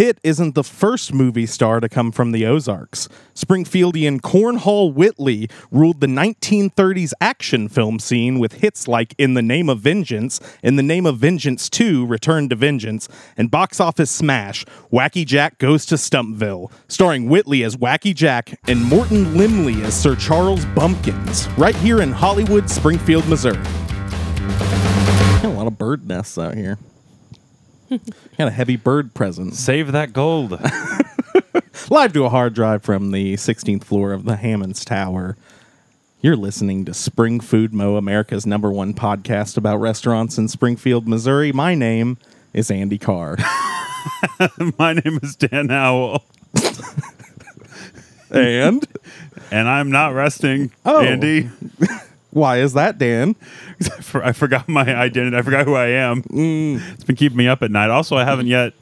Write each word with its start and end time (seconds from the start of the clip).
Pitt 0.00 0.18
isn't 0.22 0.54
the 0.54 0.64
first 0.64 1.12
movie 1.12 1.44
star 1.44 1.78
to 1.78 1.86
come 1.86 2.10
from 2.10 2.32
the 2.32 2.46
Ozarks. 2.46 3.06
Springfieldian 3.34 4.22
Cornhall 4.22 4.94
Whitley 4.94 5.50
ruled 5.70 6.00
the 6.00 6.06
1930s 6.06 7.12
action 7.20 7.68
film 7.68 7.98
scene 7.98 8.38
with 8.38 8.54
hits 8.54 8.88
like 8.88 9.14
In 9.18 9.34
the 9.34 9.42
Name 9.42 9.68
of 9.68 9.80
Vengeance, 9.80 10.40
In 10.62 10.76
the 10.76 10.82
Name 10.82 11.04
of 11.04 11.18
Vengeance 11.18 11.68
2, 11.68 12.06
Return 12.06 12.48
to 12.48 12.56
Vengeance, 12.56 13.10
and 13.36 13.50
box 13.50 13.78
office 13.78 14.10
smash, 14.10 14.64
Wacky 14.90 15.26
Jack 15.26 15.58
Goes 15.58 15.84
to 15.84 15.96
Stumpville, 15.96 16.72
starring 16.88 17.28
Whitley 17.28 17.62
as 17.62 17.76
Wacky 17.76 18.14
Jack 18.14 18.58
and 18.68 18.82
Morton 18.82 19.34
Limley 19.34 19.84
as 19.84 19.92
Sir 19.92 20.16
Charles 20.16 20.64
Bumpkins, 20.74 21.46
right 21.58 21.76
here 21.76 22.00
in 22.00 22.10
Hollywood, 22.10 22.70
Springfield, 22.70 23.28
Missouri. 23.28 23.60
A 25.42 25.52
lot 25.54 25.66
of 25.66 25.76
bird 25.76 26.08
nests 26.08 26.38
out 26.38 26.54
here. 26.54 26.78
Got 28.40 28.48
a 28.48 28.52
heavy 28.52 28.76
bird 28.76 29.12
presence. 29.12 29.58
Save 29.58 29.92
that 29.92 30.14
gold. 30.14 30.52
Live 31.90 32.14
to 32.14 32.24
a 32.24 32.30
hard 32.30 32.54
drive 32.54 32.82
from 32.82 33.10
the 33.10 33.34
16th 33.34 33.84
floor 33.84 34.14
of 34.14 34.24
the 34.24 34.36
Hammons 34.36 34.82
Tower. 34.82 35.36
You're 36.22 36.36
listening 36.36 36.86
to 36.86 36.94
Spring 36.94 37.40
Food 37.40 37.74
Mo, 37.74 37.96
America's 37.96 38.46
number 38.46 38.70
one 38.72 38.94
podcast 38.94 39.58
about 39.58 39.76
restaurants 39.76 40.38
in 40.38 40.48
Springfield, 40.48 41.06
Missouri. 41.06 41.52
My 41.52 41.74
name 41.74 42.16
is 42.54 42.70
Andy 42.70 42.96
Carr. 42.96 43.36
My 44.78 44.94
name 44.94 45.18
is 45.22 45.36
Dan 45.36 45.68
Howell, 45.68 46.24
and 48.30 48.88
and 49.50 49.68
I'm 49.68 49.90
not 49.90 50.14
resting, 50.14 50.72
Oh. 50.86 51.02
Andy. 51.02 51.50
why 52.30 52.60
is 52.60 52.72
that, 52.72 52.96
Dan? 52.96 53.36
For- 54.02 54.24
I 54.24 54.32
forgot 54.32 54.68
my 54.68 54.82
identity. 54.94 55.36
I 55.36 55.42
forgot 55.42 55.64
who 55.66 55.74
I 55.74 55.86
am. 55.88 56.22
It's 56.30 57.04
been 57.04 57.16
keeping 57.16 57.38
me 57.38 57.48
up 57.48 57.62
at 57.62 57.70
night. 57.70 57.90
Also, 57.90 58.16
I 58.16 58.24
haven't 58.24 58.46
yet 58.46 58.74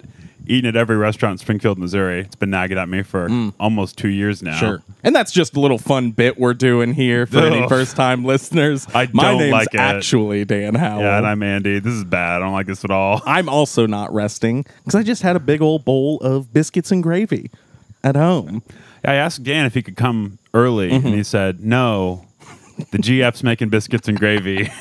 eaten 0.47 0.67
at 0.67 0.77
every 0.77 0.97
restaurant 0.97 1.33
in 1.35 1.39
Springfield, 1.39 1.79
Missouri. 1.79 2.21
It's 2.21 2.35
been 2.35 2.49
nagging 2.51 2.79
at 2.79 2.89
me 2.89 3.03
for 3.03 3.29
almost 3.61 3.99
two 3.99 4.09
years 4.09 4.43
now. 4.43 4.57
Sure. 4.57 4.83
And 5.05 5.15
that's 5.15 5.31
just 5.31 5.55
a 5.55 5.61
little 5.61 5.77
fun 5.77 6.11
bit 6.13 6.39
we're 6.39 6.55
doing 6.55 6.95
here 6.95 7.27
for 7.27 7.41
any 7.41 7.69
first 7.69 7.97
time 7.97 8.25
listeners. 8.25 8.87
I 8.95 9.09
My 9.13 9.25
don't 9.25 9.39
name's 9.41 9.53
like 9.53 9.75
it. 9.75 9.81
actually 9.81 10.45
Dan 10.47 10.75
Howell. 10.75 11.03
Yeah, 11.03 11.19
and 11.19 11.27
I'm 11.27 11.43
Andy. 11.43 11.79
This 11.81 11.93
is 11.93 12.03
bad. 12.05 12.37
I 12.37 12.45
don't 12.45 12.55
like 12.55 12.67
this 12.67 12.83
at 12.85 12.91
all. 12.91 13.21
I'm 13.27 13.49
also 13.51 13.87
not 13.87 14.13
resting 14.15 14.65
because 14.85 14.95
I 14.95 15.03
just 15.03 15.21
had 15.23 15.37
a 15.37 15.41
big 15.41 15.61
old 15.61 15.85
bowl 15.85 16.19
of 16.21 16.53
biscuits 16.55 16.91
and 16.91 17.03
gravy 17.03 17.51
at 18.03 18.17
home. 18.17 18.63
I 19.05 19.15
asked 19.15 19.45
Dan 19.45 19.67
if 19.67 19.75
he 19.75 19.83
could 19.83 19.97
come 19.97 20.39
early, 20.55 20.91
Mm-hmm. 20.91 21.07
and 21.07 21.15
he 21.15 21.23
said 21.23 21.61
no. 21.61 22.25
The 22.91 22.99
GF's 22.99 23.43
making 23.43 23.69
biscuits 23.71 24.09
and 24.09 24.19
gravy. 24.19 24.71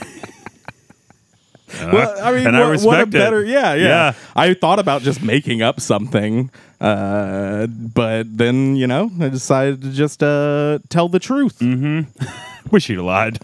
Well, 1.79 2.15
I 2.23 2.31
mean, 2.31 2.47
and 2.47 2.55
I 2.55 2.61
what, 2.61 2.67
what 2.81 2.95
a 2.95 3.05
respect 3.05 3.07
it. 3.09 3.11
better, 3.11 3.43
yeah, 3.43 3.73
yeah, 3.73 3.87
Yeah. 3.87 4.13
I 4.35 4.53
thought 4.53 4.79
about 4.79 5.01
just 5.01 5.21
making 5.21 5.61
up 5.61 5.81
something, 5.81 6.49
uh, 6.79 7.67
but 7.67 8.25
then 8.37 8.77
you 8.77 8.87
know, 8.87 9.11
I 9.19 9.27
decided 9.29 9.81
to 9.81 9.91
just 9.91 10.23
uh, 10.23 10.79
tell 10.89 11.09
the 11.09 11.19
truth. 11.19 11.61
Wish 12.71 12.87
he'd 12.87 12.95
have 12.95 13.03
lied. 13.03 13.39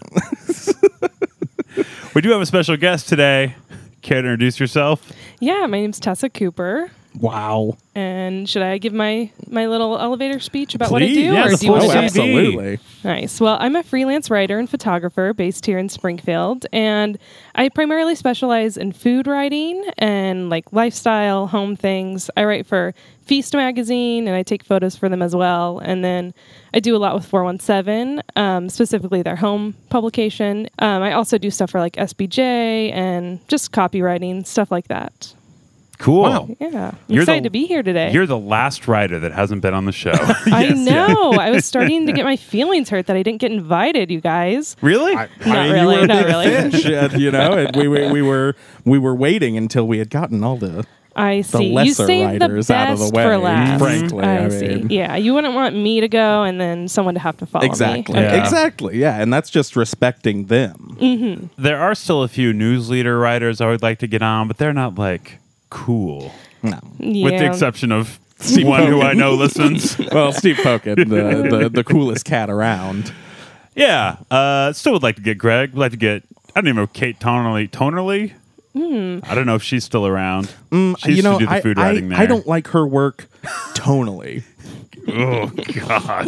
we 2.14 2.22
do 2.22 2.30
have 2.30 2.40
a 2.40 2.46
special 2.46 2.76
guest 2.78 3.08
today. 3.08 3.56
Care 4.00 4.22
to 4.22 4.28
introduce 4.28 4.58
yourself? 4.58 5.12
Yeah, 5.38 5.66
my 5.66 5.80
name's 5.80 6.00
Tessa 6.00 6.30
Cooper. 6.30 6.90
Wow, 7.20 7.76
And 7.94 8.48
should 8.48 8.62
I 8.62 8.78
give 8.78 8.92
my 8.92 9.30
my 9.48 9.66
little 9.66 9.98
elevator 9.98 10.40
speech 10.40 10.74
about 10.74 10.90
what 10.90 11.02
I 11.02 11.06
do, 11.06 11.20
yeah, 11.20 11.46
or 11.46 11.54
do 11.54 11.66
you 11.66 11.72
want 11.72 11.84
oh, 11.84 11.92
to 11.92 11.94
CV. 11.94 12.04
absolutely. 12.04 12.78
Nice. 13.04 13.40
Well, 13.40 13.56
I'm 13.60 13.76
a 13.76 13.84
freelance 13.84 14.30
writer 14.30 14.58
and 14.58 14.68
photographer 14.68 15.32
based 15.32 15.64
here 15.64 15.78
in 15.78 15.88
Springfield, 15.88 16.66
and 16.72 17.16
I 17.54 17.68
primarily 17.68 18.16
specialize 18.16 18.76
in 18.76 18.92
food 18.92 19.28
writing 19.28 19.84
and 19.96 20.50
like 20.50 20.72
lifestyle, 20.72 21.46
home 21.46 21.76
things. 21.76 22.30
I 22.36 22.44
write 22.44 22.66
for 22.66 22.94
Feast 23.24 23.54
magazine, 23.54 24.26
and 24.26 24.36
I 24.36 24.42
take 24.42 24.64
photos 24.64 24.96
for 24.96 25.08
them 25.08 25.22
as 25.22 25.36
well. 25.36 25.78
And 25.78 26.04
then 26.04 26.34
I 26.74 26.80
do 26.80 26.94
a 26.94 26.98
lot 26.98 27.14
with 27.14 27.24
417, 27.24 28.22
um, 28.36 28.68
specifically 28.68 29.22
their 29.22 29.36
home 29.36 29.74
publication. 29.88 30.68
Um, 30.80 31.02
I 31.02 31.12
also 31.12 31.38
do 31.38 31.50
stuff 31.50 31.70
for 31.70 31.78
like 31.78 31.94
SBJ 31.94 32.38
and 32.92 33.46
just 33.48 33.72
copywriting 33.72 34.44
stuff 34.46 34.70
like 34.70 34.88
that. 34.88 35.32
Cool. 35.98 36.22
Wow. 36.22 36.48
Yeah, 36.60 36.88
I'm 36.90 36.96
You're 37.08 37.22
excited 37.22 37.44
the- 37.44 37.48
to 37.48 37.52
be 37.52 37.66
here 37.66 37.82
today. 37.82 38.12
You're 38.12 38.26
the 38.26 38.38
last 38.38 38.88
writer 38.88 39.18
that 39.20 39.32
hasn't 39.32 39.62
been 39.62 39.74
on 39.74 39.84
the 39.84 39.92
show. 39.92 40.12
I 40.46 40.70
know. 40.70 41.32
I 41.32 41.50
was 41.50 41.64
starting 41.64 42.06
to 42.06 42.12
get 42.18 42.24
my 42.24 42.36
feelings 42.36 42.88
hurt 42.90 43.06
that 43.06 43.16
I 43.16 43.22
didn't 43.22 43.40
get 43.40 43.52
invited, 43.52 44.10
you 44.10 44.20
guys. 44.20 44.76
really? 44.80 45.14
Not 45.14 45.30
you 45.46 45.52
really, 45.72 45.98
were 46.00 46.06
not 46.06 46.24
really. 46.24 46.70
fish, 46.70 46.84
and, 46.86 47.12
you 47.20 47.30
know, 47.30 47.52
and 47.52 47.76
we, 47.76 47.88
we 47.88 48.10
we 48.10 48.22
were 48.22 48.54
we 48.84 48.98
were 48.98 49.14
waiting 49.14 49.56
until 49.56 49.86
we 49.86 49.98
had 49.98 50.10
gotten 50.10 50.42
all 50.44 50.56
the 50.56 50.84
I 51.16 51.38
the 51.42 51.42
see. 51.58 51.66
you 51.68 51.74
lesser 51.74 52.06
saved 52.06 52.40
the 52.40 52.46
writers 52.48 52.66
best 52.66 52.88
out 52.88 52.92
of 52.94 52.98
the 52.98 53.16
way. 53.16 53.22
for 53.24 53.38
last. 53.38 53.80
Frankly, 53.80 54.24
I, 54.24 54.44
I, 54.46 54.48
see. 54.48 54.66
mean, 54.68 54.90
Yeah, 54.90 55.14
you 55.14 55.32
wouldn't 55.32 55.54
want 55.54 55.76
me 55.76 56.00
to 56.00 56.08
go 56.08 56.42
and 56.42 56.60
then 56.60 56.88
someone 56.88 57.14
to 57.14 57.20
have 57.20 57.36
to 57.36 57.46
follow 57.46 57.64
exactly, 57.64 58.14
me. 58.16 58.20
Yeah. 58.20 58.42
exactly, 58.42 58.98
yeah, 58.98 59.20
and 59.22 59.32
that's 59.32 59.48
just 59.48 59.76
respecting 59.76 60.46
them. 60.46 60.96
Mm-hmm. 61.00 61.46
there 61.62 61.78
are 61.78 61.94
still 61.94 62.22
a 62.24 62.28
few 62.28 62.52
news 62.52 62.90
leader 62.90 63.16
writers 63.18 63.60
I 63.60 63.68
would 63.68 63.80
like 63.82 64.00
to 64.00 64.08
get 64.08 64.22
on, 64.22 64.48
but 64.48 64.56
they're 64.58 64.72
not 64.72 64.96
like 64.96 65.38
cool. 65.74 66.32
No. 66.62 66.78
Yeah. 66.98 67.24
With 67.26 67.38
the 67.38 67.46
exception 67.46 67.92
of 67.92 68.18
one 68.62 68.86
who 68.86 69.02
I 69.02 69.12
know 69.12 69.34
listens. 69.44 69.98
Well, 69.98 70.32
Steve 70.32 70.56
Pokin, 70.56 70.96
the, 70.96 71.48
the 71.58 71.68
the 71.68 71.84
coolest 71.84 72.24
cat 72.24 72.48
around. 72.48 73.12
Yeah. 73.74 74.16
Uh, 74.30 74.72
still 74.72 74.92
would 74.94 75.02
like 75.02 75.16
to 75.16 75.22
get 75.22 75.36
Greg. 75.36 75.70
Would 75.72 75.78
like 75.80 75.90
to 75.90 75.96
get. 75.98 76.22
I 76.56 76.60
don't 76.60 76.68
even 76.68 76.76
know 76.76 76.86
Kate 76.86 77.18
Tonerly. 77.18 77.68
Tonerly. 77.68 78.32
I 78.76 79.34
don't 79.34 79.46
know 79.46 79.54
if 79.56 79.62
she's 79.62 79.84
still 79.84 80.06
around. 80.06 80.46
she 80.46 80.76
used 80.76 80.98
Mm, 81.04 81.16
you 81.16 81.22
know, 81.22 81.32
to 81.34 81.38
do 81.40 81.46
the 81.46 81.52
I, 81.52 81.60
food 81.60 81.78
I, 81.78 81.82
writing 81.88 82.08
there. 82.08 82.18
I 82.18 82.26
don't 82.26 82.46
like 82.46 82.68
her 82.68 82.86
work 82.86 83.26
tonally. 83.74 84.42
Oh 85.06 85.48
gosh. 85.48 86.24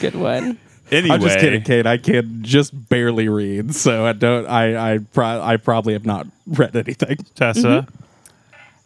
Good 0.00 0.14
one. 0.14 0.58
Anyway, 0.90 1.14
I'm 1.14 1.20
just 1.20 1.38
kidding, 1.38 1.62
Kate. 1.62 1.86
I 1.86 1.98
can 1.98 2.42
just 2.42 2.88
barely 2.88 3.28
read, 3.28 3.74
so 3.74 4.06
I 4.06 4.12
don't. 4.12 4.46
I 4.46 4.94
I, 4.94 4.98
pro- 4.98 5.40
I 5.40 5.56
probably 5.56 5.92
have 5.92 6.06
not 6.06 6.26
read 6.46 6.74
anything. 6.76 7.18
Tessa, 7.34 7.60
mm-hmm. 7.66 8.04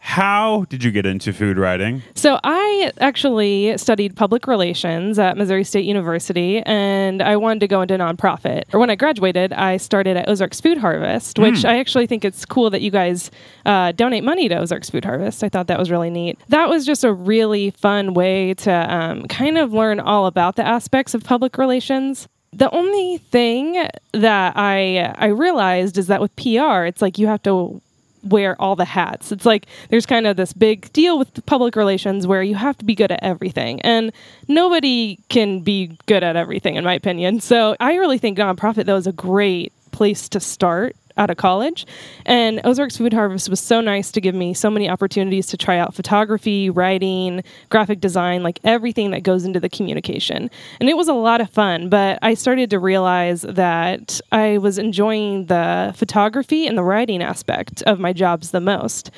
How 0.05 0.65
did 0.67 0.83
you 0.83 0.91
get 0.91 1.05
into 1.05 1.31
food 1.31 1.57
writing? 1.57 2.03
So 2.13 2.37
I 2.43 2.91
actually 2.99 3.77
studied 3.77 4.17
public 4.17 4.47
relations 4.47 5.17
at 5.17 5.37
Missouri 5.37 5.63
State 5.63 5.85
University, 5.85 6.59
and 6.63 7.23
I 7.23 7.37
wanted 7.37 7.61
to 7.61 7.69
go 7.69 7.81
into 7.81 7.97
nonprofit. 7.97 8.63
Or 8.73 8.81
when 8.81 8.89
I 8.89 8.95
graduated, 8.95 9.53
I 9.53 9.77
started 9.77 10.17
at 10.17 10.27
Ozarks 10.27 10.59
Food 10.59 10.77
Harvest, 10.77 11.39
which 11.39 11.63
I 11.63 11.79
actually 11.79 12.05
think 12.05 12.25
it's 12.25 12.43
cool 12.45 12.69
that 12.71 12.81
you 12.81 12.91
guys 12.91 13.31
uh, 13.65 13.93
donate 13.93 14.25
money 14.25 14.49
to 14.49 14.59
Ozarks 14.59 14.89
Food 14.89 15.05
Harvest. 15.05 15.41
I 15.41 15.47
thought 15.47 15.67
that 15.67 15.79
was 15.79 15.89
really 15.89 16.09
neat. 16.09 16.37
That 16.49 16.67
was 16.67 16.85
just 16.85 17.05
a 17.05 17.13
really 17.13 17.69
fun 17.69 18.13
way 18.13 18.55
to 18.55 18.71
um, 18.71 19.23
kind 19.29 19.57
of 19.57 19.71
learn 19.71 20.01
all 20.01 20.25
about 20.25 20.57
the 20.57 20.67
aspects 20.67 21.13
of 21.13 21.23
public 21.23 21.57
relations. 21.57 22.27
The 22.51 22.69
only 22.71 23.19
thing 23.19 23.87
that 24.11 24.53
I 24.57 25.13
I 25.17 25.27
realized 25.27 25.97
is 25.97 26.07
that 26.07 26.19
with 26.19 26.35
PR, 26.35 26.83
it's 26.83 27.01
like 27.01 27.17
you 27.17 27.27
have 27.27 27.41
to 27.43 27.81
wear 28.23 28.59
all 28.61 28.75
the 28.75 28.85
hats. 28.85 29.31
It's 29.31 29.45
like 29.45 29.67
there's 29.89 30.05
kind 30.05 30.25
of 30.27 30.37
this 30.37 30.53
big 30.53 30.91
deal 30.93 31.17
with 31.19 31.45
public 31.45 31.75
relations 31.75 32.25
where 32.25 32.43
you 32.43 32.55
have 32.55 32.77
to 32.77 32.85
be 32.85 32.95
good 32.95 33.11
at 33.11 33.21
everything. 33.21 33.81
And 33.81 34.11
nobody 34.47 35.19
can 35.29 35.59
be 35.61 35.97
good 36.05 36.23
at 36.23 36.35
everything, 36.35 36.75
in 36.75 36.83
my 36.83 36.93
opinion. 36.93 37.39
So 37.39 37.75
I 37.79 37.95
really 37.95 38.17
think 38.17 38.37
nonprofit, 38.37 38.85
though, 38.85 38.95
is 38.95 39.07
a 39.07 39.11
great 39.11 39.73
place 39.91 40.27
to 40.29 40.39
start 40.39 40.95
out 41.17 41.29
of 41.29 41.37
college. 41.37 41.85
And 42.25 42.61
Ozarks 42.63 42.97
Food 42.97 43.13
Harvest 43.13 43.49
was 43.49 43.59
so 43.59 43.81
nice 43.81 44.11
to 44.11 44.21
give 44.21 44.35
me 44.35 44.53
so 44.53 44.69
many 44.69 44.89
opportunities 44.89 45.47
to 45.47 45.57
try 45.57 45.77
out 45.77 45.93
photography, 45.93 46.69
writing, 46.69 47.43
graphic 47.69 47.99
design, 47.99 48.43
like 48.43 48.59
everything 48.63 49.11
that 49.11 49.23
goes 49.23 49.45
into 49.45 49.59
the 49.59 49.69
communication. 49.69 50.49
And 50.79 50.89
it 50.89 50.97
was 50.97 51.07
a 51.07 51.13
lot 51.13 51.41
of 51.41 51.49
fun, 51.49 51.89
but 51.89 52.19
I 52.21 52.33
started 52.33 52.69
to 52.71 52.79
realize 52.79 53.41
that 53.43 54.19
I 54.31 54.57
was 54.57 54.77
enjoying 54.77 55.45
the 55.45 55.93
photography 55.95 56.67
and 56.67 56.77
the 56.77 56.83
writing 56.83 57.21
aspect 57.21 57.81
of 57.83 57.99
my 57.99 58.13
jobs 58.13 58.51
the 58.51 58.61
most. 58.61 59.11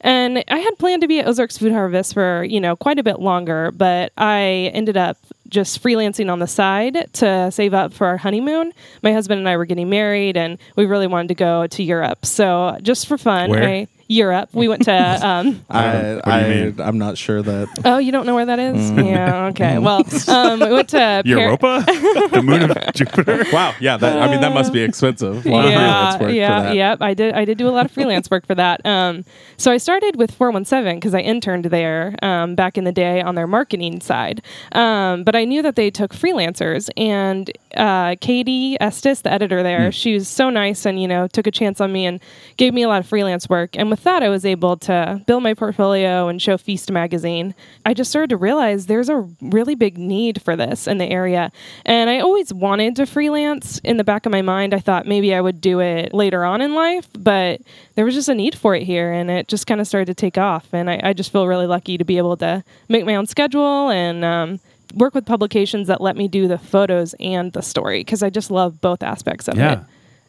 And 0.00 0.44
I 0.48 0.58
had 0.58 0.78
planned 0.78 1.02
to 1.02 1.08
be 1.08 1.18
at 1.18 1.26
Ozarks 1.26 1.58
Food 1.58 1.72
Harvest 1.72 2.14
for, 2.14 2.44
you 2.44 2.60
know, 2.60 2.76
quite 2.76 2.98
a 2.98 3.02
bit 3.02 3.18
longer, 3.18 3.72
but 3.72 4.12
I 4.16 4.70
ended 4.72 4.96
up 4.96 5.18
just 5.48 5.82
freelancing 5.82 6.30
on 6.30 6.38
the 6.38 6.46
side 6.46 7.08
to 7.14 7.50
save 7.50 7.74
up 7.74 7.92
for 7.92 8.06
our 8.06 8.16
honeymoon. 8.16 8.72
My 9.02 9.12
husband 9.12 9.38
and 9.38 9.48
I 9.48 9.56
were 9.56 9.64
getting 9.64 9.88
married 9.88 10.36
and 10.36 10.58
we 10.76 10.86
really 10.86 11.06
wanted 11.06 11.28
to 11.28 11.34
go 11.34 11.66
to 11.66 11.82
Europe. 11.82 12.26
So 12.26 12.78
just 12.82 13.06
for 13.06 13.18
fun, 13.18 13.50
Where? 13.50 13.68
I 13.68 13.88
Europe. 14.08 14.48
We 14.52 14.68
went 14.68 14.82
to 14.84 14.92
um 15.26 15.64
I, 15.70 16.20
I, 16.24 16.72
I, 16.78 16.88
am 16.88 16.98
not 16.98 17.18
sure 17.18 17.42
that. 17.42 17.68
Oh, 17.84 17.98
you 17.98 18.10
don't 18.10 18.26
know 18.26 18.34
where 18.34 18.46
that 18.46 18.58
is? 18.58 18.90
Yeah, 18.90 19.46
okay. 19.46 19.78
Well, 19.78 20.02
um 20.28 20.60
we 20.60 20.72
went 20.72 20.88
to 20.90 20.98
Par- 21.22 21.22
Europa, 21.24 21.84
the 22.32 22.42
moon 22.42 22.70
of 22.70 22.94
Jupiter. 22.94 23.44
Wow, 23.52 23.74
yeah, 23.80 23.96
that, 23.96 24.20
I 24.20 24.30
mean 24.30 24.40
that 24.40 24.52
must 24.52 24.72
be 24.72 24.80
expensive. 24.80 25.46
A 25.46 25.50
lot 25.50 25.64
of 25.66 25.70
yeah, 25.70 25.78
freelance 25.78 26.20
work 26.22 26.32
yeah, 26.32 26.58
for 26.58 26.68
that. 26.68 26.74
yep. 26.74 27.02
I 27.02 27.14
did. 27.14 27.34
I 27.34 27.44
did 27.44 27.58
do 27.58 27.68
a 27.68 27.70
lot 27.70 27.86
of 27.86 27.92
freelance 27.92 28.30
work 28.30 28.46
for 28.46 28.54
that. 28.54 28.84
Um, 28.84 29.24
so 29.56 29.70
I 29.70 29.76
started 29.76 30.16
with 30.16 30.30
417 30.30 30.96
because 30.96 31.14
I 31.14 31.20
interned 31.20 31.66
there 31.66 32.14
um, 32.22 32.54
back 32.54 32.78
in 32.78 32.84
the 32.84 32.92
day 32.92 33.20
on 33.20 33.34
their 33.34 33.46
marketing 33.46 34.00
side. 34.00 34.42
Um, 34.72 35.24
but 35.24 35.36
I 35.36 35.44
knew 35.44 35.62
that 35.62 35.76
they 35.76 35.90
took 35.90 36.14
freelancers, 36.14 36.88
and 36.96 37.50
uh, 37.76 38.16
Katie 38.20 38.76
Estes, 38.80 39.22
the 39.22 39.32
editor 39.32 39.62
there, 39.62 39.92
she 39.92 40.14
was 40.14 40.28
so 40.28 40.50
nice 40.50 40.86
and 40.86 41.00
you 41.00 41.08
know 41.08 41.26
took 41.28 41.46
a 41.46 41.50
chance 41.50 41.80
on 41.80 41.92
me 41.92 42.06
and 42.06 42.20
gave 42.56 42.72
me 42.74 42.82
a 42.82 42.88
lot 42.88 43.00
of 43.00 43.06
freelance 43.06 43.48
work. 43.48 43.76
And 43.76 43.90
with 43.90 43.97
with 43.98 44.04
that, 44.04 44.22
I 44.22 44.28
was 44.28 44.44
able 44.44 44.76
to 44.76 45.20
build 45.26 45.42
my 45.42 45.54
portfolio 45.54 46.28
and 46.28 46.40
show 46.40 46.56
Feast 46.56 46.90
magazine. 46.90 47.52
I 47.84 47.94
just 47.94 48.10
started 48.10 48.30
to 48.30 48.36
realize 48.36 48.86
there's 48.86 49.08
a 49.08 49.28
really 49.42 49.74
big 49.74 49.98
need 49.98 50.40
for 50.40 50.54
this 50.54 50.86
in 50.86 50.98
the 50.98 51.06
area. 51.06 51.50
And 51.84 52.08
I 52.08 52.20
always 52.20 52.54
wanted 52.54 52.94
to 52.96 53.06
freelance. 53.06 53.78
In 53.80 53.96
the 53.96 54.04
back 54.04 54.24
of 54.24 54.30
my 54.30 54.40
mind, 54.42 54.72
I 54.72 54.78
thought 54.78 55.06
maybe 55.06 55.34
I 55.34 55.40
would 55.40 55.60
do 55.60 55.80
it 55.80 56.14
later 56.14 56.44
on 56.44 56.60
in 56.60 56.74
life, 56.76 57.08
but 57.18 57.60
there 57.96 58.04
was 58.04 58.14
just 58.14 58.28
a 58.28 58.34
need 58.36 58.54
for 58.54 58.76
it 58.76 58.84
here. 58.84 59.10
And 59.12 59.30
it 59.30 59.48
just 59.48 59.66
kind 59.66 59.80
of 59.80 59.86
started 59.88 60.06
to 60.06 60.14
take 60.14 60.38
off. 60.38 60.72
And 60.72 60.88
I, 60.88 61.00
I 61.02 61.12
just 61.12 61.32
feel 61.32 61.48
really 61.48 61.66
lucky 61.66 61.98
to 61.98 62.04
be 62.04 62.18
able 62.18 62.36
to 62.36 62.62
make 62.88 63.04
my 63.04 63.16
own 63.16 63.26
schedule 63.26 63.90
and, 63.90 64.24
um, 64.24 64.60
work 64.94 65.12
with 65.14 65.26
publications 65.26 65.88
that 65.88 66.00
let 66.00 66.16
me 66.16 66.28
do 66.28 66.46
the 66.48 66.56
photos 66.56 67.14
and 67.20 67.52
the 67.52 67.62
story 67.62 68.00
because 68.00 68.22
I 68.22 68.30
just 68.30 68.50
love 68.50 68.80
both 68.80 69.02
aspects 69.02 69.48
of 69.48 69.56
Yeah. 69.58 69.72
it. 69.72 69.78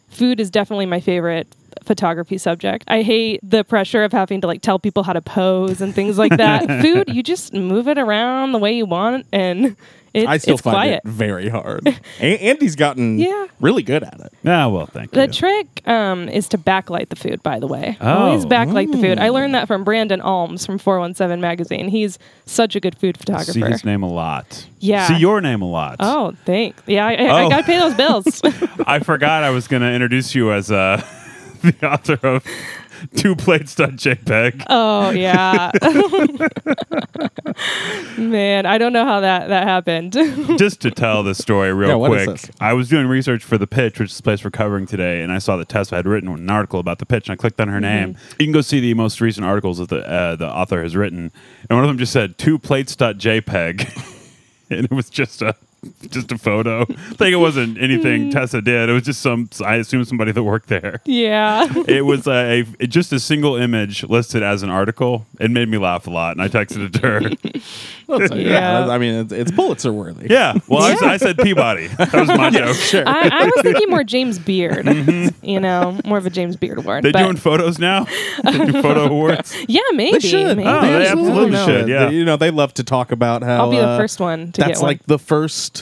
Food 0.10 0.40
is 0.40 0.50
definitely 0.50 0.88
my 0.88 1.00
favorite 1.00 1.48
photography 1.86 2.38
subject. 2.38 2.84
I 2.88 3.02
hate 3.02 3.40
the 3.44 3.64
pressure 3.64 4.04
of 4.04 4.12
having 4.12 4.42
to 4.42 4.48
like 4.48 4.62
tell 4.62 4.80
people 4.80 5.04
how 5.04 5.14
to 5.14 5.22
pose 5.22 5.82
and 5.82 5.94
things 5.94 6.18
like 6.18 6.38
that. 6.38 6.66
Food, 6.82 7.10
you 7.14 7.24
just 7.24 7.54
move 7.54 7.88
it 7.88 7.98
around 7.98 8.52
the 8.52 8.60
way 8.60 8.74
you 8.74 8.86
want 8.86 9.26
and 9.32 9.76
it, 10.12 10.28
I 10.28 10.40
still 10.40 10.56
it's 10.56 10.64
find 10.64 10.74
quiet. 10.74 11.02
it 11.06 11.08
very 11.08 11.50
hard. 11.50 11.88
A- 12.20 12.38
Andy's 12.40 12.76
gotten 12.76 13.20
Yeah. 13.20 13.46
really 13.60 13.84
good 13.84 14.02
at 14.04 14.20
it. 14.20 14.34
Yeah, 14.42 14.66
well, 14.66 14.88
thank 14.88 15.12
The 15.12 15.22
you. 15.22 15.28
The 15.28 15.34
trick 15.34 15.88
um, 15.88 16.28
is 16.30 16.48
to 16.50 16.58
backlight 16.58 17.10
the 17.10 17.16
food, 17.16 17.44
by 17.44 17.60
the 17.60 17.68
way. 17.68 17.96
Oh. 18.02 18.12
Always 18.26 18.44
backlight 18.44 18.92
the 18.92 18.98
food. 18.98 19.20
I 19.20 19.30
learned 19.30 19.54
that 19.54 19.68
from 19.68 19.84
Brandon 19.84 20.20
Alms 20.20 20.66
from 20.66 20.80
417 20.80 21.40
Magazine. 21.40 21.90
He's 21.90 22.18
such 22.48 22.76
a 22.76 22.80
good 22.80 22.98
food 22.98 23.20
photographer. 23.20 23.52
See 23.52 23.62
his 23.62 23.86
name 23.86 24.02
a 24.02 24.10
lot. 24.12 24.66
Yeah. 24.80 25.08
See 25.10 25.18
your 25.18 25.42
name 25.42 25.62
a 25.62 25.70
lot. 25.70 25.98
Oh, 26.00 26.34
thanks. 26.44 26.82
Yeah, 26.88 27.06
I, 27.06 27.12
I, 27.14 27.28
Oh. 27.30 27.46
I 27.46 27.50
got 27.50 27.58
to 27.58 27.64
pay 27.66 27.78
those 27.78 27.94
bills. 27.94 28.42
I 28.88 28.98
forgot 29.00 29.44
I 29.44 29.52
was 29.52 29.68
going 29.68 29.84
to 29.84 29.92
introduce 29.94 30.34
you 30.34 30.52
as 30.54 30.72
uh, 30.72 31.06
the 31.80 31.92
author 31.92 32.20
of 32.24 32.46
Two 33.16 33.36
Plates 33.36 33.76
JPEG. 33.76 34.66
oh, 34.70 35.10
yeah. 35.12 35.72
Man, 38.18 38.66
I 38.66 38.78
don't 38.78 38.94
know 38.94 39.06
how 39.06 39.22
that, 39.22 39.48
that 39.48 39.64
happened. 39.66 40.14
Just 40.58 40.82
to 40.82 40.92
tell 40.92 41.24
the 41.24 41.34
story 41.36 41.74
real 41.74 41.90
Yeah, 41.90 41.96
what 41.96 42.12
is 42.18 42.26
quick, 42.26 42.42
this? 42.42 42.52
I 42.60 42.74
was 42.74 42.90
doing 42.90 43.08
research 43.08 43.44
for 43.44 43.58
the 43.58 43.68
pitch, 43.68 44.00
which 44.00 44.12
is 44.12 44.18
the 44.18 44.24
place 44.24 44.44
we're 44.44 44.52
covering 44.52 44.86
today, 44.86 45.22
and 45.22 45.32
I 45.32 45.38
saw 45.40 45.58
that 45.58 45.70
Tessa 45.70 45.96
had 45.96 46.06
written 46.06 46.30
an 46.30 46.50
article 46.50 46.80
about 46.80 47.00
the 47.00 47.06
pitch, 47.06 47.28
and 47.30 47.34
I 47.34 47.36
clicked 47.38 47.60
on 47.62 47.68
her 47.70 47.80
name. 47.80 48.18
You 48.40 48.46
can 48.46 48.54
go 48.54 48.62
see 48.62 48.80
the 48.80 48.94
most 48.94 49.22
recent 49.22 49.46
articles 49.46 49.78
that 49.78 49.90
the 49.90 50.08
uh, 50.10 50.36
the 50.36 50.48
author 50.50 50.82
has 50.84 50.96
written, 50.96 51.32
and 51.70 51.78
one 51.78 51.84
of 51.84 51.88
them 51.88 51.98
just 51.98 52.14
said 52.14 52.38
two 52.38 52.60
plates.jpg, 52.60 54.26
and 54.70 54.86
it 54.86 54.92
was 54.92 55.10
just 55.10 55.42
a 55.42 55.56
just 56.10 56.32
a 56.32 56.38
photo. 56.38 56.82
I 56.90 56.94
think 57.14 57.34
it 57.34 57.38
wasn't 57.40 57.78
anything 57.82 58.32
Tessa 58.32 58.62
did. 58.62 58.90
It 58.90 58.94
was 58.94 59.04
just 59.04 59.22
some 59.22 59.50
I 59.66 59.76
assume 59.76 60.04
somebody 60.06 60.32
that 60.32 60.44
worked 60.44 60.68
there. 60.70 61.02
yeah. 61.06 61.68
It 61.88 62.06
was 62.06 62.28
a, 62.28 62.66
a 62.80 62.88
just 62.88 63.12
a 63.14 63.20
single 63.20 63.56
image 63.56 64.04
listed 64.04 64.44
as 64.44 64.64
an 64.64 64.70
article. 64.70 65.26
It 65.40 65.52
made 65.52 65.70
me 65.70 65.78
laugh 65.78 66.08
a 66.08 66.10
lot, 66.10 66.34
and 66.38 66.42
I 66.42 66.48
texted 66.48 66.86
it 66.86 66.94
to 66.94 67.02
her. 67.02 67.20
That's- 68.08 68.32
yeah. 68.40 68.86
Yeah. 68.86 68.88
I 68.90 68.98
mean, 68.98 69.14
it's, 69.16 69.32
it's 69.34 69.52
Pulitzer 69.52 69.94
worthy. 69.94 70.28
Yeah, 70.30 70.54
well, 70.68 70.84
I, 70.84 70.90
Yeah. 70.92 71.12
I 71.14 71.18
said 71.18 71.38
Peabody. 71.38 71.88
That 71.88 72.14
was 72.14 72.28
my 72.28 72.50
joke. 72.50 72.76
Sure. 72.76 73.04
I, 73.08 73.30
I 73.32 73.46
was 73.46 73.62
thinking 73.62 73.90
more 73.90 74.04
James 74.04 74.40
Beard, 74.40 74.88
you 75.42 75.60
know, 75.60 76.00
more 76.06 76.18
of 76.18 76.26
a 76.26 76.30
James 76.30 76.56
Beard 76.56 76.80
award. 76.80 77.04
They 77.04 77.12
but 77.12 77.24
doing 77.24 77.38
photos 77.38 77.78
now? 77.80 78.06
They 78.44 78.52
do 78.66 78.82
photo 78.82 79.06
awards. 79.06 79.56
yeah, 79.68 79.82
maybe. 79.94 80.14
They 80.18 80.28
should. 80.28 80.58
Maybe. 80.58 80.68
Oh, 80.70 80.82
they 80.82 81.08
absolutely 81.08 81.32
I 81.32 81.42
don't 81.42 81.52
know. 81.52 81.66
should. 81.66 81.88
yeah. 81.90 82.06
They- 82.08 82.16
you 82.16 82.26
know, 82.26 82.38
they 82.38 82.52
love 82.52 82.74
to 82.76 82.84
talk 82.84 83.12
about 83.12 83.44
how 83.44 83.66
I'll 83.66 83.72
be 83.72 83.78
the 83.78 83.88
uh, 83.88 83.98
first 83.98 84.20
one 84.20 84.52
to 84.54 84.62
that's 84.62 84.72
get 84.72 84.78
one. 84.80 84.88
like 84.88 85.06
the 85.06 85.20
first 85.20 85.79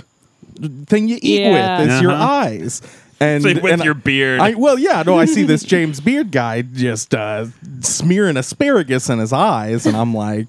thing 0.88 1.08
you 1.08 1.18
eat 1.22 1.42
Yeah. 1.42 1.80
with 1.82 1.90
is 1.90 2.02
your 2.02 2.12
Uh-huh. 2.12 2.24
eyes. 2.24 2.82
And, 3.20 3.42
Say 3.42 3.56
with 3.56 3.74
and 3.74 3.84
your 3.84 3.96
beard. 3.96 4.40
I, 4.40 4.54
well, 4.54 4.78
yeah, 4.78 5.02
no, 5.04 5.18
I 5.18 5.26
see 5.26 5.42
this 5.42 5.64
James 5.64 6.00
Beard 6.00 6.30
guy 6.32 6.62
just 6.62 7.16
uh, 7.16 7.48
smearing 7.80 8.38
asparagus 8.38 9.10
in 9.10 9.18
his 9.18 9.34
eyes, 9.34 9.88
and 9.88 9.98
I'm 9.98 10.14
like, 10.14 10.46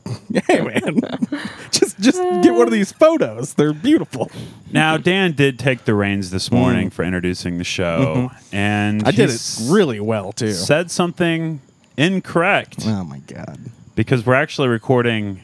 hey, 0.47 0.61
man, 0.61 1.01
just 1.71 1.99
just 1.99 2.19
get 2.43 2.53
one 2.53 2.67
of 2.67 2.71
these 2.71 2.93
photos. 2.93 3.55
They're 3.55 3.73
beautiful. 3.73 4.31
Now, 4.71 4.99
Dan 4.99 5.33
did 5.33 5.59
take 5.59 5.87
the 5.87 5.95
reins 5.95 6.31
this 6.31 6.53
morning 6.53 6.91
for 6.91 7.05
introducing 7.07 7.57
the 7.57 7.65
show, 7.65 8.31
and 8.53 9.03
Mm. 9.03 9.07
I 9.09 9.11
did 9.13 9.17
he 9.31 9.35
it 9.35 9.41
s- 9.41 9.67
really 9.71 10.01
well, 10.01 10.33
too. 10.33 10.53
Said 10.53 10.91
something 10.91 11.63
incorrect 11.97 12.85
Oh, 12.87 13.03
my 13.03 13.21
God. 13.21 13.59
because 13.95 14.27
we're 14.27 14.35
actually 14.35 14.69
recording 14.69 15.41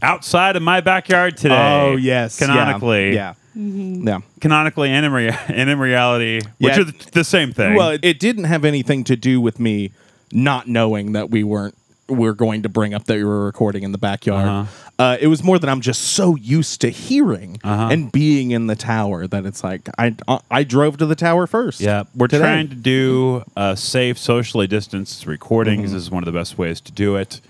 outside 0.00 0.54
of 0.54 0.62
my 0.62 0.80
backyard 0.80 1.36
today. 1.36 1.56
Oh, 1.82 1.96
yes. 1.96 2.40
yeah, 2.40 2.46
canonically, 2.46 3.14
Yeah. 3.14 3.34
Yeah. 3.60 4.20
canonically, 4.40 4.88
and 4.90 5.04
in, 5.06 5.12
rea- 5.12 5.36
and 5.48 5.68
in 5.70 5.78
reality, 5.78 6.40
which 6.58 6.74
Yeah. 6.74 6.80
are 6.80 6.84
the, 6.84 7.10
the 7.12 7.24
same 7.24 7.52
thing. 7.52 7.74
Well, 7.74 7.90
it, 7.90 8.04
it 8.04 8.18
didn't 8.18 8.44
have 8.44 8.64
anything 8.64 9.04
to 9.04 9.16
do 9.16 9.40
with 9.40 9.60
me 9.60 9.92
not 10.32 10.66
knowing 10.68 11.12
that 11.12 11.30
we 11.30 11.44
weren't 11.44 11.74
we're 12.08 12.32
going 12.34 12.62
to 12.62 12.68
bring 12.68 12.92
up 12.92 13.04
that 13.04 13.14
we 13.14 13.22
were 13.22 13.44
recording 13.44 13.84
in 13.84 13.92
the 13.92 13.98
backyard. 13.98 14.48
Uh-huh. 14.48 14.66
uh 14.98 15.16
it 15.20 15.28
was 15.28 15.44
more 15.44 15.60
that 15.60 15.68
I'm 15.70 15.80
just 15.80 16.00
so 16.02 16.34
used 16.34 16.80
to 16.80 16.88
hearing 16.90 17.60
Uh-huh. 17.62 17.88
and 17.92 18.10
being 18.10 18.50
in 18.50 18.66
the 18.66 18.74
tower 18.74 19.28
that 19.28 19.46
it's 19.46 19.62
like 19.62 19.88
I 19.96 20.16
I 20.50 20.64
drove 20.64 20.96
to 20.98 21.06
the 21.06 21.14
tower 21.14 21.46
first. 21.46 21.80
Yeah, 21.80 22.02
we're 22.16 22.26
today. 22.26 22.42
trying 22.42 22.68
to 22.70 22.74
do 22.74 23.44
a 23.56 23.76
safe, 23.76 24.18
socially 24.18 24.66
distanced 24.66 25.24
recordings. 25.24 25.84
Mm-hmm. 25.90 25.94
This 25.94 26.02
is 26.02 26.10
one 26.10 26.24
of 26.24 26.26
the 26.32 26.36
best 26.36 26.58
ways 26.58 26.80
to 26.80 26.90
do 26.92 27.14
it. 27.14 27.40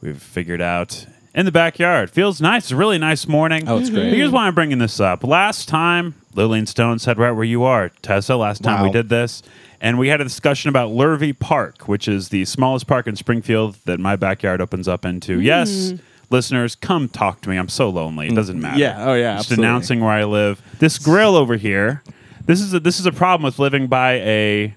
We've 0.00 0.22
figured 0.22 0.60
out 0.60 1.06
in 1.34 1.44
the 1.46 1.52
backyard. 1.52 2.10
Feels 2.10 2.40
nice. 2.40 2.64
It's 2.64 2.70
a 2.72 2.76
really 2.76 2.98
nice 2.98 3.26
morning. 3.26 3.68
Oh, 3.68 3.78
it's 3.78 3.90
great. 3.90 4.12
Here's 4.14 4.30
why 4.30 4.46
I'm 4.46 4.54
bringing 4.54 4.78
this 4.78 5.00
up. 5.00 5.24
Last 5.24 5.68
time, 5.68 6.14
Lillian 6.34 6.66
Stone 6.66 7.00
said 7.00 7.18
right 7.18 7.32
where 7.32 7.44
you 7.44 7.64
are, 7.64 7.88
Tessa. 8.02 8.36
Last 8.36 8.62
time 8.62 8.82
we 8.84 8.90
did 8.90 9.08
this, 9.08 9.42
and 9.80 9.98
we 9.98 10.08
had 10.08 10.20
a 10.20 10.24
discussion 10.24 10.68
about 10.68 10.90
Lurvy 10.90 11.36
Park, 11.38 11.88
which 11.88 12.06
is 12.08 12.28
the 12.28 12.44
smallest 12.44 12.86
park 12.86 13.06
in 13.06 13.16
Springfield 13.16 13.76
that 13.84 13.98
my 14.00 14.16
backyard 14.16 14.60
opens 14.60 14.86
up 14.88 15.04
into. 15.04 15.40
Yes. 15.40 15.94
Listeners, 16.30 16.74
come 16.74 17.08
talk 17.08 17.42
to 17.42 17.50
me. 17.50 17.56
I'm 17.56 17.68
so 17.68 17.90
lonely. 17.90 18.28
It 18.28 18.34
doesn't 18.34 18.58
matter. 18.60 18.76
Mm. 18.76 18.80
Yeah. 18.80 19.04
Oh, 19.06 19.14
yeah, 19.14 19.36
Just 19.36 19.50
absolutely. 19.50 19.66
announcing 19.68 20.00
where 20.00 20.10
I 20.10 20.24
live. 20.24 20.62
This 20.78 20.98
grill 20.98 21.36
over 21.36 21.56
here. 21.56 22.02
This 22.46 22.60
is 22.60 22.72
a, 22.74 22.80
this 22.80 22.98
is 22.98 23.06
a 23.06 23.12
problem 23.12 23.44
with 23.44 23.58
living 23.58 23.86
by 23.88 24.14
a 24.14 24.74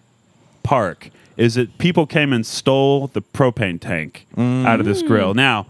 park. 0.63 1.09
Is 1.37 1.55
that 1.55 1.77
people 1.77 2.05
came 2.05 2.33
and 2.33 2.45
stole 2.45 3.07
the 3.07 3.21
propane 3.21 3.79
tank 3.79 4.25
out 4.37 4.79
of 4.79 4.85
this 4.85 5.01
grill. 5.03 5.33
Now, 5.35 5.67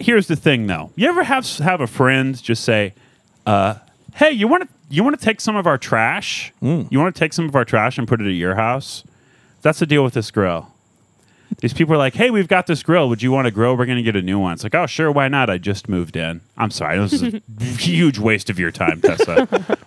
here's 0.00 0.26
the 0.26 0.36
thing, 0.36 0.66
though. 0.66 0.90
You 0.96 1.08
ever 1.08 1.22
have 1.22 1.46
have 1.58 1.80
a 1.80 1.86
friend 1.86 2.40
just 2.42 2.64
say, 2.64 2.94
uh, 3.46 3.74
"Hey, 4.14 4.32
you 4.32 4.48
want 4.48 4.64
to 4.64 4.68
you 4.88 5.04
want 5.04 5.18
to 5.18 5.24
take 5.24 5.40
some 5.40 5.56
of 5.56 5.66
our 5.66 5.78
trash? 5.78 6.52
You 6.60 6.98
want 6.98 7.14
to 7.14 7.18
take 7.18 7.32
some 7.32 7.46
of 7.48 7.54
our 7.54 7.64
trash 7.64 7.98
and 7.98 8.08
put 8.08 8.20
it 8.20 8.26
at 8.26 8.34
your 8.34 8.56
house?" 8.56 9.04
That's 9.62 9.78
the 9.78 9.86
deal 9.86 10.02
with 10.02 10.14
this 10.14 10.30
grill. 10.30 10.72
These 11.58 11.74
people 11.74 11.94
are 11.94 11.98
like, 11.98 12.14
"Hey, 12.14 12.30
we've 12.30 12.48
got 12.48 12.66
this 12.66 12.82
grill. 12.82 13.08
Would 13.08 13.22
you 13.22 13.30
want 13.32 13.46
to 13.46 13.50
grill? 13.50 13.76
We're 13.76 13.86
going 13.86 13.98
to 13.98 14.02
get 14.02 14.16
a 14.16 14.22
new 14.22 14.38
one." 14.38 14.54
It's 14.54 14.62
like, 14.64 14.74
"Oh, 14.74 14.86
sure, 14.86 15.10
why 15.12 15.28
not? 15.28 15.50
I 15.50 15.58
just 15.58 15.88
moved 15.88 16.16
in." 16.16 16.40
I'm 16.56 16.70
sorry, 16.70 16.98
this 16.98 17.12
is 17.12 17.22
a 17.34 17.42
huge 17.64 18.18
waste 18.18 18.50
of 18.50 18.58
your 18.58 18.70
time, 18.70 19.00
Tessa. 19.00 19.48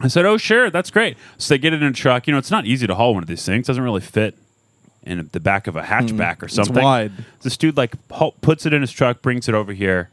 I 0.00 0.08
said, 0.08 0.24
"Oh, 0.24 0.36
sure, 0.36 0.70
that's 0.70 0.90
great." 0.90 1.16
So 1.38 1.54
they 1.54 1.58
get 1.58 1.72
it 1.72 1.82
in 1.82 1.88
a 1.88 1.92
truck. 1.92 2.26
You 2.26 2.32
know, 2.32 2.38
it's 2.38 2.50
not 2.50 2.66
easy 2.66 2.86
to 2.86 2.94
haul 2.94 3.14
one 3.14 3.22
of 3.22 3.28
these 3.28 3.44
things. 3.44 3.66
It 3.66 3.68
doesn't 3.68 3.82
really 3.82 4.00
fit 4.00 4.38
in 5.06 5.28
the 5.32 5.40
back 5.40 5.66
of 5.66 5.76
a 5.76 5.82
hatchback 5.82 6.42
or 6.42 6.48
something. 6.48 6.82
wide. 6.82 7.12
This 7.42 7.56
dude 7.56 7.76
like 7.76 7.94
puts 8.40 8.66
it 8.66 8.74
in 8.74 8.82
his 8.82 8.92
truck, 8.92 9.22
brings 9.22 9.48
it 9.48 9.54
over 9.54 9.72
here, 9.72 10.10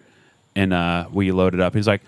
and 0.56 0.74
uh, 0.74 1.08
we 1.12 1.32
load 1.32 1.54
it 1.54 1.60
up. 1.60 1.74
He's 1.74 1.88
like, 1.88 2.02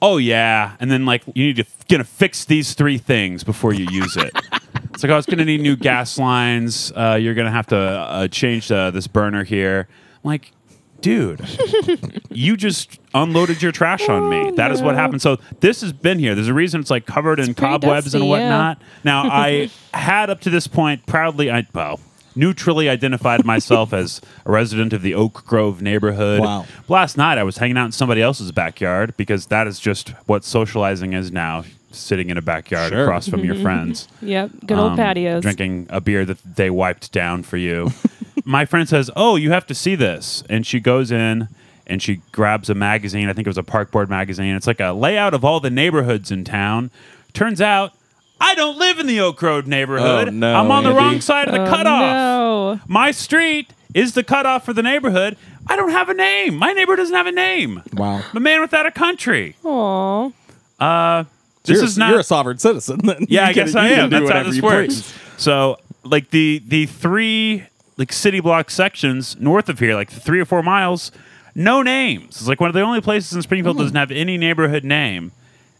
"Oh 0.00 0.16
yeah," 0.16 0.76
and 0.80 0.90
then 0.90 1.04
like 1.04 1.22
you 1.34 1.46
need 1.46 1.56
to 1.56 1.62
f- 1.62 1.86
gonna 1.88 2.04
fix 2.04 2.44
these 2.44 2.74
three 2.74 2.98
things 2.98 3.44
before 3.44 3.72
you 3.72 3.86
use 3.90 4.16
it. 4.16 4.32
it's 4.92 5.02
like, 5.02 5.10
"Oh, 5.10 5.18
it's 5.18 5.26
gonna 5.26 5.44
need 5.44 5.60
new 5.60 5.76
gas 5.76 6.18
lines. 6.18 6.92
Uh, 6.96 7.18
you're 7.20 7.34
gonna 7.34 7.50
have 7.50 7.66
to 7.68 7.76
uh, 7.76 8.28
change 8.28 8.72
uh, 8.72 8.90
this 8.90 9.06
burner 9.06 9.44
here." 9.44 9.88
I'm 10.22 10.28
like, 10.28 10.52
dude, 11.00 11.40
you 12.30 12.56
just 12.56 12.98
unloaded 13.14 13.62
your 13.62 13.72
trash 13.72 14.08
on 14.08 14.28
me. 14.28 14.52
That 14.52 14.70
is 14.70 14.82
what 14.82 14.94
happened. 14.94 15.22
So 15.22 15.38
this 15.60 15.80
has 15.80 15.92
been 15.92 16.18
here. 16.18 16.34
There's 16.34 16.48
a 16.48 16.54
reason 16.54 16.80
it's 16.80 16.90
like 16.90 17.06
covered 17.06 17.38
in 17.38 17.54
pretty 17.54 17.60
cobwebs 17.60 18.14
and 18.14 18.22
dusty, 18.22 18.28
whatnot. 18.28 18.80
Now 19.04 19.24
I 19.24 19.70
had 19.94 20.30
up 20.30 20.40
to 20.42 20.50
this 20.50 20.66
point 20.66 21.06
proudly, 21.06 21.50
I 21.50 21.66
well, 21.72 22.00
neutrally 22.36 22.88
identified 22.88 23.44
myself 23.44 23.92
as 23.92 24.20
a 24.46 24.50
resident 24.52 24.92
of 24.92 25.02
the 25.02 25.14
Oak 25.14 25.44
Grove 25.46 25.82
neighborhood. 25.82 26.40
Wow. 26.40 26.66
Last 26.88 27.16
night 27.16 27.38
I 27.38 27.42
was 27.42 27.58
hanging 27.58 27.76
out 27.76 27.86
in 27.86 27.92
somebody 27.92 28.22
else's 28.22 28.52
backyard 28.52 29.16
because 29.16 29.46
that 29.46 29.66
is 29.66 29.78
just 29.80 30.10
what 30.26 30.44
socializing 30.44 31.12
is 31.12 31.30
now. 31.32 31.64
Sitting 31.92 32.30
in 32.30 32.36
a 32.36 32.42
backyard 32.42 32.92
Sure. 32.92 33.02
across 33.02 33.26
from 33.28 33.44
your 33.44 33.56
friends 33.56 34.06
Yep. 34.22 34.50
Good 34.64 34.78
old 34.78 34.92
um, 34.92 34.96
patios. 34.96 35.42
drinking 35.42 35.88
a 35.90 36.00
beer 36.00 36.24
that 36.24 36.38
they 36.44 36.70
wiped 36.70 37.10
down 37.10 37.42
for 37.42 37.56
you. 37.56 37.90
My 38.44 38.64
friend 38.64 38.88
says, 38.88 39.10
"Oh, 39.16 39.34
you 39.34 39.50
have 39.50 39.66
to 39.66 39.74
see 39.74 39.96
this," 39.96 40.44
and 40.48 40.64
she 40.64 40.78
goes 40.78 41.10
in 41.10 41.48
and 41.88 42.00
she 42.00 42.20
grabs 42.30 42.70
a 42.70 42.76
magazine. 42.76 43.28
I 43.28 43.32
think 43.32 43.48
it 43.48 43.50
was 43.50 43.58
a 43.58 43.64
Park 43.64 43.90
Board 43.90 44.08
magazine. 44.08 44.54
It's 44.54 44.68
like 44.68 44.78
a 44.78 44.92
layout 44.92 45.34
of 45.34 45.44
all 45.44 45.58
the 45.58 45.68
neighborhoods 45.68 46.30
in 46.30 46.44
town. 46.44 46.92
Turns 47.32 47.60
out, 47.60 47.92
I 48.40 48.54
don't 48.54 48.78
live 48.78 48.98
in 48.98 49.06
the 49.06 49.20
Oak 49.20 49.36
Grove 49.36 49.66
neighborhood. 49.66 50.28
Oh, 50.28 50.30
no, 50.30 50.54
I'm 50.54 50.70
on 50.70 50.82
the 50.84 50.90
Andy. 50.90 50.98
wrong 51.00 51.20
side 51.20 51.46
of 51.48 51.54
the 51.54 51.62
Oh, 51.62 51.66
cutoff. 51.68 52.00
No. 52.00 52.80
My 52.88 53.10
street 53.10 53.72
is 53.94 54.14
the 54.14 54.22
cutoff 54.24 54.64
for 54.64 54.72
the 54.72 54.82
neighborhood. 54.82 55.36
I 55.66 55.76
don't 55.76 55.90
have 55.90 56.08
a 56.08 56.14
name. 56.14 56.56
My 56.56 56.72
neighbor 56.72 56.96
doesn't 56.96 57.14
have 57.14 57.26
a 57.26 57.32
name. 57.32 57.82
Wow. 57.92 58.22
I'm 58.30 58.36
a 58.36 58.40
man 58.40 58.60
without 58.60 58.86
a 58.86 58.90
country. 58.90 59.56
Aw. 59.64 61.24
This 61.64 61.76
you're, 61.76 61.84
is 61.84 61.98
not. 61.98 62.10
you're 62.10 62.20
a 62.20 62.24
sovereign 62.24 62.58
citizen 62.58 63.00
then. 63.04 63.26
Yeah, 63.28 63.46
I 63.48 63.52
guess 63.52 63.74
I 63.74 63.88
am. 63.88 64.10
That's 64.10 64.30
how 64.30 64.42
this 64.44 64.60
works. 64.62 64.94
please. 65.12 65.14
So, 65.36 65.76
like 66.04 66.30
the 66.30 66.62
the 66.66 66.86
three 66.86 67.64
like 67.98 68.12
city 68.12 68.40
block 68.40 68.70
sections 68.70 69.38
north 69.38 69.68
of 69.68 69.78
here, 69.78 69.94
like 69.94 70.10
three 70.10 70.40
or 70.40 70.46
four 70.46 70.62
miles, 70.62 71.12
no 71.54 71.82
names. 71.82 72.36
It's 72.38 72.48
like 72.48 72.60
one 72.60 72.68
of 72.70 72.74
the 72.74 72.80
only 72.80 73.02
places 73.02 73.34
in 73.34 73.42
Springfield 73.42 73.76
Hmm. 73.76 73.82
doesn't 73.82 73.96
have 73.96 74.10
any 74.10 74.38
neighborhood 74.38 74.84
name, 74.84 75.32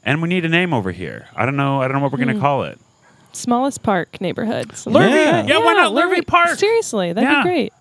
and 0.04 0.20
we 0.22 0.28
need 0.28 0.44
a 0.44 0.48
name 0.48 0.72
over 0.72 0.92
here. 0.92 1.28
I 1.36 1.44
don't 1.46 1.56
know. 1.56 1.80
I 1.82 1.88
don't 1.88 1.96
know 1.98 2.02
what 2.02 2.12
we're 2.12 2.18
Hmm. 2.18 2.24
going 2.24 2.36
to 2.36 2.40
call 2.40 2.62
it. 2.64 2.78
Smallest 3.32 3.82
park 3.82 4.20
neighborhoods. 4.20 4.84
Lurvy, 4.86 5.10
Yeah. 5.10 5.46
yeah, 5.46 5.58
why 5.58 5.74
not 5.74 5.92
Lurvy 5.92 6.26
Park? 6.26 6.58
Seriously, 6.58 7.12
that'd 7.12 7.28
Yeah. 7.30 7.42
be 7.42 7.48
great. 7.48 7.72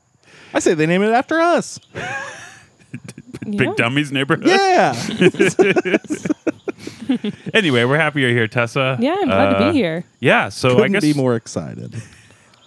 I 0.54 0.60
say 0.60 0.74
they 0.76 0.86
name 0.86 1.02
it 1.02 1.12
after 1.12 1.40
us. 1.40 1.80
Big 3.50 3.62
Yeah. 3.62 3.74
Dummies 3.76 4.12
neighborhood. 4.12 4.48
Yeah. 4.48 4.94
Anyway, 7.56 7.84
we're 7.86 7.98
happy 7.98 8.22
you're 8.22 8.30
here, 8.30 8.48
Tessa. 8.48 8.96
Yeah, 9.00 9.16
I'm 9.20 9.28
glad 9.28 9.50
to 9.50 9.56
Uh, 9.58 9.72
be 9.72 9.78
here. 9.78 10.04
Yeah, 10.20 10.50
so 10.50 10.70
I 10.70 10.74
Couldn't 10.76 10.92
guess 10.94 11.02
be 11.02 11.14
more 11.14 11.36
excited. 11.36 11.96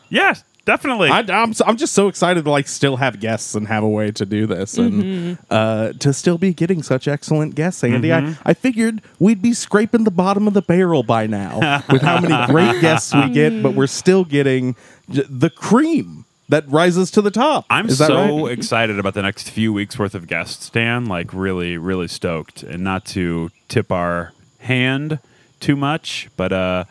Yeah, 0.08 0.34
definitely. 0.64 1.08
I, 1.10 1.20
I'm, 1.20 1.52
I'm 1.66 1.76
just 1.76 1.92
so 1.94 2.08
excited 2.08 2.44
to 2.44 2.50
like 2.50 2.68
still 2.68 2.96
have 2.96 3.20
guests 3.20 3.54
and 3.54 3.66
have 3.68 3.82
a 3.82 3.88
way 3.88 4.10
to 4.12 4.24
do 4.26 4.46
this 4.46 4.78
and 4.78 4.92
Mm-hmm. 5.02 5.42
uh, 5.50 5.92
to 5.94 6.12
still 6.12 6.38
be 6.38 6.52
getting 6.54 6.82
such 6.82 7.08
excellent 7.08 7.54
guests, 7.54 7.82
Andy. 7.84 8.08
Mm-hmm. 8.08 8.40
I, 8.46 8.50
I 8.50 8.54
figured 8.54 9.02
we'd 9.18 9.42
be 9.42 9.52
scraping 9.54 10.04
the 10.04 10.10
bottom 10.10 10.46
of 10.46 10.54
the 10.54 10.62
barrel 10.62 11.02
by 11.02 11.26
now 11.26 11.82
with 11.90 12.02
how 12.02 12.20
many 12.20 12.46
great 12.52 12.80
guests 12.80 13.14
we 13.14 13.30
get, 13.30 13.62
but 13.62 13.74
we're 13.74 13.86
still 13.86 14.24
getting 14.24 14.76
j- 15.10 15.24
the 15.28 15.50
cream 15.50 16.24
that 16.48 16.68
rises 16.68 17.10
to 17.12 17.22
the 17.22 17.30
top. 17.30 17.64
I'm 17.70 17.88
Is 17.88 17.98
that 17.98 18.08
so 18.08 18.46
right? 18.46 18.52
excited 18.58 18.98
about 18.98 19.14
the 19.14 19.22
next 19.22 19.48
few 19.50 19.72
weeks 19.72 19.98
worth 19.98 20.14
of 20.14 20.26
guests, 20.26 20.68
Dan. 20.68 21.06
Like 21.06 21.32
really, 21.32 21.78
really 21.78 22.08
stoked. 22.08 22.62
And 22.62 22.84
not 22.84 23.04
to 23.06 23.50
tip 23.68 23.90
our 23.90 24.32
hand 24.58 25.18
too 25.60 25.76
much, 25.76 26.28
but 26.36 26.52
uh 26.52 26.84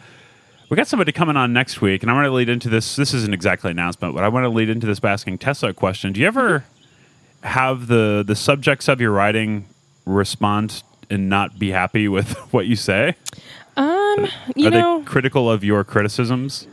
we 0.71 0.77
got 0.77 0.87
somebody 0.87 1.11
coming 1.11 1.35
on 1.35 1.51
next 1.51 1.81
week, 1.81 2.01
and 2.01 2.09
I 2.09 2.13
want 2.13 2.27
to 2.27 2.31
lead 2.31 2.47
into 2.47 2.69
this. 2.69 2.95
This 2.95 3.13
isn't 3.13 3.33
exactly 3.33 3.71
an 3.71 3.77
announcement, 3.77 4.15
but 4.15 4.23
I 4.23 4.29
want 4.29 4.45
to 4.45 4.49
lead 4.49 4.69
into 4.69 4.87
this 4.87 5.01
by 5.01 5.11
asking 5.11 5.39
Tessa 5.39 5.67
a 5.67 5.73
question. 5.73 6.13
Do 6.13 6.21
you 6.21 6.27
ever 6.27 6.63
have 7.43 7.87
the 7.87 8.23
the 8.25 8.37
subjects 8.37 8.87
of 8.87 9.01
your 9.01 9.11
writing 9.11 9.65
respond 10.05 10.81
and 11.09 11.27
not 11.27 11.59
be 11.59 11.71
happy 11.71 12.07
with 12.07 12.31
what 12.53 12.67
you 12.67 12.77
say? 12.77 13.15
Um, 13.75 14.27
you 14.55 14.69
Are 14.69 14.71
know, 14.71 14.99
they 14.99 15.05
critical 15.05 15.51
of 15.51 15.61
your 15.61 15.83
criticisms? 15.83 16.67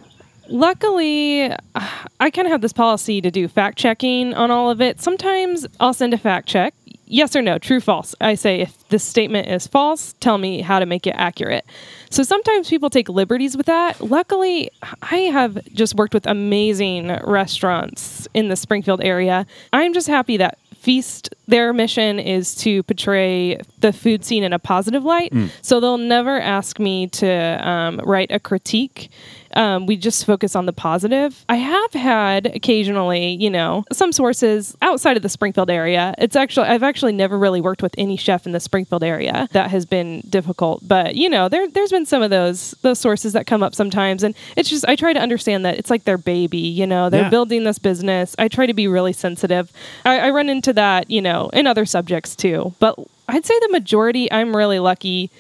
luckily, 0.48 1.50
I 1.74 2.30
kind 2.30 2.46
of 2.46 2.52
have 2.52 2.60
this 2.60 2.72
policy 2.72 3.20
to 3.20 3.32
do 3.32 3.48
fact 3.48 3.78
checking 3.78 4.32
on 4.32 4.52
all 4.52 4.70
of 4.70 4.80
it. 4.80 5.00
Sometimes 5.00 5.66
I'll 5.80 5.92
send 5.92 6.14
a 6.14 6.18
fact 6.18 6.46
check. 6.46 6.72
Yes 7.10 7.34
or 7.34 7.42
no, 7.42 7.58
true, 7.58 7.80
false. 7.80 8.14
I 8.20 8.34
say 8.34 8.60
if 8.60 8.88
this 8.88 9.04
statement 9.04 9.48
is 9.48 9.66
false, 9.66 10.14
tell 10.20 10.38
me 10.38 10.60
how 10.60 10.78
to 10.78 10.86
make 10.86 11.06
it 11.06 11.14
accurate. 11.16 11.64
So 12.10 12.22
sometimes 12.22 12.68
people 12.68 12.90
take 12.90 13.08
liberties 13.08 13.56
with 13.56 13.66
that. 13.66 14.00
Luckily, 14.00 14.70
I 15.02 15.16
have 15.16 15.64
just 15.72 15.94
worked 15.94 16.14
with 16.14 16.26
amazing 16.26 17.08
restaurants 17.24 18.28
in 18.34 18.48
the 18.48 18.56
Springfield 18.56 19.02
area. 19.02 19.46
I'm 19.72 19.92
just 19.92 20.08
happy 20.08 20.36
that 20.38 20.58
Feast, 20.78 21.34
their 21.48 21.72
mission 21.72 22.20
is 22.20 22.54
to 22.56 22.84
portray 22.84 23.60
the 23.80 23.92
food 23.92 24.24
scene 24.24 24.44
in 24.44 24.52
a 24.52 24.60
positive 24.60 25.04
light. 25.04 25.32
So 25.60 25.80
they'll 25.80 25.98
never 25.98 26.40
ask 26.40 26.78
me 26.78 27.08
to 27.08 27.68
um, 27.68 28.00
write 28.04 28.30
a 28.30 28.38
critique. 28.38 29.10
Um, 29.54 29.86
we 29.86 29.96
just 29.96 30.24
focus 30.26 30.54
on 30.54 30.66
the 30.66 30.72
positive. 30.72 31.44
I 31.48 31.56
have 31.56 31.92
had 31.92 32.46
occasionally, 32.46 33.36
you 33.40 33.50
know, 33.50 33.84
some 33.92 34.12
sources 34.12 34.76
outside 34.82 35.16
of 35.16 35.22
the 35.22 35.28
Springfield 35.28 35.70
area. 35.70 36.14
It's 36.18 36.36
actually, 36.36 36.68
I've 36.68 36.82
actually 36.82 37.12
never 37.12 37.38
really 37.38 37.60
worked 37.60 37.82
with 37.82 37.94
any 37.98 38.16
chef 38.16 38.46
in 38.46 38.52
the 38.52 38.60
Springfield 38.60 39.02
area. 39.02 39.48
That 39.52 39.70
has 39.70 39.86
been 39.86 40.20
difficult. 40.28 40.86
But, 40.86 41.14
you 41.14 41.28
know, 41.28 41.48
there, 41.48 41.68
there's 41.68 41.90
been 41.90 42.06
some 42.06 42.22
of 42.22 42.30
those, 42.30 42.72
those 42.82 42.98
sources 42.98 43.32
that 43.32 43.46
come 43.46 43.62
up 43.62 43.74
sometimes. 43.74 44.22
And 44.22 44.34
it's 44.56 44.68
just, 44.68 44.84
I 44.86 44.96
try 44.96 45.12
to 45.12 45.20
understand 45.20 45.64
that 45.64 45.78
it's 45.78 45.90
like 45.90 46.04
their 46.04 46.18
baby, 46.18 46.58
you 46.58 46.86
know, 46.86 47.08
they're 47.10 47.22
Yeah. 47.22 47.30
building 47.30 47.64
this 47.64 47.78
business. 47.78 48.36
I 48.38 48.48
try 48.48 48.66
to 48.66 48.74
be 48.74 48.86
really 48.86 49.12
sensitive. 49.12 49.72
I, 50.04 50.18
I 50.20 50.30
run 50.30 50.48
into 50.48 50.72
that, 50.74 51.10
you 51.10 51.22
know, 51.22 51.48
in 51.52 51.66
other 51.66 51.86
subjects 51.86 52.36
too. 52.36 52.74
But 52.78 52.98
I'd 53.28 53.44
say 53.46 53.58
the 53.60 53.68
majority, 53.70 54.30
I'm 54.30 54.54
really 54.56 54.78
lucky 54.78 55.30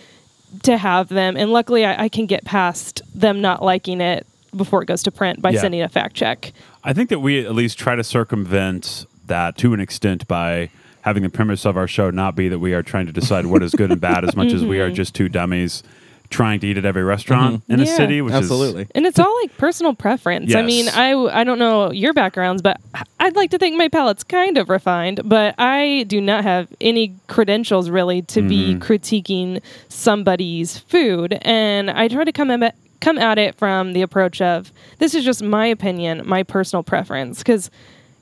to 0.62 0.76
have 0.76 1.08
them. 1.08 1.36
And 1.36 1.52
luckily, 1.52 1.84
I, 1.84 2.04
I 2.04 2.08
can 2.08 2.26
get 2.26 2.44
past 2.44 3.02
them 3.14 3.40
not 3.40 3.62
liking 3.62 4.00
it 4.00 4.26
before 4.56 4.82
it 4.82 4.86
goes 4.86 5.02
to 5.04 5.10
print 5.10 5.42
by 5.42 5.50
Yeah. 5.50 5.60
sending 5.60 5.82
a 5.82 5.88
fact 5.88 6.14
check. 6.14 6.52
I 6.84 6.92
think 6.92 7.10
that 7.10 7.20
we 7.20 7.44
at 7.44 7.54
least 7.54 7.78
try 7.78 7.96
to 7.96 8.04
circumvent 8.04 9.06
that 9.26 9.58
to 9.58 9.74
an 9.74 9.80
extent 9.80 10.26
by 10.26 10.70
having 11.02 11.22
the 11.22 11.28
premise 11.28 11.64
of 11.64 11.76
our 11.76 11.86
show 11.86 12.10
not 12.10 12.34
be 12.34 12.48
that 12.48 12.58
we 12.58 12.74
are 12.74 12.82
trying 12.82 13.06
to 13.06 13.12
decide 13.12 13.46
what 13.46 13.62
is 13.62 13.74
good 13.74 13.90
and 13.90 14.00
bad 14.00 14.24
as 14.24 14.34
much 14.34 14.52
as 14.52 14.64
we 14.64 14.80
are 14.80 14.86
mm-hmm. 14.86 14.94
just 14.94 15.14
two 15.14 15.28
dummies 15.28 15.82
trying 16.30 16.60
to 16.60 16.66
eat 16.66 16.76
at 16.76 16.84
every 16.84 17.02
restaurant 17.02 17.62
in 17.68 17.80
a 17.80 17.86
city, 17.86 18.20
which 18.20 18.34
Absolutely. 18.34 18.82
is 18.82 18.88
And 18.94 19.06
it's 19.06 19.18
all 19.18 19.34
like 19.40 19.56
personal 19.56 19.94
preference. 19.94 20.54
I 20.54 20.60
mean, 20.62 20.88
I, 20.88 21.12
I 21.12 21.42
don't 21.42 21.58
know 21.58 21.90
your 21.90 22.12
backgrounds, 22.12 22.60
but 22.60 22.78
I'd 23.18 23.34
like 23.34 23.50
to 23.52 23.58
think 23.58 23.76
my 23.76 23.88
palate's 23.88 24.24
kind 24.24 24.58
of 24.58 24.68
refined, 24.68 25.22
but 25.24 25.54
I 25.58 26.04
do 26.06 26.20
not 26.20 26.44
have 26.44 26.68
any 26.80 27.14
credentials 27.28 27.88
really 27.88 28.22
to 28.22 28.42
be 28.42 28.74
Mm-hmm. 28.74 28.82
critiquing 28.82 29.62
somebody's 29.88 30.78
food. 30.78 31.38
And 31.42 31.90
I 31.90 32.08
try 32.08 32.24
to 32.24 32.32
come 32.32 32.50
at, 32.50 32.74
come 33.00 33.18
at 33.18 33.38
it 33.38 33.54
from 33.54 33.92
the 33.92 34.02
approach 34.02 34.40
of 34.42 34.72
this 34.98 35.14
is 35.14 35.24
just 35.24 35.42
my 35.42 35.66
opinion, 35.66 36.26
my 36.26 36.42
personal 36.42 36.82
preference. 36.82 37.38
Because 37.38 37.70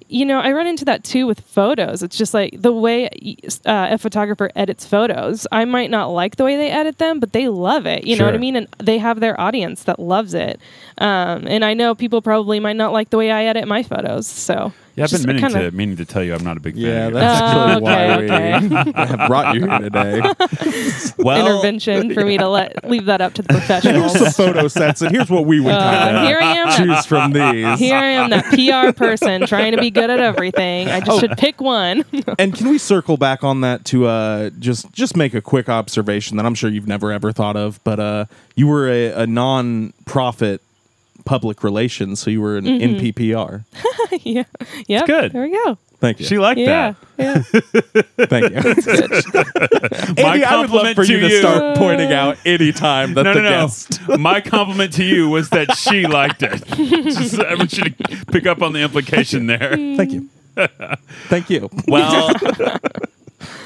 you 0.08 0.24
know, 0.24 0.40
I 0.40 0.52
run 0.52 0.66
into 0.66 0.84
that 0.84 1.04
too 1.04 1.26
with 1.26 1.40
photos. 1.40 2.02
It's 2.02 2.16
just 2.16 2.34
like 2.34 2.60
the 2.60 2.72
way 2.72 3.08
uh, 3.64 3.88
a 3.90 3.98
photographer 3.98 4.50
edits 4.54 4.86
photos. 4.86 5.46
I 5.50 5.64
might 5.64 5.90
not 5.90 6.06
like 6.08 6.36
the 6.36 6.44
way 6.44 6.56
they 6.56 6.70
edit 6.70 6.98
them, 6.98 7.20
but 7.20 7.32
they 7.32 7.48
love 7.48 7.86
it. 7.86 8.04
You 8.04 8.16
know 8.16 8.24
what 8.24 8.34
I 8.34 8.38
mean? 8.38 8.56
And 8.56 8.68
they 8.78 8.98
have 8.98 9.20
their 9.20 9.38
audience 9.40 9.84
that 9.84 9.98
loves 9.98 10.34
it. 10.34 10.60
Um, 10.98 11.46
and 11.46 11.64
I 11.64 11.74
know 11.74 11.94
people 11.94 12.22
probably 12.22 12.60
might 12.60 12.76
not 12.76 12.92
like 12.92 13.10
the 13.10 13.18
way 13.18 13.30
I 13.30 13.44
edit 13.44 13.66
my 13.66 13.82
photos. 13.82 14.26
So 14.26 14.72
yeah. 14.96 15.04
I've 15.04 15.10
been 15.12 15.22
meaning 15.26 15.42
kinda- 15.42 15.70
to 15.70 15.76
meaning 15.76 15.96
to 15.98 16.04
tell 16.04 16.22
you 16.24 16.34
I'm 16.34 16.42
not 16.42 16.56
a 16.56 16.60
big 16.60 16.74
fan. 16.74 16.82
Yeah, 16.84 17.06
of 17.08 17.12
that's 17.14 17.40
yours. 17.40 17.82
Oh, 17.82 17.88
actually 17.88 18.24
okay, 18.26 18.68
why 18.68 18.82
we 18.84 18.92
have 19.18 19.28
brought 19.28 19.54
you 19.54 19.60
here 19.68 19.78
today. 19.78 20.20
well, 21.18 21.46
intervention 21.46 22.14
for 22.14 22.24
me 22.24 22.38
to 22.38 22.48
let 22.48 22.88
leave 22.88 23.04
that 23.06 23.20
up 23.20 23.34
to 23.34 23.42
the 23.42 23.48
professionals. 23.48 24.12
Here's 24.12 24.12
professionals. 24.12 24.34
some 24.36 24.46
photo 24.54 24.68
sets, 24.68 25.02
and 25.02 25.10
here's 25.14 25.30
what 25.30 25.46
we 25.46 25.60
would 25.60 25.72
Uh, 25.72 26.26
here 26.26 26.38
I 26.40 26.52
of 26.62 26.68
am. 26.68 26.86
choose 26.86 27.06
from 27.06 27.32
these. 27.32 27.78
Here 27.78 27.96
I 27.96 28.06
am, 28.06 28.30
that 28.30 28.44
PR 28.52 28.92
person 28.92 29.46
trying 29.46 29.72
to 29.72 29.78
be 29.78 29.90
good 29.90 30.10
at 30.10 30.20
everything. 30.20 30.88
I 30.88 31.00
just 31.00 31.10
Oh. 31.12 31.20
should 31.20 31.36
pick 31.38 31.60
one. 31.60 32.04
And 32.38 32.54
can 32.54 32.68
we 32.68 32.78
circle 32.78 33.16
back 33.16 33.44
on 33.44 33.60
that 33.62 33.84
to 33.86 34.06
uh, 34.06 34.50
just 34.58 34.92
just 34.92 35.16
make 35.16 35.32
a 35.34 35.40
quick 35.40 35.68
observation 35.68 36.36
that 36.38 36.44
I'm 36.46 36.54
sure 36.54 36.68
you've 36.70 36.88
never 36.88 37.12
ever 37.12 37.32
thought 37.32 37.56
of, 37.56 37.82
but 37.84 37.98
uh, 38.00 38.24
you 38.56 38.66
were 38.66 38.88
a, 38.88 39.06
a 39.22 39.26
non-profit 39.26 40.60
public 41.26 41.62
relations, 41.62 42.20
so 42.20 42.30
you 42.30 42.40
were 42.40 42.56
an 42.56 42.64
Mm-hmm. 42.64 42.96
NPPR. 43.06 43.64
yeah, 44.22 44.44
yep. 44.88 45.06
good. 45.06 45.32
There 45.32 45.42
we 45.42 45.50
go. 45.50 45.76
Thank 45.98 46.20
you. 46.20 46.26
she 46.26 46.38
liked 46.38 46.60
that. 46.64 46.96
Yeah, 47.18 47.42
yeah. 47.54 47.60
Thank 48.26 48.54
you. 48.54 48.60
that. 48.60 50.14
My 50.22 50.32
Andy, 50.32 50.44
I 50.44 50.60
would 50.60 50.70
love 50.70 50.82
compliment 50.84 50.96
for 50.96 51.04
to 51.04 51.12
you 51.12 51.20
to 51.20 51.38
start 51.40 51.76
pointing 51.78 52.12
out 52.12 52.36
any 52.44 52.70
time 52.72 53.14
that 53.14 53.22
No, 53.24 53.32
the 53.34 53.40
no, 53.42 53.68
no. 54.08 54.16
My 54.18 54.40
compliment 54.42 54.92
to 54.94 55.04
you 55.04 55.28
was 55.30 55.48
that 55.50 55.74
she 55.76 56.06
liked 56.06 56.42
it. 56.42 56.64
Just, 56.66 57.38
I 57.40 57.54
want 57.54 57.72
you 57.78 57.84
to 57.84 58.24
pick 58.26 58.46
up 58.46 58.62
on 58.62 58.72
the 58.74 58.80
implication 58.82 59.46
there. 59.46 59.70
Thank 59.70 60.12
you. 60.12 60.28
Thank 61.28 61.48
you. 61.50 61.70
Well, 61.88 62.36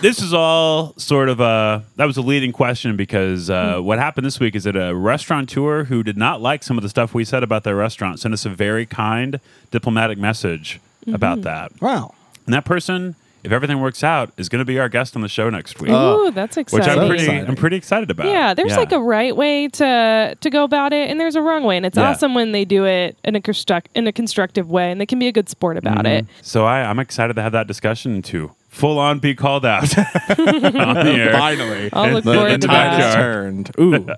this 0.00 0.20
is 0.20 0.32
all 0.32 0.94
sort 0.96 1.28
of 1.28 1.40
a 1.40 1.84
that 1.96 2.06
was 2.06 2.16
a 2.16 2.22
leading 2.22 2.52
question 2.52 2.96
because 2.96 3.50
uh, 3.50 3.76
hmm. 3.76 3.84
what 3.84 3.98
happened 3.98 4.26
this 4.26 4.40
week 4.40 4.54
is 4.54 4.64
that 4.64 4.76
a 4.76 4.94
restaurateur 4.94 5.84
who 5.84 6.02
did 6.02 6.16
not 6.16 6.40
like 6.40 6.62
some 6.62 6.78
of 6.78 6.82
the 6.82 6.88
stuff 6.88 7.14
we 7.14 7.24
said 7.24 7.42
about 7.42 7.64
their 7.64 7.76
restaurant 7.76 8.20
sent 8.20 8.34
us 8.34 8.44
a 8.44 8.50
very 8.50 8.86
kind 8.86 9.40
diplomatic 9.70 10.18
message 10.18 10.80
mm-hmm. 11.02 11.14
about 11.14 11.42
that. 11.42 11.72
Wow. 11.80 12.14
And 12.46 12.54
that 12.54 12.64
person, 12.64 13.14
if 13.44 13.52
everything 13.52 13.80
works 13.80 14.02
out, 14.02 14.32
is 14.36 14.48
going 14.48 14.60
to 14.60 14.64
be 14.64 14.78
our 14.78 14.88
guest 14.88 15.14
on 15.16 15.22
the 15.22 15.28
show 15.28 15.50
next 15.50 15.80
week, 15.80 15.90
Oh. 15.92 16.26
Ooh, 16.26 16.30
that's 16.30 16.56
exciting! 16.56 16.86
which. 16.86 16.98
I'm 16.98 17.06
pretty 17.08 17.22
exciting. 17.22 17.48
I'm 17.48 17.56
pretty 17.56 17.76
excited 17.76 18.10
about. 18.10 18.26
Yeah, 18.26 18.54
there's 18.54 18.76
like 18.76 18.92
a 18.92 19.00
right 19.00 19.36
way 19.36 19.68
to 19.68 20.36
to 20.38 20.50
go 20.50 20.64
about 20.64 20.92
it, 20.92 21.10
and 21.10 21.20
there's 21.20 21.36
a 21.36 21.42
wrong 21.42 21.64
way, 21.64 21.76
and 21.76 21.86
it's 21.86 21.96
Yeah. 21.96 22.10
awesome 22.10 22.34
when 22.34 22.52
they 22.52 22.64
do 22.64 22.84
it 22.84 23.16
in 23.24 23.36
a 23.36 23.40
construct 23.40 23.88
in 23.94 24.06
a 24.06 24.12
constructive 24.12 24.70
way, 24.70 24.90
and 24.90 25.00
they 25.00 25.06
can 25.06 25.18
be 25.18 25.28
a 25.28 25.32
good 25.32 25.48
sport 25.48 25.76
about 25.76 26.04
mm-hmm. 26.04 26.06
it. 26.06 26.26
So 26.42 26.66
I, 26.66 26.82
I'm 26.82 26.98
excited 26.98 27.34
to 27.34 27.42
have 27.42 27.52
that 27.52 27.66
discussion 27.66 28.14
and 28.14 28.24
to 28.26 28.50
full 28.70 28.98
on 28.98 29.18
be 29.18 29.34
called 29.34 29.66
out 29.66 29.96
on 29.98 30.04
the 30.36 31.12
air. 31.14 31.32
Finally. 31.32 31.90
I'll 31.92 32.12
look 32.12 32.24
The- 32.24 32.32
forward 32.34 32.60
to 32.62 32.66
the 32.66 32.72
that. 32.72 33.14
turned. 33.14 33.70
Ooh. 33.78 34.06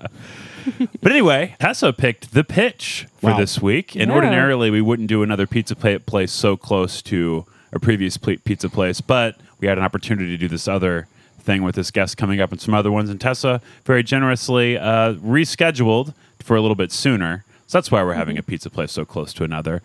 But 1.01 1.11
anyway, 1.11 1.57
Tessa 1.59 1.91
picked 1.91 2.33
the 2.33 2.45
pitch 2.45 3.05
for 3.19 3.31
Wow. 3.31 3.37
this 3.37 3.61
week, 3.61 3.95
and 3.97 4.07
Yeah. 4.07 4.15
ordinarily 4.15 4.69
we 4.71 4.79
wouldn't 4.79 5.09
do 5.09 5.21
another 5.21 5.45
pizza 5.45 5.75
pla- 5.75 5.97
place 5.99 6.31
so 6.31 6.55
close 6.55 7.01
to 7.01 7.45
a 7.73 7.79
previous 7.81 8.15
pl- 8.15 8.37
pizza 8.45 8.69
place, 8.69 9.01
but 9.01 9.35
we 9.59 9.67
had 9.67 9.77
an 9.77 9.83
opportunity 9.83 10.29
to 10.31 10.37
do 10.37 10.47
this 10.47 10.65
other 10.69 11.07
thing 11.37 11.63
with 11.63 11.75
this 11.75 11.91
guest 11.91 12.15
coming 12.15 12.39
up 12.39 12.53
and 12.53 12.61
some 12.61 12.73
other 12.73 12.93
ones, 12.93 13.09
and 13.09 13.19
Tessa 13.19 13.59
very 13.85 14.03
generously 14.03 14.77
uh, 14.77 15.15
rescheduled 15.15 16.13
for 16.39 16.55
a 16.55 16.61
little 16.61 16.75
bit 16.75 16.93
sooner. 16.93 17.43
So 17.67 17.77
that's 17.79 17.91
why 17.91 18.01
we're 18.01 18.13
having 18.13 18.37
a 18.37 18.43
pizza 18.43 18.69
place 18.69 18.93
so 18.93 19.03
close 19.03 19.33
to 19.33 19.43
another. 19.43 19.81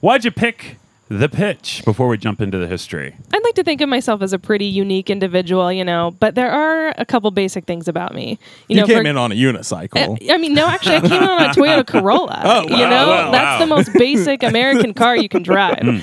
Why'd 0.00 0.24
you 0.24 0.32
pick 0.32 0.78
the 1.10 1.28
pitch 1.28 1.82
before 1.84 2.06
we 2.08 2.18
jump 2.18 2.40
into 2.40 2.58
the 2.58 2.66
history. 2.66 3.14
I'd 3.32 3.42
like 3.42 3.54
to 3.54 3.64
think 3.64 3.80
of 3.80 3.88
myself 3.88 4.20
as 4.20 4.32
a 4.34 4.38
pretty 4.38 4.66
unique 4.66 5.08
individual, 5.08 5.72
you 5.72 5.84
know, 5.84 6.14
but 6.20 6.34
there 6.34 6.50
are 6.50 6.92
a 6.98 7.04
couple 7.06 7.30
basic 7.30 7.64
things 7.64 7.88
about 7.88 8.14
me. 8.14 8.38
You, 8.68 8.74
You, 8.74 8.76
know, 8.82 8.86
came 8.86 9.02
for- 9.04 9.08
in 9.08 9.16
on 9.16 9.32
a 9.32 9.34
unicycle. 9.34 10.30
I 10.30 10.36
mean, 10.36 10.52
no, 10.54 10.66
actually, 10.68 10.96
I 10.96 11.00
came 11.00 11.22
on 11.22 11.42
a 11.42 11.48
Toyota 11.48 11.86
Corolla. 11.86 12.40
Oh, 12.44 12.62
you 12.68 12.70
wow, 12.74 12.90
know, 12.90 13.08
wow, 13.08 13.30
that's 13.30 13.44
wow. 13.44 13.58
the 13.60 13.66
most 13.66 13.92
basic 13.94 14.42
American 14.42 14.92
car 14.94 15.16
you 15.16 15.28
can 15.28 15.42
drive. 15.42 15.78
Hmm. 15.80 15.98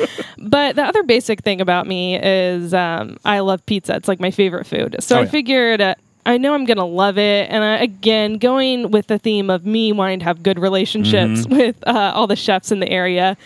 but 0.49 0.75
the 0.75 0.83
other 0.83 1.03
basic 1.03 1.41
thing 1.41 1.61
about 1.61 1.85
me 1.87 2.19
is 2.21 2.73
um, 2.73 3.17
I 3.25 3.39
love 3.39 3.65
pizza. 3.65 3.95
It's 3.95 4.07
like 4.07 4.19
my 4.19 4.31
favorite 4.31 4.65
food. 4.65 4.95
So 4.99 5.17
Oh, 5.17 5.19
I 5.19 5.23
yeah. 5.23 5.29
figured. 5.29 5.81
Uh, 5.81 5.95
I 6.27 6.39
know 6.39 6.55
I'm 6.55 6.65
gonna 6.65 6.87
love 6.87 7.19
it, 7.19 7.51
and 7.51 7.63
I, 7.63 7.75
again, 7.77 8.39
going 8.39 8.89
with 8.89 9.05
the 9.05 9.19
theme 9.19 9.51
of 9.51 9.63
me 9.63 9.91
wanting 9.91 10.17
to 10.19 10.25
have 10.25 10.41
good 10.41 10.57
relationships 10.57 11.41
Mm-hmm. 11.45 11.55
with 11.55 11.87
uh, 11.87 12.13
all 12.15 12.25
the 12.25 12.35
chefs 12.35 12.71
in 12.71 12.79
the 12.79 12.89
area, 12.89 13.37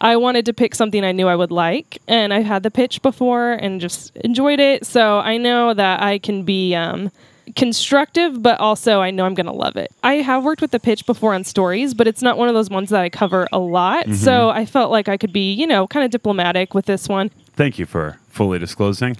I 0.00 0.16
wanted 0.16 0.46
to 0.46 0.52
pick 0.52 0.74
something 0.74 1.04
I 1.04 1.12
knew 1.12 1.28
I 1.28 1.36
would 1.36 1.50
like, 1.50 1.98
and 2.06 2.32
I've 2.32 2.44
had 2.44 2.62
the 2.62 2.70
pitch 2.70 3.02
before 3.02 3.52
and 3.52 3.80
just 3.80 4.16
enjoyed 4.18 4.60
it. 4.60 4.86
So 4.86 5.18
I 5.18 5.36
know 5.38 5.74
that 5.74 6.02
I 6.02 6.18
can 6.18 6.44
be 6.44 6.74
um, 6.74 7.10
constructive, 7.56 8.42
but 8.42 8.60
also 8.60 9.00
I 9.00 9.10
know 9.10 9.24
I'm 9.24 9.34
going 9.34 9.46
to 9.46 9.52
love 9.52 9.76
it. 9.76 9.90
I 10.02 10.14
have 10.14 10.44
worked 10.44 10.62
with 10.62 10.70
the 10.70 10.80
pitch 10.80 11.04
before 11.06 11.34
on 11.34 11.44
stories, 11.44 11.94
but 11.94 12.06
it's 12.06 12.22
not 12.22 12.38
one 12.38 12.48
of 12.48 12.54
those 12.54 12.70
ones 12.70 12.90
that 12.90 13.00
I 13.00 13.08
cover 13.08 13.48
a 13.52 13.58
lot. 13.58 14.04
Mm-hmm. 14.06 14.14
So 14.14 14.50
I 14.50 14.66
felt 14.66 14.90
like 14.90 15.08
I 15.08 15.16
could 15.16 15.32
be, 15.32 15.52
you 15.52 15.66
know, 15.66 15.86
kind 15.88 16.04
of 16.04 16.10
diplomatic 16.10 16.74
with 16.74 16.86
this 16.86 17.08
one. 17.08 17.30
Thank 17.56 17.78
you 17.78 17.86
for 17.86 18.18
fully 18.28 18.58
disclosing 18.60 19.16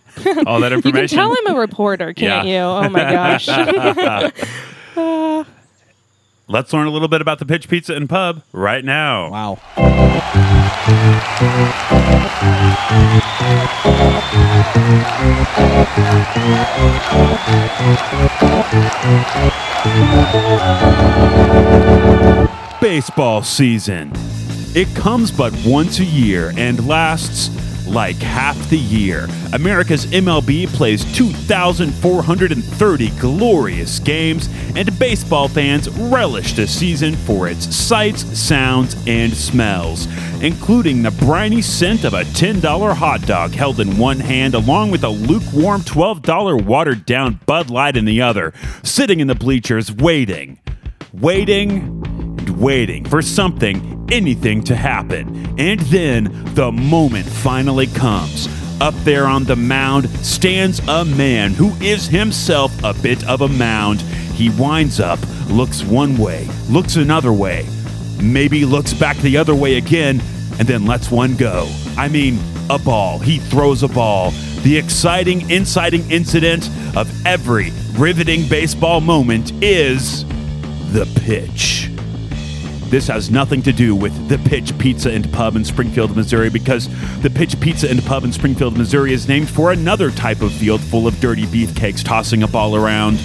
all 0.47 0.61
that 0.61 0.73
information. 0.73 0.79
You 0.89 0.93
can 0.93 1.09
tell 1.09 1.35
I'm 1.49 1.57
a 1.57 1.59
reporter, 1.59 2.15
can't 2.15 2.47
Yeah. 2.47 2.81
you? 2.81 2.87
Oh 2.87 2.89
my 2.89 3.01
gosh. 3.01 3.49
Let's 6.51 6.73
learn 6.73 6.87
a 6.87 6.91
little 6.91 7.09
bit 7.09 7.21
about 7.21 7.41
the 7.41 7.45
Pitch 7.45 7.69
Pizza 7.69 7.95
and 7.95 8.09
Pub 8.09 8.43
right 8.53 8.83
now. 8.83 9.31
Wow. 9.31 9.59
Baseball 22.81 23.43
season. 23.43 24.13
It 24.75 24.89
comes 24.97 25.31
but 25.31 25.53
once 25.67 25.99
a 25.99 26.05
year 26.05 26.55
and 26.57 26.89
lasts 26.89 27.49
like 27.89 28.17
half 28.17 28.57
the 28.71 28.79
year. 28.79 29.29
America's 29.53 30.07
MLB 30.07 30.67
plays 30.69 31.05
2,430 31.17 33.11
glorious 33.19 33.99
games, 33.99 34.49
and 34.77 34.99
baseball 34.99 35.49
fans 35.49 35.89
relish 35.91 36.53
the 36.53 36.67
season 36.67 37.17
for 37.17 37.49
its 37.49 37.75
sights, 37.75 38.23
sounds, 38.39 38.97
and 39.07 39.33
smells, 39.35 40.07
including 40.43 41.03
the 41.03 41.11
briny 41.13 41.63
scent 41.63 42.05
of 42.05 42.15
a 42.15 42.23
$10 42.25 42.95
hot 42.95 43.23
dog 43.23 43.53
held 43.53 43.81
in 43.81 43.99
one 43.99 44.21
hand, 44.21 44.55
along 44.55 44.91
with 44.91 45.05
a 45.05 45.09
lukewarm 45.09 45.81
$12 45.83 46.65
watered 46.65 47.07
down 47.07 47.41
Bud 47.47 47.71
Light 47.71 47.97
in 47.97 48.05
the 48.05 48.21
other, 48.21 48.53
sitting 48.83 49.21
in 49.21 49.27
the 49.27 49.35
bleachers 49.35 49.91
waiting, 49.93 50.59
waiting, 51.13 52.05
and 52.39 52.61
waiting 52.61 53.05
for 53.05 53.23
something, 53.23 53.98
anything 54.11 54.63
to 54.65 54.75
happen. 54.77 55.55
And 55.59 55.81
then 55.81 56.55
the 56.55 56.73
moment 56.73 57.27
finally 57.27 57.87
comes. 57.87 58.49
Up 58.81 58.95
there 59.05 59.27
on 59.27 59.45
the 59.45 59.57
mound 59.57 60.09
stands 60.25 60.81
a 60.87 61.05
man 61.05 61.53
who 61.53 61.71
is 61.85 62.07
himself 62.07 62.73
a 62.85 62.95
bit 62.95 63.27
of 63.27 63.41
a 63.41 63.49
mound. 63.49 64.01
He 64.03 64.51
winds 64.51 65.01
up, 65.01 65.19
looks 65.49 65.83
one 65.83 66.17
way, 66.17 66.49
looks 66.69 66.95
another 66.95 67.33
way, 67.33 67.67
maybe 68.23 68.65
looks 68.65 68.95
back 68.95 69.17
the 69.17 69.37
other 69.37 69.55
way 69.55 69.79
again, 69.79 70.21
and 70.61 70.69
then 70.69 70.87
lets 70.87 71.11
one 71.11 71.37
go. 71.37 71.69
I 71.97 72.09
mean, 72.09 72.39
a 72.71 72.79
ball. 72.79 73.19
He 73.19 73.39
throws 73.39 73.83
a 73.83 73.89
ball. 73.89 74.31
The 74.63 74.77
exciting, 74.77 75.51
inciting 75.51 76.09
incident 76.11 76.69
of 76.97 77.11
every 77.27 77.73
riveting 77.97 78.49
baseball 78.49 79.01
moment 79.01 79.53
is 79.63 80.25
the 80.93 81.07
pitch. 81.21 81.91
This 82.91 83.09
has 83.09 83.31
nothing 83.31 83.61
to 83.65 83.73
do 83.73 83.95
with 83.95 84.31
the 84.31 84.39
Pitch 84.49 84.77
Pizza 84.79 85.13
and 85.13 85.31
Pub 85.31 85.57
in 85.57 85.65
Springfield, 85.65 86.17
Missouri, 86.17 86.49
because 86.49 86.89
the 87.21 87.29
Pitch 87.29 87.61
Pizza 87.61 87.91
and 87.91 88.03
Pub 88.03 88.25
in 88.25 88.33
Springfield, 88.33 88.79
Missouri 88.79 89.13
is 89.13 89.29
named 89.29 89.51
for 89.51 89.73
another 89.73 90.11
type 90.11 90.41
of 90.41 90.51
field 90.53 90.81
full 90.81 91.07
of 91.07 91.21
dirty 91.21 91.45
beefcakes 91.45 92.03
tossing 92.03 92.43
a 92.45 92.49
ball 92.49 92.75
around 92.75 93.21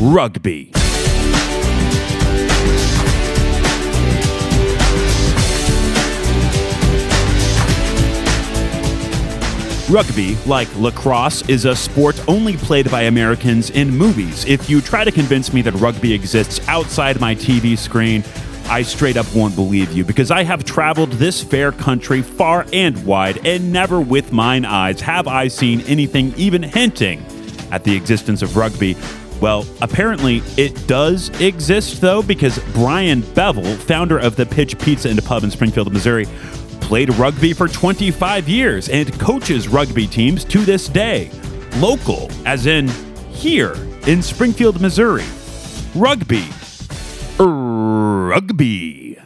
rugby. 0.00 0.72
Rugby, 9.88 10.34
like 10.46 10.66
lacrosse, 10.78 11.48
is 11.48 11.64
a 11.64 11.76
sport 11.76 12.20
only 12.26 12.56
played 12.56 12.90
by 12.90 13.02
Americans 13.02 13.70
in 13.70 13.88
movies. 13.88 14.44
If 14.46 14.68
you 14.68 14.80
try 14.80 15.04
to 15.04 15.12
convince 15.12 15.52
me 15.52 15.62
that 15.62 15.74
rugby 15.74 16.12
exists 16.12 16.66
outside 16.66 17.20
my 17.20 17.36
TV 17.36 17.78
screen, 17.78 18.24
I 18.68 18.82
straight 18.82 19.16
up 19.16 19.32
won't 19.34 19.54
believe 19.54 19.92
you 19.92 20.04
because 20.04 20.30
I 20.30 20.42
have 20.42 20.64
traveled 20.64 21.12
this 21.12 21.42
fair 21.42 21.72
country 21.72 22.22
far 22.22 22.66
and 22.72 23.04
wide, 23.06 23.46
and 23.46 23.72
never 23.72 24.00
with 24.00 24.32
mine 24.32 24.64
eyes 24.64 25.00
have 25.00 25.28
I 25.28 25.48
seen 25.48 25.82
anything 25.82 26.34
even 26.36 26.62
hinting 26.62 27.24
at 27.70 27.84
the 27.84 27.94
existence 27.94 28.42
of 28.42 28.56
rugby. 28.56 28.96
Well, 29.40 29.66
apparently 29.82 30.42
it 30.56 30.86
does 30.86 31.28
exist 31.40 32.00
though, 32.00 32.22
because 32.22 32.58
Brian 32.72 33.20
Bevel, 33.34 33.76
founder 33.76 34.18
of 34.18 34.36
the 34.36 34.46
Pitch 34.46 34.78
Pizza 34.78 35.10
and 35.10 35.24
Pub 35.24 35.44
in 35.44 35.50
Springfield, 35.50 35.92
Missouri, 35.92 36.26
played 36.80 37.12
rugby 37.14 37.52
for 37.52 37.68
25 37.68 38.48
years 38.48 38.88
and 38.88 39.12
coaches 39.20 39.68
rugby 39.68 40.06
teams 40.06 40.44
to 40.44 40.58
this 40.64 40.88
day. 40.88 41.30
Local, 41.76 42.30
as 42.46 42.66
in 42.66 42.88
here 43.30 43.74
in 44.06 44.22
Springfield, 44.22 44.80
Missouri. 44.80 45.24
Rugby. 45.94 46.46
Rugby. 47.38 49.18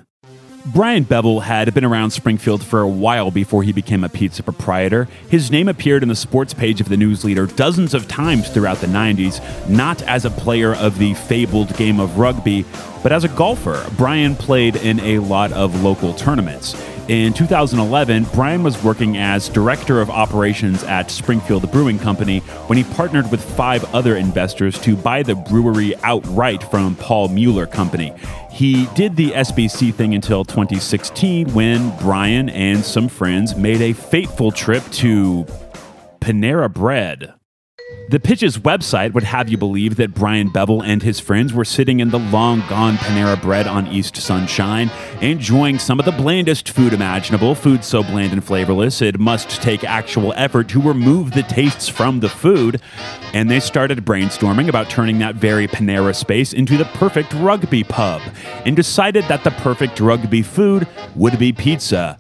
Brian 0.67 1.05
Bevel 1.05 1.41
had 1.41 1.73
been 1.73 1.85
around 1.85 2.11
Springfield 2.11 2.65
for 2.65 2.81
a 2.81 2.89
while 2.89 3.31
before 3.31 3.63
he 3.63 3.73
became 3.73 4.03
a 4.03 4.09
pizza 4.09 4.43
proprietor. 4.43 5.07
His 5.29 5.51
name 5.51 5.69
appeared 5.69 6.03
in 6.03 6.09
the 6.09 6.17
sports 6.17 6.53
page 6.53 6.81
of 6.81 6.89
the 6.89 6.97
news 6.97 7.25
leader 7.25 7.47
dozens 7.47 7.95
of 7.95 8.09
times 8.09 8.49
throughout 8.51 8.79
the 8.79 8.89
90s, 8.89 9.41
not 9.69 10.03
as 10.03 10.25
a 10.25 10.31
player 10.31 10.75
of 10.75 10.99
the 10.99 11.15
fabled 11.15 11.77
game 11.77 12.01
of 12.01 12.19
rugby, 12.19 12.65
but 13.03 13.13
as 13.13 13.23
a 13.23 13.29
golfer. 13.29 13.89
Brian 13.97 14.35
played 14.35 14.77
in 14.77 14.99
a 15.01 15.21
lot 15.21 15.53
of 15.53 15.83
local 15.83 16.13
tournaments. 16.13 16.75
In 17.11 17.33
2011, 17.33 18.27
Brian 18.35 18.63
was 18.63 18.81
working 18.85 19.17
as 19.17 19.49
director 19.49 20.01
of 20.01 20.11
operations 20.11 20.85
at 20.85 21.11
Springfield 21.11 21.69
Brewing 21.73 21.99
Company 21.99 22.39
when 22.69 22.79
he 22.79 22.85
partnered 22.85 23.29
with 23.33 23.43
five 23.57 23.85
other 23.93 24.17
investors 24.17 24.79
to 24.83 24.95
buy 24.95 25.25
the 25.25 25.35
brewery 25.35 25.97
outright 26.05 26.63
from 26.63 26.95
Paul 26.95 27.27
Mueller 27.31 27.67
Company. 27.67 28.13
He 28.53 28.87
did 28.95 29.17
the 29.17 29.33
SBC 29.33 29.93
thing 29.93 30.15
until 30.15 30.45
2016 30.45 31.53
when 31.53 31.91
Brian 31.99 32.49
and 32.49 32.85
some 32.85 33.09
friends 33.09 33.57
made 33.57 33.81
a 33.81 33.93
fateful 33.93 34.53
trip 34.53 34.89
to 34.91 35.47
Panera 36.21 36.73
Bread. 36.73 37.35
The 38.11 38.19
pitch's 38.19 38.59
website 38.59 39.13
would 39.13 39.23
have 39.23 39.49
you 39.49 39.57
believe 39.57 39.95
that 39.95 40.15
Brian 40.15 40.49
Bevel 40.49 40.83
and 40.83 41.01
his 41.01 41.21
friends 41.21 41.53
were 41.53 41.65
sitting 41.65 42.01
in 42.01 42.11
the 42.11 42.19
long 42.19 42.59
gone 42.69 42.97
Panera 42.97 43.41
Bread 43.41 43.69
on 43.69 43.87
East 43.87 44.17
Sunshine, 44.17 44.91
enjoying 45.21 45.79
some 45.79 46.01
of 46.01 46.07
the 46.07 46.11
blandest 46.11 46.71
food 46.71 46.93
imaginable, 46.93 47.55
food 47.55 47.85
so 47.85 48.03
bland 48.03 48.33
and 48.33 48.43
flavorless 48.43 49.01
it 49.01 49.21
must 49.21 49.63
take 49.63 49.85
actual 49.85 50.33
effort 50.35 50.69
to 50.71 50.83
remove 50.83 51.31
the 51.31 51.45
tastes 51.45 51.89
from 51.89 52.19
the 52.19 52.29
food. 52.29 52.83
And 53.33 53.49
they 53.49 53.61
started 53.61 54.05
brainstorming 54.05 54.69
about 54.69 54.91
turning 54.91 55.21
that 55.21 55.37
very 55.37 55.69
Panera 55.69 56.13
space 56.13 56.53
into 56.53 56.77
the 56.77 56.87
perfect 56.87 57.33
rugby 57.35 57.85
pub, 57.85 58.23
and 58.67 58.75
decided 58.75 59.23
that 59.27 59.45
the 59.45 59.53
perfect 59.53 60.01
rugby 60.01 60.43
food 60.43 60.89
would 61.15 61.39
be 61.39 61.53
pizza. 61.53 62.19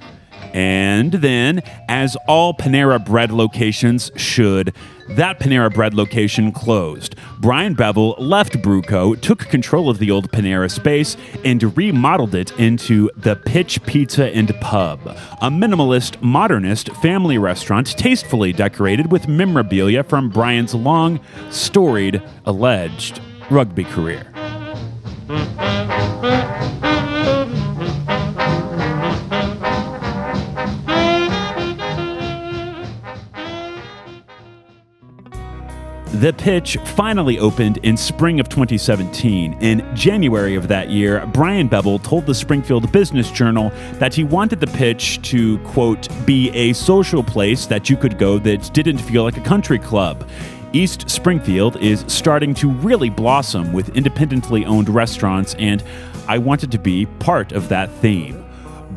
And 0.52 1.12
then, 1.12 1.62
as 1.88 2.16
all 2.28 2.54
Panera 2.54 3.04
Bread 3.04 3.32
locations 3.32 4.10
should, 4.16 4.74
that 5.16 5.40
Panera 5.40 5.72
Bread 5.72 5.94
location 5.94 6.52
closed. 6.52 7.16
Brian 7.38 7.74
Bevel 7.74 8.14
left 8.18 8.54
Bruco, 8.62 9.20
took 9.20 9.40
control 9.40 9.88
of 9.90 9.98
the 9.98 10.10
old 10.10 10.30
Panera 10.30 10.70
space, 10.70 11.16
and 11.44 11.76
remodeled 11.76 12.34
it 12.34 12.52
into 12.58 13.10
the 13.16 13.36
Pitch 13.36 13.82
Pizza 13.84 14.26
and 14.26 14.54
Pub, 14.60 15.00
a 15.06 15.50
minimalist, 15.50 16.20
modernist 16.22 16.90
family 16.96 17.38
restaurant 17.38 17.86
tastefully 17.98 18.52
decorated 18.52 19.10
with 19.10 19.28
memorabilia 19.28 20.02
from 20.02 20.30
Brian's 20.30 20.74
long, 20.74 21.20
storied, 21.50 22.22
alleged 22.46 23.20
rugby 23.50 23.84
career. 23.84 24.26
The 36.14 36.32
pitch 36.32 36.76
finally 36.96 37.38
opened 37.38 37.76
in 37.78 37.96
spring 37.96 38.40
of 38.40 38.48
2017. 38.48 39.56
In 39.60 39.94
January 39.94 40.56
of 40.56 40.66
that 40.66 40.90
year, 40.90 41.24
Brian 41.32 41.68
Bevel 41.68 42.00
told 42.00 42.26
the 42.26 42.34
Springfield 42.34 42.90
Business 42.90 43.30
Journal 43.30 43.70
that 43.94 44.12
he 44.12 44.24
wanted 44.24 44.58
the 44.58 44.66
pitch 44.66 45.22
to, 45.30 45.58
quote, 45.58 46.08
be 46.26 46.50
a 46.50 46.72
social 46.72 47.22
place 47.22 47.66
that 47.66 47.88
you 47.88 47.96
could 47.96 48.18
go 48.18 48.40
that 48.40 48.74
didn't 48.74 48.98
feel 48.98 49.22
like 49.22 49.36
a 49.36 49.42
country 49.42 49.78
club. 49.78 50.28
East 50.72 51.08
Springfield 51.08 51.76
is 51.76 52.04
starting 52.08 52.54
to 52.54 52.68
really 52.70 53.08
blossom 53.08 53.72
with 53.72 53.96
independently 53.96 54.64
owned 54.64 54.88
restaurants, 54.88 55.54
and 55.60 55.82
I 56.26 56.38
wanted 56.38 56.72
to 56.72 56.78
be 56.78 57.06
part 57.06 57.52
of 57.52 57.68
that 57.68 57.88
theme. 57.88 58.49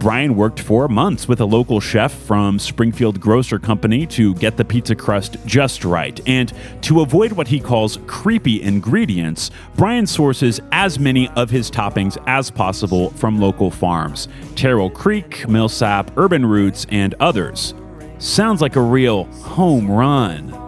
Brian 0.04 0.36
worked 0.36 0.60
for 0.60 0.90
months 0.90 1.30
with 1.30 1.40
a 1.40 1.46
local 1.46 1.80
chef 1.80 2.14
from 2.14 2.60
Springfield 2.60 3.22
Grocer 3.22 3.58
Company 3.58 4.06
to 4.08 4.36
get 4.36 4.58
the 4.58 4.66
pizza 4.66 4.98
crust 4.98 5.38
just 5.46 5.86
right. 5.86 6.20
And 6.28 6.52
to 6.82 7.00
avoid 7.00 7.32
what 7.32 7.48
he 7.48 7.62
calls 7.62 8.00
creepy 8.06 8.62
ingredients, 8.62 9.50
Brian 9.78 10.06
sources 10.06 10.60
as 10.74 11.00
many 11.00 11.30
of 11.38 11.50
his 11.50 11.72
toppings 11.72 12.22
as 12.28 12.52
possible 12.52 13.12
from 13.12 13.40
local 13.40 13.72
farms 13.72 14.28
Terrell 14.58 14.90
Creek, 14.90 15.48
Millsap, 15.48 16.12
Urban 16.18 16.46
Roots, 16.46 16.86
and 16.90 17.16
others. 17.22 17.74
Sounds 18.18 18.60
like 18.60 18.76
a 18.76 18.82
real 18.82 19.24
home 19.24 19.90
run. 19.90 20.63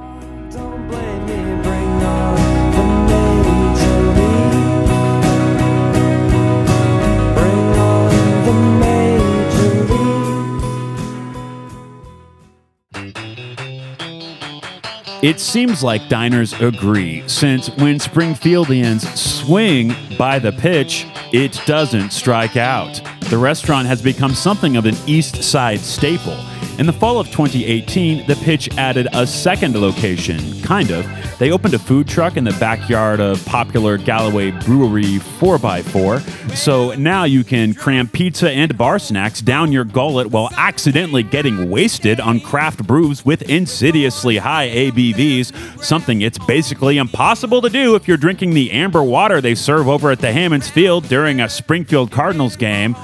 It 15.26 15.40
seems 15.40 15.82
like 15.82 16.08
diners 16.08 16.54
agree, 16.62 17.24
since 17.26 17.70
when 17.78 17.98
Springfieldians 17.98 19.18
swing 19.18 19.96
by 20.20 20.38
the 20.38 20.52
pitch, 20.52 21.08
it 21.34 21.60
doesn't 21.66 22.12
strike 22.12 22.58
out. 22.58 23.02
The 23.22 23.40
restaurant 23.40 23.88
has 23.88 24.04
become 24.04 24.36
something 24.36 24.78
of 24.78 24.86
an 24.86 24.94
East 25.08 25.42
Side 25.42 25.80
staple. 25.80 26.38
In 26.78 26.86
the 26.86 26.94
fall 26.94 27.22
of 27.22 27.28
2018, 27.28 28.28
the 28.28 28.36
pitch 28.36 28.70
added 28.78 29.08
a 29.14 29.26
second 29.26 29.80
location, 29.80 30.62
kind 30.62 30.92
of. 30.92 31.08
They 31.40 31.52
opened 31.52 31.74
a 31.74 31.80
food 31.80 32.06
truck 32.06 32.36
in 32.36 32.44
the 32.44 32.52
backyard 32.60 33.22
of 33.22 33.44
popular 33.46 33.98
Galloway 33.98 34.52
Brewery 34.52 35.20
4x4. 35.40 36.54
So 36.54 36.94
now 36.96 37.24
you 37.24 37.46
can 37.46 37.76
cram 37.76 38.10
pizza 38.10 38.52
and 38.52 38.78
bar 38.78 39.00
snacks 39.00 39.40
down 39.40 39.72
your 39.72 39.86
gullet 39.86 40.28
while 40.28 40.50
accidentally 40.58 41.24
getting 41.24 41.70
wasted 41.70 42.20
on 42.20 42.42
craft 42.42 42.86
brews 42.86 43.26
with 43.26 43.44
insidiously 43.44 44.36
high 44.36 44.68
ABVs, 44.68 45.82
something 45.82 46.22
it's 46.24 46.40
basically 46.40 46.98
impossible 46.98 47.62
to 47.62 47.70
do 47.70 47.96
if 47.96 48.06
you're 48.06 48.18
drinking 48.18 48.54
the 48.54 48.72
amber 48.72 49.02
water 49.02 49.40
they 49.40 49.56
serve 49.56 49.88
over 49.88 50.12
at 50.12 50.20
the 50.20 50.34
Hammons 50.34 50.70
Field 50.70 51.08
during 51.08 51.40
a 51.40 51.48
Springfield 51.48 52.12
Cardinals 52.12 52.58
game. 52.58 52.98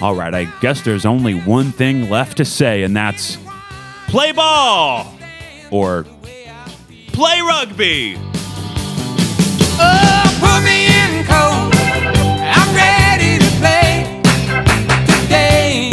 All 0.00 0.14
right, 0.14 0.32
I 0.32 0.44
guess 0.60 0.82
there's 0.82 1.04
only 1.04 1.34
one 1.34 1.72
thing 1.72 2.08
left 2.08 2.38
to 2.38 2.44
say, 2.44 2.82
and 2.84 2.96
that's 2.96 3.36
play 4.08 4.32
ball 4.32 5.14
or 5.70 6.06
play 7.08 7.40
rugby. 7.40 8.16
Oh, 9.78 10.38
put 10.40 10.62
me 10.64 10.86
in 10.86 11.24
cold. 11.26 11.74
I'm 12.42 12.74
ready 12.74 13.38
to 13.38 13.50
play 13.58 14.20
today. 15.06 15.90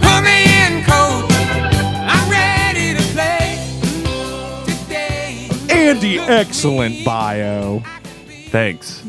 Put 0.00 0.22
me 0.22 0.44
in 0.66 0.82
cold. 0.84 1.30
I'm 2.06 2.30
ready 2.30 2.94
to 2.94 3.02
play 3.12 3.58
today. 4.66 5.48
Andy, 5.70 6.18
excellent 6.18 7.04
bio. 7.04 7.82
Thanks. 8.48 9.03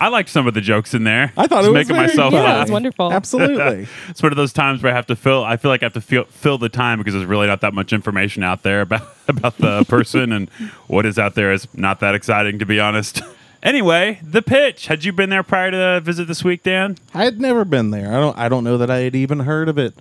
I 0.00 0.08
liked 0.08 0.28
some 0.28 0.46
of 0.46 0.54
the 0.54 0.60
jokes 0.60 0.94
in 0.94 1.04
there. 1.04 1.32
I 1.36 1.46
thought 1.46 1.58
Just 1.62 1.68
it 1.68 1.70
was 1.70 1.74
making 1.74 1.96
very 1.96 2.08
myself 2.08 2.32
good. 2.32 2.42
Yeah, 2.42 2.58
it 2.58 2.60
was 2.62 2.70
wonderful. 2.70 3.12
Absolutely. 3.12 3.88
It's 4.08 4.22
one 4.22 4.32
of 4.32 4.36
those 4.36 4.52
times 4.52 4.82
where 4.82 4.92
I 4.92 4.96
have 4.96 5.06
to 5.06 5.16
fill. 5.16 5.44
I 5.44 5.56
feel 5.56 5.70
like 5.70 5.82
I 5.82 5.86
have 5.86 5.92
to 5.94 6.00
feel, 6.00 6.24
fill 6.24 6.58
the 6.58 6.68
time 6.68 6.98
because 6.98 7.14
there's 7.14 7.26
really 7.26 7.46
not 7.46 7.60
that 7.62 7.74
much 7.74 7.92
information 7.92 8.42
out 8.42 8.62
there 8.62 8.80
about 8.82 9.02
about 9.28 9.58
the 9.58 9.84
person, 9.84 10.32
and 10.32 10.48
what 10.86 11.06
is 11.06 11.18
out 11.18 11.34
there 11.34 11.52
is 11.52 11.66
not 11.74 12.00
that 12.00 12.14
exciting, 12.14 12.58
to 12.58 12.66
be 12.66 12.80
honest. 12.80 13.22
Anyway, 13.62 14.20
the 14.22 14.42
pitch. 14.42 14.86
Had 14.86 15.02
you 15.02 15.12
been 15.12 15.28
there 15.28 15.42
prior 15.42 15.72
to 15.72 15.76
the 15.76 16.00
visit 16.04 16.28
this 16.28 16.44
week, 16.44 16.62
Dan? 16.62 16.96
I 17.12 17.24
had 17.24 17.40
never 17.40 17.64
been 17.64 17.90
there. 17.90 18.12
I 18.14 18.20
don't. 18.20 18.38
I 18.38 18.48
don't 18.48 18.62
know 18.62 18.78
that 18.78 18.90
I 18.90 18.98
had 18.98 19.16
even 19.16 19.40
heard 19.40 19.68
of 19.68 19.76
it 19.76 19.92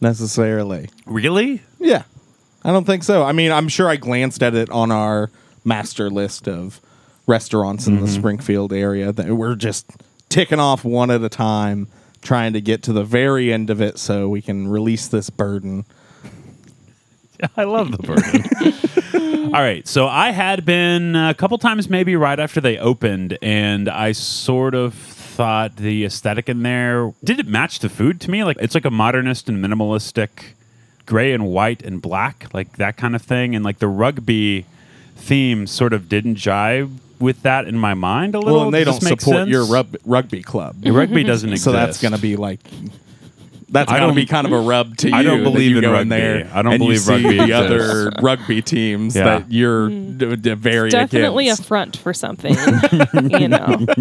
necessarily. 0.00 0.88
Really? 1.04 1.60
Yeah, 1.78 2.04
I 2.64 2.72
don't 2.72 2.86
think 2.86 3.02
so. 3.02 3.22
I 3.22 3.32
mean, 3.32 3.52
I'm 3.52 3.68
sure 3.68 3.88
I 3.88 3.96
glanced 3.96 4.42
at 4.42 4.54
it 4.54 4.70
on 4.70 4.90
our 4.90 5.30
master 5.64 6.08
list 6.08 6.48
of 6.48 6.80
restaurants 7.30 7.86
in 7.86 7.96
the 7.96 8.02
mm-hmm. 8.02 8.14
Springfield 8.14 8.72
area. 8.72 9.12
That 9.12 9.34
we're 9.34 9.54
just 9.54 9.86
ticking 10.28 10.60
off 10.60 10.84
one 10.84 11.10
at 11.10 11.22
a 11.22 11.30
time, 11.30 11.88
trying 12.20 12.52
to 12.52 12.60
get 12.60 12.82
to 12.82 12.92
the 12.92 13.04
very 13.04 13.52
end 13.52 13.70
of 13.70 13.80
it 13.80 13.98
so 13.98 14.28
we 14.28 14.42
can 14.42 14.68
release 14.68 15.08
this 15.08 15.30
burden. 15.30 15.86
I 17.56 17.64
love 17.64 17.92
the 17.92 18.02
burden. 18.02 19.46
All 19.54 19.62
right, 19.62 19.88
so 19.88 20.06
I 20.06 20.30
had 20.30 20.66
been 20.66 21.16
a 21.16 21.34
couple 21.34 21.56
times, 21.56 21.88
maybe 21.88 22.14
right 22.14 22.38
after 22.38 22.60
they 22.60 22.76
opened, 22.76 23.38
and 23.40 23.88
I 23.88 24.12
sort 24.12 24.74
of 24.74 24.94
thought 24.94 25.76
the 25.76 26.04
aesthetic 26.04 26.48
in 26.48 26.62
there 26.62 27.14
did 27.24 27.40
it 27.40 27.46
match 27.46 27.78
the 27.78 27.88
food 27.88 28.20
to 28.20 28.30
me? 28.30 28.44
Like 28.44 28.58
it's 28.60 28.74
like 28.74 28.84
a 28.84 28.90
modernist 28.90 29.48
and 29.48 29.64
minimalistic, 29.64 30.52
gray 31.06 31.32
and 31.32 31.46
white 31.46 31.82
and 31.82 32.02
black, 32.02 32.52
like 32.52 32.76
that 32.76 32.96
kind 32.96 33.16
of 33.16 33.22
thing, 33.22 33.54
and 33.54 33.64
like 33.64 33.78
the 33.78 33.88
rugby 33.88 34.66
theme 35.16 35.66
sort 35.66 35.92
of 35.92 36.08
didn't 36.08 36.36
jive 36.36 36.90
with 37.20 37.42
that 37.42 37.66
in 37.68 37.78
my 37.78 37.94
mind 37.94 38.34
a 38.34 38.38
little. 38.38 38.54
Well, 38.56 38.64
and 38.66 38.74
they 38.74 38.84
Does 38.84 38.94
don't 38.94 39.00
this 39.00 39.10
make 39.10 39.20
support 39.20 39.36
sense? 39.38 39.50
your 39.50 39.64
rub- 39.66 39.96
rugby 40.04 40.42
club, 40.42 40.84
Your 40.84 40.94
rugby 40.94 41.22
doesn't 41.22 41.46
mm-hmm. 41.48 41.52
exist. 41.54 41.64
so 41.64 41.72
that's 41.72 42.00
going 42.00 42.14
to 42.14 42.20
be 42.20 42.36
like. 42.36 42.60
That's 43.72 43.88
I 43.88 43.98
going 44.00 44.02
to 44.02 44.06
don't- 44.08 44.14
be 44.16 44.26
kind 44.26 44.46
of 44.48 44.52
a 44.52 44.58
rub 44.60 44.96
to 44.96 45.08
you. 45.10 45.14
I 45.14 45.22
don't 45.22 45.44
that 45.44 45.52
believe 45.52 45.70
you 45.70 45.76
in 45.76 45.82
go 45.84 45.92
rugby. 45.92 46.02
in 46.02 46.08
there. 46.08 46.50
I 46.52 46.62
don't 46.62 46.72
and 46.72 46.82
you 46.82 46.88
believe 46.88 47.00
see 47.02 47.12
rugby 47.12 47.36
the 47.38 47.42
exists. 47.44 47.52
other 47.70 48.10
rugby 48.20 48.62
teams 48.62 49.14
Yeah. 49.14 49.24
that 49.24 49.52
you're 49.52 49.88
mm-hmm. 49.88 50.18
d- 50.18 50.36
d- 50.36 50.54
very 50.54 50.90
Definitely 50.90 51.44
against. 51.46 51.62
a 51.62 51.66
front 51.66 51.96
for 51.96 52.12
something. 52.12 52.56
you 53.40 53.46
know. 53.46 53.86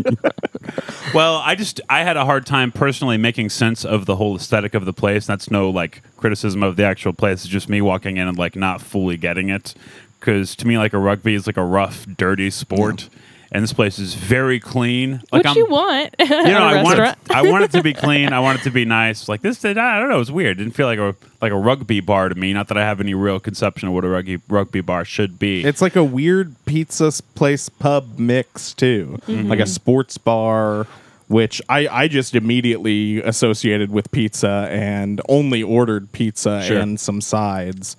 Well, 1.13 1.37
I 1.37 1.55
just 1.55 1.81
I 1.89 2.03
had 2.03 2.17
a 2.17 2.25
hard 2.25 2.45
time 2.45 2.71
personally 2.71 3.17
making 3.17 3.49
sense 3.49 3.83
of 3.83 4.05
the 4.05 4.15
whole 4.15 4.35
aesthetic 4.35 4.75
of 4.75 4.85
the 4.85 4.93
place. 4.93 5.25
That's 5.25 5.49
no 5.49 5.69
like 5.71 6.03
criticism 6.17 6.61
of 6.61 6.75
the 6.75 6.83
actual 6.83 7.13
place. 7.13 7.43
It's 7.43 7.47
just 7.47 7.67
me 7.67 7.81
walking 7.81 8.17
in 8.17 8.27
and 8.27 8.37
like 8.37 8.55
not 8.55 8.79
fully 8.79 9.17
getting 9.17 9.49
it. 9.49 9.73
Because 10.19 10.55
to 10.57 10.67
me, 10.67 10.77
like 10.77 10.93
a 10.93 10.97
rugby 10.99 11.33
is 11.33 11.47
like 11.47 11.57
a 11.57 11.63
rough, 11.63 12.05
dirty 12.05 12.49
sport, 12.49 13.09
and 13.51 13.63
this 13.63 13.73
place 13.73 13.97
is 13.97 14.13
very 14.13 14.59
clean. 14.59 15.21
Like 15.31 15.45
What 15.45 15.55
you 15.55 15.65
want 15.65 16.15
you 16.19 16.27
know, 16.27 16.37
at 16.37 16.73
a 16.73 16.79
I 16.79 16.83
want, 16.83 16.99
it, 16.99 17.17
I 17.29 17.41
want 17.49 17.63
it 17.63 17.71
to 17.71 17.81
be 17.81 17.93
clean. 18.05 18.31
I 18.31 18.39
want 18.39 18.59
it 18.59 18.63
to 18.63 18.69
be 18.69 18.85
nice. 18.85 19.27
Like 19.27 19.41
this, 19.41 19.63
I 19.65 19.73
don't 19.73 20.09
know. 20.09 20.15
It 20.15 20.19
was 20.19 20.31
weird. 20.31 20.59
It 20.59 20.63
didn't 20.63 20.75
feel 20.75 20.87
like 20.87 20.99
a 20.99 21.15
like 21.41 21.51
a 21.51 21.57
rugby 21.57 21.99
bar 22.01 22.29
to 22.29 22.35
me. 22.35 22.53
Not 22.53 22.67
that 22.67 22.77
I 22.77 22.81
have 22.81 22.99
any 22.99 23.13
real 23.13 23.39
conception 23.39 23.87
of 23.87 23.93
what 23.95 24.05
a 24.05 24.09
rugby 24.09 24.39
rugby 24.49 24.81
bar 24.81 25.05
should 25.05 25.39
be. 25.39 25.63
It's 25.63 25.81
like 25.81 25.95
a 25.95 26.03
weird 26.03 26.53
pizza 26.65 27.11
place 27.35 27.69
pub 27.69 28.19
mix 28.19 28.73
too, 28.73 29.19
mm-hmm. 29.25 29.47
like 29.49 29.59
a 29.59 29.67
sports 29.67 30.17
bar, 30.17 30.85
which 31.27 31.61
I 31.69 31.87
I 31.87 32.07
just 32.07 32.35
immediately 32.35 33.21
associated 33.21 33.89
with 33.89 34.11
pizza 34.11 34.67
and 34.69 35.21
only 35.27 35.63
ordered 35.63 36.11
pizza 36.11 36.61
Sure. 36.61 36.77
and 36.77 36.99
some 36.99 37.21
sides. 37.21 37.95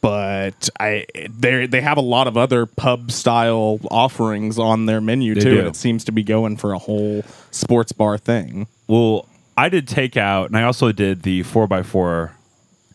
But 0.00 0.70
I 0.80 1.04
they 1.28 1.66
they 1.66 1.80
have 1.82 1.98
a 1.98 2.02
lot 2.02 2.26
of 2.26 2.36
other 2.36 2.64
pub 2.64 3.12
style 3.12 3.78
offerings 3.90 4.58
on 4.58 4.86
their 4.86 5.00
menu 5.00 5.34
They 5.34 5.40
too, 5.40 5.50
do. 5.50 5.58
and 5.58 5.68
it 5.68 5.76
seems 5.76 6.04
to 6.04 6.12
be 6.12 6.22
going 6.22 6.56
for 6.56 6.72
a 6.72 6.78
whole 6.78 7.22
sports 7.50 7.92
bar 7.92 8.16
thing. 8.16 8.66
Well, 8.88 9.28
I 9.58 9.68
did 9.68 9.86
takeout, 9.86 10.46
and 10.46 10.56
I 10.56 10.62
also 10.62 10.90
did 10.92 11.22
the 11.22 11.42
four 11.42 11.68
x 11.70 11.86
four 11.86 12.32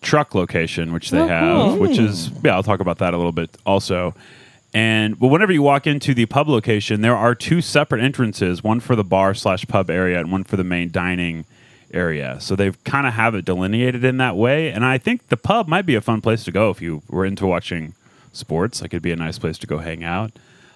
truck 0.01 0.33
location, 0.33 0.93
which 0.93 1.11
they 1.11 1.19
Oh, 1.19 1.27
have, 1.27 1.45
cool. 1.73 1.77
which 1.79 1.99
is 1.99 2.27
hmm. 2.29 2.47
yeah. 2.47 2.55
I'll 2.55 2.63
talk 2.63 2.79
about 2.79 2.97
that 2.97 3.13
a 3.13 3.17
little 3.17 3.31
bit 3.31 3.55
also. 3.67 4.15
And 4.73 5.19
well, 5.21 5.29
whenever 5.29 5.53
you 5.53 5.61
walk 5.61 5.85
into 5.87 6.13
the 6.15 6.25
pub 6.25 6.49
location, 6.49 7.01
there 7.01 7.15
are 7.15 7.35
two 7.35 7.61
separate 7.61 8.01
entrances: 8.01 8.63
one 8.63 8.79
for 8.79 8.95
the 8.95 9.03
bar 9.03 9.35
slash 9.35 9.65
pub 9.67 9.91
area, 9.91 10.19
and 10.19 10.31
one 10.31 10.43
for 10.43 10.57
the 10.57 10.63
main 10.63 10.89
dining 10.91 11.45
area. 11.95 12.37
So 12.39 12.55
they've 12.55 12.81
kind 12.83 13.07
of 13.07 13.13
have 13.13 13.33
it 13.35 13.45
delineated 13.45 14.03
in 14.03 14.17
that 14.17 14.35
way. 14.35 14.71
And 14.71 14.85
I 14.85 14.97
think 14.97 15.29
the 15.29 15.37
pub 15.37 15.67
might 15.67 15.85
be 15.85 15.95
a 15.95 16.01
fun 16.01 16.21
place 16.21 16.43
to 16.43 16.51
go 16.51 16.69
if 16.69 16.81
you 16.81 17.01
were 17.09 17.25
into 17.25 17.47
watching 17.47 17.93
sports. 18.33 18.81
Like 18.81 18.93
it'd 18.93 19.01
be 19.01 19.11
a 19.11 19.15
nice 19.15 19.39
place 19.39 19.57
to 19.59 19.67
go 19.67 19.79
hang 19.79 20.03
out. 20.03 20.31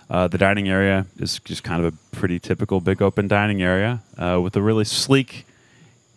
Uh, 0.10 0.28
the 0.28 0.38
dining 0.40 0.68
area 0.68 1.06
is 1.18 1.40
just 1.40 1.64
kind 1.64 1.86
of 1.86 1.94
a 1.94 2.16
pretty 2.16 2.40
typical 2.40 2.82
big 2.82 3.02
open 3.02 3.28
dining 3.28 3.62
area 3.62 4.02
uh, 4.18 4.40
with 4.42 4.56
a 4.56 4.62
really 4.62 4.86
sleek 4.86 5.46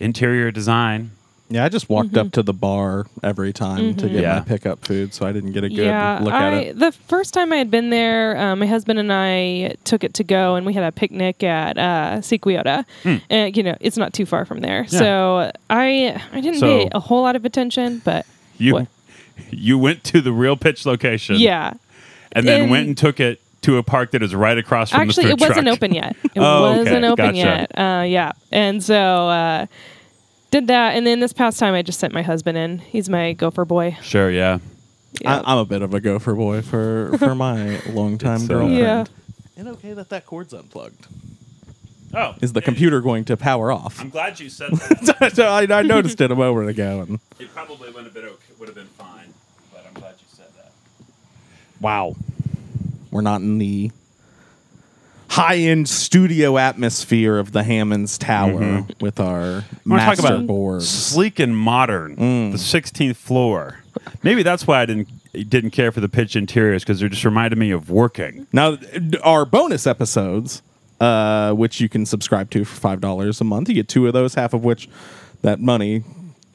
interior 0.01 0.51
design. 0.51 1.11
Yeah, 1.53 1.65
I 1.65 1.69
just 1.69 1.89
walked 1.91 2.17
up 2.17 2.33
to 2.33 2.43
the 2.43 2.55
bar 2.55 3.07
every 3.23 3.53
time 3.53 3.95
to 3.97 4.09
get 4.09 4.23
Yeah. 4.23 4.35
my 4.37 4.41
pickup 4.41 4.85
food, 4.87 5.13
so 5.13 5.27
I 5.27 5.33
didn't 5.33 5.53
get 5.53 5.65
a 5.65 5.69
good 5.69 5.85
yeah, 5.85 6.19
look 6.23 6.33
I, 6.33 6.47
at 6.47 6.53
it. 6.55 6.79
the 6.79 6.93
first 6.93 7.35
time 7.35 7.53
I 7.53 7.57
had 7.57 7.71
been 7.71 7.91
there, 7.91 8.39
um, 8.39 8.61
my 8.61 8.67
husband 8.67 8.99
and 8.99 9.13
I 9.13 9.75
took 9.85 10.03
it 10.03 10.15
to 10.15 10.25
go, 10.25 10.55
and 10.55 10.65
we 10.65 10.73
had 10.73 10.85
a 10.85 10.93
picnic 10.93 11.43
at 11.43 11.77
uh, 11.77 12.19
Sequiota. 12.21 12.85
Hmm. 13.03 13.17
And 13.29 13.55
you 13.57 13.63
know, 13.63 13.77
it's 13.81 13.99
not 13.99 14.15
too 14.15 14.25
far 14.25 14.45
from 14.47 14.61
there, 14.61 14.87
so 14.87 15.53
I 15.69 16.21
I 16.33 16.41
didn't 16.41 16.61
So- 16.61 16.67
pay 16.85 16.89
a 16.93 17.01
whole 17.01 17.23
lot 17.23 17.37
of 17.37 17.45
attention, 17.45 18.01
but 18.05 18.25
You 18.59 18.73
What? 18.75 18.87
you 19.51 19.77
went 19.79 20.05
to 20.05 20.21
the 20.23 20.33
real 20.33 20.57
pitch 20.57 20.87
location. 20.87 21.37
yeah, 21.37 21.75
and 22.33 22.47
then 22.49 22.63
And- 22.63 22.71
went 22.71 22.87
and 22.87 22.97
took 22.97 23.21
it 23.21 23.41
to 23.63 23.77
a 23.79 23.83
park 23.83 24.11
that 24.13 24.23
is 24.23 24.35
right 24.35 24.57
across 24.59 24.91
from 24.91 25.07
the 25.07 25.13
street. 25.13 25.25
Actually, 25.25 25.37
the 25.37 25.45
it 25.45 25.47
food 25.47 25.49
wasn't 25.57 25.69
open 25.69 25.95
yet. 25.95 26.17
It 26.25 26.31
Oh, 26.41 26.77
wasn't 26.79 27.05
open 27.05 27.27
Gotcha. 27.27 27.37
yet. 27.37 27.79
Uh, 27.79 28.03
yeah, 28.05 28.33
and 28.51 28.83
so 28.83 28.95
uh, 29.29 29.67
did 30.53 30.69
that, 30.69 30.95
and 30.95 31.05
then 31.05 31.19
this 31.19 31.33
past 31.33 31.59
time 31.59 31.75
I 31.75 31.83
just 31.83 31.99
sent 31.99 32.13
my 32.13 32.23
husband 32.23 32.57
in. 32.57 32.79
He's 32.79 33.09
my 33.09 33.33
gopher 33.33 33.65
boy. 33.65 33.97
Sure, 34.03 34.31
yeah. 34.31 34.59
Yeah. 35.21 35.43
I, 35.45 35.53
I'm 35.53 35.59
a 35.59 35.65
bit 35.65 35.83
of 35.83 35.93
a 35.95 36.01
gopher 36.01 36.35
boy 36.35 36.63
for 36.63 37.17
for 37.19 37.35
my 37.35 37.81
longtime 37.89 38.37
It's, 38.37 38.45
uh, 38.45 38.49
girlfriend. 38.49 38.77
Yeah. 38.79 39.05
And 39.57 39.69
okay 39.69 39.93
that 39.95 40.09
that 40.11 40.25
cord's 40.27 40.55
unplugged. 40.55 41.07
Oh, 42.15 42.35
Is 42.43 42.53
the 42.53 42.61
yeah, 42.61 42.65
computer 42.67 43.01
going 43.01 43.25
to 43.25 43.37
power 43.39 43.73
off? 43.73 43.99
I'm 44.01 44.11
glad 44.11 44.39
you 44.39 44.51
said 44.51 44.71
that. 44.73 45.33
So 45.35 45.47
I, 45.47 45.63
I 45.63 45.83
noticed 45.83 46.21
it 46.21 46.31
a 46.31 46.37
moment 46.37 46.69
ago. 46.69 47.01
And 47.01 47.21
it 47.39 47.53
probably 47.55 47.91
would 47.91 48.05
have 48.05 48.13
been 48.15 48.25
okay, 48.27 48.53
would 48.59 48.69
have 48.69 48.77
been 48.77 48.87
fine, 48.87 49.33
but 49.73 49.85
I'm 49.87 49.95
glad 49.95 50.15
you 50.19 50.27
said 50.29 50.49
that. 50.57 50.73
wow, 51.81 52.15
we're 53.11 53.23
not 53.23 53.41
in 53.41 53.57
the 53.59 53.91
high-end 55.33 55.89
studio 55.89 56.59
atmosphere 56.59 57.39
of 57.39 57.53
the 57.53 57.63
Hammons 57.63 58.19
Tower 58.19 58.85
with 59.01 59.19
our 59.19 59.43
Mm-hmm. 59.63 59.91
wanna 59.91 60.03
talk 60.05 60.19
master 60.19 60.35
about 60.35 60.47
board. 60.47 60.83
Sleek 60.83 61.39
and 61.39 61.57
modern, 61.57 62.17
the 62.17 62.59
16th 62.59 63.17
floor. 63.17 63.79
Maybe 64.23 64.43
that's 64.43 64.67
why 64.67 64.83
I 64.83 64.87
didn't 64.87 65.09
didn't 65.49 65.71
care 65.71 65.91
for 65.91 66.01
the 66.01 66.09
pitch 66.11 66.37
interiors 66.37 66.83
because 66.83 67.01
they 67.01 67.09
just 67.09 67.25
reminded 67.25 67.59
me 67.59 67.71
of 67.71 67.89
working. 67.91 68.47
Now, 68.53 68.77
our 69.25 69.47
bonus 69.47 69.87
episodes, 69.87 70.63
uh, 71.01 71.53
which 71.55 71.81
you 71.81 71.89
can 71.89 72.05
subscribe 72.05 72.51
to 72.51 72.65
for 72.67 72.79
five 72.79 73.01
dollars 73.01 73.41
a 73.41 73.45
month, 73.45 73.69
you 73.71 73.75
get 73.75 73.89
two 73.89 74.07
of 74.07 74.13
those. 74.13 74.35
Half 74.35 74.53
of 74.53 74.63
which, 74.65 74.89
that 75.41 75.61
money 75.61 76.05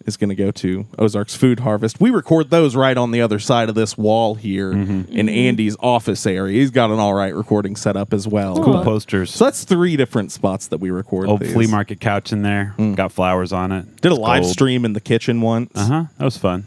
is 0.08 0.18
going 0.18 0.30
to 0.30 0.36
go 0.36 0.50
to 0.52 0.86
Ozark's 0.98 1.36
Food 1.36 1.60
Harvest. 1.60 2.00
We 2.00 2.10
record 2.10 2.50
those 2.50 2.76
right 2.76 2.98
on 2.98 3.12
the 3.12 3.22
other 3.22 3.38
side 3.40 3.70
of 3.70 3.76
this 3.76 3.98
wall 3.98 4.36
here 4.36 4.72
Mm-hmm. 4.74 5.12
in 5.16 5.28
Andy's 5.30 5.76
office 5.82 6.26
area. 6.26 6.60
He's 6.60 6.72
got 6.72 6.90
an 6.92 6.98
all 7.00 7.14
right 7.14 7.36
recording 7.36 7.76
setup 7.76 8.14
as 8.14 8.28
well. 8.28 8.56
Cool 8.64 8.74
But- 8.76 8.84
posters. 8.86 9.32
So 9.34 9.44
that's 9.46 9.64
three 9.66 9.98
different 9.98 10.32
spots 10.32 10.68
that 10.68 10.80
we 10.80 10.90
record. 10.90 11.28
Old 11.30 11.42
these. 11.42 11.54
flea 11.54 11.68
market 11.68 12.00
couch 12.00 12.32
in 12.32 12.42
there. 12.42 12.74
Got 12.96 13.12
flowers 13.12 13.52
on 13.54 13.72
it. 13.72 14.02
Did 14.02 14.12
a 14.14 14.16
live 14.16 14.42
Gold. 14.44 14.54
stream 14.54 14.86
in 14.86 14.94
the 14.94 15.02
kitchen 15.02 15.42
once. 15.42 15.72
Uh 15.76 15.86
huh. 15.86 16.04
That 16.18 16.26
was 16.26 16.38
fun. 16.38 16.66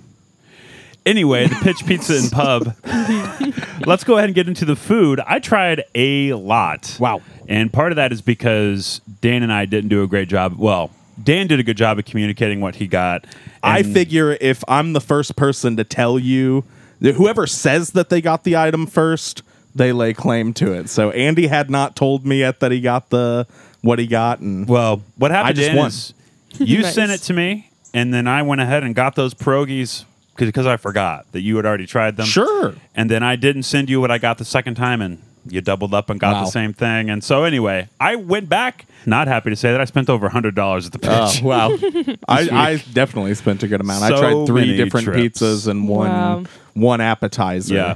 Anyway, 1.06 1.46
the 1.48 1.54
Pitch 1.56 1.86
Pizza 1.86 2.14
and 2.18 2.30
Pub. 2.30 2.74
Let's 3.86 4.04
go 4.04 4.18
ahead 4.18 4.28
and 4.28 4.34
get 4.34 4.48
into 4.48 4.66
the 4.66 4.76
food. 4.76 5.18
I 5.26 5.38
tried 5.38 5.82
a 5.94 6.34
lot. 6.34 6.94
Wow. 7.00 7.22
And 7.48 7.72
part 7.72 7.90
of 7.92 7.96
that 7.96 8.12
is 8.12 8.20
because 8.20 9.00
Dan 9.22 9.42
and 9.42 9.50
I 9.50 9.64
didn't 9.64 9.88
do 9.88 10.02
a 10.02 10.06
great 10.06 10.28
job. 10.28 10.56
Well, 10.58 10.90
Dan 11.22 11.46
did 11.46 11.60
a 11.60 11.62
good 11.62 11.76
job 11.76 11.98
of 11.98 12.04
communicating 12.04 12.60
what 12.60 12.76
he 12.76 12.86
got. 12.86 13.24
I 13.62 13.82
figure 13.82 14.36
if 14.40 14.62
I'm 14.68 14.92
the 14.92 15.00
first 15.00 15.36
person 15.36 15.76
to 15.76 15.84
tell 15.84 16.18
you, 16.18 16.64
that 17.00 17.14
whoever 17.14 17.46
says 17.46 17.90
that 17.92 18.10
they 18.10 18.20
got 18.20 18.44
the 18.44 18.56
item 18.56 18.86
first, 18.86 19.42
they 19.74 19.92
lay 19.92 20.12
claim 20.12 20.52
to 20.54 20.72
it. 20.72 20.88
So 20.90 21.10
Andy 21.12 21.46
had 21.46 21.70
not 21.70 21.96
told 21.96 22.26
me 22.26 22.40
yet 22.40 22.60
that 22.60 22.72
he 22.72 22.80
got 22.80 23.10
the 23.10 23.46
what 23.82 23.98
he 23.98 24.06
got, 24.06 24.40
and 24.40 24.68
Well, 24.68 25.02
what 25.16 25.30
happened 25.30 25.48
I 25.48 25.52
just 25.54 25.68
Dan, 25.68 25.76
won. 25.76 25.88
is 25.88 26.14
you 26.58 26.82
Nice. 26.82 26.94
sent 26.94 27.10
it 27.12 27.18
to 27.22 27.32
me, 27.32 27.70
and 27.94 28.12
then 28.12 28.26
I 28.26 28.42
went 28.42 28.60
ahead 28.60 28.82
and 28.84 28.94
got 28.94 29.14
those 29.14 29.32
pierogies 29.32 30.04
because 30.36 30.66
I 30.66 30.76
forgot 30.76 31.24
that 31.32 31.40
you 31.40 31.56
had 31.56 31.64
already 31.64 31.86
tried 31.86 32.16
them. 32.18 32.26
sure, 32.26 32.74
And 32.94 33.10
then 33.10 33.22
I 33.22 33.36
didn't 33.36 33.62
send 33.62 33.88
you 33.88 34.00
what 34.00 34.10
I 34.10 34.18
got 34.18 34.36
the 34.38 34.44
second 34.44 34.74
time, 34.74 35.00
and 35.00 35.22
you 35.46 35.60
doubled 35.60 35.94
up 35.94 36.10
and 36.10 36.20
got 36.20 36.34
Wow. 36.34 36.44
the 36.44 36.50
same 36.50 36.72
thing. 36.72 37.08
And 37.10 37.24
so 37.24 37.44
anyway, 37.44 37.88
I 37.98 38.16
went 38.16 38.48
back. 38.48 38.86
Not 39.06 39.28
happy 39.28 39.50
to 39.50 39.56
say 39.56 39.72
that 39.72 39.80
I 39.80 39.84
spent 39.86 40.10
over 40.10 40.28
hundred 40.28 40.54
dollars 40.54 40.86
at 40.86 40.92
the 40.92 40.98
oh, 41.10 41.26
pitch. 41.30 41.42
oh 41.42 41.46
wow, 41.46 41.68
I, 42.28 42.48
I 42.72 42.84
definitely 42.92 43.34
spent 43.34 43.62
a 43.62 43.68
good 43.68 43.80
amount. 43.80 44.04
I 44.04 44.10
tried 44.10 44.46
three 44.46 44.76
different 44.76 45.06
trips. 45.06 45.40
pizzas 45.40 45.66
and 45.68 45.88
one 45.88 46.08
Wow. 46.10 46.44
one 46.74 47.00
appetizer. 47.00 47.74
Yeah. 47.74 47.94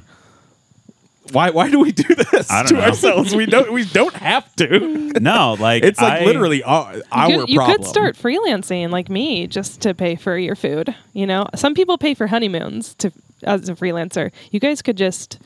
Why 1.32 1.50
why 1.50 1.70
do 1.70 1.80
we 1.80 1.90
do 1.90 2.14
this 2.14 2.48
to 2.48 2.74
know. 2.74 2.80
ourselves? 2.80 3.34
We 3.34 3.46
don't 3.46 3.72
we 3.72 3.84
don't 3.86 4.14
have 4.14 4.54
to. 4.56 5.10
No, 5.20 5.56
like 5.58 5.82
It's 5.82 6.00
like 6.00 6.22
I- 6.22 6.24
literally 6.26 6.62
our, 6.62 6.96
our 7.10 7.30
you, 7.30 7.40
could, 7.40 7.48
you 7.48 7.58
problem. 7.60 7.78
could 7.78 7.86
start 7.86 8.16
freelancing 8.16 8.90
like 8.90 9.08
me 9.08 9.46
just 9.46 9.80
to 9.82 9.94
pay 9.94 10.16
for 10.16 10.36
your 10.36 10.54
food. 10.54 10.94
You 11.14 11.26
know, 11.26 11.46
some 11.54 11.74
people 11.74 11.96
pay 11.96 12.12
for 12.14 12.26
honeymoons 12.26 12.94
to 12.96 13.10
as 13.42 13.68
a 13.70 13.74
freelancer. 13.74 14.32
You 14.50 14.60
guys 14.60 14.82
could 14.82 14.96
just 14.98 15.38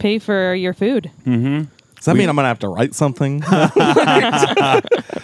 pay 0.00 0.18
for 0.18 0.54
your 0.54 0.74
food. 0.74 1.10
Does 1.24 2.06
that 2.06 2.16
mean 2.16 2.28
I'm 2.30 2.36
gonna 2.36 2.48
have 2.48 2.58
to 2.60 2.68
write 2.68 2.94
something? 2.94 3.42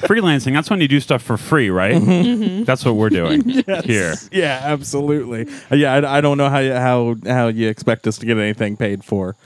freelancing. 0.07 0.53
That's 0.53 0.69
when 0.71 0.81
you 0.81 0.89
do 0.89 1.01
stuff 1.01 1.23
for 1.23 1.37
free, 1.39 1.71
right? 1.71 1.95
Mm-hmm. 1.95 2.65
That's 2.65 2.85
what 2.85 2.97
we're 2.97 3.09
doing 3.09 3.49
here. 3.85 4.15
Yeah, 4.31 4.61
absolutely. 4.63 5.47
Uh, 5.71 5.77
Yeah, 5.77 5.95
I, 5.95 6.19
I 6.19 6.21
don't 6.21 6.37
know 6.39 6.51
how 6.51 6.59
you, 6.59 6.73
how 6.75 7.17
how 7.27 7.49
you 7.49 7.69
expect 7.69 8.07
us 8.07 8.19
to 8.19 8.27
get 8.27 8.37
anything 8.37 8.77
paid 8.77 9.05
for 9.05 9.37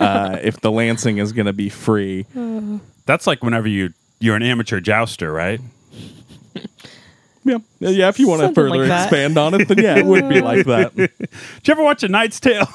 uh, 0.00 0.38
if 0.42 0.60
the 0.60 0.70
lancing 0.72 1.18
is 1.18 1.32
going 1.32 1.46
to 1.46 1.52
be 1.52 1.68
free. 1.68 2.24
That's 3.06 3.26
like 3.26 3.42
whenever 3.44 3.68
you 3.68 3.90
you're 4.20 4.36
an 4.36 4.42
amateur 4.42 4.80
jouster, 4.80 5.30
right? 5.32 5.60
Yeah, 7.44 7.58
yeah. 7.80 8.08
If 8.08 8.18
you 8.18 8.28
want 8.28 8.42
to 8.42 8.52
further 8.52 8.86
like 8.86 9.02
expand 9.04 9.38
on 9.38 9.54
it, 9.54 9.68
then 9.68 9.78
yeah, 9.78 9.96
it 9.96 10.04
would 10.04 10.28
be 10.28 10.40
like 10.40 10.66
that. 10.66 10.94
Did 10.96 11.10
you 11.64 11.72
ever 11.72 11.82
watch 11.82 12.02
A 12.02 12.08
Knight's 12.08 12.40
Tale? 12.40 12.66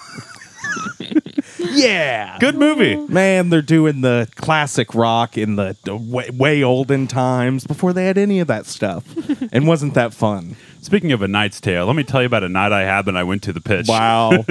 Yeah, 1.72 2.38
Good 2.40 2.56
movie. 2.56 2.96
man. 2.96 3.50
They're 3.50 3.62
doing 3.62 4.02
the 4.02 4.28
classic 4.36 4.94
rock 4.94 5.38
in 5.38 5.56
the, 5.56 5.76
the 5.84 5.96
way, 5.96 6.30
way 6.32 6.64
olden 6.64 7.08
times 7.08 7.66
before 7.66 7.94
they 7.94 8.06
had 8.06 8.18
any 8.18 8.40
of 8.40 8.48
that 8.48 8.66
stuff, 8.66 9.04
and 9.54 9.68
wasn't 9.68 9.94
that 9.94 10.14
fun? 10.14 10.56
Speaking 10.82 11.12
of 11.14 11.22
A 11.22 11.28
Knight's 11.28 11.62
Tale, 11.62 11.86
let 11.86 11.96
me 11.96 12.04
tell 12.04 12.22
you 12.22 12.26
about 12.28 12.44
a 12.44 12.50
night 12.50 12.72
I 12.74 12.82
had 12.82 13.06
when 13.06 13.16
I 13.16 13.24
went 13.24 13.44
to 13.44 13.54
the 13.54 13.62
pitch. 13.62 13.88
Wow. 13.88 14.32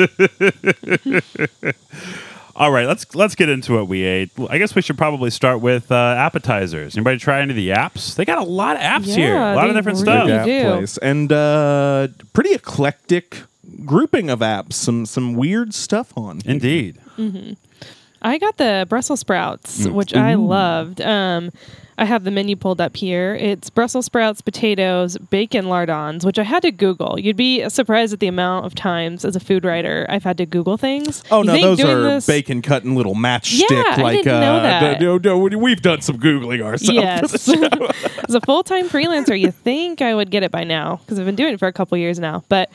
All 2.55 2.70
right, 2.70 2.87
let's 2.87 3.14
let's 3.14 3.35
get 3.35 3.48
into 3.48 3.72
what 3.75 3.88
we 3.88 4.03
ate. 4.03 4.31
I 4.51 4.59
guess 4.59 4.75
we 4.75 4.83
should 4.83 4.98
probably 4.98 5.31
start 5.31 5.61
with 5.62 5.90
uh, 5.90 5.94
appetizers. 6.18 6.94
Anybody 6.96 7.18
try 7.18 7.40
any 7.40 7.51
of 7.51 7.57
the 7.57 7.70
apps? 7.70 8.14
They 8.14 8.27
got 8.27 8.37
a 8.38 8.44
lot 8.44 8.77
of 8.77 8.83
apps 8.83 9.07
here, 9.07 9.35
a 9.35 9.38
Yeah, 9.38 9.55
lot 9.55 9.68
of 9.68 9.75
they 9.75 9.79
different 9.81 10.01
really 10.07 10.29
stuff. 10.29 10.44
do. 10.44 10.53
App 10.53 10.77
place 10.77 10.98
and 10.98 11.33
uh, 11.33 12.09
pretty 12.35 12.53
eclectic 12.53 13.38
grouping 13.85 14.31
of 14.31 14.40
apps. 14.40 14.75
Some 14.75 15.07
some 15.07 15.35
weird 15.35 15.75
stuff 15.75 16.12
on. 16.16 16.40
here. 16.40 16.53
Indeed. 16.53 16.98
I 18.25 18.38
got 18.38 18.57
the 18.57 18.87
Brussels 18.88 19.20
sprouts, 19.20 19.87
which 19.88 20.14
I 20.14 20.35
loved. 20.35 21.01
Um, 21.01 21.51
I 21.98 22.05
have 22.05 22.25
the 22.25 22.31
menu 22.31 22.57
pulled 22.57 22.81
up 22.81 22.96
here. 22.96 23.35
It's 23.35 23.68
Brussels 23.68 24.07
sprouts, 24.07 24.40
potatoes, 24.40 25.18
bacon 25.18 25.68
lardons, 25.68 26.25
which 26.25 26.38
I 26.38 26.42
had 26.44 26.62
to 26.62 26.70
Google. 26.70 27.18
You'd 27.18 27.37
be 27.37 27.68
surprised 27.68 28.12
at 28.12 28.20
the 28.20 28.29
amount 28.29 28.64
of 28.64 28.75
times 28.75 29.25
as 29.25 29.37
a 29.37 29.40
food 29.40 29.64
writer 29.64 30.07
I've 30.09 30.22
had 30.25 30.38
to 30.38 30.46
Google 30.46 30.77
things. 30.79 31.22
Oh 31.31 31.40
You 31.42 31.46
no, 31.48 31.61
those 31.77 31.81
are 31.81 32.03
this- 32.03 32.27
bacon 32.27 32.62
cut 32.62 32.85
in 32.85 32.94
little 32.94 33.14
matchstick. 33.14 33.68
Yeah, 33.70 33.85
I 33.88 34.01
like 34.03 34.16
didn't 34.22 34.40
know 34.40 34.57
uh, 34.57 34.62
that. 34.62 34.98
d- 35.01 35.18
d- 35.18 35.48
d- 35.51 35.57
we've 35.57 35.83
done 35.83 36.01
some 36.01 36.18
googling 36.18 36.62
ourselves. 36.62 36.94
Yes. 36.94 37.48
As 38.29 38.35
a 38.35 38.40
full 38.40 38.62
time 38.62 38.88
freelancer, 38.88 39.38
you 39.38 39.51
think 39.51 40.01
I 40.01 40.14
would 40.14 40.31
get 40.31 40.42
it 40.44 40.51
by 40.53 40.64
now 40.64 40.96
because 40.96 41.18
I've 41.18 41.27
been 41.27 41.37
doing 41.37 41.55
it 41.55 41.59
for 41.59 41.68
a 41.68 41.72
couple 41.72 41.98
years 41.98 42.18
now. 42.18 42.42
But 42.48 42.70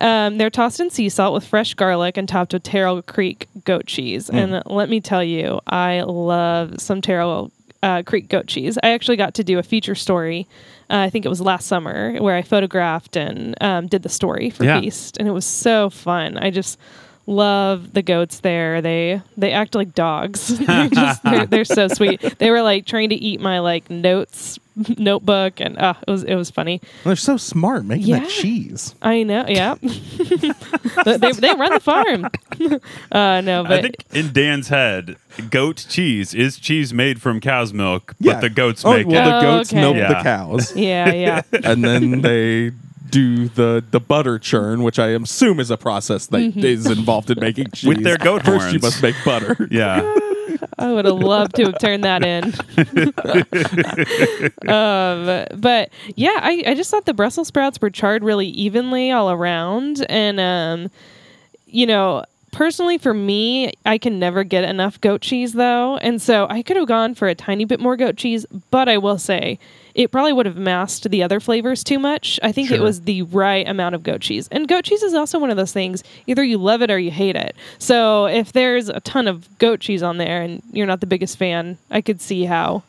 um, 0.00 0.38
they're 0.38 0.50
tossed 0.50 0.80
in 0.80 0.90
sea 0.90 1.08
salt 1.08 1.34
with 1.34 1.46
fresh 1.46 1.74
garlic 1.74 2.16
and 2.16 2.28
topped 2.28 2.52
with 2.52 2.62
Terrell 2.62 3.02
Creek 3.02 3.48
goat 3.64 3.86
cheese. 3.86 4.30
And 4.30 4.62
let 4.66 4.88
me 4.88 5.00
tell 5.00 5.22
you, 5.22 5.60
I 5.66 6.00
love 6.02 6.80
some 6.80 7.00
Terrell 7.00 7.52
uh, 7.82 8.02
Creek 8.02 8.28
goat 8.28 8.46
cheese. 8.46 8.78
I 8.82 8.90
actually 8.90 9.16
got 9.16 9.34
to 9.34 9.44
do 9.44 9.58
a 9.58 9.62
feature 9.62 9.94
story. 9.94 10.46
Uh, 10.90 10.96
I 10.98 11.10
think 11.10 11.24
it 11.24 11.28
was 11.28 11.40
last 11.40 11.66
summer 11.66 12.16
where 12.18 12.34
I 12.36 12.42
photographed 12.42 13.16
and 13.16 13.54
um, 13.62 13.86
did 13.86 14.02
the 14.02 14.08
story 14.08 14.50
for 14.50 14.64
Yeah. 14.64 14.80
Feast, 14.80 15.16
and 15.18 15.28
it 15.28 15.32
was 15.32 15.46
so 15.46 15.88
fun. 15.90 16.36
I 16.36 16.50
just 16.50 16.78
love 17.30 17.92
the 17.94 18.02
goats 18.02 18.40
there. 18.40 18.82
They 18.82 19.22
they 19.36 19.52
act 19.52 19.74
like 19.74 19.94
dogs. 19.94 20.58
they're, 20.66 20.88
just, 20.88 21.22
they're, 21.22 21.46
they're 21.46 21.64
so 21.64 21.88
sweet. 21.88 22.20
They 22.38 22.50
were 22.50 22.62
like 22.62 22.84
trying 22.86 23.08
to 23.10 23.14
eat 23.14 23.40
my 23.40 23.60
like 23.60 23.88
notes 23.88 24.58
notebook, 24.98 25.60
and 25.60 25.78
uh, 25.78 25.94
it 26.06 26.10
was 26.10 26.24
it 26.24 26.34
was 26.34 26.50
funny. 26.50 26.80
They're 27.04 27.16
so 27.16 27.36
smart 27.36 27.84
making 27.84 28.06
Yeah. 28.08 28.20
that 28.20 28.28
cheese. 28.28 28.94
I 29.00 29.22
know. 29.22 29.44
Yeah, 29.48 29.74
they, 29.80 31.16
they 31.16 31.32
they 31.32 31.54
run 31.54 31.72
the 31.72 31.80
farm. 31.80 32.26
uh, 33.12 33.40
no, 33.40 33.62
but 33.64 33.72
I 33.72 33.82
think 33.82 33.96
in 34.12 34.32
Dan's 34.32 34.68
head, 34.68 35.16
goat 35.50 35.86
cheese 35.88 36.34
is 36.34 36.58
cheese 36.58 36.92
made 36.92 37.20
from 37.22 37.40
cow's 37.40 37.72
milk, 37.72 38.14
Yeah. 38.18 38.34
but 38.34 38.40
the 38.40 38.50
goats 38.50 38.84
oh, 38.84 38.92
make 38.96 39.06
well, 39.06 39.26
it. 39.26 39.30
the 39.30 39.36
Oh, 39.38 39.40
goats 39.58 39.72
okay. 39.72 39.80
milk 39.80 39.96
the 39.96 40.22
cows, 40.22 40.76
yeah, 40.76 41.12
yeah. 41.12 41.42
and 41.64 41.84
then 41.84 42.20
they 42.22 42.72
do 43.10 43.48
the 43.48 43.82
the 43.90 44.00
butter 44.00 44.38
churn, 44.38 44.82
which 44.82 44.98
I 44.98 45.08
assume 45.08 45.60
is 45.60 45.70
a 45.70 45.76
process 45.76 46.26
that 46.28 46.40
is 46.56 46.84
Mm-hmm. 46.84 46.98
involved 46.98 47.30
in 47.30 47.40
making 47.40 47.70
cheese. 47.72 47.88
With 47.88 48.02
their 48.04 48.16
goat 48.18 48.44
First, 48.44 48.72
you 48.72 48.78
must 48.78 49.02
make 49.02 49.16
butter. 49.24 49.56
Yeah. 49.70 50.00
I 50.78 50.92
would 50.92 51.04
have 51.04 51.18
loved 51.18 51.54
to 51.56 51.64
have 51.66 51.78
turned 51.78 52.04
that 52.04 52.24
in. 52.24 52.44
um, 54.68 55.46
but 55.60 55.90
yeah, 56.16 56.38
I, 56.42 56.62
I 56.66 56.74
just 56.74 56.90
thought 56.90 57.06
the 57.06 57.14
Brussels 57.14 57.48
sprouts 57.48 57.80
were 57.80 57.90
charred 57.90 58.22
really 58.24 58.48
evenly 58.48 59.10
all 59.10 59.30
around. 59.30 60.04
And, 60.08 60.40
um, 60.40 60.90
you 61.66 61.86
know, 61.86 62.24
personally 62.52 62.98
for 62.98 63.14
me, 63.14 63.72
I 63.86 63.98
can 63.98 64.18
never 64.18 64.44
get 64.44 64.64
enough 64.64 65.00
goat 65.00 65.20
cheese 65.20 65.52
though, 65.52 65.96
and 65.98 66.20
so 66.20 66.46
I 66.50 66.62
could 66.62 66.76
have 66.76 66.88
gone 66.88 67.14
for 67.14 67.28
a 67.28 67.34
tiny 67.34 67.64
bit 67.64 67.80
more 67.80 67.96
goat 67.96 68.16
cheese. 68.16 68.44
But 68.70 68.88
I 68.88 68.98
will 68.98 69.18
say, 69.18 69.58
it 69.94 70.10
probably 70.10 70.32
would 70.32 70.46
have 70.46 70.56
masked 70.56 71.10
the 71.10 71.22
other 71.22 71.40
flavors 71.40 71.82
too 71.84 71.98
much. 71.98 72.38
I 72.42 72.52
think 72.52 72.70
it 72.70 72.80
was 72.80 73.02
the 73.02 73.22
right 73.22 73.66
amount 73.68 73.94
of 73.94 74.02
goat 74.02 74.20
cheese, 74.20 74.48
and 74.48 74.68
goat 74.68 74.84
cheese 74.84 75.02
is 75.02 75.14
also 75.14 75.38
one 75.38 75.50
of 75.50 75.56
those 75.56 75.72
things. 75.72 76.02
Either 76.26 76.44
you 76.44 76.58
love 76.58 76.82
it 76.82 76.90
or 76.90 76.98
you 76.98 77.10
hate 77.10 77.36
it. 77.36 77.56
So 77.78 78.26
if 78.26 78.52
there's 78.52 78.88
a 78.88 79.00
ton 79.00 79.28
of 79.28 79.58
goat 79.58 79.80
cheese 79.80 80.02
on 80.02 80.18
there 80.18 80.42
and 80.42 80.62
you're 80.72 80.86
not 80.86 81.00
the 81.00 81.06
biggest 81.06 81.38
fan, 81.38 81.78
I 81.90 82.00
could 82.00 82.20
see 82.20 82.44
how 82.44 82.82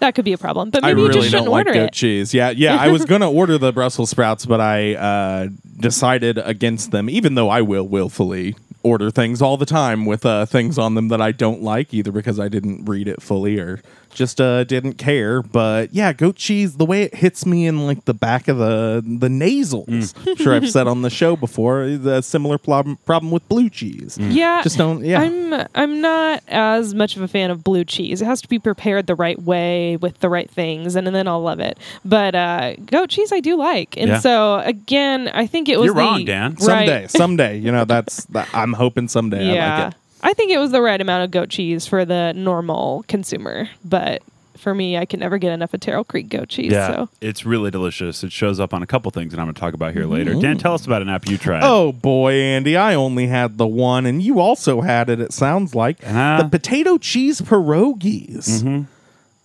that 0.00 0.14
could 0.14 0.24
be 0.24 0.32
a 0.32 0.38
problem. 0.38 0.70
But 0.70 0.84
I 0.84 0.88
maybe 0.88 1.02
you 1.02 1.12
just 1.12 1.30
shouldn't 1.30 1.48
like 1.48 1.66
order 1.66 1.78
goat 1.78 1.84
it. 1.86 1.92
cheese. 1.92 2.34
Yeah, 2.34 2.50
yeah. 2.50 2.76
I 2.76 2.88
was 2.88 3.04
gonna 3.04 3.30
order 3.40 3.58
the 3.58 3.72
Brussels 3.72 4.10
sprouts, 4.10 4.46
but 4.46 4.60
I 4.60 4.94
uh, 4.94 5.48
decided 5.78 6.38
against 6.38 6.90
them. 6.90 7.08
Even 7.08 7.34
though 7.34 7.48
I 7.48 7.62
will 7.62 7.86
willfully 7.86 8.56
order 8.82 9.10
things 9.10 9.40
all 9.40 9.56
the 9.56 9.66
time 9.66 10.04
with 10.04 10.26
uh, 10.26 10.44
things 10.44 10.78
on 10.78 10.94
them 10.94 11.08
that 11.08 11.20
I 11.20 11.32
don't 11.32 11.62
like, 11.62 11.94
either 11.94 12.12
because 12.12 12.38
I 12.38 12.48
didn't 12.48 12.84
read 12.84 13.08
it 13.08 13.22
fully 13.22 13.58
or 13.58 13.80
just 14.14 14.40
uh, 14.40 14.64
didn't 14.64 14.94
care. 14.94 15.42
But 15.42 15.92
yeah, 15.92 16.12
goat 16.12 16.36
cheese, 16.36 16.76
the 16.76 16.84
way 16.86 17.02
it 17.02 17.14
hits 17.14 17.44
me 17.44 17.66
in 17.66 17.86
like 17.86 18.04
the 18.04 18.14
back 18.14 18.48
of 18.48 18.58
the 18.58 19.02
the 19.04 19.28
nasals. 19.28 19.86
Mm. 19.86 20.28
I'm 20.28 20.36
sure 20.36 20.54
I've 20.54 20.70
said 20.70 20.86
on 20.86 21.02
the 21.02 21.10
show 21.20 21.36
before 21.36 21.86
the 21.88 22.22
similar 22.22 22.58
problem 22.58 22.96
problem 23.04 23.30
with 23.30 23.46
blue 23.48 23.68
cheese. 23.68 24.16
Yeah, 24.18 24.62
Just 24.62 24.78
don't- 24.78 25.04
yeah. 25.04 25.20
I'm 25.20 25.66
I'm 25.74 26.00
not 26.00 26.42
as 26.48 26.94
much 26.94 27.16
of 27.16 27.22
a 27.22 27.28
fan 27.28 27.50
of 27.50 27.62
blue 27.64 27.84
cheese. 27.84 28.22
It 28.22 28.26
has 28.26 28.40
to 28.42 28.48
be 28.48 28.58
prepared 28.58 29.06
the 29.06 29.14
right 29.14 29.40
way 29.42 29.96
with 29.96 30.20
the 30.20 30.28
right 30.28 30.50
things, 30.50 30.96
and, 30.96 31.06
then 31.14 31.28
I'll 31.28 31.42
love 31.42 31.60
it. 31.60 31.78
But 32.04 32.34
uh, 32.34 32.74
goat 32.86 33.10
cheese, 33.10 33.32
I 33.32 33.40
do 33.40 33.56
like, 33.56 33.96
and 33.96 34.08
Yeah. 34.08 34.18
so 34.20 34.58
again, 34.64 35.28
I 35.28 35.46
think 35.46 35.68
it 35.68 35.78
was 35.78 35.86
You're 35.86 35.94
the, 35.94 36.00
wrong, 36.00 36.24
Dan. 36.24 36.52
Right. 36.52 36.60
Someday, 36.60 37.06
someday, 37.08 37.58
you 37.58 37.70
know 37.70 37.84
that's 37.94 38.24
that, 38.26 38.48
I'm 38.54 38.72
hoping 38.72 39.08
someday. 39.08 39.50
I 39.50 39.54
yeah, 39.54 39.84
like 39.84 39.92
it. 39.94 39.98
I 40.24 40.32
think 40.32 40.50
it 40.50 40.58
was 40.58 40.72
the 40.72 40.82
right 40.82 41.00
amount 41.00 41.22
of 41.24 41.30
goat 41.30 41.50
cheese 41.50 41.86
for 41.86 42.04
the 42.04 42.32
normal 42.34 43.04
consumer, 43.06 43.68
but. 43.84 44.22
For 44.56 44.72
me, 44.74 44.96
I 44.96 45.04
can 45.04 45.20
never 45.20 45.36
get 45.36 45.52
enough 45.52 45.74
of 45.74 45.80
Terrell 45.80 46.04
Creek 46.04 46.30
goat 46.30 46.48
cheese. 46.48 46.72
Yeah, 46.72 46.86
So 46.86 47.08
it's 47.20 47.44
really 47.44 47.70
delicious. 47.70 48.22
It 48.24 48.32
shows 48.32 48.60
up 48.60 48.72
on 48.72 48.82
a 48.82 48.86
couple 48.86 49.10
things 49.10 49.32
that 49.32 49.40
I'm 49.40 49.44
going 49.46 49.54
to 49.54 49.60
talk 49.60 49.74
about 49.74 49.92
here 49.92 50.06
later. 50.06 50.32
Dan, 50.40 50.56
tell 50.56 50.72
us 50.72 50.86
about 50.86 51.02
an 51.02 51.10
app 51.10 51.28
you 51.28 51.36
tried. 51.36 51.60
Oh 51.64 51.92
boy, 51.92 52.34
Andy, 52.34 52.74
I 52.74 52.94
only 52.94 53.26
had 53.26 53.58
the 53.58 53.66
one, 53.66 54.06
and 54.06 54.22
you 54.22 54.38
also 54.40 54.80
had 54.80 55.10
it. 55.10 55.20
It 55.20 55.32
sounds 55.34 55.74
like 55.74 56.02
Uh-huh. 56.06 56.42
the 56.44 56.48
potato 56.48 56.96
cheese 56.96 57.42
pierogies. 57.42 58.86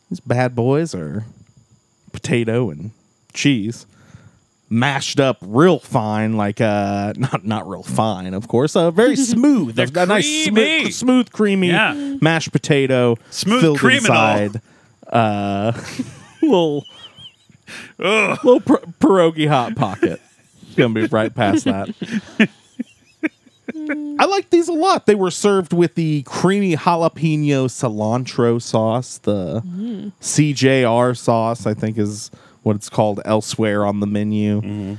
These 0.09 0.19
bad 0.21 0.55
boys 0.55 0.95
are 0.95 1.25
potato 2.13 2.69
and 2.69 2.91
cheese 3.33 3.85
mashed 4.69 5.19
up 5.19 5.37
real 5.41 5.79
fine, 5.79 6.37
like 6.37 6.61
uh, 6.61 7.13
not 7.17 7.45
not 7.45 7.67
real 7.69 7.83
fine, 7.83 8.33
of 8.33 8.47
course. 8.47 8.75
Uh, 8.75 8.91
very 8.91 9.15
smooth, 9.33 9.77
a, 9.79 9.91
a 10.01 10.05
nice 10.05 10.45
smooth, 10.45 10.91
smooth, 10.93 11.31
creamy 11.31 11.69
Yeah. 11.69 12.17
mashed 12.21 12.51
potato, 12.51 13.15
Smooth 13.29 13.61
filled 13.61 13.79
criminal. 13.79 14.01
inside. 14.11 14.61
Uh, 15.07 15.71
little 16.41 16.85
little 17.97 18.61
pir- 18.61 18.83
pierogi 18.99 19.47
hot 19.47 19.75
pocket. 19.75 20.21
Gonna 20.75 20.93
be 20.93 21.05
right 21.07 21.33
past 21.33 21.65
that. 21.65 21.89
I 24.21 24.25
like 24.25 24.49
these 24.49 24.67
a 24.67 24.73
lot. 24.73 25.05
They 25.05 25.15
were 25.15 25.31
served 25.31 25.73
with 25.73 25.95
the 25.95 26.23
creamy 26.23 26.75
jalapeno 26.75 27.65
cilantro 27.65 28.61
sauce, 28.61 29.17
the 29.19 29.61
CJR 30.21 31.17
sauce, 31.17 31.65
I 31.65 31.73
think 31.73 31.97
is 31.97 32.29
what 32.63 32.75
it's 32.75 32.89
called 32.89 33.21
elsewhere 33.25 33.85
on 33.85 33.99
the 33.99 34.07
menu. 34.07 34.97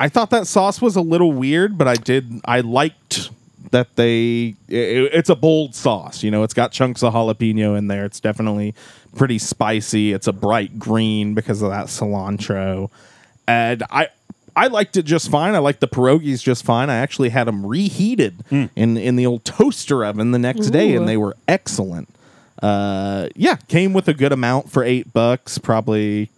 I 0.00 0.08
thought 0.08 0.30
that 0.30 0.46
sauce 0.46 0.80
was 0.80 0.96
a 0.96 1.00
little 1.00 1.32
weird, 1.32 1.76
but 1.76 1.88
I 1.88 1.94
did 1.94 2.40
I 2.44 2.60
liked 2.60 3.30
that 3.72 3.96
they 3.96 4.54
it, 4.68 5.10
it's 5.12 5.28
a 5.28 5.34
bold 5.36 5.74
sauce, 5.74 6.22
you 6.22 6.30
know, 6.30 6.42
it's 6.42 6.54
got 6.54 6.72
chunks 6.72 7.02
of 7.02 7.12
jalapeno 7.12 7.76
in 7.76 7.88
there. 7.88 8.04
It's 8.04 8.20
definitely 8.20 8.74
pretty 9.16 9.38
spicy. 9.38 10.12
It's 10.12 10.26
a 10.26 10.32
bright 10.32 10.78
green 10.78 11.34
because 11.34 11.62
of 11.62 11.70
that 11.70 11.86
cilantro. 11.86 12.90
And 13.46 13.82
I 13.90 14.08
I 14.54 14.66
liked 14.68 14.96
it 14.96 15.04
just 15.04 15.30
fine. 15.30 15.54
I 15.54 15.58
liked 15.58 15.80
the 15.80 15.88
pierogies 15.88 16.42
just 16.42 16.64
fine. 16.64 16.90
I 16.90 16.96
actually 16.96 17.28
had 17.30 17.46
them 17.46 17.64
reheated 17.66 18.44
in 18.76 18.96
in 18.96 19.16
the 19.16 19.26
old 19.26 19.44
toaster 19.44 20.04
oven 20.04 20.30
the 20.32 20.38
next 20.38 20.70
day, 20.70 20.94
and 20.94 21.08
they 21.08 21.16
were 21.16 21.36
excellent. 21.46 22.08
Uh, 22.62 23.28
yeah, 23.36 23.54
came 23.68 23.92
with 23.92 24.08
a 24.08 24.14
good 24.14 24.32
amount 24.32 24.68
for 24.70 24.82
eight 24.82 25.12
bucks, 25.12 25.58
probably 25.58 26.30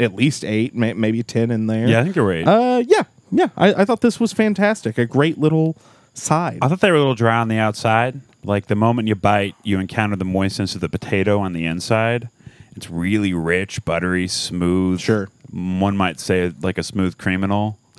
at 0.00 0.14
least 0.14 0.44
eight, 0.44 0.74
may, 0.74 0.92
maybe 0.94 1.22
ten 1.22 1.50
in 1.50 1.66
there. 1.66 1.86
yeah, 1.86 2.00
I 2.00 2.04
think 2.04 2.16
you're 2.16 2.26
right. 2.26 2.46
Uh, 2.46 2.82
yeah, 2.86 3.02
yeah. 3.30 3.48
I, 3.56 3.74
I 3.74 3.84
thought 3.84 4.00
this 4.00 4.18
was 4.20 4.32
fantastic. 4.32 4.98
A 4.98 5.06
great 5.06 5.38
little 5.38 5.76
side. 6.14 6.58
I 6.62 6.68
thought 6.68 6.80
they 6.80 6.90
were 6.90 6.96
a 6.96 7.00
little 7.00 7.14
dry 7.14 7.36
on 7.38 7.48
the 7.48 7.58
outside. 7.58 8.20
Like 8.44 8.66
the 8.66 8.76
moment 8.76 9.08
you 9.08 9.14
bite, 9.14 9.54
you 9.64 9.78
encounter 9.80 10.16
the 10.16 10.24
moistness 10.24 10.74
of 10.74 10.80
the 10.80 10.88
potato 10.88 11.38
on 11.40 11.52
the 11.52 11.66
inside. 11.66 12.28
It's 12.76 12.88
really 12.90 13.32
rich, 13.32 13.84
buttery, 13.84 14.28
smooth. 14.28 15.00
Sure. 15.00 15.28
One 15.50 15.96
might 15.96 16.20
say 16.20 16.52
like 16.60 16.78
a 16.78 16.82
smooth 16.82 17.16
criminal. 17.18 17.78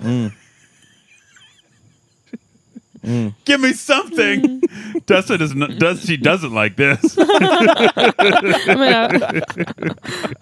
Give 3.44 3.60
me 3.60 3.72
something. 3.72 4.60
Dustin 5.06 5.40
is 5.40 5.54
not, 5.54 5.78
does 5.78 6.02
she 6.04 6.16
doesn't 6.16 6.52
like 6.52 6.76
this. 6.76 7.16
I 7.20 8.74
mean, 8.74 9.42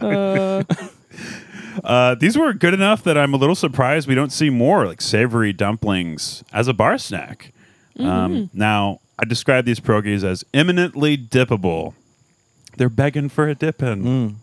uh, 0.01 0.07
Uh, 0.07 0.63
these 2.19 2.37
were 2.39 2.53
good 2.53 2.75
enough 2.75 3.03
that 3.05 3.17
I'm 3.19 3.35
a 3.35 3.37
little 3.37 3.55
surprised 3.55 4.09
we 4.09 4.15
don't 4.15 4.33
see 4.33 4.51
more 4.51 4.87
like 4.87 5.01
savory 5.01 5.53
dumplings 5.53 6.43
as 6.53 6.69
a 6.69 6.73
bar 6.75 6.99
snack. 6.99 7.53
Um, 7.99 8.51
now, 8.53 9.01
I 9.19 9.25
describe 9.25 9.65
these 9.65 9.81
pierogies 9.81 10.23
as 10.23 10.45
eminently 10.53 11.17
dippable. 11.17 11.95
They're 12.77 12.91
begging 12.91 13.29
for 13.31 13.49
a 13.49 13.55
dip 13.55 13.83
in. 13.83 14.37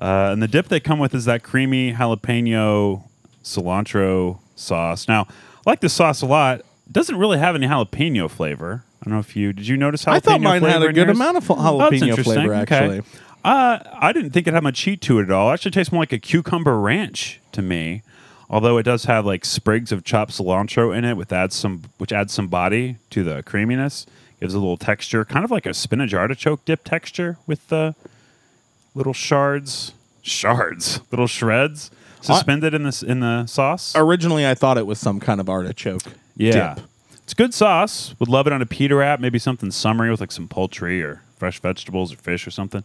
Uh, 0.00 0.30
and 0.32 0.42
the 0.42 0.48
dip 0.48 0.68
they 0.68 0.78
come 0.80 0.98
with 0.98 1.14
is 1.14 1.24
that 1.24 1.42
creamy 1.42 1.92
jalapeno 1.94 3.04
cilantro 3.42 4.38
sauce. 4.54 5.08
Now, 5.08 5.26
I 5.66 5.70
like 5.70 5.80
the 5.80 5.88
sauce 5.88 6.22
a 6.22 6.26
lot. 6.26 6.60
It 6.60 6.92
doesn't 6.92 7.16
really 7.16 7.38
have 7.38 7.54
any 7.54 7.66
jalapeno 7.66 8.30
flavor. 8.30 8.84
I 9.00 9.04
don't 9.04 9.14
know 9.14 9.20
if 9.20 9.34
you 9.36 9.52
did 9.52 9.66
you 9.66 9.76
notice 9.76 10.04
how 10.04 10.12
the 10.14 10.20
jalapeno 10.20 10.22
I 10.22 10.32
thought 10.32 10.40
mine 10.42 10.62
had 10.62 10.82
a 10.82 10.92
good 10.92 11.06
yours? 11.08 11.16
amount 11.16 11.36
of 11.38 11.50
Oh, 11.50 11.54
jalapeno 11.54 12.08
interesting. 12.08 12.24
flavor. 12.24 12.54
Okay. 12.56 13.00
Uh, 13.44 13.78
I 13.94 14.12
didn't 14.12 14.30
think 14.30 14.46
it 14.46 14.54
had 14.54 14.62
much 14.62 14.80
heat 14.80 15.00
to 15.02 15.18
it 15.20 15.24
at 15.24 15.30
all. 15.30 15.50
It 15.50 15.54
actually 15.54 15.70
tastes 15.72 15.92
more 15.92 16.02
like 16.02 16.12
a 16.12 16.18
cucumber 16.18 16.78
ranch 16.78 17.40
to 17.52 17.62
me. 17.62 18.02
Although 18.50 18.78
it 18.78 18.84
does 18.84 19.04
have 19.04 19.26
like 19.26 19.44
sprigs 19.44 19.92
of 19.92 20.04
chopped 20.04 20.32
cilantro 20.32 20.96
in 20.96 21.04
it, 21.04 21.16
with 21.16 21.32
adds 21.32 21.54
some 21.54 21.82
which 21.98 22.12
adds 22.12 22.32
some 22.32 22.48
body 22.48 22.96
to 23.10 23.22
the 23.22 23.42
creaminess. 23.42 24.06
Gives 24.40 24.54
a 24.54 24.58
little 24.58 24.76
texture, 24.76 25.24
kind 25.24 25.44
of 25.44 25.50
like 25.50 25.66
a 25.66 25.74
spinach 25.74 26.14
artichoke 26.14 26.64
dip 26.64 26.84
texture 26.84 27.38
with 27.46 27.66
the 27.68 27.94
little 28.94 29.12
shards, 29.12 29.92
shards, 30.22 31.00
little 31.10 31.26
shreds 31.26 31.90
suspended 32.20 32.72
in 32.74 32.82
this 32.84 33.02
in 33.02 33.20
the 33.20 33.46
sauce. 33.46 33.92
originally 33.96 34.46
I 34.46 34.54
thought 34.54 34.76
it 34.78 34.86
was 34.86 34.98
some 34.98 35.20
kind 35.20 35.40
of 35.40 35.48
artichoke 35.48 36.02
Yeah. 36.36 36.74
dip. 36.76 36.84
It's 37.24 37.34
good 37.34 37.52
sauce. 37.52 38.14
Would 38.18 38.28
love 38.28 38.46
it 38.46 38.52
on 38.52 38.62
a 38.62 38.66
pita 38.66 38.94
wrap, 38.96 39.20
maybe 39.20 39.38
something 39.38 39.70
summery 39.70 40.10
with 40.10 40.20
like 40.20 40.32
some 40.32 40.48
poultry 40.48 41.02
or 41.02 41.20
fresh 41.36 41.60
vegetables 41.60 42.12
or 42.12 42.16
fish 42.16 42.46
or 42.46 42.50
something. 42.50 42.82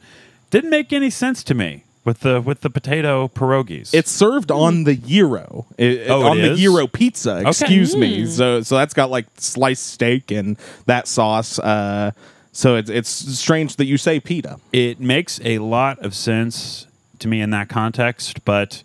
Didn't 0.54 0.70
make 0.70 0.94
any 0.94 1.10
sense 1.10 1.44
to 1.46 1.54
me 1.56 1.84
with 2.06 2.20
the 2.20 2.40
with 2.40 2.62
the 2.62 2.70
potato 2.70 3.28
pierogies. 3.28 3.94
It's 3.94 4.12
served 4.12 4.52
on 4.52 4.84
the 4.84 4.96
gyro. 4.96 5.66
It- 5.78 6.08
Oh, 6.10 6.22
on 6.30 6.38
the 6.40 6.56
gyro 6.56 6.86
pizza. 6.88 7.42
Excuse 7.48 7.96
Mm. 7.96 8.00
me. 8.00 8.26
So 8.28 8.62
so 8.62 8.76
that's 8.78 8.94
got 8.94 9.10
like 9.10 9.26
sliced 9.38 9.86
steak 9.88 10.30
and 10.32 10.58
that 10.86 11.08
sauce. 11.08 11.58
Uh, 11.60 12.12
so 12.52 12.76
it's 12.76 12.90
it's 12.90 13.10
strange 13.10 13.78
that 13.78 13.86
you 13.86 13.98
say 13.98 14.20
pita. 14.20 14.58
it 14.72 15.00
makes 15.00 15.40
a 15.44 15.58
lot 15.58 15.98
of 16.06 16.14
sense 16.14 16.86
to 17.20 17.28
me 17.28 17.42
in 17.42 17.50
that 17.50 17.68
context, 17.70 18.46
but 18.46 18.84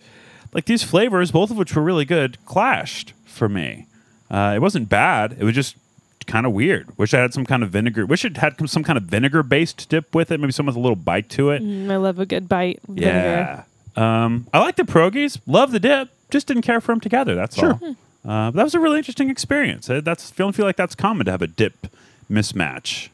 like 0.54 0.64
these 0.64 0.82
flavors, 0.82 1.30
both 1.32 1.50
of 1.50 1.58
which 1.58 1.74
were 1.76 1.82
really 1.82 2.06
good, 2.06 2.38
clashed 2.46 3.12
for 3.26 3.48
me. 3.48 3.84
Uh, 4.30 4.52
it 4.56 4.60
wasn't 4.60 4.88
bad. 4.88 5.36
It 5.38 5.44
was 5.44 5.54
just 5.54 5.76
kind 6.28 6.46
of 6.46 6.52
weird. 6.52 6.96
Wish 6.96 7.12
I 7.12 7.18
had 7.20 7.34
some 7.34 7.44
kind 7.44 7.64
of 7.64 7.70
vinegar. 7.70 8.06
Wish 8.06 8.24
it 8.24 8.36
had 8.36 8.54
some 8.70 8.84
kind 8.84 8.96
of 8.96 9.02
vinegar 9.04 9.42
based 9.42 9.88
dip 9.88 10.14
with 10.14 10.30
it. 10.30 10.38
Maybe 10.38 10.52
some 10.52 10.66
with 10.66 10.76
a 10.76 10.80
little 10.80 10.94
bite 10.96 11.28
to 11.30 11.50
it. 11.50 11.62
mm, 11.62 11.90
I 11.90 11.96
love 11.96 12.20
a 12.20 12.26
good 12.26 12.48
bite. 12.48 12.78
Vinegar. 12.86 13.64
Yeah. 13.96 14.24
Um, 14.24 14.46
I 14.54 14.60
like 14.60 14.76
the 14.76 14.84
pierogies. 14.84 15.40
Love 15.46 15.72
the 15.72 15.80
dip. 15.80 16.10
Just 16.30 16.46
didn't 16.46 16.62
care 16.62 16.80
for 16.80 16.92
them 16.92 17.00
together. 17.00 17.34
That's 17.34 17.56
Sure. 17.56 17.78
all. 17.82 17.96
Uh, 18.24 18.50
that 18.52 18.62
was 18.62 18.74
a 18.74 18.80
really 18.80 18.98
interesting 18.98 19.30
experience. 19.30 19.88
Uh, 19.90 20.00
That's 20.00 20.30
don't 20.32 20.54
feel 20.54 20.66
like 20.66 20.76
that's 20.76 20.94
common 20.94 21.24
to 21.26 21.30
have 21.32 21.40
a 21.42 21.46
dip 21.46 21.86
mismatch. 22.30 23.08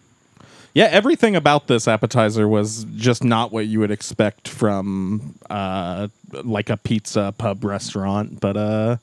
Yeah, 0.73 0.87
everything 0.91 1.37
about 1.37 1.69
this 1.69 1.87
appetizer 1.87 2.49
was 2.49 2.85
just 2.97 3.23
not 3.23 3.53
what 3.53 3.67
you 3.69 3.79
would 3.79 3.93
expect 3.93 4.49
from 4.49 5.37
uh, 5.49 6.09
like 6.33 6.69
a 6.69 6.77
pizza 6.77 7.33
pub 7.39 7.63
restaurant. 7.63 8.41
But 8.41 8.57
uh, 8.57 8.97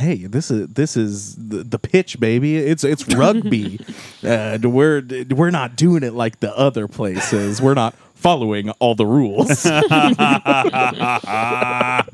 hey, 0.00 0.26
this 0.26 0.50
is 0.50 0.68
this 0.68 0.96
is 0.96 1.36
the, 1.36 1.62
the 1.62 1.78
pitch, 1.78 2.18
baby. 2.18 2.56
It's 2.56 2.82
it's 2.82 3.06
rugby. 3.14 3.78
uh, 4.24 4.58
we're 4.62 5.02
we're 5.30 5.50
not 5.50 5.76
doing 5.76 6.02
it 6.02 6.14
like 6.14 6.40
the 6.40 6.56
other 6.56 6.88
places. 6.88 7.62
We're 7.62 7.74
not 7.74 7.94
following 8.14 8.70
all 8.70 8.94
the 8.94 9.06
rules. 9.06 9.66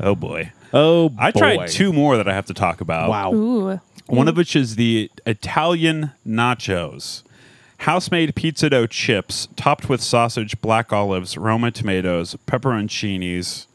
Oh 0.00 0.14
boy. 0.14 0.52
oh, 0.72 1.12
I 1.18 1.32
tried 1.32 1.68
two 1.68 1.92
more 1.92 2.16
that 2.16 2.28
I 2.28 2.32
have 2.32 2.46
to 2.46 2.54
talk 2.54 2.80
about. 2.80 3.10
Wow. 3.10 3.34
Ooh. 3.34 3.80
One 4.06 4.28
of 4.28 4.36
which 4.36 4.54
is 4.54 4.76
the 4.76 5.10
Italian 5.26 6.12
nachos. 6.24 7.24
House 7.78 8.10
made 8.10 8.34
pizza 8.34 8.70
dough 8.70 8.86
chips 8.86 9.48
topped 9.56 9.88
with 9.88 10.00
sausage, 10.00 10.60
black 10.60 10.92
olives, 10.92 11.36
Roma 11.36 11.70
tomatoes, 11.70 12.36
pepperoncinis, 12.46 13.66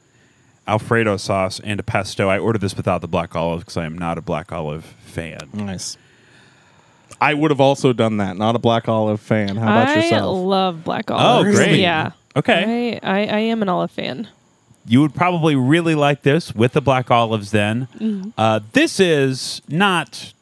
Alfredo 0.68 1.18
sauce, 1.18 1.60
and 1.60 1.80
a 1.80 1.84
pesto. 1.84 2.30
I 2.30 2.40
ordered 2.40 2.62
this 2.62 2.76
without 2.78 3.02
the 3.02 3.08
black 3.08 3.36
olives 3.36 3.64
because 3.64 3.78
I 3.78 3.86
am 3.86 3.98
not 3.98 4.18
a 4.18 4.22
black 4.22 4.52
olive 4.52 4.86
fan. 4.86 5.50
Nice. 5.54 5.98
I 7.20 7.34
would 7.34 7.52
have 7.52 7.62
also 7.62 7.94
done 7.94 8.18
that. 8.18 8.38
Not 8.38 8.56
a 8.56 8.60
black 8.60 8.88
olive 8.90 9.20
fan. 9.22 9.56
How 9.56 9.64
about 9.64 9.96
you? 9.96 10.02
I 10.02 10.04
yourself? 10.06 10.46
love 10.46 10.84
black 10.84 11.12
olives. 11.12 11.50
Oh, 11.50 11.54
great. 11.54 11.80
Yeah. 11.80 12.12
Okay. 12.36 13.00
I, 13.04 13.20
I, 13.20 13.26
I 13.28 13.40
am 13.40 13.62
an 13.62 13.70
olive 13.70 13.92
fan. 13.92 14.28
You 14.86 15.02
would 15.02 15.14
probably 15.14 15.56
really 15.56 15.96
like 15.96 16.24
this 16.24 16.54
with 16.54 16.74
the 16.74 16.82
black 16.82 17.10
olives 17.12 17.52
then. 17.52 18.34
Uh, 18.38 18.60
this 18.74 19.00
is 19.00 19.62
not, 19.70 20.34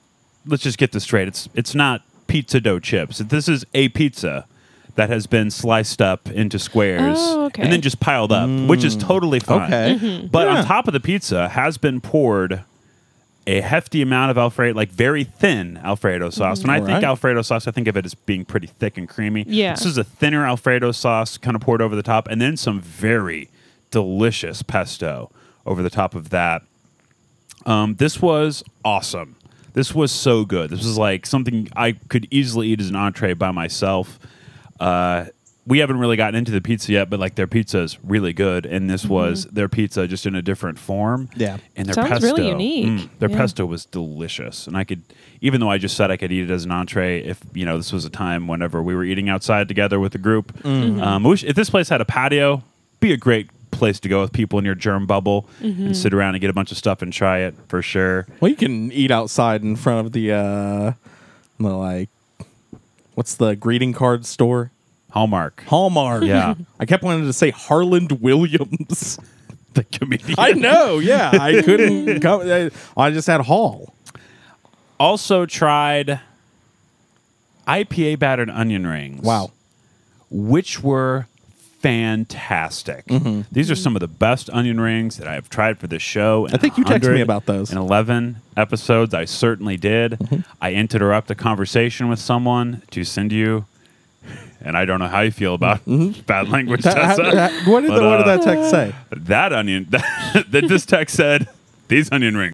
let's 0.47 0.63
just 0.63 0.79
get 0.79 0.91
this 0.91 1.03
straight. 1.03 1.27
It's, 1.27 1.47
it's 1.53 1.75
not 1.75 2.01
pizza 2.25 2.59
dough 2.59 2.79
chips. 2.79 3.19
This 3.19 3.47
is 3.47 3.65
a 3.75 3.89
pizza 3.89 4.47
that 4.95 5.09
has 5.09 5.27
been 5.27 5.49
sliced 5.51 6.01
up 6.01 6.29
into 6.29 6.59
squares 6.59 7.17
Oh, 7.19 7.45
okay. 7.45 7.63
and 7.63 7.71
then 7.71 7.81
just 7.81 7.99
piled 7.99 8.31
up, 8.31 8.49
which 8.67 8.83
is 8.83 8.95
mm. 8.97 9.01
totally 9.01 9.39
fine. 9.39 9.73
Okay. 9.73 9.95
Mm-hmm. 9.99 10.27
But 10.27 10.47
Yeah. 10.47 10.57
on 10.57 10.65
top 10.65 10.87
of 10.87 10.93
the 10.93 10.99
pizza 10.99 11.49
has 11.49 11.77
been 11.77 12.01
poured 12.01 12.63
a 13.47 13.61
hefty 13.61 14.01
amount 14.01 14.29
of 14.31 14.37
Alfredo, 14.37 14.75
like 14.77 14.89
very 14.89 15.23
thin 15.23 15.77
Alfredo 15.83 16.29
sauce. 16.29 16.59
Mm-hmm. 16.59 16.67
When 16.67 16.75
I 16.75 16.79
think 16.79 16.89
Alright. 16.89 17.03
Alfredo 17.05 17.41
sauce, 17.41 17.67
I 17.67 17.71
think 17.71 17.87
of 17.87 17.97
it 17.97 18.05
as 18.05 18.13
being 18.13 18.45
pretty 18.45 18.67
thick 18.67 18.97
and 18.97 19.09
creamy. 19.09 19.45
Yeah. 19.47 19.73
This 19.73 19.85
is 19.85 19.97
a 19.97 20.03
thinner 20.03 20.45
Alfredo 20.45 20.91
sauce 20.91 21.37
kind 21.37 21.55
of 21.55 21.61
poured 21.61 21.81
over 21.81 21.95
the 21.95 22.03
top, 22.03 22.27
and 22.27 22.39
then 22.39 22.55
some 22.55 22.79
very 22.81 23.49
delicious 23.89 24.61
pesto 24.61 25.31
over 25.65 25.81
the 25.81 25.89
top 25.89 26.13
of 26.15 26.29
that. 26.29 26.61
Um, 27.65 27.95
this 27.95 28.21
was 28.21 28.63
awesome. 28.85 29.35
This 29.73 29.95
was 29.95 30.11
so 30.11 30.43
good. 30.45 30.69
This 30.69 30.83
was 30.83 30.97
like 30.97 31.25
something 31.25 31.69
I 31.75 31.93
could 31.93 32.27
easily 32.29 32.67
eat 32.67 32.81
as 32.81 32.89
an 32.89 32.95
entree 32.95 33.33
by 33.33 33.51
myself. 33.51 34.19
Uh, 34.81 35.25
we 35.67 35.77
haven't 35.77 35.99
really 35.99 36.17
gotten 36.17 36.33
into 36.35 36.51
the 36.51 36.59
pizza 36.59 36.91
yet, 36.91 37.07
but 37.09 37.19
like 37.19 37.35
their 37.35 37.45
pizza 37.45 37.79
is 37.81 37.99
really 38.03 38.33
good, 38.33 38.65
and 38.65 38.89
this 38.89 39.05
was 39.05 39.45
their 39.45 39.69
pizza 39.69 40.07
just 40.07 40.25
in 40.25 40.33
a 40.33 40.41
different 40.41 40.79
form. 40.79 41.29
Yeah. 41.35 41.57
and 41.75 41.85
their 41.87 41.93
Sounds 41.93 42.09
pesto, 42.09 42.27
really 42.35 42.47
unique. 42.47 42.87
mm, 42.87 43.09
their 43.19 43.29
Yeah. 43.29 43.37
pesto 43.37 43.65
was 43.67 43.85
delicious, 43.85 44.65
and 44.65 44.75
I 44.75 44.83
could, 44.83 45.03
even 45.39 45.61
though 45.61 45.69
I 45.69 45.77
just 45.77 45.95
said 45.95 46.09
I 46.09 46.17
could 46.17 46.31
eat 46.31 46.49
it 46.49 46.51
as 46.51 46.65
an 46.65 46.71
entree, 46.71 47.21
if 47.23 47.39
you 47.53 47.63
know 47.63 47.77
this 47.77 47.93
was 47.93 48.05
a 48.05 48.09
time 48.09 48.47
whenever 48.47 48.81
we 48.81 48.95
were 48.95 49.03
eating 49.03 49.29
outside 49.29 49.67
together 49.67 49.99
with 49.99 50.13
the 50.13 50.17
group. 50.17 50.51
Um, 50.65 50.99
I 51.25 51.29
wish 51.29 51.43
if 51.43 51.55
this 51.55 51.69
place 51.69 51.89
had 51.89 52.01
a 52.01 52.05
patio, 52.05 52.63
be 52.99 53.13
a 53.13 53.17
great 53.17 53.49
place 53.69 53.99
to 53.99 54.09
go 54.09 54.21
with 54.21 54.33
people 54.33 54.57
in 54.59 54.65
your 54.65 54.75
germ 54.75 55.05
bubble 55.05 55.47
and 55.61 55.95
sit 55.95 56.11
around 56.13 56.33
and 56.33 56.41
get 56.41 56.49
a 56.49 56.53
bunch 56.53 56.71
of 56.71 56.77
stuff 56.77 57.03
and 57.03 57.13
try 57.13 57.37
it 57.39 57.53
for 57.67 57.81
sure. 57.83 58.25
Well, 58.39 58.49
you 58.49 58.57
can 58.57 58.91
eat 58.91 59.11
outside 59.11 59.61
in 59.61 59.75
front 59.75 60.07
of 60.07 60.11
the 60.11 60.31
uh 60.33 60.93
the 61.59 61.69
like 61.69 62.09
what's 63.21 63.35
the 63.35 63.55
greeting 63.55 63.93
card 63.93 64.25
store? 64.25 64.71
Hallmark, 65.11 65.63
Hallmark. 65.67 66.23
Yeah. 66.23 66.55
I 66.79 66.87
kept 66.87 67.03
wanting 67.03 67.25
to 67.25 67.33
say 67.33 67.51
Harland 67.51 68.13
Williams. 68.13 69.19
the 69.75 69.83
comedian. 69.83 70.39
I 70.39 70.53
know, 70.53 70.97
yeah. 70.97 71.29
I 71.31 71.61
couldn't 71.61 72.19
come 72.21 72.41
I, 72.41 72.71
I 72.97 73.11
just 73.11 73.27
had 73.27 73.41
Hall. 73.41 73.93
also 74.99 75.45
tried 75.45 76.19
IPA 77.67 78.17
battered 78.17 78.49
onion 78.49 78.87
rings. 78.87 79.21
Wow. 79.21 79.51
Which 80.31 80.81
were 80.81 81.27
fantastic. 81.81 83.05
Mm-hmm. 83.05 83.41
These 83.51 83.71
are 83.71 83.75
some 83.75 83.95
of 83.95 83.99
the 83.99 84.07
best 84.07 84.49
onion 84.51 84.79
rings 84.79 85.17
that 85.17 85.27
I 85.27 85.33
have 85.33 85.49
tried 85.49 85.79
for 85.79 85.87
this 85.87 86.01
show. 86.01 86.47
I 86.51 86.57
think 86.57 86.77
you 86.77 86.83
texted 86.85 87.13
me 87.13 87.21
about 87.21 87.45
those. 87.45 87.71
In 87.71 87.77
11 87.77 88.37
episodes, 88.57 89.13
I 89.13 89.25
certainly 89.25 89.77
did. 89.77 90.13
Mm-hmm. 90.13 90.41
I 90.61 90.73
interrupt 90.73 91.31
a 91.31 91.35
conversation 91.35 92.07
with 92.09 92.19
someone 92.19 92.81
to 92.91 93.03
send 93.03 93.31
you, 93.31 93.65
and 94.61 94.77
I 94.77 94.85
don't 94.85 94.99
know 94.99 95.07
how 95.07 95.21
you 95.21 95.31
feel 95.31 95.53
about 95.55 95.81
bad 96.25 96.49
language, 96.49 96.81
That- 96.83 96.93
Tessa. 96.95 97.21
Mm-hmm. 97.23 97.35
that- 97.35 97.67
what, 97.67 97.81
did 97.81 97.87
But, 97.89 97.99
the, 97.99 98.07
what 98.07 98.17
did 98.17 98.27
uh, 98.27 98.37
that 98.37 98.43
text 98.43 98.69
say? 98.71 98.95
That 99.11 99.53
onion, 99.53 99.87
that, 99.89 100.45
this 100.51 100.85
text 100.85 101.15
said, 101.15 101.47
these 101.87 102.11
onion 102.11 102.37
rings. 102.37 102.53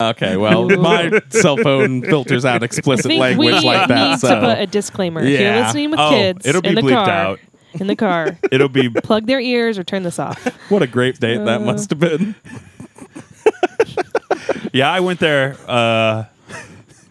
Okay, 0.00 0.36
well, 0.36 0.68
my 0.68 1.20
cell 1.30 1.56
phone 1.56 2.02
filters 2.02 2.44
out 2.44 2.62
I 2.62 2.64
explicit 2.64 3.06
think 3.06 3.20
language 3.20 3.54
we 3.54 3.60
like 3.60 3.86
that. 3.86 4.10
need 4.10 4.18
So 4.18 4.34
to 4.34 4.40
put 4.40 4.58
a 4.58 4.66
disclaimer. 4.66 5.20
If 5.20 5.28
you're 5.30 5.40
Yeah. 5.40 5.64
listening 5.66 5.90
with 5.92 6.00
Oh, 6.00 6.10
kids 6.10 6.44
it'll 6.44 6.60
be 6.62 6.70
in 6.70 6.74
the 6.74 6.80
bleeped 6.82 7.04
car, 7.04 7.08
out. 7.08 7.40
In 7.74 7.86
the 7.86 7.96
car, 7.96 8.38
It'll 8.52 8.68
be 8.68 8.88
plug 8.90 9.26
their 9.26 9.40
ears 9.40 9.78
or 9.78 9.84
turn 9.84 10.02
this 10.02 10.18
off. 10.18 10.38
what 10.70 10.82
a 10.82 10.86
great 10.86 11.18
date 11.20 11.38
that 11.44 11.60
Uh. 11.60 11.64
must 11.64 11.90
have 11.90 11.98
been. 11.98 12.34
Yeah, 14.72 14.90
I 14.90 15.00
went 15.00 15.20
there 15.20 15.56
uh, 15.68 16.24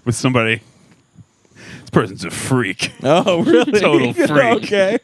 with 0.03 0.15
somebody. 0.15 0.61
This 1.81 1.89
person's 1.91 2.25
a 2.25 2.31
freak. 2.31 2.91
Oh, 3.03 3.43
really? 3.43 3.79
Total 3.79 4.13
freak. 4.27 4.63
okay. 4.63 4.97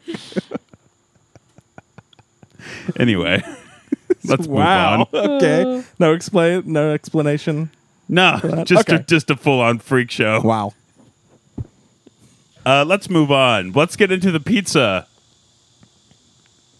Anyway, 2.99 3.43
let's 4.25 4.47
wow. 4.47 4.97
move 4.99 5.07
on. 5.13 5.29
okay. 5.31 5.83
No 5.99 6.13
explain. 6.13 6.63
No 6.65 6.91
explanation. 6.91 7.69
No, 8.09 8.39
just 8.65 8.89
a, 8.89 8.95
Okay. 8.95 9.05
just 9.07 9.29
a 9.29 9.35
full 9.35 9.59
on 9.59 9.79
freak 9.79 10.09
show. 10.09 10.41
Wow. 10.41 10.73
Uh, 12.65 12.83
let's 12.87 13.09
move 13.09 13.31
on. 13.31 13.71
Let's 13.73 13.95
get 13.95 14.11
into 14.11 14.31
the 14.31 14.39
pizza. 14.39 15.07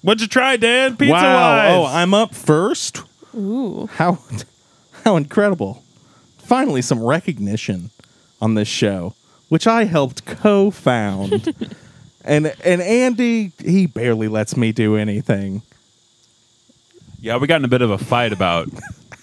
What'd 0.08 0.22
you 0.22 0.30
try, 0.30 0.56
Dan? 0.56 0.96
Pizza 0.96 1.12
wow. 1.12 1.20
Oh, 1.20 1.82
wise. 1.82 1.92
Oh, 1.94 1.98
I'm 1.98 2.14
up 2.14 2.34
first. 2.34 3.02
Ooh. 3.36 3.88
How 3.96 4.20
how 5.04 5.18
incredible. 5.18 5.84
Finally 6.38 6.82
some 6.84 7.04
recognition 7.04 7.90
on 8.42 8.54
this 8.54 8.70
show, 8.70 9.16
which 9.50 9.68
I 9.68 9.84
helped 9.84 10.26
co-found. 10.26 11.54
and 12.24 12.56
and 12.64 12.82
Andy, 12.82 13.52
he 13.62 13.86
barely 13.86 14.30
lets 14.30 14.56
me 14.56 14.72
do 14.72 14.96
anything. 14.96 15.62
yeah, 17.20 17.36
we 17.36 17.46
got 17.48 17.58
in 17.58 17.66
a 17.66 17.68
bit 17.68 17.82
of 17.82 17.92
a 17.92 17.98
fight 17.98 18.32
about 18.32 18.70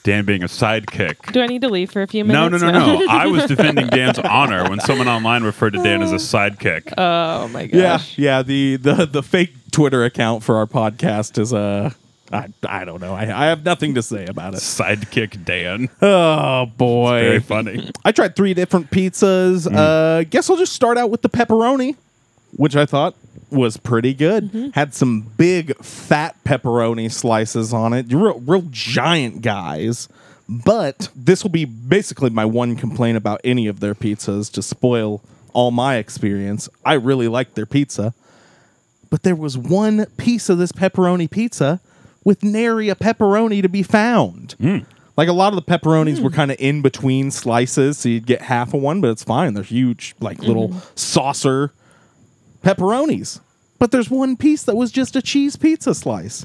Dan 0.03 0.27
being 0.27 0.43
a 0.43 0.49
sidekick. 0.49 1.33
Do 1.33 1.41
I 1.41 1.47
need 1.47 1.63
to 1.63 1.71
leave 1.71 1.93
for 1.93 2.03
a 2.03 2.07
few 2.07 2.25
No, 2.25 2.45
minutes? 2.45 2.63
no, 2.63 2.71
no, 2.73 2.79
no. 2.79 2.99
No. 2.99 3.07
I 3.11 3.27
was 3.27 3.47
defending 3.47 3.87
Dan's 3.87 4.19
honor 4.19 4.69
when 4.69 4.81
someone 4.81 5.09
online 5.09 5.45
referred 5.45 5.73
to 5.73 5.83
Dan 5.83 6.03
as 6.03 6.13
a 6.13 6.17
sidekick. 6.17 6.93
Oh 6.99 7.49
my 7.49 7.65
gosh. 7.69 8.19
Yeah, 8.19 8.37
yeah. 8.37 8.43
The 8.43 8.77
the 8.77 9.07
the 9.07 9.23
fake 9.23 9.55
Twitter 9.75 10.05
account 10.05 10.45
for 10.45 10.57
our 10.57 10.67
podcast 10.67 11.37
is 11.37 11.53
uh 11.53 11.91
I, 12.33 12.49
I 12.67 12.85
don't 12.85 13.01
know. 13.01 13.13
I, 13.13 13.23
I 13.23 13.47
have 13.47 13.65
nothing 13.65 13.95
to 13.97 14.03
say 14.03 14.25
about 14.27 14.55
it. 14.55 14.59
Sidekick 14.59 15.45
Dan. 15.45 15.89
Oh 16.01 16.67
boy. 16.67 17.21
Very 17.21 17.41
funny. 17.41 17.91
I 18.05 18.13
tried 18.13 18.35
three 18.35 18.55
different 18.55 18.91
pizzas. 18.91 19.69
Uh, 19.71 20.25
guess 20.25 20.49
I'll 20.49 20.57
just 20.57 20.73
start 20.73 20.97
out 20.97 21.11
with 21.11 21.23
the 21.23 21.29
pepperoni, 21.29 21.97
which 22.57 22.77
I 22.77 22.87
thought 22.87 23.15
was 23.51 23.77
pretty 23.77 24.15
good. 24.15 24.73
Had 24.75 24.95
some 24.95 25.21
big 25.37 25.77
fat 25.79 26.37
pepperoni 26.45 27.13
slices 27.13 27.73
on 27.75 27.93
it, 27.93 28.07
real, 28.13 28.41
real 28.41 28.67
giant 28.71 29.43
guys. 29.43 30.09
But 30.49 31.09
this 31.17 31.43
will 31.43 31.51
be 31.51 31.65
basically 31.65 32.31
my 32.31 32.45
one 32.45 32.77
complaint 32.77 33.17
about 33.17 33.41
any 33.45 33.67
of 33.67 33.81
their 33.81 33.95
pizzas 33.95 34.51
to 34.53 34.63
spoil 34.63 35.21
all 35.53 35.71
my 35.71 35.97
experience. 35.97 36.69
I 36.85 36.95
really 36.95 37.29
liked 37.29 37.55
their 37.55 37.67
pizza, 37.67 38.15
but 39.15 39.23
there 39.23 39.37
was 39.37 39.57
one 39.57 40.07
piece 40.17 40.49
of 40.49 40.59
this 40.59 40.73
pepperoni 40.73 41.31
pizza 41.31 41.81
with 42.25 42.43
nary 42.43 42.89
a 42.89 42.97
pepperoni 42.97 43.63
to 43.63 43.69
be 43.69 43.85
found. 43.85 44.57
Hmm. 44.59 44.79
Like 45.17 45.29
a 45.29 45.33
lot 45.33 45.53
of 45.53 45.55
the 45.55 45.63
pepperonis 45.63 46.19
were 46.19 46.31
hmm. 46.31 46.35
kind 46.35 46.51
of 46.51 46.57
in 46.59 46.83
between 46.83 47.31
slices, 47.31 47.97
so 47.97 48.09
you'd 48.09 48.27
get 48.27 48.43
half 48.43 48.75
of 48.75 48.83
one, 48.83 49.01
but 49.01 49.11
it's 49.11 49.23
fine. 49.23 49.55
They're 49.55 49.63
huge, 49.63 50.17
like 50.19 50.41
little 50.41 50.73
hmm. 50.73 50.79
saucer 50.97 51.73
pepperonis. 52.65 53.39
But 53.79 53.93
there's 53.93 54.11
one 54.11 54.37
piece 54.37 54.65
that 54.65 54.75
was 54.75 54.91
just 54.91 55.15
a 55.15 55.23
cheese 55.23 55.55
pizza 55.55 55.95
slice. 55.95 56.45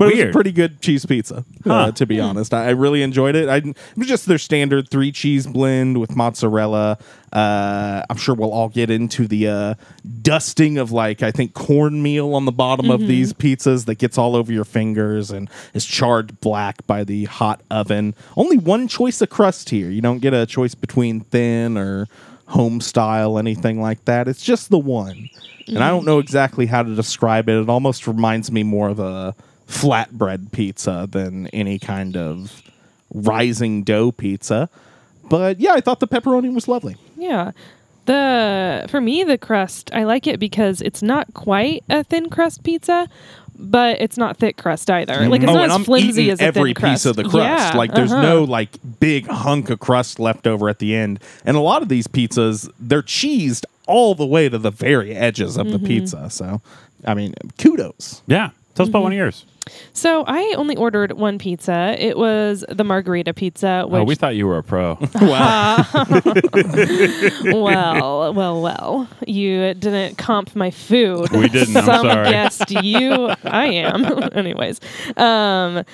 But 0.00 0.12
it 0.14 0.16
was 0.16 0.24
a 0.30 0.32
pretty 0.32 0.50
good 0.52 0.80
cheese 0.80 1.04
pizza, 1.04 1.44
Huh. 1.62 1.72
uh, 1.74 1.92
to 1.92 2.06
be 2.06 2.18
honest. 2.20 2.54
I, 2.54 2.68
I 2.68 2.70
really 2.70 3.02
enjoyed 3.02 3.36
it. 3.36 3.48
I, 3.50 3.56
it 3.58 3.76
was 3.96 4.08
just 4.08 4.24
their 4.26 4.38
standard 4.38 4.88
three 4.88 5.12
cheese 5.12 5.46
blend 5.46 6.00
with 6.00 6.16
mozzarella. 6.16 6.96
Uh, 7.32 8.02
I'm 8.08 8.16
sure 8.16 8.34
we'll 8.34 8.50
all 8.50 8.70
get 8.70 8.88
into 8.90 9.28
the 9.28 9.46
uh, 9.46 9.74
dusting 10.22 10.78
of 10.78 10.90
like 10.90 11.22
I 11.22 11.30
think 11.30 11.52
cornmeal 11.52 12.34
on 12.34 12.46
the 12.46 12.50
bottom 12.52 12.90
of 12.90 13.00
these 13.00 13.32
pizzas 13.34 13.84
that 13.84 13.98
gets 13.98 14.16
all 14.18 14.34
over 14.34 14.50
your 14.52 14.64
fingers 14.64 15.30
and 15.30 15.48
is 15.74 15.84
charred 15.84 16.40
black 16.40 16.86
by 16.86 17.04
the 17.04 17.26
hot 17.26 17.60
oven. 17.70 18.14
Only 18.36 18.56
one 18.56 18.88
choice 18.88 19.20
of 19.20 19.28
crust 19.30 19.68
here. 19.70 19.90
You 19.90 20.00
don't 20.00 20.20
get 20.20 20.32
a 20.32 20.46
choice 20.46 20.74
between 20.74 21.20
thin 21.20 21.76
or 21.76 22.08
home 22.46 22.80
style, 22.80 23.38
anything 23.38 23.80
like 23.80 24.04
that. 24.06 24.26
It's 24.28 24.42
just 24.42 24.70
the 24.70 24.78
one. 24.78 25.28
And 25.68 25.84
I 25.84 25.88
don't 25.90 26.04
know 26.04 26.18
exactly 26.18 26.66
how 26.66 26.82
to 26.82 26.96
describe 26.96 27.48
it. 27.48 27.60
It 27.60 27.68
almost 27.68 28.08
reminds 28.08 28.50
me 28.50 28.64
more 28.64 28.88
of 28.88 28.98
a 28.98 29.36
flatbread 29.70 30.50
pizza 30.52 31.06
than 31.08 31.46
any 31.48 31.78
kind 31.78 32.16
of 32.16 32.60
rising 33.14 33.82
dough 33.84 34.10
pizza. 34.12 34.68
But 35.28 35.60
yeah, 35.60 35.72
I 35.74 35.80
thought 35.80 36.00
the 36.00 36.08
pepperoni 36.08 36.52
was 36.52 36.66
lovely. 36.66 36.96
Yeah. 37.16 37.52
The 38.06 38.86
for 38.88 39.00
me 39.00 39.22
the 39.22 39.38
crust 39.38 39.90
I 39.94 40.02
like 40.04 40.26
it 40.26 40.40
because 40.40 40.82
it's 40.82 41.02
not 41.02 41.32
quite 41.34 41.84
a 41.88 42.02
thin 42.02 42.28
crust 42.30 42.64
pizza, 42.64 43.08
but 43.56 44.00
it's 44.00 44.16
not 44.16 44.38
thick 44.38 44.56
crust 44.56 44.90
either. 44.90 45.28
Like 45.28 45.42
it's 45.42 45.50
oh, 45.50 45.54
not 45.54 45.64
and 45.64 45.72
as 45.72 45.78
I'm 45.78 45.84
flimsy 45.84 46.30
as 46.30 46.40
a 46.40 46.44
every 46.44 46.70
thin 46.70 46.74
crust. 46.82 47.04
piece 47.04 47.06
of 47.06 47.16
the 47.16 47.22
crust. 47.24 47.72
Yeah, 47.72 47.72
like 47.76 47.92
there's 47.92 48.10
uh-huh. 48.10 48.22
no 48.22 48.42
like 48.44 48.70
big 48.98 49.26
hunk 49.28 49.70
of 49.70 49.78
crust 49.78 50.18
left 50.18 50.46
over 50.48 50.68
at 50.68 50.80
the 50.80 50.96
end. 50.96 51.20
And 51.44 51.56
a 51.56 51.60
lot 51.60 51.82
of 51.82 51.88
these 51.88 52.08
pizzas, 52.08 52.68
they're 52.80 53.02
cheesed 53.02 53.64
all 53.86 54.14
the 54.16 54.26
way 54.26 54.48
to 54.48 54.58
the 54.58 54.70
very 54.72 55.14
edges 55.14 55.56
of 55.56 55.66
Mm-hmm. 55.68 55.82
the 55.84 55.88
pizza. 55.88 56.30
So, 56.30 56.60
I 57.06 57.14
mean, 57.14 57.34
kudos. 57.58 58.22
Yeah. 58.26 58.50
Tell 58.74 58.84
us 58.84 58.88
about 58.88 59.02
one 59.02 59.12
of 59.12 59.18
yours. 59.18 59.44
So 59.92 60.24
I 60.26 60.54
only 60.56 60.74
ordered 60.76 61.12
one 61.12 61.38
pizza. 61.38 61.94
It 61.98 62.16
was 62.16 62.64
the 62.68 62.82
margarita 62.82 63.34
pizza. 63.34 63.84
Which, 63.86 64.00
Oh, 64.00 64.04
we 64.04 64.14
thought 64.14 64.34
you 64.34 64.46
were 64.46 64.58
a 64.58 64.62
pro. 64.62 64.98
well, 67.44 68.32
well, 68.34 68.62
well. 68.62 69.08
You 69.26 69.74
didn't 69.74 70.18
comp 70.18 70.56
my 70.56 70.70
food. 70.70 71.30
We 71.32 71.48
didn't, 71.48 71.76
I'm 71.76 71.84
Some 71.84 72.06
sorry. 72.06 72.30
guessed 72.30 72.70
you. 72.70 73.30
I 73.44 73.66
am. 73.66 74.04
Anyways. 74.32 74.80
Um, 75.16 75.84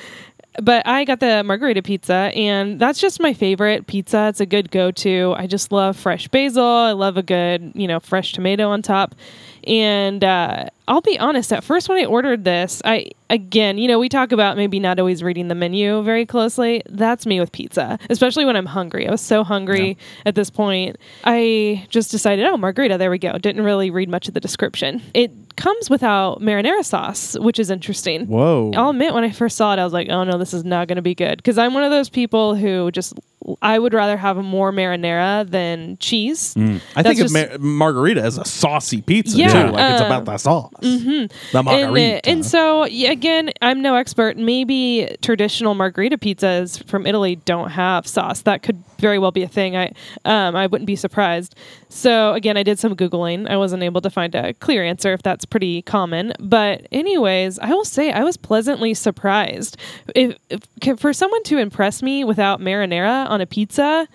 but 0.63 0.87
I 0.87 1.05
got 1.05 1.21
the 1.21 1.45
margarita 1.45 1.83
pizza, 1.83 2.31
and 2.35 2.81
that's 2.81 2.99
just 2.99 3.21
my 3.21 3.35
favorite 3.35 3.87
pizza. 3.87 4.29
It's 4.29 4.41
a 4.41 4.47
good 4.47 4.71
go 4.71 4.91
to. 4.91 5.35
I 5.37 5.47
just 5.47 5.71
love 5.71 5.99
fresh 5.99 6.29
basil. 6.29 6.65
I 6.65 6.93
love 6.93 7.19
a 7.19 7.23
good, 7.23 7.73
you 7.75 7.87
know, 7.87 8.01
fresh 8.01 8.33
tomato 8.33 8.71
on 8.71 8.81
top. 8.81 9.15
And 9.67 10.23
uh, 10.23 10.67
I'll 10.87 11.01
be 11.01 11.19
honest, 11.19 11.53
at 11.53 11.65
first 11.65 11.89
when 11.89 11.99
I 11.99 12.05
ordered 12.05 12.45
this, 12.45 12.81
I, 12.85 13.11
again, 13.29 13.79
you 13.79 13.89
know, 13.89 13.99
we 13.99 14.09
talk 14.09 14.31
about 14.31 14.57
maybe 14.57 14.79
not 14.79 15.01
always 15.01 15.23
reading 15.23 15.49
the 15.49 15.57
menu 15.57 16.03
very 16.03 16.25
closely. 16.25 16.83
That's 16.89 17.27
me 17.27 17.41
with 17.41 17.51
pizza, 17.51 17.99
especially 18.09 18.45
when 18.45 18.55
I'm 18.55 18.67
hungry. 18.67 19.09
I 19.09 19.11
was 19.11 19.21
so 19.21 19.43
hungry 19.43 19.99
at 20.25 20.37
this 20.37 20.51
point. 20.51 20.97
I 21.25 21.85
just 21.89 22.13
decided, 22.13 22.47
oh, 22.47 22.57
margarita, 22.57 22.99
there 22.99 23.11
we 23.11 23.19
go. 23.19 23.37
Didn't 23.39 23.65
really 23.65 23.91
read 23.91 24.09
much 24.09 24.29
of 24.29 24.35
the 24.35 24.41
description. 24.41 25.03
It 25.15 25.33
comes 25.57 25.91
without 25.91 26.41
marinara 26.41 26.85
sauce, 26.85 27.37
which 27.41 27.59
is 27.59 27.71
interesting. 27.71 28.27
Whoa. 28.27 28.71
I'll 28.77 28.91
admit, 28.91 29.15
when 29.15 29.25
I 29.25 29.31
first 29.31 29.57
saw 29.57 29.73
it, 29.73 29.81
I 29.81 29.85
was 29.85 29.93
like, 29.93 30.09
oh 30.11 30.23
no, 30.23 30.39
this 30.39 30.55
is 30.55 30.65
not 30.65 30.87
going 30.87 30.97
to 30.97 31.03
be 31.03 31.15
good. 31.15 31.39
Because 31.39 31.59
I'm 31.59 31.75
one 31.75 31.83
of 31.83 31.91
those 31.91 32.09
people 32.09 32.55
who 32.55 32.93
just, 32.93 33.15
I 33.63 33.79
would 33.79 33.95
rather 33.95 34.17
have 34.17 34.37
more 34.39 34.73
marinara 34.73 35.49
than 35.49 35.97
cheese. 35.99 36.55
I 36.57 37.03
That's 37.03 37.09
think 37.09 37.19
just- 37.19 37.33
mar- 37.35 37.59
margarita 37.59 38.25
is 38.25 38.39
a 38.39 38.45
saucy 38.45 39.03
pizza 39.03 39.37
Yeah, 39.37 39.49
too. 39.67 39.73
Like 39.73 39.93
it's 39.93 40.03
uh, 40.03 40.07
about 40.07 40.25
the 40.25 40.37
sauce. 40.39 40.71
The 40.81 41.29
And, 41.55 41.65
margarita. 41.65 42.17
uh, 42.17 42.21
and 42.31 42.45
so, 42.45 42.83
again, 42.85 43.51
I'm 43.63 43.83
no 43.83 43.95
expert. 43.95 44.37
Maybe 44.37 45.17
traditional 45.23 45.75
margarita 45.75 46.19
pizzas 46.19 46.85
from 46.89 47.07
Italy 47.07 47.37
don't 47.37 47.71
have 47.71 48.07
sauce. 48.07 48.43
That 48.43 48.63
could 48.63 48.83
very 48.99 49.19
well 49.19 49.31
be 49.31 49.43
a 49.43 49.49
thing. 49.49 49.77
I 49.77 49.93
um, 50.25 50.57
I 50.57 50.67
wouldn't 50.67 50.87
be 50.87 50.97
surprised. 50.97 51.55
So 51.89 52.33
again, 52.35 52.57
I 52.57 52.63
did 52.63 52.79
some 52.79 52.97
googling. 52.97 53.49
I 53.49 53.57
wasn't 53.57 53.83
able 53.83 54.01
to 54.01 54.11
find 54.11 54.35
a 54.35 54.55
clear 54.55 54.85
answer 54.85 55.13
if 55.13 55.23
that's 55.23 55.45
pretty 55.45 55.83
common. 55.83 56.33
But 56.39 56.87
anyways, 56.93 57.59
I 57.59 57.71
will 57.71 57.85
say 57.85 58.13
I 58.13 58.25
was 58.25 58.37
pleasantly 58.37 58.95
surprised. 58.95 59.77
If, 60.15 60.37
if 60.51 60.99
for 60.99 61.13
someone 61.13 61.43
to 61.45 61.59
impress 61.59 62.03
me 62.03 62.25
without 62.25 62.61
marinara 62.61 63.29
on 63.29 63.41
a 63.41 63.47
pizza, 63.47 64.09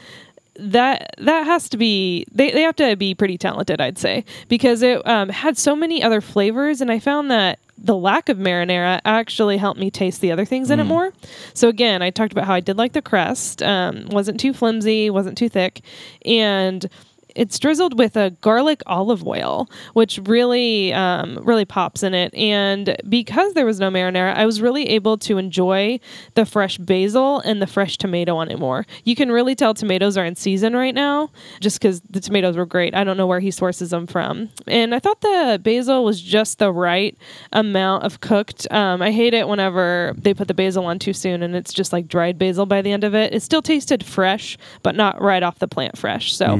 that 0.56 1.16
that 1.18 1.46
has 1.46 1.70
to 1.70 1.78
be 1.78 2.26
they, 2.32 2.52
they 2.52 2.62
have 2.62 2.76
to 2.76 2.96
be 2.96 3.16
pretty 3.16 3.38
talented 3.38 3.80
i'd 3.80 3.98
say 3.98 4.24
because 4.50 4.82
it 4.82 5.06
um, 5.08 5.30
had 5.30 5.58
so 5.58 5.76
many 5.76 6.04
other 6.04 6.20
flavors 6.20 6.82
and 6.82 6.92
i 6.92 7.00
found 7.00 7.32
that 7.32 7.58
the 7.84 7.96
lack 7.96 8.30
of 8.30 8.38
marinara 8.38 9.02
actually 9.06 9.58
helped 9.58 9.80
me 9.80 9.90
taste 9.90 10.22
the 10.22 10.32
other 10.32 10.46
things 10.46 10.70
in 10.70 10.80
it 10.80 10.84
more. 10.84 11.12
So 11.54 11.68
again 11.68 12.02
i 12.02 12.10
talked 12.10 12.32
about 12.32 12.46
how 12.46 12.54
i 12.54 12.60
did 12.60 12.78
like 12.78 12.94
the 12.94 13.02
crust 13.02 13.62
um, 13.64 14.08
wasn't 14.10 14.40
too 14.40 14.54
flimsy 14.54 15.10
wasn't 15.10 15.38
too 15.38 15.50
thick 15.50 15.82
and 16.26 16.88
it's 17.36 17.60
drizzled 17.60 17.98
with 17.98 18.16
a 18.16 18.32
garlic 18.42 18.82
olive 18.86 19.26
oil, 19.26 19.70
which 19.94 20.20
really, 20.26 20.94
um, 20.94 21.40
really 21.44 21.66
pops 21.66 22.04
in 22.04 22.14
it. 22.14 22.34
And 22.36 22.96
because 23.08 23.54
there 23.54 23.66
was 23.66 23.80
no 23.80 23.90
marinara, 23.90 24.36
I 24.36 24.46
was 24.46 24.62
really 24.62 24.90
able 24.90 25.18
to 25.20 25.38
enjoy 25.38 26.00
the 26.36 26.46
fresh 26.46 26.78
basil 26.78 27.40
and 27.42 27.62
the 27.62 27.68
fresh 27.68 27.98
tomato 27.98 28.36
on 28.36 28.50
it 28.50 28.60
more. 28.60 28.86
You 29.04 29.16
can 29.16 29.32
really 29.32 29.56
tell 29.56 29.74
tomatoes 29.74 30.18
are 30.18 30.26
in 30.26 30.36
season 30.36 30.76
right 30.76 30.96
now, 30.96 31.32
just 31.60 31.80
because 31.80 32.02
the 32.10 32.20
tomatoes 32.20 32.58
were 32.58 32.66
great. 32.66 32.96
I 32.96 33.04
don't 33.04 33.18
know 33.18 33.28
where 33.28 33.40
he 33.40 33.52
sources 33.52 33.90
them 33.90 34.08
from, 34.08 34.50
and 34.68 34.94
I 34.94 35.00
thought 35.00 35.22
the 35.22 35.60
basil 35.62 36.04
was 36.04 36.22
just 36.22 36.60
the 36.60 36.72
right 36.72 37.18
amount 37.54 38.04
of 38.04 38.22
cooked. 38.22 38.68
Um, 38.72 39.02
I 39.02 39.12
hate 39.12 39.34
it 39.34 39.48
whenever 39.48 40.14
they 40.18 40.34
put 40.34 40.48
the 40.48 40.54
basil 40.54 40.86
on 40.86 41.00
too 41.00 41.14
soon 41.14 41.44
and 41.44 41.56
it's 41.56 41.74
just 41.74 41.94
like 41.94 42.08
dried 42.08 42.38
basil 42.38 42.66
by 42.66 42.82
the 42.82 42.92
end 42.92 43.04
of 43.04 43.16
it. 43.16 43.34
It 43.34 43.42
still 43.42 43.62
tasted 43.62 44.04
fresh, 44.06 44.58
but 44.84 44.96
not 44.96 45.22
right 45.22 45.44
off 45.44 45.60
the 45.60 45.68
plant 45.68 45.98
fresh. 45.98 46.34
So. 46.34 46.56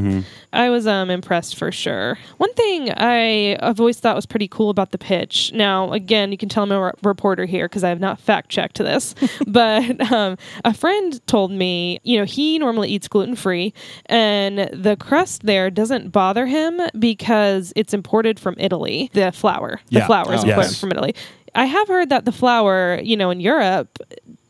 I 0.54 0.70
was 0.70 0.86
um, 0.86 1.10
impressed 1.10 1.56
for 1.56 1.72
sure. 1.72 2.18
One 2.38 2.54
thing 2.54 2.92
I 2.92 3.58
have 3.62 3.80
always 3.80 4.00
thought 4.00 4.16
was 4.16 4.26
pretty 4.26 4.48
cool 4.50 4.70
about 4.70 4.92
the 4.92 4.98
pitch. 4.98 5.52
Now, 5.54 5.92
again, 5.94 6.32
you 6.32 6.38
can 6.38 6.50
tell 6.50 6.64
I'm 6.64 6.72
a 6.74 6.82
re- 6.88 6.92
reporter 7.04 7.46
here 7.46 7.68
because 7.70 7.84
I 7.86 7.90
have 7.90 8.00
not 8.02 8.20
fact 8.20 8.50
checked 8.50 8.78
this, 8.78 9.16
but 9.48 10.12
um, 10.12 10.38
a 10.66 10.74
friend 10.74 11.26
told 11.28 11.52
me, 11.52 12.00
you 12.04 12.18
know, 12.18 12.26
he 12.26 12.60
normally 12.60 12.90
eats 12.90 13.08
gluten 13.08 13.36
free, 13.36 13.74
and 14.08 14.70
the 14.74 14.98
crust 15.00 15.44
there 15.44 15.70
doesn't 15.70 16.10
bother 16.12 16.46
him 16.46 16.82
because 17.00 17.72
it's 17.76 17.94
imported 17.94 18.40
from 18.40 18.56
Italy. 18.58 19.10
The 19.14 19.32
flour, 19.32 19.80
the 19.90 20.00
Yeah. 20.00 20.06
flour 20.08 20.34
is 20.34 20.44
Oh. 20.44 20.48
imported 20.50 20.68
Yes. 20.72 20.80
from 20.80 20.92
Italy. 20.92 21.16
I 21.56 21.66
have 21.66 21.88
heard 21.88 22.10
that 22.10 22.26
the 22.26 22.32
flour, 22.32 23.00
you 23.04 23.16
know, 23.18 23.30
in 23.30 23.40
Europe 23.40 23.98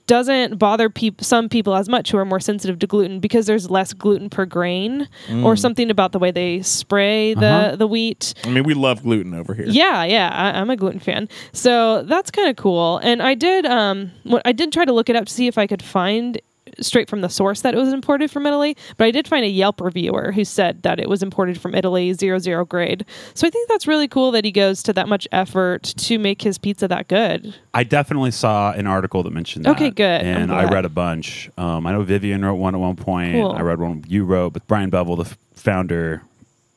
doesn't 0.07 0.57
bother 0.57 0.89
peop- 0.89 1.23
some 1.23 1.47
people 1.49 1.75
as 1.75 1.87
much 1.87 2.11
who 2.11 2.17
are 2.17 2.25
more 2.25 2.39
sensitive 2.39 2.79
to 2.79 2.87
gluten 2.87 3.19
because 3.19 3.45
there's 3.45 3.69
less 3.69 3.93
gluten 3.93 4.29
per 4.29 4.45
grain 4.45 5.07
or 5.43 5.55
something 5.55 5.89
about 5.89 6.11
the 6.11 6.19
way 6.19 6.31
they 6.31 6.61
spray 6.61 7.33
the, 7.33 7.45
Uh-huh. 7.45 7.75
the 7.77 7.87
wheat. 7.87 8.33
I 8.43 8.49
mean, 8.49 8.63
we 8.63 8.73
love 8.73 9.03
gluten 9.03 9.33
over 9.33 9.53
here. 9.53 9.65
Yeah, 9.67 10.03
yeah, 10.03 10.29
I, 10.33 10.59
I'm 10.59 10.69
a 10.69 10.75
gluten 10.75 10.99
fan, 10.99 11.29
so 11.53 12.03
that's 12.03 12.31
kind 12.31 12.49
of 12.49 12.55
cool. 12.57 12.97
And 13.03 13.21
I 13.21 13.33
did, 13.35 13.65
um, 13.65 14.11
what 14.23 14.41
I 14.45 14.51
did 14.51 14.71
try 14.71 14.85
to 14.85 14.91
look 14.93 15.09
it 15.09 15.15
up 15.15 15.25
to 15.27 15.33
see 15.33 15.47
if 15.47 15.57
I 15.57 15.67
could 15.67 15.81
find 15.83 16.39
straight 16.79 17.09
from 17.09 17.21
the 17.21 17.29
source 17.29 17.61
that 17.61 17.73
it 17.73 17.77
was 17.77 17.93
imported 17.93 18.31
from 18.31 18.45
Italy. 18.45 18.75
But 18.97 19.05
I 19.05 19.11
did 19.11 19.27
find 19.27 19.43
a 19.43 19.49
Yelp 19.49 19.81
reviewer 19.81 20.31
who 20.31 20.45
said 20.45 20.83
that 20.83 20.99
it 20.99 21.09
was 21.09 21.21
imported 21.23 21.59
from 21.59 21.75
Italy, 21.75 22.13
zero 22.13 22.39
zero 22.39 22.65
grade. 22.65 23.05
So 23.33 23.47
I 23.47 23.49
think 23.49 23.67
that's 23.69 23.87
really 23.87 24.07
cool 24.07 24.31
that 24.31 24.45
he 24.45 24.51
goes 24.51 24.83
to 24.83 24.93
that 24.93 25.07
much 25.07 25.27
effort 25.31 25.83
to 25.83 26.17
make 26.19 26.41
his 26.41 26.57
pizza 26.57 26.87
that 26.87 27.07
good. 27.07 27.53
I 27.73 27.83
definitely 27.83 28.31
saw 28.31 28.71
an 28.71 28.87
article 28.87 29.23
that 29.23 29.31
mentioned 29.31 29.65
that. 29.65 29.71
Okay, 29.75 29.89
good. 29.89 30.21
And 30.21 30.51
I 30.51 30.65
read 30.71 30.85
a 30.85 30.89
bunch. 30.89 31.49
Um, 31.57 31.85
I 31.87 31.91
know 31.91 32.03
Vivian 32.03 32.43
wrote 32.43 32.55
one 32.55 32.75
at 32.75 32.79
one 32.81 32.95
point. 32.95 33.33
Cool. 33.33 33.51
I 33.51 33.61
read 33.61 33.79
one 33.79 34.03
you 34.07 34.25
wrote, 34.25 34.53
but 34.53 34.67
Brian 34.67 34.89
Bevel, 34.89 35.15
the 35.15 35.25
f- 35.25 35.37
founder, 35.53 36.21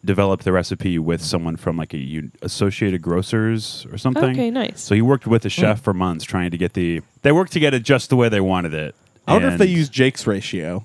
developed 0.05 0.45
the 0.45 0.53
recipe 0.53 0.99
with 0.99 1.23
someone 1.23 1.57
from 1.57 1.77
like 1.79 1.95
a 1.95 1.99
U- 1.99 2.31
Associated 2.43 3.01
Grocers 3.01 3.87
or 3.91 3.97
something. 3.99 4.25
Okay, 4.33 4.51
nice. 4.51 4.83
So 4.83 4.95
he 4.95 5.01
worked 5.03 5.27
with 5.27 5.45
a 5.47 5.49
chef 5.49 5.81
for 5.81 5.95
months 5.95 6.25
trying 6.25 6.51
to 6.51 6.59
get 6.59 6.75
the. 6.75 7.01
They 7.23 7.33
worked 7.33 7.53
to 7.53 7.61
get 7.61 7.73
it 7.75 7.83
just 7.83 8.11
the 8.11 8.17
way 8.17 8.29
they 8.29 8.41
wanted 8.41 8.75
it. 8.75 8.95
I 9.27 9.33
wonder 9.33 9.49
if 9.49 9.59
they 9.59 9.67
use 9.67 9.89
Jake's 9.89 10.27
ratio. 10.27 10.85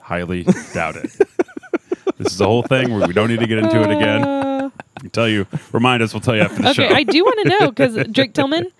Highly 0.00 0.44
doubt 0.72 0.96
it. 0.96 1.10
this 2.18 2.32
is 2.32 2.40
a 2.40 2.46
whole 2.46 2.62
thing 2.62 2.94
where 2.94 3.06
we 3.06 3.12
don't 3.12 3.28
need 3.28 3.40
to 3.40 3.46
get 3.46 3.58
into 3.58 3.80
it 3.80 3.90
again. 3.90 4.24
I 4.24 5.00
can 5.00 5.10
tell 5.10 5.28
you, 5.28 5.46
remind 5.72 6.02
us. 6.02 6.14
We'll 6.14 6.20
tell 6.20 6.36
you 6.36 6.42
after 6.42 6.62
the 6.62 6.70
Okay, 6.70 6.88
show. 6.88 6.94
I 6.94 7.02
do 7.02 7.24
want 7.24 7.38
to 7.42 7.48
know 7.48 7.70
because 7.70 8.06
Drake 8.12 8.32
Tillman. 8.32 8.70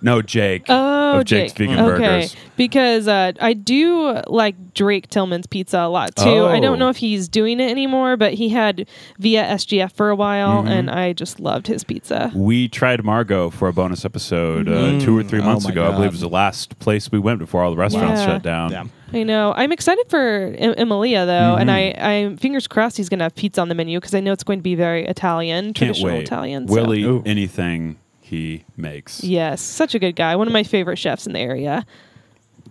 No, 0.00 0.22
Jake. 0.22 0.64
Oh, 0.68 1.18
of 1.20 1.24
Jake's 1.24 1.52
Jake. 1.52 1.68
Vegan 1.68 1.84
okay. 1.84 1.98
Burgers. 1.98 2.36
Because 2.56 3.06
uh, 3.08 3.32
I 3.40 3.52
do 3.52 4.20
like 4.26 4.74
Drake 4.74 5.08
Tillman's 5.08 5.46
pizza 5.46 5.78
a 5.80 5.88
lot 5.88 6.14
too. 6.16 6.24
I 6.28 6.58
Oh. 6.58 6.60
don't 6.60 6.78
know 6.78 6.88
if 6.88 6.96
he's 6.96 7.28
doing 7.28 7.60
it 7.60 7.70
anymore, 7.70 8.16
but 8.16 8.34
he 8.34 8.48
had 8.48 8.88
via 9.18 9.44
SGF 9.44 9.92
for 9.92 10.10
a 10.10 10.16
while, 10.16 10.58
Mm-hmm. 10.62 10.68
and 10.68 10.90
I 10.90 11.12
just 11.12 11.38
loved 11.40 11.66
his 11.68 11.84
pizza. 11.84 12.30
We 12.34 12.68
tried 12.68 13.04
Margot 13.04 13.50
for 13.50 13.68
a 13.68 13.72
bonus 13.72 14.04
episode 14.04 14.68
uh, 14.68 14.98
two 15.00 15.16
or 15.16 15.22
three 15.22 15.40
months 15.40 15.64
my 15.64 15.70
ago. 15.72 15.86
I 15.88 15.90
believe 15.92 16.08
it 16.08 16.12
was 16.12 16.20
the 16.20 16.28
last 16.28 16.78
place 16.80 17.10
we 17.12 17.18
went 17.18 17.38
before 17.38 17.62
all 17.62 17.70
the 17.70 17.76
restaurants 17.76 18.20
Yeah. 18.20 18.26
shut 18.26 18.42
down. 18.42 18.70
Yeah. 18.72 18.84
I 19.12 19.22
know. 19.22 19.54
I'm 19.56 19.72
excited 19.72 20.04
for 20.10 20.54
em- 20.58 20.74
Emilia 20.76 21.24
though, 21.24 21.56
and 21.56 21.70
I, 21.70 21.78
Mm-hmm. 21.92 22.04
I'm 22.04 22.36
fingers 22.36 22.66
crossed 22.66 22.96
he's 22.98 23.08
going 23.08 23.20
to 23.20 23.24
have 23.24 23.34
pizza 23.34 23.60
on 23.60 23.68
the 23.68 23.74
menu 23.74 23.98
because 23.98 24.14
I 24.14 24.20
know 24.20 24.32
it's 24.32 24.44
going 24.44 24.58
to 24.58 24.62
be 24.62 24.74
very 24.74 25.06
Italian, 25.06 25.66
Can't 25.66 25.76
traditional 25.76 26.12
wait. 26.14 26.22
Italian. 26.24 26.68
so- 26.68 26.74
Will 26.74 26.94
eat 26.94 27.22
anything 27.26 27.96
he 28.28 28.64
makes. 28.76 29.22
Yes, 29.24 29.60
such 29.60 29.94
a 29.94 29.98
good 29.98 30.16
guy. 30.16 30.36
One 30.36 30.46
of 30.46 30.52
my 30.52 30.62
favorite 30.62 30.96
chefs 30.98 31.26
in 31.26 31.32
the 31.32 31.40
area. 31.40 31.84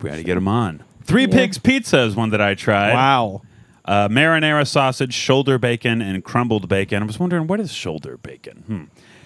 We 0.02 0.10
got 0.10 0.16
to 0.18 0.24
get 0.24 0.38
him 0.38 0.48
on. 0.48 0.84
Three 1.04 1.24
Yeah. 1.24 1.28
Pigs 1.36 1.58
Pizza 1.58 2.00
is 2.04 2.16
one 2.16 2.30
that 2.32 2.42
I 2.42 2.54
tried. 2.56 2.94
Wow. 2.94 3.42
Uh, 3.86 4.08
marinara 4.10 4.68
sausage, 4.68 5.14
shoulder 5.14 5.58
bacon, 5.58 6.02
and 6.02 6.24
crumbled 6.24 6.68
bacon. 6.68 7.02
I 7.02 7.06
was 7.06 7.20
wondering, 7.20 7.48
what 7.48 7.60
is 7.60 7.72
shoulder 7.72 8.18
bacon? 8.18 8.64
Hmm. 8.68 8.84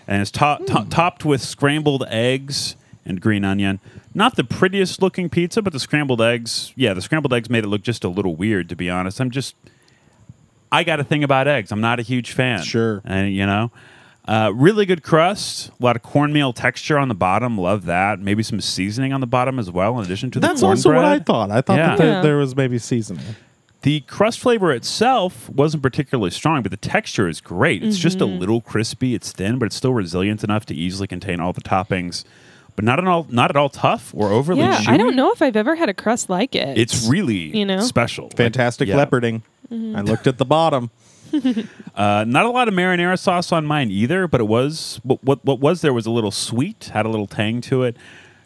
And 0.07 0.21
it's 0.21 0.31
to- 0.31 0.59
to- 0.67 0.85
topped 0.89 1.25
with 1.25 1.41
scrambled 1.41 2.03
eggs 2.07 2.75
and 3.05 3.19
green 3.19 3.43
onion. 3.43 3.79
Not 4.13 4.35
the 4.35 4.43
prettiest 4.43 5.01
looking 5.01 5.29
pizza, 5.29 5.61
but 5.61 5.73
the 5.73 5.79
scrambled 5.79 6.21
eggs, 6.21 6.73
yeah, 6.75 6.93
the 6.93 7.01
scrambled 7.01 7.33
eggs 7.33 7.49
made 7.49 7.63
it 7.63 7.67
look 7.67 7.81
just 7.81 8.03
a 8.03 8.09
little 8.09 8.35
weird, 8.35 8.69
to 8.69 8.75
be 8.75 8.89
honest. 8.89 9.19
I'm 9.19 9.31
just, 9.31 9.55
I 10.71 10.83
got 10.83 10.99
a 10.99 11.03
thing 11.03 11.23
about 11.23 11.47
eggs. 11.47 11.71
I'm 11.71 11.81
not 11.81 11.99
a 11.99 12.03
huge 12.03 12.31
fan. 12.31 12.61
Sure. 12.61 13.01
And, 13.03 13.33
you 13.33 13.45
know, 13.45 13.71
uh, 14.27 14.51
really 14.53 14.85
good 14.85 15.03
crust, 15.03 15.69
a 15.69 15.83
lot 15.83 15.95
of 15.95 16.03
cornmeal 16.03 16.53
texture 16.53 16.97
on 16.97 17.07
the 17.07 17.15
bottom. 17.15 17.57
Love 17.57 17.85
that. 17.85 18.19
Maybe 18.19 18.43
some 18.43 18.61
seasoning 18.61 19.13
on 19.13 19.21
the 19.21 19.27
bottom 19.27 19.57
as 19.59 19.71
well, 19.71 19.97
in 19.99 20.05
addition 20.05 20.29
to 20.31 20.39
the 20.39 20.47
That's 20.47 20.63
also 20.63 20.93
what 20.93 21.05
I 21.05 21.19
thought. 21.19 21.51
I 21.51 21.61
thought 21.61 21.77
Yeah. 21.77 21.87
that 21.89 21.97
there, 21.97 22.07
Yeah. 22.13 22.21
there 22.21 22.37
was 22.37 22.55
maybe 22.55 22.77
seasoning. 22.77 23.23
The 23.81 24.01
crust 24.01 24.39
flavor 24.39 24.71
itself 24.71 25.49
wasn't 25.49 25.81
particularly 25.81 26.29
strong, 26.29 26.61
but 26.61 26.69
the 26.69 26.77
texture 26.77 27.27
is 27.27 27.41
great. 27.41 27.83
It's 27.83 27.97
just 27.97 28.21
a 28.21 28.25
little 28.25 28.61
crispy. 28.61 29.15
It's 29.15 29.31
thin, 29.31 29.57
but 29.57 29.65
it's 29.65 29.75
still 29.75 29.93
resilient 29.93 30.43
enough 30.43 30.67
to 30.67 30.75
easily 30.75 31.07
contain 31.07 31.39
all 31.39 31.51
the 31.53 31.61
toppings. 31.61 32.23
but 32.77 32.85
not 32.85 32.99
at 32.99 33.05
all 33.07 33.27
not 33.29 33.49
at 33.49 33.57
all 33.57 33.67
tough 33.67 34.13
or 34.15 34.29
overly 34.29 34.61
yeah, 34.61 34.77
chewy. 34.77 34.87
I 34.87 34.97
don't 34.97 35.15
know 35.17 35.31
if 35.33 35.41
I've 35.41 35.57
ever 35.57 35.75
had 35.75 35.89
a 35.89 35.93
crust 35.93 36.29
like 36.29 36.55
it. 36.55 36.77
It's 36.77 37.05
really 37.05 37.55
You 37.57 37.65
know? 37.65 37.81
special. 37.81 38.25
Like, 38.25 38.37
Fantastic 38.37 38.87
yeah. 38.87 38.95
leoparding. 38.95 39.41
I 39.69 40.01
looked 40.01 40.25
at 40.25 40.37
the 40.37 40.45
bottom. 40.45 40.89
Uh, 41.93 42.23
not 42.25 42.45
a 42.45 42.49
lot 42.49 42.67
of 42.69 42.73
marinara 42.73 43.19
sauce 43.19 43.51
on 43.51 43.65
mine 43.65 43.91
either, 43.91 44.25
but 44.25 44.39
it 44.39 44.45
was 44.47 44.99
what, 45.03 45.21
what 45.23 45.43
what 45.43 45.59
was 45.59 45.81
there 45.81 45.93
was 45.93 46.05
a 46.05 46.11
little 46.11 46.31
sweet, 46.31 46.89
had 46.93 47.05
a 47.05 47.09
little 47.09 47.27
tang 47.27 47.59
to 47.61 47.83
it. 47.83 47.97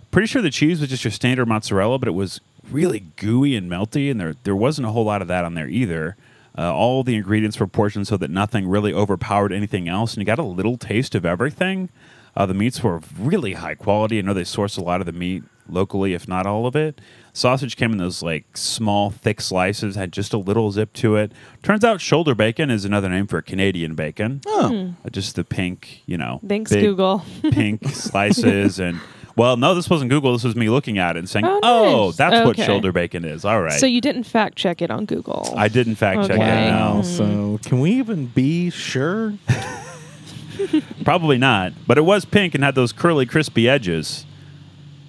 Pretty 0.09 0.25
sure 0.25 0.41
the 0.41 0.49
cheese 0.49 0.79
was 0.79 0.89
just 0.89 1.03
your 1.03 1.11
standard 1.11 1.45
mozzarella, 1.47 1.99
but 1.99 2.07
it 2.07 2.13
was 2.13 2.41
really 2.71 3.01
gooey 3.17 3.55
and 3.55 3.69
melty, 3.69 4.09
and 4.09 4.19
there 4.19 4.35
there 4.43 4.55
wasn't 4.55 4.87
a 4.87 4.91
whole 4.91 5.05
lot 5.05 5.21
of 5.21 5.27
that 5.27 5.45
on 5.45 5.53
there 5.53 5.67
either. 5.69 6.17
Uh, 6.57 6.73
all 6.73 7.03
the 7.03 7.15
ingredients 7.15 7.59
were 7.59 7.67
portioned 7.67 8.07
so 8.07 8.17
that 8.17 8.31
nothing 8.31 8.67
really 8.67 8.93
overpowered 8.93 9.51
anything 9.53 9.87
else, 9.87 10.13
and 10.13 10.21
you 10.21 10.25
got 10.25 10.39
a 10.39 10.43
little 10.43 10.77
taste 10.77 11.13
of 11.13 11.25
everything. 11.25 11.89
Uh, 12.35 12.45
the 12.45 12.53
meats 12.53 12.81
were 12.81 13.01
really 13.17 13.53
high 13.53 13.75
quality. 13.75 14.17
I 14.17 14.21
know 14.21 14.33
they 14.33 14.43
source 14.43 14.75
a 14.75 14.81
lot 14.81 15.01
of 15.01 15.05
the 15.05 15.13
meat 15.13 15.43
locally, 15.69 16.13
if 16.13 16.27
not 16.27 16.45
all 16.45 16.65
of 16.65 16.75
it. 16.75 16.99
Sausage 17.35 17.75
came 17.75 17.91
in 17.91 17.97
those 17.97 18.23
like 18.23 18.45
small, 18.55 19.09
thick 19.11 19.41
slices, 19.41 19.95
had 19.95 20.13
just 20.13 20.31
a 20.33 20.37
little 20.37 20.71
zip 20.71 20.93
to 20.93 21.17
it. 21.17 21.33
Turns 21.63 21.83
out 21.83 21.99
shoulder 21.99 22.33
bacon 22.33 22.71
is 22.71 22.85
another 22.85 23.09
name 23.09 23.27
for 23.27 23.41
Canadian 23.41 23.93
bacon. 23.93 24.39
Oh, 24.47 24.93
Uh, 25.05 25.09
just 25.09 25.35
the 25.35 25.43
pink, 25.43 26.01
you 26.05 26.17
know, 26.17 26.39
Thanks, 26.47 26.71
big 26.71 26.81
Google. 26.81 27.23
pink 27.51 27.85
slices 27.89 28.79
and. 28.79 29.01
Well, 29.37 29.57
no, 29.57 29.75
this 29.75 29.89
wasn't 29.89 30.11
Google. 30.11 30.31
This 30.31 30.45
was 30.45 30.55
me 30.55 30.69
looking 30.69 30.97
at 30.97 31.17
it 31.17 31.19
and 31.19 31.29
saying, 31.29 31.43
Oh, 31.45 31.59
"Oh, 31.61 32.05
nice. 32.05 32.15
that's 32.15 32.45
what 32.45 32.55
Okay. 32.57 32.63
shoulder 32.65 32.93
bacon 32.93 33.25
is." 33.25 33.43
All 33.43 33.61
right, 33.61 33.77
So 33.81 33.85
you 33.85 33.99
didn't 33.99 34.23
fact 34.23 34.55
check 34.57 34.81
it 34.81 34.89
on 34.89 35.03
Google. 35.03 35.53
I 35.57 35.67
did 35.67 35.87
in 35.87 35.95
fact 35.95 36.21
check 36.27 36.39
Okay. 36.39 36.67
it. 36.67 36.71
wow. 36.71 36.95
No, 36.95 37.01
So 37.01 37.59
can 37.65 37.81
we 37.81 37.91
even 37.95 38.27
be 38.27 38.69
sure? 38.69 39.33
probably 41.03 41.37
not. 41.37 41.73
But 41.85 41.97
it 41.97 42.05
was 42.05 42.23
pink 42.25 42.55
and 42.55 42.63
had 42.63 42.75
those 42.75 42.93
curly, 42.93 43.25
crispy 43.25 43.67
edges 43.67 44.25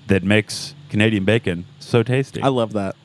that 0.09 0.25
makes 0.25 0.75
Canadian 0.89 1.25
bacon 1.25 1.65
so 1.87 2.03
tasty. 2.03 2.43
I 2.43 2.49
love 2.49 2.73
that. 2.75 2.97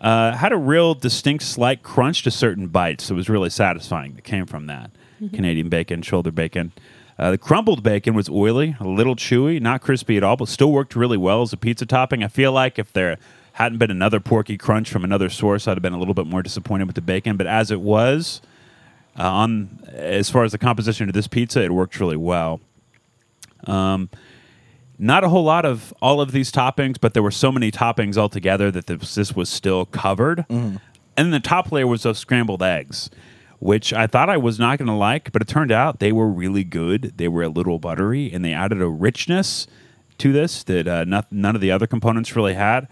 uh, 0.00 0.32
had 0.36 0.52
a 0.52 0.56
real 0.56 0.94
distinct 0.94 1.44
slight 1.44 1.82
crunch 1.82 2.22
to 2.24 2.30
certain 2.30 2.66
bites 2.66 3.08
that 3.08 3.14
was 3.14 3.28
really 3.28 3.50
satisfying 3.50 4.14
that 4.14 4.24
came 4.24 4.46
from 4.46 4.66
that 4.66 4.90
Canadian 5.32 5.68
bacon, 5.68 6.02
shoulder 6.02 6.32
bacon. 6.32 6.72
Uh, 7.18 7.30
the 7.30 7.38
crumbled 7.38 7.82
bacon 7.84 8.14
was 8.14 8.28
oily, 8.28 8.74
a 8.80 8.84
little 8.84 9.14
chewy, 9.14 9.60
not 9.60 9.80
crispy 9.80 10.16
at 10.16 10.24
all, 10.24 10.36
but 10.36 10.48
still 10.48 10.72
worked 10.72 10.96
really 10.96 11.16
well 11.16 11.42
as 11.42 11.52
a 11.52 11.56
pizza 11.56 11.86
topping. 11.86 12.24
I 12.24 12.28
feel 12.28 12.50
like 12.50 12.78
if 12.78 12.92
there 12.92 13.18
hadn't 13.52 13.78
been 13.78 13.90
another 13.90 14.18
porky 14.18 14.56
crunch 14.56 14.90
from 14.90 15.04
another 15.04 15.28
source, 15.28 15.68
I'd 15.68 15.76
have 15.76 15.82
been 15.82 15.92
a 15.92 15.98
little 15.98 16.14
bit 16.14 16.26
more 16.26 16.42
disappointed 16.42 16.86
with 16.86 16.96
the 16.96 17.02
bacon. 17.02 17.36
But 17.36 17.46
as 17.46 17.70
it 17.70 17.80
was, 17.80 18.40
uh, 19.16 19.22
on 19.22 19.78
as 19.92 20.30
far 20.30 20.42
as 20.42 20.52
the 20.52 20.58
composition 20.58 21.08
of 21.08 21.14
this 21.14 21.28
pizza, 21.28 21.62
it 21.62 21.70
worked 21.70 22.00
really 22.00 22.16
well. 22.16 22.60
Um, 23.66 24.10
not 24.98 25.24
a 25.24 25.28
whole 25.28 25.44
lot 25.44 25.64
of 25.64 25.92
all 26.00 26.20
of 26.20 26.32
these 26.32 26.52
toppings, 26.52 26.96
but 27.00 27.14
there 27.14 27.22
were 27.22 27.30
so 27.30 27.50
many 27.50 27.70
toppings 27.70 28.16
altogether 28.16 28.70
that 28.70 28.86
this, 28.86 29.14
this 29.14 29.34
was 29.34 29.48
still 29.48 29.86
covered. 29.86 30.44
And 30.48 31.26
then 31.26 31.30
the 31.30 31.40
top 31.40 31.72
layer 31.72 31.86
was 31.86 32.04
those 32.04 32.18
scrambled 32.18 32.62
eggs, 32.62 33.10
which 33.58 33.92
I 33.92 34.06
thought 34.06 34.30
I 34.30 34.36
was 34.36 34.58
not 34.58 34.78
going 34.78 34.88
to 34.88 34.94
like, 34.94 35.32
but 35.32 35.42
it 35.42 35.48
turned 35.48 35.72
out 35.72 35.98
they 35.98 36.12
were 36.12 36.28
really 36.28 36.64
good. 36.64 37.14
They 37.16 37.28
were 37.28 37.42
a 37.42 37.48
little 37.48 37.78
buttery, 37.78 38.32
and 38.32 38.44
they 38.44 38.52
added 38.52 38.80
a 38.80 38.88
richness 38.88 39.66
to 40.18 40.32
this 40.32 40.62
that 40.64 40.86
uh, 40.86 41.04
not, 41.04 41.30
none 41.32 41.54
of 41.54 41.60
the 41.60 41.70
other 41.70 41.86
components 41.86 42.34
really 42.36 42.54
had. 42.54 42.88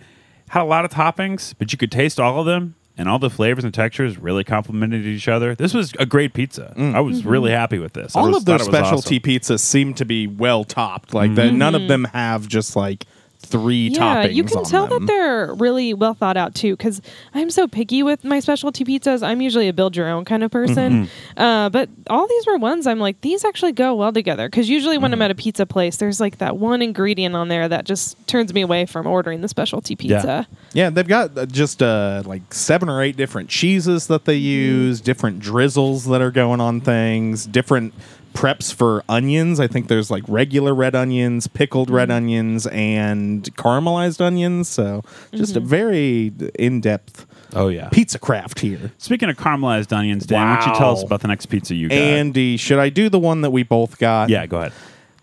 Had 0.49 0.63
a 0.63 0.65
lot 0.65 0.85
of 0.85 0.91
toppings, 0.91 1.55
but 1.59 1.71
you 1.73 1.79
could 1.79 1.93
taste 1.93 2.19
all 2.19 2.41
of 2.41 2.47
them, 2.47 2.75
and 2.97 3.09
all 3.09 3.19
the 3.19 3.31
flavors 3.31 3.65
and 3.65 3.73
textures 3.73 4.19
really 4.19 4.45
complemented 4.45 5.07
each 5.07 5.29
other. 5.29 5.55
This 5.55 5.73
was 5.73 5.93
a 5.99 6.07
great 6.07 6.35
pizza. 6.35 6.75
Mm. 6.77 6.95
I 6.95 7.01
was 7.01 7.21
mm-hmm. 7.21 7.29
really 7.29 7.51
happy 7.51 7.79
with 7.79 7.93
this. 7.93 8.15
All 8.15 8.27
was- 8.27 8.39
of 8.39 8.45
those 8.45 8.63
thought 8.63 8.69
it 8.69 8.73
was 8.73 8.79
specialty 8.79 9.21
pizzas 9.21 9.61
seem 9.61 9.95
to 9.95 10.05
be 10.05 10.27
well 10.27 10.65
topped. 10.65 11.15
Like 11.15 11.35
that, 11.37 11.53
none 11.53 11.75
of 11.75 11.83
mm-hmm. 11.83 11.89
them 11.89 12.05
have 12.05 12.47
just 12.49 12.77
like 12.77 13.07
three 13.51 13.91
Mm-hmm. 13.91 13.95
yeah, 14.03 14.27
toppings. 14.27 14.35
you 14.35 14.45
can 14.45 14.65
tell 14.65 14.87
them. 14.87 15.01
that 15.01 15.07
they're 15.07 15.55
really 15.55 15.93
well 15.95 16.15
thought 16.15 16.37
out 16.37 16.55
too. 16.55 16.77
Because 16.77 17.01
I'm 17.35 17.51
so 17.51 17.67
picky 17.69 18.03
with 18.03 18.25
my 18.25 18.41
specialty 18.41 18.85
pizzas. 18.85 19.23
I'm 19.27 19.41
usually 19.41 19.69
a 19.69 19.73
build 19.73 19.97
your 19.97 20.09
own 20.09 20.25
kind 20.25 20.43
of 20.43 20.51
person. 20.51 21.07
Mm-hmm. 21.07 21.41
Uh, 21.41 21.69
but 21.71 21.89
all 22.09 22.27
these 22.27 22.47
were 22.47 22.57
ones 22.57 22.87
I'm 22.87 22.99
like, 23.01 23.21
these 23.23 23.45
actually 23.45 23.73
go 23.73 23.95
well 23.95 24.13
together. 24.13 24.49
Because 24.49 24.69
usually 24.69 24.97
when 24.99 25.11
Mm-hmm. 25.11 25.15
I'm 25.15 25.23
at 25.23 25.31
a 25.33 25.35
pizza 25.35 25.67
place, 25.67 25.97
there's 25.97 26.21
like 26.21 26.39
that 26.39 26.57
one 26.57 26.83
ingredient 26.83 27.35
on 27.35 27.49
there 27.49 27.69
that 27.69 27.85
just 27.85 28.17
turns 28.29 28.55
me 28.55 28.61
away 28.61 28.87
from 28.87 29.07
ordering 29.07 29.41
the 29.41 29.49
specialty 29.49 29.97
pizza. 29.97 30.47
Yeah, 30.73 30.91
they've 30.91 31.07
got 31.09 31.37
uh, 31.37 31.47
just 31.47 31.83
uh, 31.83 32.23
like 32.25 32.55
seven 32.55 32.89
or 32.89 33.03
eight 33.03 33.17
different 33.17 33.49
cheeses 33.49 34.07
that 34.07 34.25
they 34.25 34.37
use, 34.37 35.01
different 35.01 35.41
drizzles 35.41 36.05
that 36.07 36.21
are 36.23 36.31
going 36.31 36.61
on 36.61 36.81
things, 36.81 37.45
different 37.47 37.93
preps 38.33 38.73
for 38.73 39.05
onions. 39.09 39.61
I 39.61 39.67
think 39.67 39.89
there's 39.89 40.11
like 40.11 40.25
regular 40.29 40.75
red 40.75 40.95
onions, 40.95 41.47
pickled 41.47 41.91
red 41.91 42.09
mm-hmm. 42.09 42.17
onions, 42.17 42.67
and 42.69 43.43
caramelized 43.57 44.21
onions. 44.21 44.69
So 44.69 45.03
just 45.33 45.57
a 45.57 45.61
mm-hmm. 45.61 45.69
very 45.69 46.33
in 46.59 46.81
depth 46.81 47.27
Oh 47.55 47.69
yeah. 47.69 47.89
pizza 47.91 48.19
craft 48.19 48.61
here. 48.61 48.93
Speaking 48.99 49.29
of 49.29 49.37
caramelized 49.37 49.93
onions, 49.93 50.27
Dan, 50.27 50.47
why 50.47 50.57
don't 50.57 50.73
you 50.73 50.79
tell 50.79 50.93
us 50.93 51.01
Wow. 51.01 51.07
about 51.07 51.21
the 51.21 51.29
next 51.29 51.47
pizza 51.47 51.75
you 51.75 51.89
got? 51.89 51.99
Andy, 51.99 52.57
should 52.57 52.79
I 52.79 52.89
do 52.89 53.09
the 53.09 53.19
one 53.19 53.41
that 53.43 53.51
we 53.51 53.63
both 53.63 53.99
got? 53.99 54.29
yeah, 54.31 54.47
go 54.47 54.59
ahead. 54.59 54.73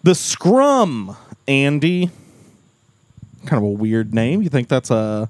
The 0.04 0.16
Scrum, 0.16 1.16
Andy. 1.48 2.10
Kind 3.46 3.58
of 3.58 3.64
a 3.64 3.72
weird 3.74 4.14
name. 4.14 4.42
You 4.42 4.50
think 4.50 4.68
that's 4.68 4.92
a. 4.92 5.30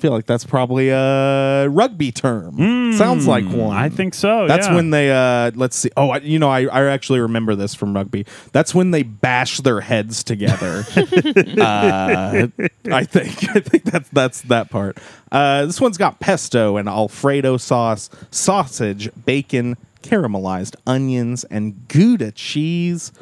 I 0.00 0.02
feel 0.02 0.12
like 0.12 0.24
that's 0.24 0.44
probably 0.44 0.88
a 0.88 1.68
rugby 1.68 2.10
term. 2.10 2.94
Sounds 2.94 3.26
like 3.26 3.44
one. 3.44 3.76
Hmm, 3.76 3.82
I 3.82 3.90
think 3.90 4.14
so. 4.14 4.46
That's 4.48 4.66
yeah. 4.66 4.74
when 4.74 4.88
they. 4.88 5.10
uh 5.10 5.50
Let's 5.54 5.76
see. 5.76 5.90
Oh, 5.94 6.08
I, 6.08 6.18
you 6.20 6.38
know, 6.38 6.48
I, 6.48 6.62
I 6.62 6.84
actually 6.86 7.20
remember 7.20 7.54
this 7.54 7.74
from 7.74 7.94
rugby. 7.94 8.24
That's 8.52 8.74
when 8.74 8.92
they 8.92 9.02
bash 9.02 9.58
their 9.58 9.82
heads 9.82 10.24
together. 10.24 10.86
uh, 10.96 12.48
I 12.90 13.04
think. 13.04 13.50
I 13.54 13.60
think 13.60 13.84
that's 13.84 14.08
that's 14.08 14.40
that 14.42 14.70
part. 14.70 14.96
Uh, 15.30 15.66
this 15.66 15.82
one's 15.82 15.98
got 15.98 16.18
pesto 16.18 16.78
and 16.78 16.88
Alfredo 16.88 17.58
sauce, 17.58 18.08
sausage, 18.30 19.10
bacon, 19.26 19.76
caramelized 20.02 20.76
onions, 20.86 21.44
and 21.44 21.86
Gouda 21.88 22.32
cheese. 22.32 23.12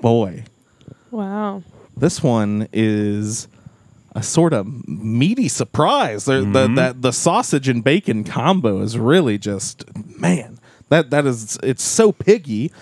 Boy, 0.00 0.44
Wow. 1.10 1.64
this 1.96 2.22
one 2.22 2.68
is 2.72 3.48
a 4.14 4.22
sort 4.22 4.52
of 4.52 4.66
meaty 4.88 5.48
surprise. 5.48 6.24
There- 6.24 6.40
The, 6.40 6.66
mm-hmm. 6.66 6.74
that 6.76 7.02
the 7.02 7.12
sausage 7.12 7.68
and 7.68 7.82
bacon 7.84 8.24
combo 8.24 8.80
is 8.82 8.98
really 8.98 9.38
just 9.38 9.84
man. 10.18 10.58
That 10.88 11.10
that 11.10 11.24
is 11.26 11.58
it's 11.62 11.84
so 11.84 12.10
piggy, 12.12 12.72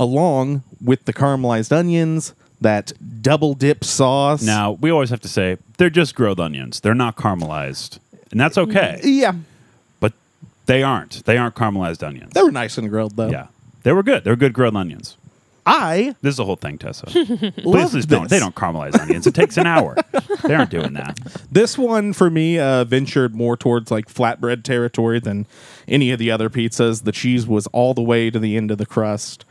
along 0.00 0.62
with 0.82 1.04
the 1.04 1.12
caramelized 1.12 1.70
onions, 1.70 2.34
that 2.60 2.92
double 3.22 3.54
dip 3.54 3.84
sauce. 3.84 4.42
Now 4.42 4.72
we 4.72 4.90
always 4.90 5.10
have 5.10 5.20
to 5.20 5.28
say 5.28 5.58
they're 5.78 5.90
just 5.90 6.14
grilled 6.16 6.40
onions. 6.40 6.80
They're 6.80 6.94
not 6.94 7.14
caramelized, 7.16 8.00
and 8.32 8.40
that's 8.40 8.56
mm-hmm. 8.56 8.76
okay. 8.76 9.00
yeah, 9.04 9.34
But 10.00 10.12
they 10.66 10.82
aren't. 10.82 11.24
They 11.26 11.36
aren't 11.36 11.54
caramelized 11.54 12.02
onions. 12.04 12.32
they 12.32 12.42
were 12.42 12.50
nice 12.50 12.76
and 12.76 12.88
grilled 12.90 13.14
though. 13.16 13.28
yeah, 13.30 13.46
they 13.84 13.92
were 13.92 14.02
good. 14.02 14.24
They're 14.24 14.34
good 14.36 14.52
grilled 14.52 14.76
onions. 14.76 15.16
I 15.66 16.14
This 16.20 16.32
is 16.32 16.36
the 16.36 16.44
whole 16.44 16.56
thing, 16.56 16.76
Tessa. 16.78 17.06
Please, 17.06 17.52
love 17.64 17.90
please 17.92 18.06
don't. 18.06 18.28
They 18.28 18.38
don't 18.38 18.54
caramelize 18.54 18.98
onions. 19.00 19.26
It 19.26 19.34
takes 19.34 19.56
an 19.56 19.66
hour. 19.66 19.96
they 20.44 20.54
aren't 20.54 20.70
doing 20.70 20.92
that. 20.94 21.18
This 21.50 21.78
one 21.78 22.12
for 22.12 22.28
me 22.28 22.58
uh, 22.58 22.84
ventured 22.84 23.34
more 23.34 23.56
towards 23.56 23.90
like 23.90 24.06
flatbread 24.12 24.62
territory 24.62 25.20
than 25.20 25.46
any 25.88 26.10
of 26.10 26.18
the 26.18 26.30
other 26.30 26.50
pizzas. 26.50 27.04
The 27.04 27.12
cheese 27.12 27.46
was 27.46 27.66
all 27.68 27.94
the 27.94 28.02
way 28.02 28.30
to 28.30 28.38
the 28.38 28.56
end 28.56 28.70
of 28.70 28.78
the 28.78 28.86
crust. 28.86 29.44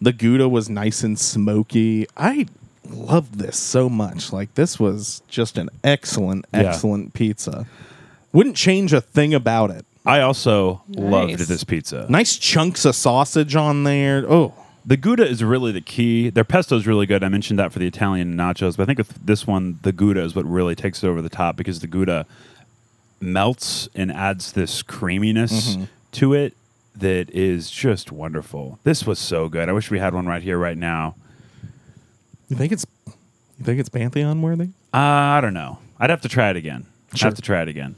The 0.00 0.12
Gouda 0.12 0.48
was 0.48 0.68
nice 0.68 1.04
and 1.04 1.18
smoky. 1.18 2.06
I 2.16 2.46
loved 2.88 3.34
this 3.38 3.56
so 3.56 3.88
much. 3.88 4.32
Like 4.32 4.54
this 4.54 4.80
was 4.80 5.22
just 5.28 5.56
an 5.58 5.68
excellent, 5.84 6.46
Yeah. 6.52 6.60
excellent 6.60 7.14
pizza. 7.14 7.66
Wouldn't 8.32 8.56
change 8.56 8.92
a 8.92 9.00
thing 9.00 9.34
about 9.34 9.70
it. 9.70 9.84
I 10.06 10.20
also 10.20 10.82
loved 10.88 11.38
this 11.38 11.62
pizza. 11.62 12.06
Nice 12.08 12.36
chunks 12.36 12.84
of 12.84 12.94
sausage 12.96 13.54
on 13.54 13.84
there. 13.84 14.24
Oh, 14.26 14.54
The 14.90 14.96
Gouda 14.96 15.24
is 15.24 15.44
really 15.44 15.70
the 15.70 15.80
key. 15.80 16.30
Their 16.30 16.42
pesto 16.42 16.76
is 16.76 16.84
really 16.84 17.06
good. 17.06 17.22
I 17.22 17.28
mentioned 17.28 17.60
that 17.60 17.72
for 17.72 17.78
the 17.78 17.86
Italian 17.86 18.34
nachos, 18.34 18.76
but 18.76 18.82
I 18.82 18.86
think 18.86 18.98
with 18.98 19.24
this 19.24 19.46
one, 19.46 19.78
the 19.82 19.92
Gouda 19.92 20.20
is 20.20 20.34
what 20.34 20.44
really 20.44 20.74
takes 20.74 21.04
it 21.04 21.06
over 21.06 21.22
the 21.22 21.28
top 21.28 21.54
because 21.54 21.78
the 21.78 21.86
Gouda 21.86 22.26
melts 23.20 23.88
and 23.94 24.10
adds 24.10 24.50
this 24.50 24.82
creaminess 24.82 25.78
to 26.10 26.34
it 26.34 26.54
that 26.96 27.30
is 27.30 27.70
just 27.70 28.10
wonderful. 28.10 28.80
This 28.82 29.06
was 29.06 29.20
so 29.20 29.48
good. 29.48 29.68
I 29.68 29.72
wish 29.72 29.92
we 29.92 30.00
had 30.00 30.12
one 30.12 30.26
right 30.26 30.42
here, 30.42 30.58
right 30.58 30.76
now. 30.76 31.14
you 32.48 32.56
think 32.56 32.72
it's 32.72 32.84
you 33.06 33.64
think 33.64 33.78
it's 33.78 33.88
Pantheon 33.88 34.42
worthy? 34.42 34.70
Uh, 34.92 34.98
I 34.98 35.40
don't 35.40 35.54
know. 35.54 35.78
I'd 36.00 36.10
have 36.10 36.22
to 36.22 36.28
try 36.28 36.50
it 36.50 36.56
again. 36.56 36.84
I'd 37.12 37.20
have 37.20 37.34
to 37.34 37.42
try 37.42 37.62
it 37.62 37.68
again. 37.68 37.94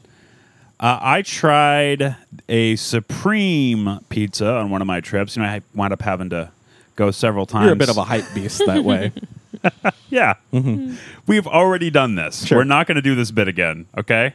Uh, 0.78 0.98
I 1.00 1.22
tried 1.22 2.16
a 2.50 2.76
Supreme 2.76 4.00
pizza 4.10 4.46
on 4.46 4.68
one 4.68 4.82
of 4.82 4.86
my 4.86 5.00
trips. 5.00 5.36
You 5.36 5.42
know, 5.42 5.48
I 5.48 5.62
wound 5.74 5.94
up 5.94 6.02
having 6.02 6.28
to 6.28 6.51
go 6.96 7.10
several 7.10 7.46
times. 7.46 7.64
You're 7.64 7.74
a 7.74 7.76
bit 7.76 7.88
of 7.88 7.96
a 7.96 8.04
hype 8.04 8.24
beast 8.34 8.62
that 8.66 8.84
way. 8.84 9.12
Yeah. 10.10 10.34
Mm-hmm. 10.52 10.68
Mm-hmm. 10.68 10.96
We've 11.26 11.46
already 11.46 11.90
done 11.90 12.16
this. 12.16 12.46
Sure. 12.46 12.58
We're 12.58 12.64
not 12.64 12.88
going 12.88 12.96
to 12.96 13.02
do 13.02 13.14
this 13.14 13.30
bit 13.30 13.46
again, 13.48 13.86
okay? 13.96 14.34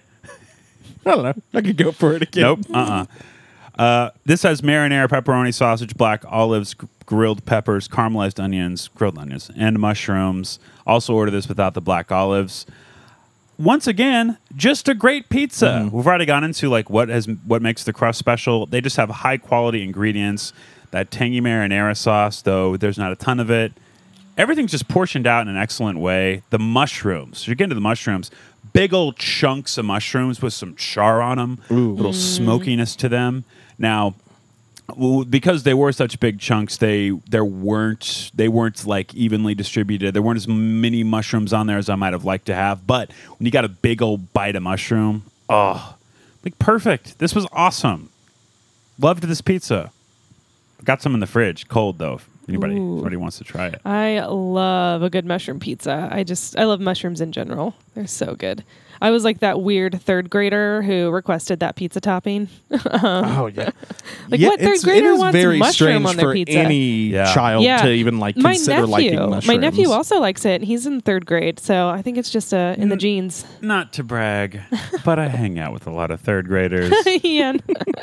I 1.05 1.12
don't 1.12 1.24
know. 1.24 1.34
I 1.53 1.62
could 1.62 1.76
go 1.76 1.91
for 1.91 2.14
it 2.14 2.22
again. 2.22 2.43
Nope. 2.43 2.60
Uh-uh. 2.74 3.05
Uh, 3.78 4.10
this 4.26 4.43
has 4.43 4.62
marinara, 4.62 5.08
pepperoni, 5.08 5.53
sausage, 5.53 5.95
black 5.95 6.24
olives, 6.28 6.76
grilled 7.05 7.45
peppers, 7.45 7.88
caramelized 7.88 8.41
onions, 8.41 8.88
grilled 8.89 9.18
onions, 9.18 9.51
and 9.55 9.80
mushrooms. 9.80 10.60
Also 10.86 11.14
order 11.14 11.32
this 11.32 11.47
without 11.47 11.74
the 11.74 11.82
black 11.82 12.12
olives. 12.12 12.66
Once 13.60 13.88
again, 13.88 14.38
just 14.55 14.88
a 14.88 14.93
great 14.93 15.30
pizza. 15.30 15.66
Mm-hmm. 15.66 15.95
We've 15.95 16.08
already 16.08 16.26
gone 16.26 16.43
into 16.43 16.70
like 16.70 16.89
what 16.89 17.10
has 17.10 17.28
what 17.45 17.62
makes 17.62 17.84
the 17.84 17.93
crust 17.93 18.20
special. 18.20 18.66
They 18.66 18.82
just 18.82 18.97
have 18.97 19.10
high 19.10 19.38
quality 19.38 19.84
ingredients. 19.84 20.53
That 20.91 21.11
tangy 21.11 21.41
marinara 21.41 21.95
sauce, 21.97 22.41
though, 22.41 22.77
there's 22.77 22.97
not 22.97 23.11
a 23.11 23.15
ton 23.15 23.39
of 23.39 23.51
it. 23.51 23.73
Everything's 24.38 24.71
just 24.71 24.88
portioned 24.88 25.25
out 25.25 25.41
in 25.41 25.47
an 25.47 25.57
excellent 25.57 25.99
way. 25.99 26.43
The 26.51 26.59
mushrooms, 26.59 27.47
you're 27.47 27.55
getting 27.55 27.69
to 27.69 27.75
the 27.75 27.81
mushrooms, 27.81 28.29
big 28.71 28.93
old 28.93 29.17
chunks 29.17 29.77
of 29.77 29.85
mushrooms 29.85 30.41
with 30.41 30.53
some 30.53 30.75
char 30.75 31.21
on 31.21 31.38
them, 31.38 31.59
little 31.69 32.11
mm. 32.11 32.15
smokiness 32.15 32.95
to 32.97 33.09
them. 33.09 33.43
Now, 33.79 34.13
because 35.29 35.63
they 35.63 35.73
were 35.73 35.91
such 35.91 36.19
big 36.19 36.39
chunks, 36.39 36.77
they 36.77 37.09
there 37.27 37.43
weren't 37.43 38.31
they 38.33 38.47
weren't 38.47 38.85
like 38.85 39.13
evenly 39.13 39.53
distributed. 39.53 40.13
There 40.13 40.21
weren't 40.21 40.38
as 40.38 40.47
many 40.47 41.03
mushrooms 41.03 41.51
on 41.51 41.67
there 41.67 41.77
as 41.77 41.89
I 41.89 41.95
might 41.95 42.13
have 42.13 42.23
liked 42.23 42.45
to 42.45 42.55
have. 42.55 42.88
But 42.88 43.11
when 43.38 43.45
you 43.45 43.51
got 43.51 43.65
a 43.65 43.69
big 43.69 44.01
old 44.01 44.31
bite 44.33 44.55
of 44.55 44.63
mushroom, 44.63 45.23
oh, 45.49 45.95
like 46.45 46.57
perfect. 46.59 47.19
This 47.19 47.35
was 47.35 47.45
awesome. 47.51 48.09
Loved 48.99 49.23
this 49.23 49.41
pizza. 49.41 49.91
Got 50.84 51.01
some 51.01 51.13
in 51.13 51.19
the 51.19 51.28
fridge, 51.28 51.67
cold 51.67 51.97
though. 51.97 52.15
If 52.15 52.30
anybody 52.47 52.75
Ooh. 52.75 52.95
anybody 52.95 53.17
wants 53.17 53.38
to 53.39 53.43
try 53.43 53.67
it. 53.67 53.82
I 53.86 54.19
love 54.25 55.03
a 55.03 55.09
good 55.09 55.25
mushroom 55.25 55.59
pizza. 55.59 56.07
I 56.11 56.23
just 56.23 56.57
I 56.57 56.63
love 56.63 56.80
mushrooms 56.80 57.21
in 57.21 57.32
general. 57.32 57.73
They're 57.95 58.07
so 58.07 58.36
good. 58.36 58.63
I 59.01 59.11
was 59.11 59.23
like 59.23 59.39
that 59.39 59.61
weird 59.61 60.01
third 60.01 60.29
grader 60.29 60.81
who 60.81 61.09
requested 61.11 61.59
that 61.59 61.75
pizza 61.75 61.99
topping. 62.01 62.49
Oh 63.03 63.47
yeah. 63.47 63.69
Like, 64.29 64.41
yeah, 64.41 64.49
what 64.49 64.59
third 64.59 64.79
grader 64.83 65.15
wants 65.15 65.31
very 65.37 65.57
mushroom 65.57 66.05
on 66.05 66.17
their 66.17 66.27
for 66.29 66.33
pizza? 66.33 66.57
any 66.57 67.07
Yeah. 67.07 67.33
child 67.33 67.63
Yeah. 67.63 67.77
to 67.83 67.89
even 67.91 68.19
like 68.19 68.35
my 68.35 68.53
consider 68.53 68.81
nephew, 68.81 68.91
liking 68.91 69.19
mushrooms. 69.29 69.47
my 69.47 69.55
nephew 69.55 69.89
also 69.91 70.19
likes 70.19 70.43
it. 70.45 70.55
and 70.55 70.65
He's 70.65 70.85
in 70.85 70.99
third 71.01 71.25
grade, 71.25 71.59
so 71.59 71.87
I 71.89 72.01
think 72.01 72.17
it's 72.17 72.29
just 72.29 72.53
uh, 72.53 72.75
in 72.77 72.89
the 72.89 72.95
Mm. 72.97 72.99
genes. 72.99 73.45
Not 73.61 73.93
to 73.93 74.03
brag, 74.03 74.59
but 75.05 75.17
I 75.19 75.27
hang 75.29 75.59
out 75.59 75.71
with 75.71 75.87
a 75.87 75.91
lot 75.91 76.11
of 76.11 76.19
third 76.19 76.47
graders. 76.47 76.91
yeah. 77.23 77.53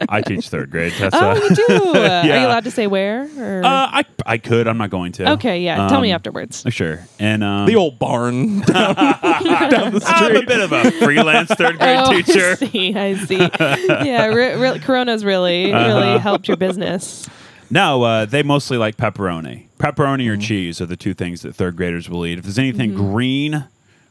I 0.08 0.22
teach 0.22 0.48
third 0.48 0.70
grade, 0.70 0.92
Tessa. 0.92 1.18
Oh, 1.20 1.34
you 1.34 1.54
do. 1.54 1.98
Uh, 1.98 2.22
Are 2.22 2.26
you 2.26 2.46
allowed 2.46 2.64
to 2.64 2.70
say 2.70 2.86
where? 2.86 3.28
Or? 3.38 3.64
Uh, 3.64 3.68
I 3.68 4.04
I 4.26 4.38
could. 4.38 4.66
I'm 4.66 4.78
not 4.78 4.88
going 4.90 5.12
to. 5.12 5.32
okay, 5.32 5.60
yeah. 5.60 5.88
Tell 5.88 6.00
me 6.00 6.10
Um, 6.12 6.14
afterwards. 6.16 6.64
Sure. 6.70 7.00
And 7.18 7.44
um, 7.44 7.66
the 7.66 7.76
old 7.76 7.98
barn 7.98 8.60
down, 8.60 8.94
down 8.94 9.92
the 9.92 10.02
I'm 10.06 10.36
a 10.36 10.42
bit 10.46 10.60
of 10.60 10.72
a 10.72 10.83
freelance 10.92 11.50
third 11.50 11.78
grade 11.78 11.98
Oh, 12.02 12.12
teacher. 12.22 12.50
I 12.50 12.54
see. 12.66 12.94
I 12.94 13.14
see. 13.14 13.36
yeah, 13.38 14.26
re- 14.26 14.56
re- 14.56 14.78
Corona's 14.80 15.24
really, 15.24 15.72
Uh-huh. 15.72 15.86
really 15.86 16.18
helped 16.18 16.48
your 16.48 16.56
business. 16.56 17.28
No, 17.70 18.02
uh, 18.02 18.24
they 18.26 18.42
mostly 18.42 18.76
like 18.76 18.96
pepperoni. 18.96 19.66
Pepperoni 19.78 20.24
Mm-hmm. 20.26 20.30
or 20.32 20.36
cheese 20.36 20.80
are 20.80 20.86
the 20.86 20.96
two 20.96 21.14
things 21.14 21.42
that 21.42 21.54
third 21.54 21.76
graders 21.76 22.08
will 22.08 22.24
eat. 22.26 22.38
If 22.38 22.44
there's 22.44 22.58
anything 22.58 22.90
Mm-hmm. 22.92 23.12
green 23.12 23.64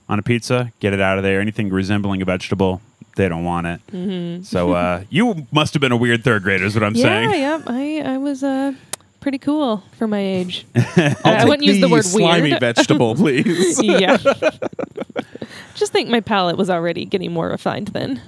on 0.09 0.19
a 0.19 0.23
pizza, 0.23 0.71
get 0.79 0.93
it 0.93 0.99
out 0.99 1.17
of 1.17 1.23
there. 1.23 1.39
Anything 1.39 1.69
resembling 1.69 2.21
a 2.21 2.25
vegetable, 2.25 2.81
they 3.15 3.29
don't 3.29 3.43
want 3.45 3.67
it. 3.67 4.45
So 4.45 4.73
uh, 4.73 5.03
you 5.09 5.47
must 5.51 5.73
have 5.75 5.81
been 5.81 5.91
a 5.93 5.97
weird 5.97 6.23
third 6.23 6.43
grader, 6.43 6.65
is 6.65 6.73
what 6.75 6.83
I'm 6.83 6.93
Mm-hmm. 6.93 7.01
yeah, 7.39 7.59
saying. 7.61 8.01
yeah. 8.03 8.05
I, 8.07 8.13
I 8.15 8.17
was 8.17 8.43
uh, 8.43 8.73
pretty 9.23 9.37
cool 9.37 9.81
for 9.97 10.05
my 10.05 10.19
age. 10.19 10.65
I'll 10.75 11.15
I 11.23 11.45
wouldn't 11.45 11.63
use 11.63 11.79
the 11.79 11.87
word 11.87 12.03
slimy 12.03 12.49
weird. 12.49 12.59
vegetable, 12.59 13.15
please. 13.15 13.81
yeah. 13.83 14.17
Just 15.75 15.93
think 15.93 16.09
my 16.09 16.19
palate 16.19 16.57
was 16.57 16.69
already 16.69 17.05
getting 17.05 17.31
more 17.31 17.47
refined 17.47 17.87
then. 17.87 18.21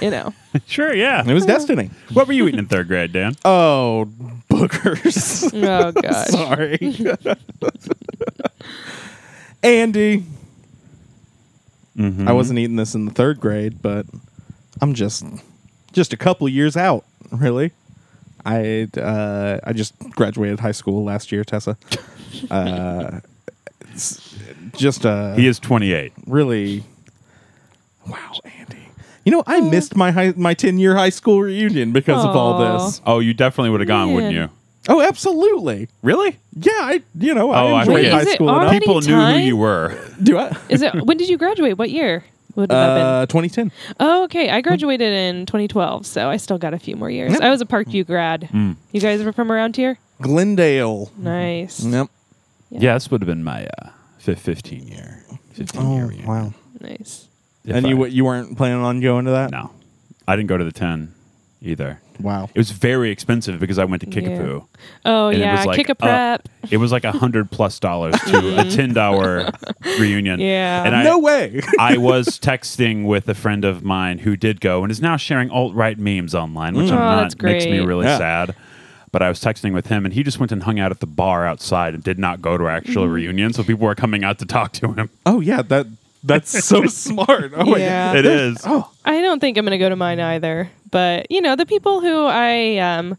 You 0.00 0.10
know. 0.10 0.34
Sure, 0.66 0.94
yeah. 0.94 1.22
it 1.24 1.34
was 1.34 1.44
destiny. 1.44 1.90
What 2.14 2.26
were 2.26 2.32
you 2.32 2.48
eating 2.48 2.58
in 2.58 2.66
third 2.66 2.88
grade, 2.88 3.12
Dan? 3.12 3.36
Oh, 3.44 4.08
bookers. 4.48 5.52
Oh 5.54 5.92
gosh. 5.92 6.28
Sorry. 6.28 7.36
Andy. 9.62 10.24
Mm-hmm. 11.98 12.26
I 12.26 12.32
wasn't 12.32 12.58
eating 12.58 12.76
this 12.76 12.94
in 12.94 13.04
the 13.04 13.12
third 13.12 13.40
grade, 13.40 13.82
but 13.82 14.06
I'm 14.80 14.94
just 14.94 15.22
just 15.92 16.14
a 16.14 16.16
couple 16.16 16.48
years 16.48 16.78
out, 16.78 17.04
really. 17.30 17.72
I 18.44 18.88
uh, 18.98 19.58
I 19.64 19.72
just 19.72 19.94
graduated 20.10 20.60
high 20.60 20.72
school 20.72 21.04
last 21.04 21.32
year, 21.32 21.44
Tessa. 21.44 21.76
Uh, 22.50 23.18
it's 23.92 24.36
just 24.76 25.04
uh, 25.04 25.34
He 25.34 25.48
is 25.48 25.58
28. 25.58 26.12
really 26.26 26.84
wow, 28.08 28.32
Andy. 28.44 28.76
You 29.24 29.32
know, 29.32 29.42
I 29.46 29.60
missed 29.60 29.96
my 29.96 30.10
high, 30.12 30.32
my 30.36 30.54
10 30.54 30.78
year 30.78 30.94
high 30.96 31.08
school 31.10 31.40
reunion 31.42 31.90
because 31.92 32.24
of 32.24 32.34
all 32.36 32.54
Aw. 32.54 32.78
this. 32.86 33.00
Oh, 33.04 33.18
you 33.18 33.34
definitely 33.34 33.70
would 33.70 33.80
have 33.80 33.88
gone, 33.88 34.12
wouldn't 34.14 34.32
Man. 34.32 34.42
you? 34.44 34.50
Oh, 34.88 35.00
absolutely. 35.02 35.88
Really? 36.02 36.38
Yeah, 36.54 36.70
I 36.74 37.02
you 37.18 37.34
know 37.34 37.50
Oh, 37.50 37.52
I 37.52 37.62
I 37.62 37.80
enjoyed 37.80 37.96
forget. 37.96 38.12
high 38.12 38.20
Is 38.22 38.26
it 38.28 38.34
school 38.36 38.48
enough. 38.48 38.62
already 38.62 38.78
People 38.80 39.00
knew 39.00 39.08
time? 39.14 39.40
who 39.40 39.46
you 39.46 39.56
were. 39.56 39.98
Do 40.22 40.38
I? 40.38 40.56
Is 40.68 40.82
it 40.82 40.94
when 41.04 41.16
did 41.16 41.28
you 41.28 41.36
graduate? 41.36 41.76
What 41.78 41.90
year? 41.90 42.24
Would 42.56 42.70
have 42.70 42.96
that 42.96 43.00
Uh, 43.22 43.26
2010. 43.26 43.68
been? 43.68 43.72
Oh, 44.00 44.24
okay. 44.24 44.50
I 44.50 44.60
graduated 44.60 45.12
in 45.12 45.46
2012, 45.46 46.06
so 46.06 46.28
I 46.30 46.36
still 46.36 46.58
got 46.58 46.74
a 46.74 46.78
few 46.78 46.96
more 46.96 47.10
years. 47.10 47.32
Yep. 47.32 47.40
I 47.42 47.50
was 47.50 47.60
a 47.60 47.66
Parkview 47.66 48.06
grad. 48.06 48.48
Mm. 48.52 48.76
You 48.92 49.00
guys 49.00 49.20
are 49.20 49.32
from 49.32 49.50
around 49.52 49.76
here? 49.76 49.98
Glendale. 50.20 51.10
Nice. 51.16 51.80
Yep. 51.84 52.08
Yeah. 52.70 52.78
Yeah, 52.80 52.94
this 52.94 53.10
would 53.10 53.20
have 53.22 53.26
been 53.26 53.42
my 53.44 53.66
uh, 53.82 53.90
15 54.18 54.86
year. 54.88 55.24
15 55.52 55.80
Oh, 55.82 55.94
year 55.94 56.06
reunion. 56.06 56.28
wow. 56.28 56.52
Nice. 56.80 57.26
If 57.64 57.74
and 57.76 57.86
I- 57.86 57.88
you 57.90 58.06
you 58.06 58.24
weren't 58.24 58.56
planning 58.56 58.82
on 58.82 59.00
going 59.00 59.24
to 59.26 59.30
that? 59.32 59.50
No, 59.50 59.70
I 60.26 60.36
didn't 60.36 60.48
go 60.48 60.56
to 60.56 60.64
the 60.64 60.72
10 60.72 61.12
either. 61.62 62.00
Wow. 62.22 62.48
It 62.54 62.58
was 62.58 62.70
very 62.70 63.10
expensive 63.10 63.58
because 63.60 63.78
I 63.78 63.84
went 63.84 64.00
to 64.02 64.06
Kickapoo. 64.06 64.66
Oh 65.04 65.28
And 65.28 65.36
it 65.36 65.40
yeah, 65.40 65.56
was 65.56 65.66
like, 65.66 65.76
kick 65.76 65.88
a 65.88 66.04
uh. 66.04 66.38
It 66.70 66.76
was 66.78 66.92
like 66.92 67.04
a 67.04 67.12
hundred 67.12 67.50
plus 67.50 67.78
dollars 67.78 68.14
to 68.28 68.60
a 68.66 68.70
ten 68.70 68.92
dollar 68.92 69.50
reunion. 69.98 70.40
Yeah. 70.40 70.84
and 70.84 70.94
I, 70.96 71.02
no 71.02 71.18
way. 71.18 71.60
I 71.78 71.96
was 71.96 72.38
texting 72.38 73.06
with 73.06 73.28
a 73.28 73.34
friend 73.34 73.64
of 73.64 73.82
mine 73.84 74.18
who 74.18 74.36
did 74.36 74.60
go 74.60 74.82
and 74.82 74.90
is 74.90 75.00
now 75.00 75.16
sharing 75.16 75.50
alt 75.50 75.74
right 75.74 75.98
memes 75.98 76.34
online, 76.34 76.74
which 76.74 76.88
Mm. 76.88 76.92
I'm 76.92 76.98
Oh, 77.18 77.22
not 77.22 77.42
makes 77.42 77.64
me 77.66 77.78
really 77.80 78.06
Yeah. 78.06 78.18
sad. 78.18 78.54
But 79.12 79.22
I 79.22 79.28
was 79.28 79.40
texting 79.40 79.74
with 79.74 79.88
him, 79.88 80.04
and 80.04 80.14
he 80.14 80.22
just 80.22 80.38
went 80.38 80.52
and 80.52 80.62
hung 80.62 80.78
out 80.78 80.92
at 80.92 81.00
the 81.00 81.06
bar 81.06 81.44
outside 81.44 81.94
and 81.94 82.02
did 82.04 82.16
not 82.16 82.40
go 82.40 82.56
to 82.56 82.62
our 82.64 82.70
actual 82.70 83.04
Mm-hmm. 83.06 83.12
reunion. 83.12 83.52
So 83.52 83.64
people 83.64 83.84
were 83.86 83.96
coming 83.96 84.22
out 84.22 84.38
to 84.38 84.46
talk 84.46 84.72
to 84.74 84.92
him. 84.92 85.10
oh 85.26 85.40
yeah, 85.40 85.62
that 85.62 85.86
that's 86.24 86.50
so 86.64 86.86
smart. 86.86 87.52
Oh 87.56 87.64
my 87.64 87.78
Yeah. 87.78 88.12
God. 88.12 88.16
It 88.18 88.26
is. 88.26 88.58
Oh, 88.64 88.90
I 89.04 89.20
don't 89.20 89.40
think 89.40 89.56
I'm 89.58 89.64
going 89.64 89.72
to 89.72 89.78
go 89.78 89.88
to 89.88 89.96
mine 89.96 90.20
either. 90.20 90.70
But 90.90 91.30
you 91.30 91.40
know, 91.40 91.56
the 91.56 91.66
people 91.66 92.00
who 92.00 92.24
I 92.26 92.76
um, 92.78 93.16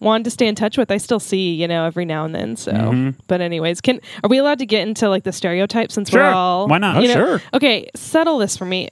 wanted 0.00 0.24
to 0.24 0.30
stay 0.30 0.46
in 0.46 0.54
touch 0.54 0.76
with, 0.76 0.90
I 0.90 0.98
still 0.98 1.20
see. 1.20 1.54
You 1.54 1.66
know, 1.68 1.84
every 1.86 2.04
now 2.04 2.24
and 2.24 2.34
then. 2.34 2.56
So, 2.56 2.72
Mm-hmm. 2.72 3.10
but 3.28 3.40
anyways, 3.40 3.80
can 3.80 4.00
are 4.22 4.28
we 4.28 4.38
allowed 4.38 4.58
to 4.58 4.66
get 4.66 4.86
into 4.86 5.08
like 5.08 5.24
the 5.24 5.32
stereotype 5.32 5.90
since 5.90 6.10
Sure. 6.10 6.22
we're 6.22 6.30
all? 6.30 6.68
Why 6.68 6.78
not? 6.78 7.02
you 7.02 7.10
Oh, 7.10 7.14
sure. 7.14 7.42
Okay, 7.54 7.88
settle 7.94 8.38
this 8.38 8.56
for 8.56 8.64
me. 8.66 8.88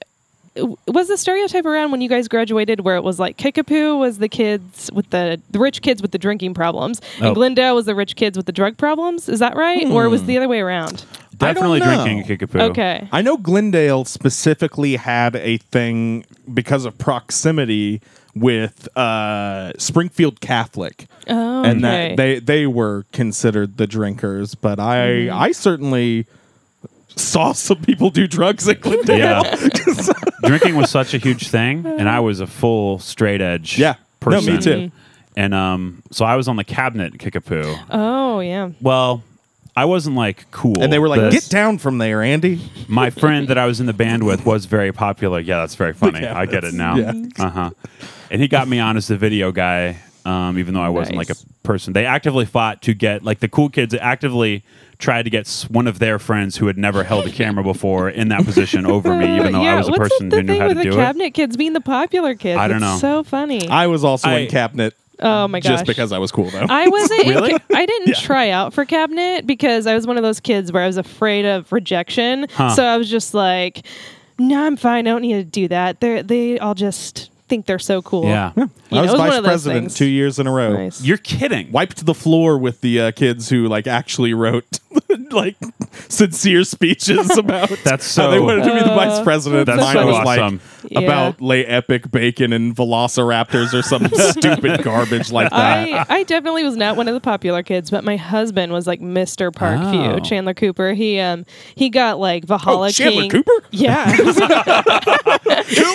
W- 0.55 0.77
Was 0.87 1.07
the 1.07 1.17
stereotype 1.17 1.65
around 1.65 1.91
when 1.91 2.01
you 2.01 2.09
guys 2.09 2.27
graduated 2.27 2.81
where 2.81 2.95
it 2.95 3.03
was 3.03 3.19
like 3.19 3.37
Kickapoo 3.37 3.97
was 3.97 4.17
the 4.19 4.29
kids 4.29 4.89
with 4.93 5.09
the 5.11 5.39
the 5.51 5.57
rich 5.59 5.81
kids 5.81 6.01
with 6.01 6.11
the 6.11 6.19
drinking 6.19 6.53
problems, 6.53 7.01
Oh. 7.21 7.27
and 7.27 7.35
Glendale 7.35 7.75
was 7.75 7.85
the 7.85 7.95
rich 7.95 8.15
kids 8.15 8.35
with 8.37 8.45
the 8.45 8.51
drug 8.51 8.77
problems? 8.77 9.29
Is 9.29 9.39
that 9.39 9.55
right, 9.55 9.85
or 9.87 10.05
Hmm. 10.05 10.11
was 10.11 10.21
it 10.21 10.25
the 10.25 10.37
other 10.37 10.47
way 10.47 10.59
around? 10.59 11.05
I 11.33 11.45
don't 11.45 11.53
Definitely 11.55 11.79
know. 11.79 11.85
drinking 12.03 12.19
a 12.19 12.23
Kickapoo. 12.23 12.59
Okay. 12.71 13.07
I 13.11 13.21
know 13.21 13.37
Glendale 13.37 14.05
specifically 14.05 14.95
had 14.97 15.35
a 15.35 15.57
thing 15.57 16.25
because 16.53 16.85
of 16.85 16.97
proximity 16.97 18.01
with 18.35 18.87
uh, 18.97 19.71
Springfield 19.77 20.41
Catholic, 20.41 21.05
Oh, 21.27 21.63
and 21.63 21.83
okay. 21.85 22.09
that 22.09 22.17
they 22.17 22.39
they 22.39 22.67
were 22.67 23.05
considered 23.11 23.77
the 23.77 23.87
drinkers. 23.87 24.55
But 24.55 24.79
I 24.79 24.97
Mm-hmm. 25.07 25.37
I 25.37 25.51
certainly 25.51 26.25
saw 27.15 27.51
some 27.53 27.81
people 27.81 28.09
do 28.09 28.27
drugs 28.27 28.67
at 28.67 28.81
Glendale. 28.81 29.17
Yeah. 29.45 29.67
Drinking 30.45 30.75
was 30.75 30.89
such 30.89 31.13
a 31.13 31.17
huge 31.17 31.47
thing, 31.49 31.85
and 31.85 32.09
I 32.09 32.19
was 32.19 32.39
a 32.39 32.47
full 32.47 32.99
straight 32.99 33.39
edge. 33.41 33.77
Yeah. 33.77 33.95
No, 34.25 34.31
person. 34.31 34.55
me 34.55 34.61
too. 34.61 34.91
And 35.37 35.53
um, 35.53 36.01
so 36.11 36.25
I 36.25 36.35
was 36.35 36.47
on 36.47 36.55
the 36.57 36.63
cabinet 36.63 37.13
at 37.13 37.19
Kickapoo. 37.19 37.75
oh 37.91 38.39
yeah. 38.39 38.71
Well, 38.81 39.23
I 39.75 39.85
wasn't 39.85 40.15
like 40.15 40.49
cool. 40.51 40.81
And 40.81 40.93
they 40.93 40.99
were 40.99 41.09
like, 41.09 41.19
The- 41.21 41.29
"Get 41.31 41.49
down 41.49 41.77
from 41.79 41.97
there, 41.97 42.21
Andy." 42.21 42.61
My 42.87 43.09
friend 43.09 43.47
that 43.47 43.57
I 43.57 43.65
was 43.65 43.79
in 43.79 43.85
the 43.87 43.93
band 43.93 44.23
with 44.23 44.45
was 44.45 44.65
very 44.65 44.91
popular. 44.91 45.39
Yeah, 45.39 45.57
that's 45.59 45.75
very 45.75 45.93
funny. 45.93 46.21
Yeah, 46.21 46.37
I 46.37 46.45
get 46.45 46.63
it 46.63 46.73
now. 46.73 46.95
yeah. 46.95 47.13
Uh 47.39 47.49
huh. 47.49 47.69
And 48.29 48.41
he 48.41 48.47
got 48.47 48.67
me 48.67 48.79
on 48.79 48.97
as 48.97 49.07
the 49.07 49.17
video 49.17 49.51
guy, 49.51 49.97
um, 50.25 50.57
even 50.59 50.73
though 50.73 50.81
I 50.81 50.89
wasn't 50.89 51.17
like 51.17 51.29
a 51.31 51.35
person. 51.63 51.93
They 51.93 52.05
actively 52.05 52.45
fought 52.45 52.81
to 52.83 52.93
get 52.93 53.23
like 53.23 53.39
the 53.39 53.47
cool 53.47 53.69
kids 53.69 53.93
actively 53.99 54.63
tried 54.99 55.23
to 55.23 55.29
get 55.29 55.41
s- 55.41 55.69
one 55.69 55.85
of 55.87 55.99
their 55.99 56.17
friends 56.19 56.57
who 56.57 56.67
had 56.67 56.77
never 56.77 57.03
held 57.03 57.25
a 57.25 57.29
camera 57.31 57.63
before 57.63 58.09
in 58.09 58.29
that 58.29 58.45
position 58.45 58.85
over 58.85 59.13
me, 59.17 59.35
even 59.37 59.51
though 59.53 59.61
yeah, 59.63 59.73
I 59.73 59.77
was 59.77 59.87
a 59.87 59.91
what's 59.91 59.99
person 60.09 60.29
the, 60.29 60.35
the 60.37 60.41
who 60.41 60.43
knew 60.43 60.53
thing 60.53 60.61
how 60.61 60.67
with 60.67 60.77
to 60.77 60.83
the 60.83 60.89
do 60.91 60.99
it. 60.99 61.03
cabinet 61.03 61.31
kids 61.33 61.57
being 61.57 61.73
the 61.73 61.81
popular 61.81 62.35
kids? 62.35 62.57
I 62.59 62.67
don't 62.67 62.77
It's 62.77 62.81
know. 62.83 62.97
So 62.99 63.23
funny. 63.23 63.67
I 63.69 63.87
was 63.87 64.03
also 64.03 64.29
I- 64.29 64.37
in 64.39 64.49
cabinet 64.49 64.93
oh 65.19 65.47
my 65.47 65.59
gosh. 65.59 65.71
just 65.71 65.85
because 65.85 66.11
I 66.11 66.17
was 66.19 66.31
cool 66.31 66.49
though. 66.49 66.65
I 66.69 66.87
wasn't. 66.87 67.25
Really? 67.27 67.51
ca- 67.51 67.59
I 67.73 67.85
didn't 67.85 68.15
try 68.17 68.49
out 68.49 68.73
for 68.73 68.85
cabinet 68.85 69.45
because 69.47 69.87
I 69.87 69.95
was 69.95 70.05
one 70.07 70.17
of 70.17 70.23
those 70.23 70.39
kids 70.39 70.71
where 70.71 70.83
I 70.83 70.87
was 70.87 70.97
afraid 70.97 71.45
of 71.45 71.71
rejection. 71.71 72.47
Huh. 72.51 72.75
So 72.75 72.83
I 72.83 72.97
was 72.97 73.09
just 73.09 73.33
like, 73.33 73.85
"No, 74.39 74.65
I'm 74.65 74.75
fine. 74.77 75.07
I 75.07 75.11
don't 75.11 75.21
need 75.21 75.33
to 75.33 75.43
do 75.43 75.67
that." 75.69 75.99
They 76.01 76.21
they 76.21 76.59
all 76.59 76.73
just 76.75 77.29
think 77.47 77.65
they're 77.65 77.79
so 77.79 78.01
cool. 78.01 78.25
Yeah. 78.25 78.51
You 78.55 78.69
I 78.91 79.01
was 79.01 79.09
it 79.09 79.13
was 79.13 79.21
vice 79.21 79.37
of 79.37 79.43
president 79.43 79.81
things. 79.83 79.95
two 79.95 80.05
years 80.05 80.39
in 80.39 80.47
a 80.47 80.51
row. 80.51 80.73
Nice. 80.73 81.03
You're 81.03 81.17
kidding. 81.17 81.71
Wiped 81.71 82.05
the 82.05 82.13
floor 82.13 82.57
with 82.57 82.81
the 82.81 82.99
uh, 82.99 83.11
kids 83.11 83.49
who 83.49 83.67
like 83.67 83.85
actually 83.87 84.33
wrote 84.33 84.79
like 85.33 85.55
sincere 86.09 86.63
speeches 86.63 87.37
about 87.37 87.69
That's 87.83 88.15
how 88.15 88.29
they 88.29 88.39
wanted 88.39 88.63
to 88.63 88.73
be 88.73 88.79
the 88.79 88.85
vice 88.95 89.21
president. 89.21 89.65
That's 89.65 89.81
Mine 89.81 89.93
so 89.95 90.05
was 90.07 90.15
awesome. 90.17 90.59
like 90.83 90.91
Yeah. 90.91 90.99
about 91.01 91.41
lay 91.41 91.65
epic 91.65 92.11
bacon 92.11 92.53
and 92.53 92.75
velociraptors 92.75 93.73
or 93.73 93.81
some 93.81 94.07
stupid 94.13 94.83
garbage 94.83 95.31
like 95.31 95.49
that. 95.51 96.09
I, 96.09 96.17
I 96.19 96.23
definitely 96.23 96.63
was 96.63 96.75
not 96.77 96.97
one 96.97 97.07
of 97.07 97.13
the 97.13 97.19
popular 97.21 97.63
kids, 97.63 97.89
but 97.91 98.03
my 98.03 98.15
husband 98.17 98.71
was 98.71 98.87
like 98.87 98.99
Mr. 99.01 99.51
Parkview, 99.51 100.15
Oh. 100.15 100.19
Chandler 100.19 100.53
Cooper. 100.53 100.93
He 100.93 101.19
um 101.19 101.45
he 101.75 101.89
got 101.89 102.19
like 102.19 102.45
Valhalla 102.45 102.87
Oh, 102.87 102.91
Chandler 102.91 103.21
King. 103.23 103.29
Cooper? 103.31 103.51
Yeah. 103.71 104.11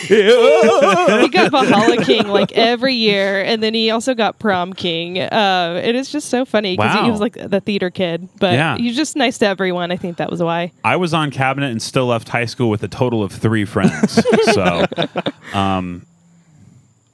he 0.08 1.28
got 1.28 1.50
Valhalla 1.50 1.96
King 2.04 2.28
like 2.28 2.52
every 2.52 2.94
year, 2.94 3.42
and 3.42 3.62
then 3.62 3.74
he 3.74 3.90
also 3.90 4.14
got 4.14 4.38
Prom 4.38 4.72
King. 4.72 5.18
Uh, 5.20 5.80
it 5.84 5.94
is 5.94 6.10
just 6.10 6.28
so 6.28 6.44
funny 6.44 6.76
because 6.76 6.94
he 6.94 7.02
Wow. 7.02 7.10
was 7.10 7.20
like 7.20 7.34
the 7.34 7.60
theater 7.60 7.90
kid, 7.90 8.28
but 8.40 8.52
Yeah. 8.54 8.76
he's 8.76 8.96
just 8.96 9.16
nice 9.16 9.27
to 9.36 9.46
everyone. 9.46 9.92
I 9.92 9.96
think 9.96 10.16
that 10.16 10.30
was 10.30 10.42
why. 10.42 10.72
I 10.82 10.96
was 10.96 11.12
on 11.12 11.30
cabinet 11.30 11.70
and 11.70 11.82
still 11.82 12.06
left 12.06 12.30
high 12.30 12.46
school 12.46 12.70
with 12.70 12.82
a 12.82 12.88
total 12.88 13.22
of 13.22 13.32
three 13.32 13.66
friends. 13.66 14.24
so, 14.54 14.86
um, 15.52 16.06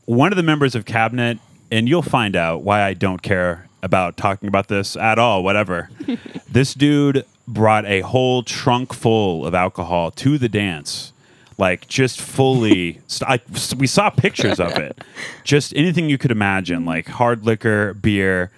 one 0.05 0.33
of 0.33 0.37
the 0.37 0.45
members 0.45 0.77
of 0.77 0.85
cabinet, 0.85 1.39
and 1.73 1.89
you'll 1.89 2.03
find 2.03 2.37
out 2.37 2.63
why 2.63 2.83
I 2.83 2.95
don't 2.95 3.23
care 3.23 3.67
about 3.83 4.17
talking 4.17 4.49
about 4.49 4.69
this 4.69 4.97
at 4.97 5.19
all, 5.19 5.43
whatever. 5.43 5.91
this 6.51 6.75
dude 6.75 7.25
brought 7.47 7.85
a 7.85 8.01
whole 8.01 8.43
trunk 8.43 8.95
full 8.95 9.47
of 9.47 9.55
alcohol 9.55 10.11
to 10.13 10.39
the 10.39 10.49
dance. 10.49 11.13
Like 11.59 11.87
just 11.87 12.21
fully, 12.21 13.01
st- 13.07 13.31
I, 13.31 13.41
we 13.77 13.87
saw 13.87 14.11
pictures 14.11 14.59
of 14.59 14.73
it. 14.73 14.99
Just 15.45 15.75
anything 15.77 16.09
you 16.09 16.19
could 16.19 16.31
imagine, 16.31 16.85
like 16.85 17.07
hard 17.07 17.45
liquor, 17.45 17.95
beer, 17.95 18.51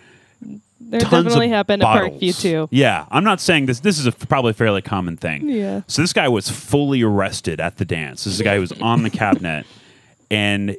There 0.78 1.00
definitely 1.00 1.48
happened 1.48 1.82
at 1.82 1.86
bottles. 1.86 2.20
Parkview 2.20 2.40
too. 2.40 2.68
Yeah, 2.70 3.06
I'm 3.10 3.24
not 3.24 3.40
saying 3.40 3.66
this. 3.66 3.80
This 3.80 3.98
is 3.98 4.06
a 4.06 4.12
probably 4.12 4.50
a 4.50 4.54
fairly 4.54 4.82
common 4.82 5.16
thing. 5.16 5.48
Yeah. 5.48 5.82
So 5.86 6.02
this 6.02 6.12
guy 6.12 6.28
was 6.28 6.50
fully 6.50 7.02
arrested 7.02 7.60
at 7.60 7.78
the 7.78 7.84
dance. 7.84 8.24
This 8.24 8.34
is 8.34 8.40
a 8.40 8.44
guy 8.44 8.56
who 8.56 8.60
was 8.60 8.72
on 8.72 9.02
the 9.02 9.10
cabinet, 9.10 9.66
and 10.30 10.76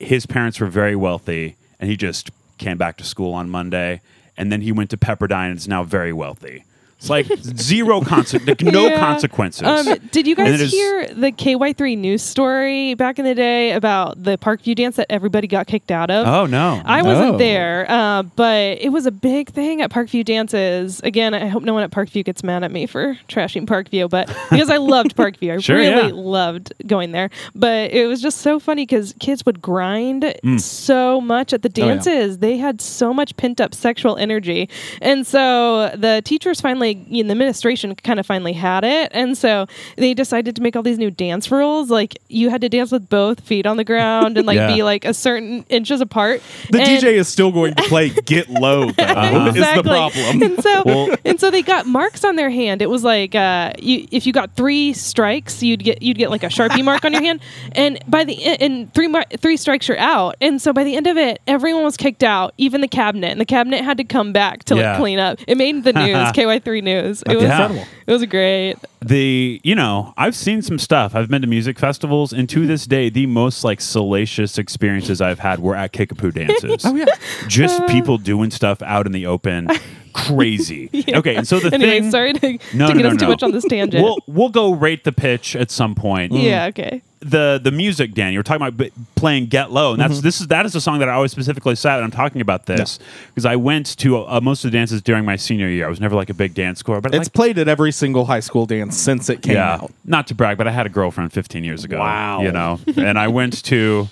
his 0.00 0.26
parents 0.26 0.60
were 0.60 0.66
very 0.66 0.96
wealthy, 0.96 1.56
and 1.78 1.88
he 1.88 1.96
just 1.96 2.30
came 2.58 2.76
back 2.76 2.96
to 2.98 3.04
school 3.04 3.32
on 3.34 3.48
Monday, 3.48 4.00
and 4.36 4.50
then 4.50 4.62
he 4.62 4.72
went 4.72 4.90
to 4.90 4.96
Pepperdine 4.96 5.50
and 5.50 5.58
is 5.58 5.68
now 5.68 5.84
very 5.84 6.12
wealthy. 6.12 6.64
It's 6.98 7.10
like 7.10 7.26
zero 7.58 8.00
consequence, 8.00 8.48
like 8.62 8.72
no 8.72 8.86
Yeah. 8.88 8.98
consequences. 8.98 9.62
Um, 9.66 9.86
did 10.12 10.26
you 10.26 10.34
guys 10.34 10.54
it 10.54 10.60
is- 10.62 10.72
hear 10.72 11.06
the 11.08 11.30
KY3 11.30 11.94
news 11.94 12.22
story 12.22 12.94
back 12.94 13.18
in 13.18 13.26
the 13.26 13.34
day 13.34 13.72
about 13.72 14.22
the 14.24 14.38
Parkview 14.38 14.74
dance 14.74 14.96
that 14.96 15.06
everybody 15.10 15.46
got 15.46 15.66
kicked 15.66 15.90
out 15.90 16.10
of? 16.10 16.26
Oh 16.26 16.46
no! 16.46 16.80
I 16.86 17.02
No. 17.02 17.08
wasn't 17.10 17.38
there, 17.38 17.84
uh, 17.90 18.22
but 18.22 18.78
it 18.80 18.92
was 18.92 19.04
a 19.04 19.10
big 19.10 19.50
thing 19.50 19.82
at 19.82 19.90
Parkview 19.90 20.24
dances. 20.24 21.00
Again, 21.04 21.34
I 21.34 21.48
hope 21.48 21.64
no 21.64 21.74
one 21.74 21.82
at 21.82 21.90
Parkview 21.90 22.24
gets 22.24 22.42
mad 22.42 22.64
at 22.64 22.72
me 22.72 22.86
for 22.86 23.18
trashing 23.28 23.66
Parkview, 23.66 24.08
but 24.08 24.28
because 24.50 24.70
I 24.70 24.78
loved 24.78 25.16
Parkview, 25.16 25.52
I 25.54 25.58
Sure, 25.58 25.76
really 25.76 26.08
yeah. 26.08 26.14
loved 26.14 26.72
going 26.86 27.12
there. 27.12 27.28
But 27.54 27.90
it 27.92 28.06
was 28.06 28.22
just 28.22 28.38
so 28.38 28.58
funny 28.58 28.84
because 28.86 29.14
kids 29.20 29.44
would 29.44 29.60
grind 29.60 30.34
Mm. 30.42 30.58
so 30.58 31.20
much 31.20 31.52
at 31.52 31.60
the 31.60 31.70
yeah. 31.74 31.84
dances. 31.88 32.38
They 32.38 32.56
had 32.56 32.80
so 32.80 33.12
much 33.12 33.36
pent 33.36 33.60
up 33.60 33.74
sexual 33.74 34.16
energy, 34.16 34.70
and 35.02 35.26
so 35.26 35.90
the 35.94 36.22
teachers 36.24 36.58
finally, 36.60 36.86
in 37.10 37.26
the 37.26 37.32
administration, 37.32 37.94
kind 37.96 38.18
of 38.20 38.26
finally 38.26 38.52
had 38.52 38.84
it, 38.84 39.10
and 39.14 39.36
so 39.36 39.66
they 39.96 40.14
decided 40.14 40.56
to 40.56 40.62
make 40.62 40.76
all 40.76 40.82
these 40.82 40.98
new 40.98 41.10
dance 41.10 41.50
rules. 41.50 41.90
Like 41.90 42.18
you 42.28 42.50
had 42.50 42.60
to 42.62 42.68
dance 42.68 42.92
with 42.92 43.08
both 43.08 43.40
feet 43.40 43.66
on 43.66 43.76
the 43.76 43.84
ground 43.84 44.36
and 44.38 44.46
like 44.46 44.56
Yeah. 44.66 44.74
be 44.74 44.82
like 44.82 45.04
a 45.04 45.12
certain 45.14 45.64
inches 45.68 46.00
apart. 46.00 46.40
The 46.70 46.80
And- 46.80 47.02
DJ 47.02 47.14
is 47.14 47.28
still 47.28 47.52
going 47.52 47.74
to 47.74 47.82
play 47.84 48.08
"Get 48.10 48.48
Low" 48.48 48.90
though. 48.90 49.02
Uh-huh. 49.04 49.46
Is 49.48 49.54
the 49.54 49.60
Exactly. 49.60 49.82
problem? 49.90 50.42
And 50.42 50.62
so, 50.62 50.82
Well- 50.86 51.16
and 51.24 51.40
so 51.40 51.50
they 51.50 51.62
got 51.62 51.86
marks 51.86 52.24
on 52.24 52.36
their 52.36 52.50
hand. 52.50 52.80
It 52.82 52.88
was 52.90 53.04
like 53.04 53.34
uh, 53.34 53.72
you, 53.78 54.06
if 54.10 54.26
you 54.26 54.32
got 54.32 54.54
three 54.56 54.92
strikes, 54.92 55.62
you'd 55.62 55.82
get 55.84 56.02
you'd 56.02 56.16
get 56.18 56.30
like 56.30 56.42
a 56.42 56.46
sharpie 56.48 56.84
mark 56.84 57.04
on 57.04 57.12
your 57.12 57.22
hand, 57.22 57.40
and 57.72 57.98
by 58.08 58.24
the 58.24 58.42
and 58.44 58.92
three 58.94 59.08
mar- 59.08 59.24
three 59.38 59.56
strikes 59.56 59.88
you're 59.88 59.98
out. 59.98 60.36
And 60.40 60.60
so 60.60 60.72
by 60.72 60.84
the 60.84 60.96
end 60.96 61.06
of 61.06 61.16
it, 61.16 61.40
everyone 61.46 61.84
was 61.84 61.96
kicked 61.96 62.22
out, 62.22 62.54
even 62.58 62.80
the 62.80 62.88
cabinet, 62.88 63.30
and 63.30 63.40
the 63.40 63.44
cabinet 63.44 63.82
had 63.84 63.96
to 63.98 64.04
come 64.04 64.32
back 64.32 64.64
to 64.64 64.76
Yeah. 64.76 64.90
like 64.92 64.98
clean 65.00 65.18
up. 65.18 65.38
It 65.46 65.56
made 65.56 65.84
the 65.84 65.92
news, 65.92 66.16
KY3 66.32 66.75
news. 66.80 67.22
It 67.22 67.34
was 67.36 67.44
Yeah. 67.44 67.84
it 68.06 68.12
was 68.12 68.24
great. 68.26 68.76
the 69.02 69.60
you 69.62 69.74
know 69.74 70.12
i've 70.16 70.34
seen 70.34 70.62
some 70.62 70.78
stuff 70.78 71.14
i've 71.14 71.28
been 71.28 71.42
to 71.42 71.46
music 71.48 71.78
festivals 71.78 72.32
and 72.32 72.48
to 72.48 72.60
mm-hmm. 72.60 72.68
this 72.68 72.86
day 72.86 73.08
the 73.08 73.26
most 73.26 73.62
like 73.62 73.80
salacious 73.80 74.58
experiences 74.58 75.20
i've 75.20 75.38
had 75.38 75.60
were 75.60 75.76
at 75.76 75.92
kickapoo 75.92 76.30
dances 76.32 76.84
oh 76.84 76.94
yeah. 76.96 77.04
just 77.46 77.80
uh. 77.80 77.86
people 77.88 78.18
doing 78.18 78.50
stuff 78.50 78.82
out 78.82 79.06
in 79.06 79.12
the 79.12 79.26
open 79.26 79.68
crazy 80.12 80.88
okay 81.14 81.36
and 81.36 81.46
so 81.46 81.60
the 81.60 81.72
Anyway, 81.72 82.00
thing 82.00 82.10
sorry 82.10 82.32
to, 82.32 82.52
no, 82.74 82.88
to 82.88 82.94
no, 82.94 82.94
get 82.94 83.02
no, 83.02 83.08
us 83.10 83.16
too 83.18 83.28
much 83.28 83.42
on 83.42 83.52
this 83.52 83.64
tangent. 83.64 84.02
we'll 84.02 84.18
we'll 84.26 84.48
go 84.48 84.72
rate 84.72 85.04
the 85.04 85.12
pitch 85.12 85.54
at 85.54 85.70
some 85.70 85.94
point 85.94 86.32
yeah, 86.32 86.66
okay. 86.66 87.02
The 87.20 87.58
the 87.62 87.70
music 87.70 88.12
dan 88.12 88.32
you 88.32 88.38
were 88.38 88.42
talking 88.42 88.66
about 88.66 88.76
b- 88.76 88.92
playing 89.14 89.46
get 89.46 89.72
low 89.72 89.92
and 89.92 90.00
that's 90.00 90.20
this 90.20 90.40
is 90.40 90.48
that 90.48 90.66
is 90.66 90.74
a 90.74 90.80
song 90.80 90.98
that 90.98 91.08
i 91.08 91.12
always 91.12 91.32
specifically 91.32 91.74
said 91.74 91.96
and 91.96 92.04
i'm 92.04 92.10
talking 92.10 92.42
about 92.42 92.66
this 92.66 92.98
because 93.28 93.46
i 93.46 93.56
went 93.56 93.96
to 93.96 94.18
uh, 94.26 94.38
most 94.42 94.64
of 94.64 94.70
the 94.70 94.76
dances 94.76 95.00
during 95.00 95.24
my 95.24 95.34
senior 95.34 95.68
year 95.68 95.86
i 95.86 95.88
was 95.88 96.00
never 96.00 96.14
like 96.14 96.28
a 96.28 96.34
big 96.34 96.52
dance 96.52 96.78
score 96.78 97.00
but 97.00 97.14
It's 97.14 97.26
like 97.26 97.32
played 97.32 97.58
at 97.58 97.68
every 97.68 97.90
single 97.90 98.26
high 98.26 98.40
school 98.40 98.66
dance 98.66 98.96
since 98.96 99.30
it 99.30 99.42
came 99.42 99.54
yeah. 99.54 99.74
out. 99.74 99.92
Not 100.04 100.26
to 100.28 100.34
brag, 100.34 100.58
but 100.58 100.68
I 100.68 100.70
had 100.72 100.86
a 100.86 100.88
girlfriend 100.88 101.32
15 101.32 101.64
years 101.64 101.84
ago. 101.84 101.98
Wow. 101.98 102.42
You 102.42 102.52
know, 102.52 102.80
and 102.96 103.18
I 103.18 103.28
went 103.28 103.64
to 103.64 104.08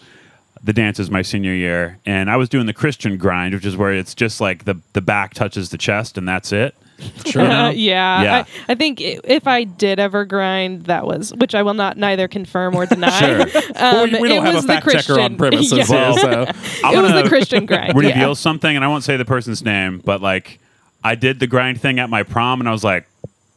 the 0.62 0.72
dances 0.72 1.10
my 1.10 1.22
senior 1.22 1.52
year, 1.52 1.98
and 2.06 2.30
I 2.30 2.36
was 2.36 2.48
doing 2.48 2.66
the 2.66 2.72
Christian 2.72 3.18
grind, 3.18 3.54
which 3.54 3.66
is 3.66 3.76
where 3.76 3.92
it's 3.92 4.14
just 4.14 4.40
like 4.40 4.64
the 4.64 4.80
the 4.94 5.00
back 5.00 5.34
touches 5.34 5.68
the 5.70 5.78
chest, 5.78 6.16
and 6.16 6.26
that's 6.26 6.52
it. 6.52 6.74
Sure. 7.26 7.42
Uh, 7.42 7.70
yeah, 7.70 8.22
Yeah. 8.22 8.44
I, 8.68 8.72
I 8.72 8.74
think 8.74 9.00
i- 9.00 9.18
if 9.24 9.46
I 9.48 9.64
did 9.64 9.98
ever 9.98 10.24
grind, 10.24 10.84
that 10.84 11.06
was 11.06 11.34
which 11.34 11.54
I 11.54 11.62
will 11.62 11.74
not 11.74 11.96
neither 11.96 12.28
confirm 12.28 12.74
or 12.76 12.86
deny. 12.94 13.10
Sure. 13.18 13.62
Um, 13.76 14.12
we, 14.12 14.20
we 14.20 14.28
it 14.30 14.34
don't 14.34 14.44
have 14.44 14.54
a 14.54 14.56
was 14.58 14.66
the 14.66 14.72
fact 14.74 14.90
checker 14.90 15.20
on 15.20 15.36
Christian- 15.36 15.36
premises 15.36 15.72
Yeah. 15.90 16.12
here, 16.12 16.18
so 16.18 16.30
I'm 16.86 16.94
it 16.94 17.02
was 17.02 17.10
gonna 17.12 17.22
the 17.22 17.28
Christian 17.28 17.66
grind. 17.66 17.94
Reveal 17.96 18.14
yeah. 18.28 18.32
something, 18.34 18.74
and 18.76 18.84
I 18.84 18.88
won't 18.88 19.04
say 19.04 19.16
the 19.16 19.24
person's 19.24 19.64
name, 19.64 20.00
but 20.04 20.20
like 20.22 20.60
I 21.02 21.14
did 21.14 21.40
the 21.40 21.46
grind 21.46 21.80
thing 21.80 21.98
at 21.98 22.08
my 22.10 22.22
prom, 22.22 22.60
and 22.60 22.68
I 22.68 22.72
was 22.72 22.84
like. 22.84 23.06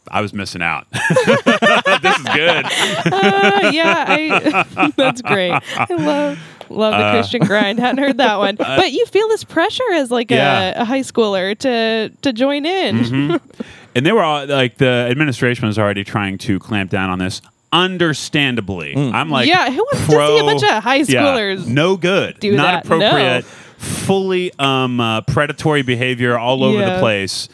I 0.09 0.21
was 0.21 0.31
missing 0.33 0.61
out. 0.61 0.87
this 0.91 2.17
is 2.17 2.23
good. 2.33 2.65
Uh, 2.65 3.71
yeah, 3.73 4.05
I, 4.07 4.93
that's 4.95 5.21
great. 5.21 5.51
I 5.51 5.85
love 5.93 6.39
love 6.69 6.93
Uh, 6.93 6.97
the 7.11 7.17
Christian 7.17 7.41
grind. 7.45 7.79
Hadn't 7.79 7.99
heard 8.03 8.17
that 8.17 8.37
one, 8.37 8.55
but 8.57 8.91
you 8.91 9.05
feel 9.07 9.27
this 9.29 9.43
pressure 9.43 9.83
as 9.93 10.11
like 10.11 10.29
Yeah. 10.31 10.79
a, 10.79 10.81
a 10.81 10.85
high 10.85 11.01
schooler 11.01 11.57
to 11.59 12.09
to 12.21 12.33
join 12.33 12.65
in. 12.65 12.97
Mm-hmm. 12.99 13.35
And 13.95 14.05
they 14.05 14.11
were 14.11 14.21
all 14.21 14.45
like 14.45 14.77
the 14.77 15.07
administration 15.09 15.65
was 15.67 15.79
already 15.79 16.03
trying 16.03 16.37
to 16.39 16.59
clamp 16.59 16.91
down 16.91 17.09
on 17.09 17.17
this. 17.17 17.41
Understandably, 17.73 18.95
I'm 18.95 19.29
like, 19.29 19.47
Yeah, 19.47 19.69
who 19.71 19.77
wants 19.77 20.05
to 20.05 20.11
see 20.27 20.37
a 20.39 20.43
bunch 20.43 20.63
of 20.63 20.83
high 20.83 20.95
Yeah, 20.97 21.03
schoolers 21.05 21.65
no 21.67 21.97
good, 21.97 22.39
do 22.39 22.55
not 22.55 22.83
that? 22.83 22.89
No. 22.89 22.95
appropriate, 22.97 23.45
fully 23.77 24.51
um, 24.59 24.99
uh, 24.99 25.21
predatory 25.21 25.81
behavior 25.81 26.37
all 26.37 26.63
over 26.63 26.77
the 26.85 26.99
place. 26.99 27.49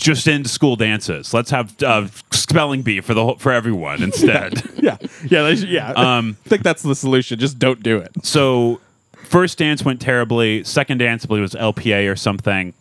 Just 0.00 0.26
into 0.26 0.48
school 0.48 0.76
dances. 0.76 1.34
Let's 1.34 1.50
have 1.50 1.80
uh, 1.82 2.08
spelling 2.30 2.82
bee 2.82 3.00
for 3.00 3.14
the 3.14 3.22
whole, 3.24 3.36
for 3.36 3.52
everyone 3.52 4.02
instead. 4.02 4.62
yeah, 4.76 4.96
yeah, 5.28 5.54
should- 5.54 5.68
yeah. 5.68 5.92
Um, 5.92 6.36
I 6.46 6.48
think 6.48 6.62
that's 6.62 6.82
the 6.82 6.94
solution. 6.94 7.38
Just 7.38 7.58
don't 7.58 7.82
do 7.82 7.98
it. 7.98 8.10
so, 8.24 8.80
first 9.24 9.58
dance 9.58 9.84
went 9.84 10.00
terribly. 10.00 10.64
Second 10.64 10.98
dance, 10.98 11.24
I 11.24 11.28
believe, 11.28 11.42
was 11.42 11.54
LPA 11.54 12.10
or 12.10 12.16
something. 12.16 12.72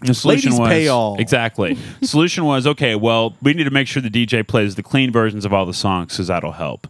The 0.00 0.12
solution 0.12 0.50
Ladies 0.50 0.60
was 0.60 0.68
pay 0.68 0.88
all. 0.88 1.16
exactly. 1.18 1.78
solution 2.02 2.44
was 2.44 2.66
okay. 2.66 2.94
Well, 2.94 3.34
we 3.40 3.54
need 3.54 3.64
to 3.64 3.70
make 3.70 3.88
sure 3.88 4.02
the 4.02 4.10
DJ 4.10 4.46
plays 4.46 4.74
the 4.74 4.82
clean 4.82 5.10
versions 5.10 5.44
of 5.46 5.52
all 5.54 5.64
the 5.64 5.72
songs 5.72 6.12
because 6.12 6.26
that'll 6.26 6.52
help. 6.52 6.86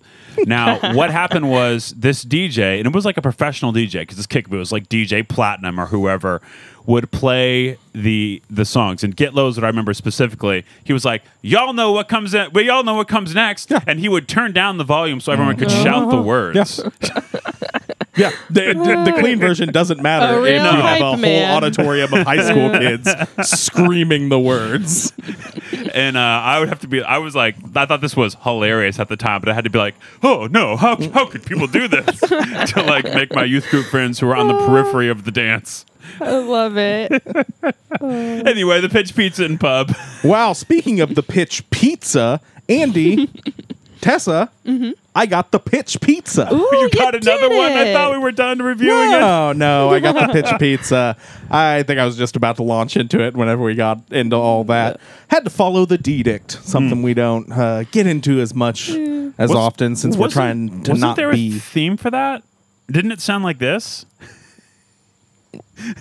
Now, 0.47 0.95
what 0.95 1.11
happened 1.13 1.49
was 1.49 1.95
this 1.97 2.25
DJ, 2.25 2.79
and 2.79 2.89
it 2.89 2.93
was 2.93 3.05
like 3.05 3.17
a 3.17 3.23
professional 3.23 3.73
DJ 3.73 4.01
because 4.01 4.17
this 4.17 4.27
kick 4.27 4.47
it 4.47 4.57
was 4.57 4.73
like 4.73 4.89
DJ 4.89 5.27
Platinum 5.29 5.79
or 5.79 5.87
whoever 5.87 6.43
would 6.87 7.11
play 7.11 7.79
the 7.93 8.43
the 8.51 8.65
songs 8.65 9.03
and 9.05 9.17
get 9.17 9.35
lows 9.35 9.57
that 9.57 9.65
I 9.65 9.69
remember 9.69 9.95
specifically. 9.95 10.65
He 10.85 10.93
was 10.93 11.05
like, 11.05 11.23
"Y'all 11.43 11.73
know 11.73 11.93
what 11.93 12.09
comes 12.09 12.35
in. 12.35 12.51
Well, 12.53 12.65
y'all 12.65 12.83
know 12.85 12.95
what 12.95 13.09
comes 13.09 13.35
next," 13.35 13.73
and 13.87 13.99
he 14.01 14.09
would 14.09 14.29
turn 14.29 14.53
down 14.53 14.79
the 14.79 14.85
volume 14.85 15.21
so 15.21 15.33
everyone 15.33 15.57
could 15.57 15.71
shout 15.71 16.11
the 16.11 16.21
words. 16.21 16.57
Yes. 16.57 16.81
Yeah, 18.17 18.31
the, 18.49 18.75
the, 18.75 19.11
the 19.11 19.17
clean 19.19 19.41
version 19.41 19.73
doesn't 19.73 20.01
matter 20.01 20.47
if 20.47 20.55
you 20.55 20.61
have 20.61 20.79
a 20.79 20.83
hype 20.83 21.01
whole 21.01 21.17
man. 21.17 21.57
auditorium 21.57 22.15
of 22.15 22.25
high 22.25 22.49
school 22.49 22.71
kids 22.79 23.11
screaming 23.43 24.29
the 24.29 24.39
words. 24.39 25.13
and 25.93 26.17
uh, 26.17 26.21
I 26.21 26.61
would 26.61 26.69
have 26.69 26.79
to 26.81 26.87
be. 26.87 27.03
I 27.03 27.19
was 27.19 27.35
like, 27.35 27.57
I 27.75 27.87
thought 27.87 28.01
this 28.01 28.15
was 28.17 28.37
hilarious 28.43 29.01
at 29.01 29.09
the 29.09 29.17
time, 29.17 29.41
but 29.41 29.49
I 29.49 29.55
had 29.55 29.65
to 29.65 29.71
be 29.71 29.79
like, 29.81 29.97
oh 30.23 30.47
no, 30.47 30.77
how 30.77 30.95
how 31.11 31.27
could 31.27 31.45
people 31.45 31.67
do 31.67 31.89
this 31.89 32.21
to 32.21 32.85
like 32.87 33.05
make 33.05 33.35
my 33.35 33.43
youth 33.45 33.69
group 33.69 33.87
friends 33.87 34.21
who 34.21 34.29
are 34.29 34.37
on 34.37 34.47
the 34.47 34.59
periphery 34.65 35.09
of 35.09 35.25
the 35.25 35.33
dance. 35.33 35.85
I 36.21 36.37
love 36.39 36.77
it. 36.77 37.13
Anyway, 38.01 38.81
the 38.81 38.89
pitch 38.89 39.15
pizza 39.15 39.45
and 39.45 39.59
pub. 39.59 39.95
Wow, 40.25 40.53
speaking 40.53 41.01
of 41.01 41.15
the 41.15 41.23
pitch 41.23 41.69
pizza, 41.71 42.41
Andy, 42.69 43.31
Tessa, 44.01 44.51
I 45.15 45.27
got 45.27 45.51
the 45.53 45.59
pitch 45.61 46.01
pizza. 46.01 46.49
Ooh, 46.53 46.69
you 46.73 46.91
got 46.91 47.15
another 47.15 47.49
did 47.49 47.57
one? 47.57 47.73
I 47.73 47.93
thought 47.93 48.13
we 48.13 48.19
were 48.19 48.33
done 48.33 48.61
reviewing 48.61 49.09
it. 49.13 49.21
No, 49.21 49.53
no, 49.53 49.91
I 49.91 50.01
got 50.01 50.15
the 50.27 50.33
pitch 50.33 50.53
pizza. 50.59 51.17
I 51.51 51.83
think 51.85 51.99
I 52.01 52.05
was 52.05 52.17
just 52.17 52.37
about 52.37 52.57
to 52.57 52.63
launch 52.63 52.97
into 52.97 53.23
it 53.25 53.35
whenever 53.35 53.63
we 53.63 53.75
got 53.75 54.01
into 54.11 54.37
all 54.37 54.65
that. 54.65 55.01
Had 55.29 55.45
to 55.45 55.51
follow 55.51 55.87
the 55.87 56.01
edict, 56.11 56.53
something 56.65 57.03
we 57.03 57.15
don't 57.15 57.51
uh, 57.53 57.85
get 57.85 58.07
into 58.07 58.41
as 58.41 58.55
much 58.55 58.91
as 58.91 59.49
Was- 59.51 59.53
often 59.53 59.95
since 59.97 60.17
we're 60.17 60.23
wasn't- 60.27 60.33
trying 60.35 60.69
to 60.83 60.91
wasn't 60.93 61.01
not 61.01 61.17
there 61.17 61.33
be. 61.33 61.57
a 61.57 61.61
theme 61.61 61.97
for 61.97 62.11
that? 62.11 62.43
Didn't 62.91 63.13
it 63.13 63.21
sound 63.21 63.45
like 63.45 63.59
this? 63.59 64.05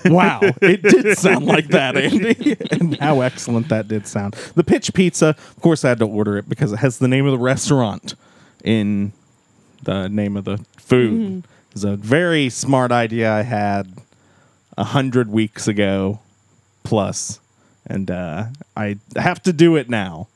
Wow, 0.05 0.39
it 0.61 0.81
did 0.81 1.17
sound 1.17 1.45
like 1.45 1.67
that, 1.69 1.97
Andy. 1.97 2.57
and 2.71 2.97
how 2.99 3.21
excellent 3.21 3.69
that 3.69 3.87
did 3.87 4.07
sound. 4.07 4.33
The 4.55 4.63
pitch 4.63 4.93
pizza, 4.93 5.29
of 5.29 5.61
course, 5.61 5.83
I 5.85 5.89
had 5.89 5.99
to 5.99 6.07
order 6.07 6.37
it 6.37 6.47
because 6.47 6.71
it 6.71 6.77
has 6.77 6.99
the 6.99 7.07
name 7.07 7.25
of 7.25 7.31
the 7.31 7.39
restaurant 7.39 8.15
in 8.63 9.13
the 9.83 10.07
name 10.07 10.37
of 10.37 10.45
the 10.45 10.63
food. 10.77 11.45
It's 11.71 11.83
a 11.83 11.95
very 11.95 12.49
smart 12.49 12.91
idea 12.91 13.31
I 13.31 13.41
had 13.41 13.93
a 14.77 14.83
hundred 14.83 15.29
weeks 15.29 15.67
ago 15.67 16.19
plus, 16.83 17.39
and 17.85 18.09
uh, 18.11 18.45
I 18.77 18.97
have 19.15 19.41
to 19.43 19.53
do 19.53 19.75
it 19.75 19.89
now. 19.89 20.27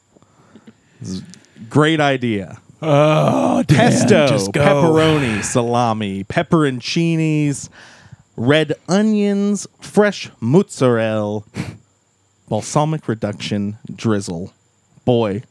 Great 1.69 1.99
idea. 1.99 2.59
Oh, 2.81 3.63
Pesto, 3.67 4.27
pepperoni, 4.51 5.43
salami, 5.43 6.23
pepperoncinis, 6.23 7.69
red 8.37 8.73
onions, 8.87 9.67
fresh 9.81 10.29
mozzarella, 10.39 11.41
balsamic 12.47 13.07
reduction, 13.07 13.77
drizzle. 13.93 14.53
Boy, 15.05 15.43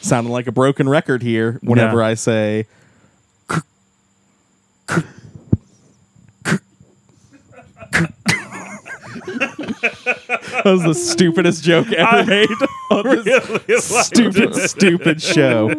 sounding 0.00 0.32
like 0.32 0.46
a 0.46 0.52
broken 0.52 0.88
record 0.88 1.22
here 1.22 1.58
whenever 1.62 1.98
Yeah. 1.98 2.06
I 2.06 2.14
say. 2.14 2.66
That 9.12 10.62
was 10.64 10.82
the 10.82 10.94
stupidest 10.94 11.62
joke 11.62 11.90
ever 11.92 12.24
made 12.24 12.48
on 12.90 13.24
this 13.66 14.06
stupid, 14.06 14.54
stupid 14.54 15.22
show. 15.22 15.70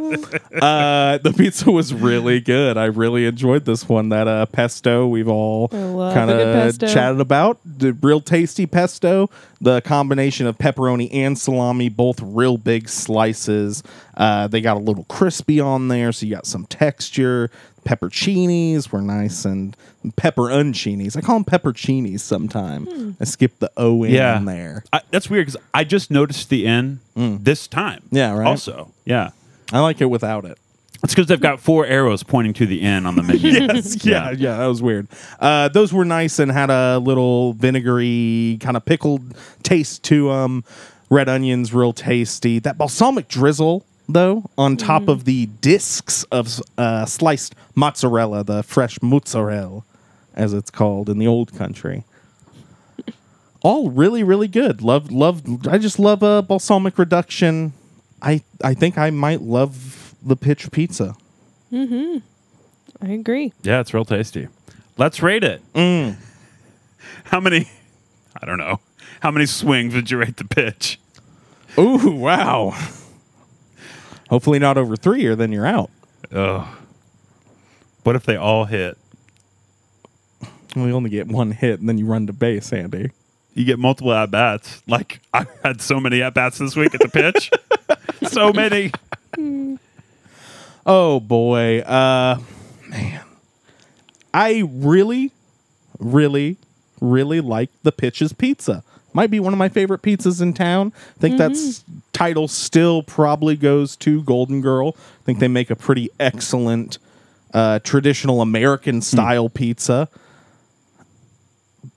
Uh, 0.54 1.18
the 1.20 1.34
pizza 1.36 1.72
was 1.72 1.94
really 1.94 2.40
good. 2.40 2.78
I 2.78 2.86
really 2.86 3.26
enjoyed 3.26 3.66
this 3.66 3.88
one. 3.88 4.10
That 4.10 4.28
uh, 4.28 4.46
pesto 4.48 5.08
we've 5.08 5.28
all 5.28 5.70
kind 5.70 6.30
of 6.30 6.80
chatted 6.80 7.20
about. 7.20 7.60
The 7.66 7.94
real 7.94 8.22
tasty 8.22 8.66
pesto. 8.66 9.30
The 9.62 9.82
combination 9.82 10.46
of 10.46 10.58
pepperoni 10.58 11.14
and 11.14 11.38
salami, 11.38 11.88
both 11.88 12.20
real 12.22 12.58
big 12.58 12.90
slices. 12.90 13.82
Uh, 14.16 14.48
they 14.48 14.60
got 14.62 14.78
a 14.78 14.82
little 14.82 15.06
crispy 15.06 15.60
on 15.60 15.88
there, 15.88 16.12
so 16.12 16.26
you 16.26 16.36
got 16.36 16.46
some 16.46 16.66
texture. 16.66 17.50
Pepperoncinis 17.84 18.92
were 18.92 19.02
nice 19.02 19.46
and 19.46 19.76
pepperoncinis. 20.18 21.16
I 21.18 21.22
call 21.22 21.40
them 21.40 21.46
pepperoncinis 21.46 22.22
sometimes. 22.22 23.16
I 23.20 23.24
skip 23.26 23.60
the 23.60 23.72
O 23.78 24.04
in 24.04 24.12
Yeah. 24.12 24.40
there. 24.40 24.84
I, 24.92 25.02
that's 25.12 25.30
weird 25.30 25.48
because 25.48 25.62
I 25.74 25.84
just 25.84 26.12
noticed 26.12 26.50
the 26.50 26.68
N 26.68 27.00
this 27.16 27.68
time. 27.68 28.04
Yeah, 28.12 28.34
right. 28.34 28.48
Also, 28.48 28.92
yeah. 29.06 29.30
I 29.72 29.80
like 29.80 30.02
it 30.02 30.06
without 30.06 30.46
it. 30.46 30.58
It's 31.04 31.14
because 31.14 31.28
they've 31.28 31.40
got 31.42 31.60
four 31.60 31.86
arrows 31.86 32.24
pointing 32.24 32.54
to 32.54 32.66
the 32.66 32.82
N 32.82 33.06
on 33.06 33.16
the 33.16 33.24
menu. 33.24 33.50
yes, 33.52 34.06
yeah, 34.06 34.32
yeah, 34.32 34.58
that 34.58 34.68
was 34.68 34.82
weird. 34.82 35.08
Uh, 35.40 35.68
those 35.68 35.92
were 35.92 36.06
nice 36.06 36.40
and 36.40 36.50
had 36.52 36.70
a 36.70 36.98
little 37.00 37.54
vinegary, 37.54 38.58
kind 38.62 38.78
of 38.78 38.86
pickled 38.86 39.36
taste 39.64 40.04
to 40.04 40.30
them. 40.30 40.64
Red 41.10 41.28
onions, 41.30 41.74
real 41.74 41.92
tasty. 41.94 42.58
That 42.60 42.78
balsamic 42.78 43.28
drizzle, 43.28 43.86
though, 44.08 44.50
on 44.58 44.78
top 44.78 45.08
of 45.08 45.26
the 45.26 45.48
discs 45.62 46.24
of 46.26 46.62
uh, 46.78 47.06
sliced 47.06 47.56
mozzarella, 47.76 48.44
the 48.44 48.64
fresh 48.64 49.02
mozzarella, 49.02 49.84
as 50.34 50.54
it's 50.54 50.70
called 50.70 51.10
in 51.10 51.18
the 51.20 51.28
old 51.28 51.54
country. 51.54 52.04
All 53.62 53.90
really, 53.90 54.24
really 54.24 54.48
good. 54.48 54.82
Love, 54.82 55.12
love. 55.12 55.68
I 55.68 55.78
just 55.78 56.00
love 56.00 56.24
a 56.24 56.42
balsamic 56.42 56.98
reduction. 56.98 57.74
I, 58.22 58.42
I 58.64 58.74
think 58.74 58.98
I 58.98 59.10
might 59.10 59.42
love 59.42 60.16
the 60.22 60.36
pitch 60.36 60.72
pizza. 60.72 61.16
Mm-hmm. 61.72 62.18
I 63.06 63.12
agree. 63.12 63.54
Yeah, 63.64 63.80
it's 63.80 63.94
real 63.94 64.06
tasty. 64.06 64.48
Let's 64.98 65.22
rate 65.22 65.44
it. 65.44 65.62
Mm. 65.74 66.16
How 67.26 67.40
many? 67.40 67.68
I 68.42 68.46
don't 68.46 68.58
know. 68.58 68.80
How 69.22 69.32
many 69.32 69.46
swings 69.46 69.94
would 69.96 70.12
you 70.12 70.18
rate 70.18 70.38
the 70.38 70.46
pitch? 70.46 71.00
Ooh, 71.78 72.12
wow. 72.12 72.78
Hopefully 74.34 74.58
not 74.58 74.80
over 74.80 74.96
three, 74.96 75.28
or 75.28 75.36
then 75.36 75.52
you're 75.52 75.64
out. 75.64 75.92
Oh. 76.32 76.76
What 78.02 78.16
if 78.16 78.26
they 78.26 78.36
all 78.36 78.66
hit? 78.66 78.98
We 80.76 80.92
only 80.92 81.12
get 81.12 81.28
one 81.28 81.52
hit, 81.52 81.80
and 81.80 81.88
then 81.88 82.00
you 82.00 82.08
run 82.08 82.26
to 82.26 82.34
base, 82.34 82.74
Andy. 82.74 83.12
You 83.54 83.64
get 83.64 83.78
multiple 83.78 84.12
at 84.12 84.32
bats. 84.32 84.82
Like 84.88 85.20
I 85.36 85.46
had 85.64 85.82
so 85.82 86.00
many 86.00 86.24
at 86.24 86.34
bats 86.34 86.58
this 86.58 86.76
week 86.76 86.96
at 86.96 87.02
the 87.02 87.10
pitch. 87.10 87.52
so 88.32 88.52
many. 88.52 88.92
Oh 90.86 91.22
boy, 91.22 91.80
uh, 91.80 92.40
man, 92.90 93.24
I 94.34 94.64
really, 94.70 95.32
really, 95.98 96.58
really 97.00 97.40
like 97.40 97.70
the 97.84 97.94
Pitches 97.94 98.34
Pizza. 98.34 98.84
Might 99.14 99.30
be 99.32 99.40
one 99.40 99.54
of 99.54 99.60
my 99.60 99.70
favorite 99.70 100.02
pizzas 100.02 100.42
in 100.42 100.54
town. 100.54 100.92
I 101.18 101.20
think 101.20 101.38
that's 101.38 101.84
title 102.14 102.48
still 102.48 103.04
probably 103.04 103.56
goes 103.56 103.96
to 103.98 104.24
Golden 104.24 104.62
Girl. 104.62 104.96
I 104.98 105.24
think 105.26 105.40
they 105.40 105.48
make 105.48 105.70
a 105.70 105.76
pretty 105.76 106.10
excellent 106.20 106.98
uh, 107.54 107.80
traditional 107.80 108.42
American 108.42 109.02
style 109.02 109.50
pizza. 109.50 110.10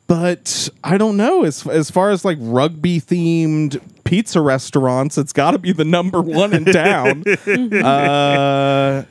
But 0.07 0.69
I 0.85 0.99
don't 0.99 1.17
know 1.17 1.45
as 1.45 1.67
as 1.67 1.91
far 1.91 2.11
as 2.11 2.25
like 2.25 2.39
rugby 2.41 3.01
themed 3.01 3.81
pizza 4.05 4.41
restaurants, 4.41 5.19
it's 5.19 5.33
got 5.33 5.51
to 5.53 5.59
be 5.59 5.73
the 5.73 5.85
number 5.85 6.21
one 6.23 6.53
in 6.55 6.65
town. 6.65 7.25
uh, 7.47 9.05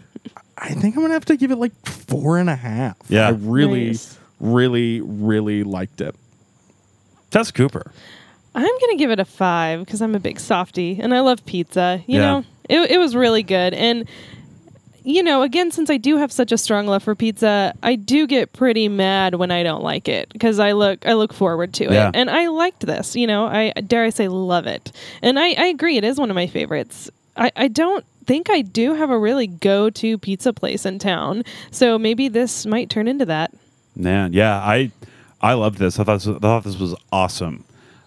I 0.58 0.70
think 0.70 0.96
I'm 0.96 1.02
gonna 1.02 1.14
have 1.14 1.26
to 1.26 1.36
give 1.36 1.52
it 1.52 1.58
like 1.58 1.74
four 1.86 2.38
and 2.38 2.50
a 2.50 2.56
half. 2.56 2.96
Yeah. 3.10 3.28
I 3.28 3.32
really, 3.32 3.88
Nice. 3.88 4.18
really, 4.40 5.02
really 5.02 5.64
liked 5.64 6.00
it. 6.00 6.16
Tess 7.36 7.52
Cooper. 7.52 7.92
I'm 8.56 8.64
gonna 8.80 8.96
give 8.96 9.12
it 9.12 9.20
a 9.20 9.26
five 9.26 9.82
because 9.84 10.02
I'm 10.02 10.16
a 10.16 10.22
big 10.22 10.40
softy 10.40 10.98
and 11.02 11.14
I 11.14 11.20
love 11.20 11.46
pizza. 11.46 12.02
You 12.08 12.20
Yeah. 12.20 12.26
know, 12.26 12.44
it 12.70 12.92
it 12.92 12.98
was 12.98 13.14
really 13.14 13.44
good. 13.44 13.74
And 13.74 14.08
you 15.04 15.22
know, 15.22 15.42
again, 15.42 15.70
since 15.70 15.90
I 15.90 15.98
do 15.98 16.16
have 16.16 16.32
such 16.32 16.54
a 16.54 16.58
strong 16.58 16.88
love 16.88 17.04
for 17.04 17.14
pizza, 17.14 17.74
I 17.84 17.96
do 17.96 18.26
get 18.26 18.54
pretty 18.54 18.88
mad 18.88 19.36
when 19.36 19.52
I 19.52 19.64
don't 19.64 19.84
like 19.84 20.08
it 20.08 20.30
because 20.32 20.60
I 20.60 20.72
look 20.72 21.06
I 21.06 21.12
look 21.12 21.34
forward 21.34 21.74
to 21.74 21.84
Yeah. 21.92 22.08
it. 22.08 22.16
And 22.16 22.30
I 22.30 22.48
liked 22.48 22.86
this. 22.86 23.18
You 23.18 23.28
know, 23.28 23.48
I 23.48 23.74
dare 23.86 24.06
I 24.06 24.12
say 24.12 24.30
love 24.30 24.66
it. 24.66 24.94
And 25.22 25.38
I, 25.38 25.48
I 25.56 25.66
agree, 25.66 25.98
it 25.98 26.06
is 26.06 26.18
one 26.18 26.30
of 26.30 26.36
my 26.36 26.48
favorites. 26.48 27.10
I, 27.36 27.52
I 27.58 27.68
don't 27.68 28.06
think 28.26 28.50
I 28.50 28.62
do 28.62 28.94
have 28.94 29.10
a 29.10 29.20
really 29.20 29.48
go 29.48 29.90
to 29.90 30.18
pizza 30.18 30.54
place 30.54 30.86
in 30.86 31.00
town. 31.00 31.44
So 31.70 32.00
maybe 32.00 32.30
this 32.30 32.66
might 32.66 32.90
turn 32.90 33.10
into 33.10 33.26
that. 33.26 33.52
Man, 33.94 34.32
yeah, 34.32 34.56
I 34.56 34.92
I 35.46 35.54
loved 35.54 35.78
this. 35.78 36.00
I 36.00 36.04
thought 36.04 36.16
this, 36.22 36.28
I 36.28 36.40
thought 36.40 36.64
this 36.64 36.78
was 36.80 36.96
awesome. 37.12 37.64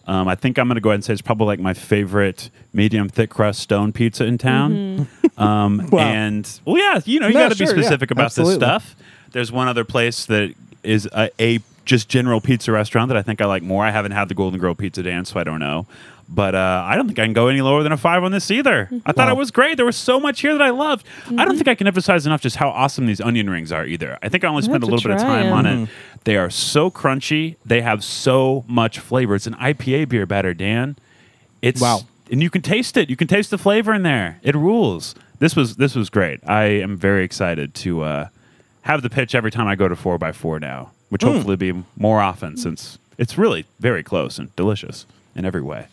Um, 0.06 0.26
I 0.26 0.34
think 0.34 0.58
I'm 0.58 0.68
going 0.68 0.76
to 0.76 0.80
go 0.80 0.88
ahead 0.90 0.96
and 0.96 1.04
say 1.04 1.12
it's 1.12 1.20
probably 1.22 1.46
like 1.48 1.60
my 1.60 1.74
favorite 1.74 2.50
medium 2.72 3.08
thick 3.10 3.28
crust 3.30 3.60
stone 3.60 3.92
pizza 3.92 4.24
in 4.24 4.38
town. 4.38 5.06
Um, 5.36 5.86
Wow. 5.92 5.98
And 6.00 6.60
well, 6.64 6.78
yeah, 6.78 7.00
you 7.04 7.20
know, 7.20 7.28
you 7.28 7.34
No, 7.34 7.40
got 7.40 7.52
to 7.52 7.58
be 7.58 7.66
sure, 7.66 7.76
yeah, 7.76 7.82
specific 7.82 8.10
about 8.10 8.26
absolutely. 8.26 8.54
this 8.54 8.66
stuff. 8.66 8.96
There's 9.32 9.52
one 9.52 9.68
other 9.68 9.84
place 9.84 10.24
that 10.26 10.54
is 10.82 11.06
a, 11.12 11.30
a 11.38 11.60
just 11.84 12.08
general 12.08 12.40
pizza 12.40 12.72
restaurant 12.72 13.08
that 13.08 13.16
I 13.18 13.22
think 13.22 13.40
I 13.42 13.44
like 13.46 13.62
more. 13.62 13.84
I 13.84 13.90
haven't 13.90 14.12
had 14.12 14.28
the 14.28 14.34
Golden 14.34 14.58
Girl 14.58 14.74
Pizza 14.74 15.02
Dance, 15.02 15.30
so 15.32 15.40
I 15.40 15.44
don't 15.44 15.60
know. 15.60 15.86
But 16.30 16.54
uh, 16.54 16.82
I 16.86 16.94
don't 16.96 17.06
think 17.06 17.18
I 17.18 17.24
can 17.24 17.32
go 17.32 17.48
any 17.48 17.62
lower 17.62 17.82
than 17.82 17.92
a 17.92 17.96
five 17.96 18.22
on 18.22 18.32
this 18.32 18.50
either. 18.50 18.90
I 19.06 19.12
thought 19.12 19.28
Wow. 19.28 19.32
it 19.34 19.38
was 19.38 19.50
great. 19.50 19.76
There 19.78 19.86
was 19.86 19.96
so 19.96 20.20
much 20.20 20.40
here 20.42 20.52
that 20.52 20.60
I 20.62 20.68
loved. 20.70 21.06
I 21.38 21.44
don't 21.46 21.54
think 21.56 21.68
I 21.68 21.74
can 21.74 21.86
emphasize 21.86 22.26
enough 22.26 22.42
just 22.42 22.56
how 22.56 22.68
awesome 22.68 23.06
these 23.06 23.20
onion 23.22 23.48
rings 23.48 23.72
are 23.72 23.86
either. 23.86 24.18
I 24.22 24.28
think 24.28 24.44
I 24.44 24.48
only 24.48 24.60
spent 24.62 24.82
a 24.84 24.86
have 24.86 24.90
to 24.90 24.94
little 24.94 25.08
bit 25.10 25.16
of 25.16 25.22
try 25.22 25.42
time 25.42 25.52
on 25.54 25.64
it. 25.66 25.88
They 26.28 26.36
are 26.36 26.50
so 26.50 26.90
crunchy. 26.90 27.56
They 27.64 27.80
have 27.80 28.04
so 28.04 28.62
much 28.68 28.98
flavor. 28.98 29.34
It's 29.34 29.46
an 29.46 29.54
IPA 29.54 30.10
beer 30.10 30.26
batter, 30.26 30.52
Dan. 30.52 30.96
It's 31.62 31.80
Wow. 31.80 32.00
and 32.30 32.42
you 32.42 32.50
can 32.50 32.60
taste 32.60 32.98
it. 32.98 33.08
You 33.08 33.16
can 33.16 33.28
taste 33.28 33.50
the 33.50 33.56
flavor 33.56 33.94
in 33.94 34.02
there. 34.02 34.38
It 34.42 34.54
rules. 34.54 35.14
This 35.38 35.56
was 35.56 35.76
this 35.76 35.94
was 35.94 36.10
great. 36.10 36.40
I 36.46 36.64
am 36.64 36.98
very 36.98 37.24
excited 37.24 37.72
to 37.76 38.02
uh, 38.02 38.28
have 38.82 39.00
the 39.00 39.08
pitch 39.08 39.34
every 39.34 39.50
time 39.50 39.66
I 39.66 39.74
go 39.74 39.88
to 39.88 39.96
four 39.96 40.22
x 40.22 40.36
four 40.36 40.60
now, 40.60 40.90
which 41.08 41.22
Hmm. 41.22 41.28
hopefully 41.30 41.56
be 41.56 41.72
more 41.96 42.20
often 42.20 42.58
since 42.58 42.98
it's 43.16 43.38
really 43.38 43.64
very 43.80 44.02
close 44.02 44.38
and 44.38 44.54
delicious 44.54 45.06
in 45.34 45.46
every 45.46 45.62
way. 45.62 45.86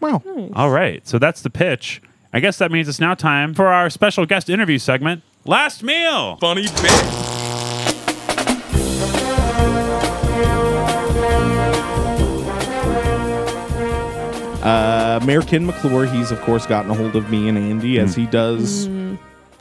Wow. 0.00 0.22
All 0.54 0.70
right, 0.70 1.06
so 1.06 1.20
that's 1.20 1.40
the 1.40 1.50
pitch. 1.50 2.02
I 2.32 2.40
guess 2.40 2.58
that 2.58 2.72
means 2.72 2.88
it's 2.88 2.98
now 2.98 3.14
time 3.14 3.54
for 3.54 3.68
our 3.68 3.90
special 3.90 4.26
guest 4.26 4.50
interview 4.50 4.78
segment, 4.78 5.22
Last 5.44 5.84
Meal. 5.84 6.36
Funny 6.38 6.62
bit. 6.82 7.29
Uh, 14.70 15.20
Mayor 15.24 15.42
Ken 15.42 15.66
McClure, 15.66 16.06
he's 16.06 16.30
of 16.30 16.40
course 16.42 16.66
gotten 16.66 16.90
a 16.90 16.94
hold 16.94 17.16
of 17.16 17.30
me 17.30 17.48
and 17.48 17.58
Andy 17.58 17.98
as 17.98 18.14
he 18.14 18.26
does. 18.26 18.88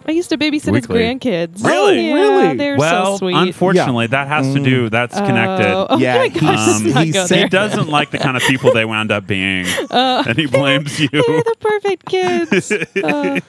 I 0.06 0.12
used 0.12 0.30
to 0.30 0.38
babysit 0.38 0.72
Weekly. 0.72 0.80
his 0.80 0.88
grandkids. 1.20 1.64
Really? 1.64 2.08
Yeah, 2.08 2.14
Really? 2.16 2.58
They're 2.58 2.78
well, 2.78 3.14
so 3.14 3.18
sweet. 3.18 3.36
unfortunately, 3.36 4.08
that 4.08 4.28
has 4.28 4.54
to 4.56 4.64
do. 4.64 4.90
That's 4.90 5.16
connected. 5.16 5.68
Oh, 5.68 5.88
oh 5.92 5.98
Yeah, 5.98 6.18
my 6.18 6.30
gosh, 6.30 6.42
he's- 6.42 6.82
let's 6.84 6.96
not 6.96 7.06
he 7.06 7.12
go 7.12 7.26
said- 7.26 7.36
He 7.36 7.40
there. 7.42 7.50
doesn't 7.50 7.90
like 7.90 8.10
the 8.12 8.18
kind 8.18 8.36
of 8.38 8.42
people 8.44 8.74
they 8.74 8.86
wound 8.86 9.12
up 9.12 9.28
being, 9.28 9.66
and 9.92 10.36
he 10.38 10.48
blames 10.48 11.00
you. 11.00 11.10
They're 11.12 11.22
the 11.44 11.56
perfect 11.60 12.06
kids. 12.08 12.72
Uh, 12.72 13.40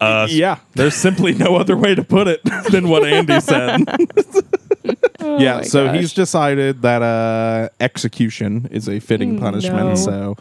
Uh, 0.00 0.26
Yeah, 0.30 0.58
there's 0.74 0.94
simply 0.94 1.34
no 1.34 1.56
other 1.56 1.76
way 1.76 1.94
to 1.94 2.02
put 2.02 2.26
it 2.28 2.40
than 2.70 2.88
what 2.88 3.04
Andy 3.06 3.40
said. 3.40 3.82
oh 5.20 5.38
yeah, 5.38 5.62
so 5.62 5.86
gosh. 5.86 5.96
he's 5.96 6.12
decided 6.14 6.82
that 6.82 7.02
uh, 7.02 7.68
execution 7.80 8.68
is 8.70 8.88
a 8.88 8.98
fitting 9.00 9.38
punishment. 9.38 9.88
no. 9.88 9.94
So, 9.94 10.36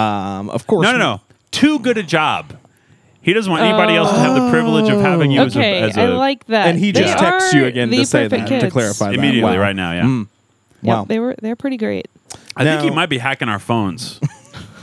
um, 0.00 0.50
of 0.50 0.66
course, 0.66 0.84
No, 0.84 0.92
no, 0.92 0.98
no. 0.98 1.20
Too 1.50 1.78
good 1.78 1.96
a 1.96 2.02
job. 2.02 2.54
He 3.22 3.32
doesn't 3.32 3.50
want 3.50 3.62
anybody 3.64 3.94
else 3.94 4.10
to 4.10 4.18
have 4.18 4.34
the 4.42 4.50
privilege 4.50 4.88
of 4.90 5.00
having 5.00 5.30
you 5.30 5.40
okay, 5.42 5.80
as 5.82 5.96
a, 5.96 6.00
I 6.00 6.04
as 6.04 6.10
a 6.10 6.14
like 6.16 6.44
that. 6.46 6.66
And 6.68 6.78
he 6.78 6.92
They 6.92 7.00
just 7.00 7.18
texts 7.18 7.52
you 7.52 7.64
again 7.64 7.90
to 7.90 8.04
say 8.06 8.24
perfect 8.28 8.48
that 8.48 8.54
to 8.56 8.60
kids. 8.66 8.72
clarify 8.72 9.06
that. 9.08 9.14
immediately 9.14 9.56
Wow. 9.56 9.62
right 9.62 9.76
now. 9.76 9.92
Yeah, 9.92 10.02
Mm. 10.04 10.26
Yep, 10.82 10.96
Wow. 10.96 11.04
they 11.04 11.18
were 11.18 11.34
they're 11.42 11.56
pretty 11.56 11.76
great. 11.76 12.08
I 12.56 12.64
think 12.64 12.82
he 12.82 12.90
might 12.90 13.08
be 13.08 13.18
hacking 13.18 13.48
our 13.48 13.58
phones 13.58 14.20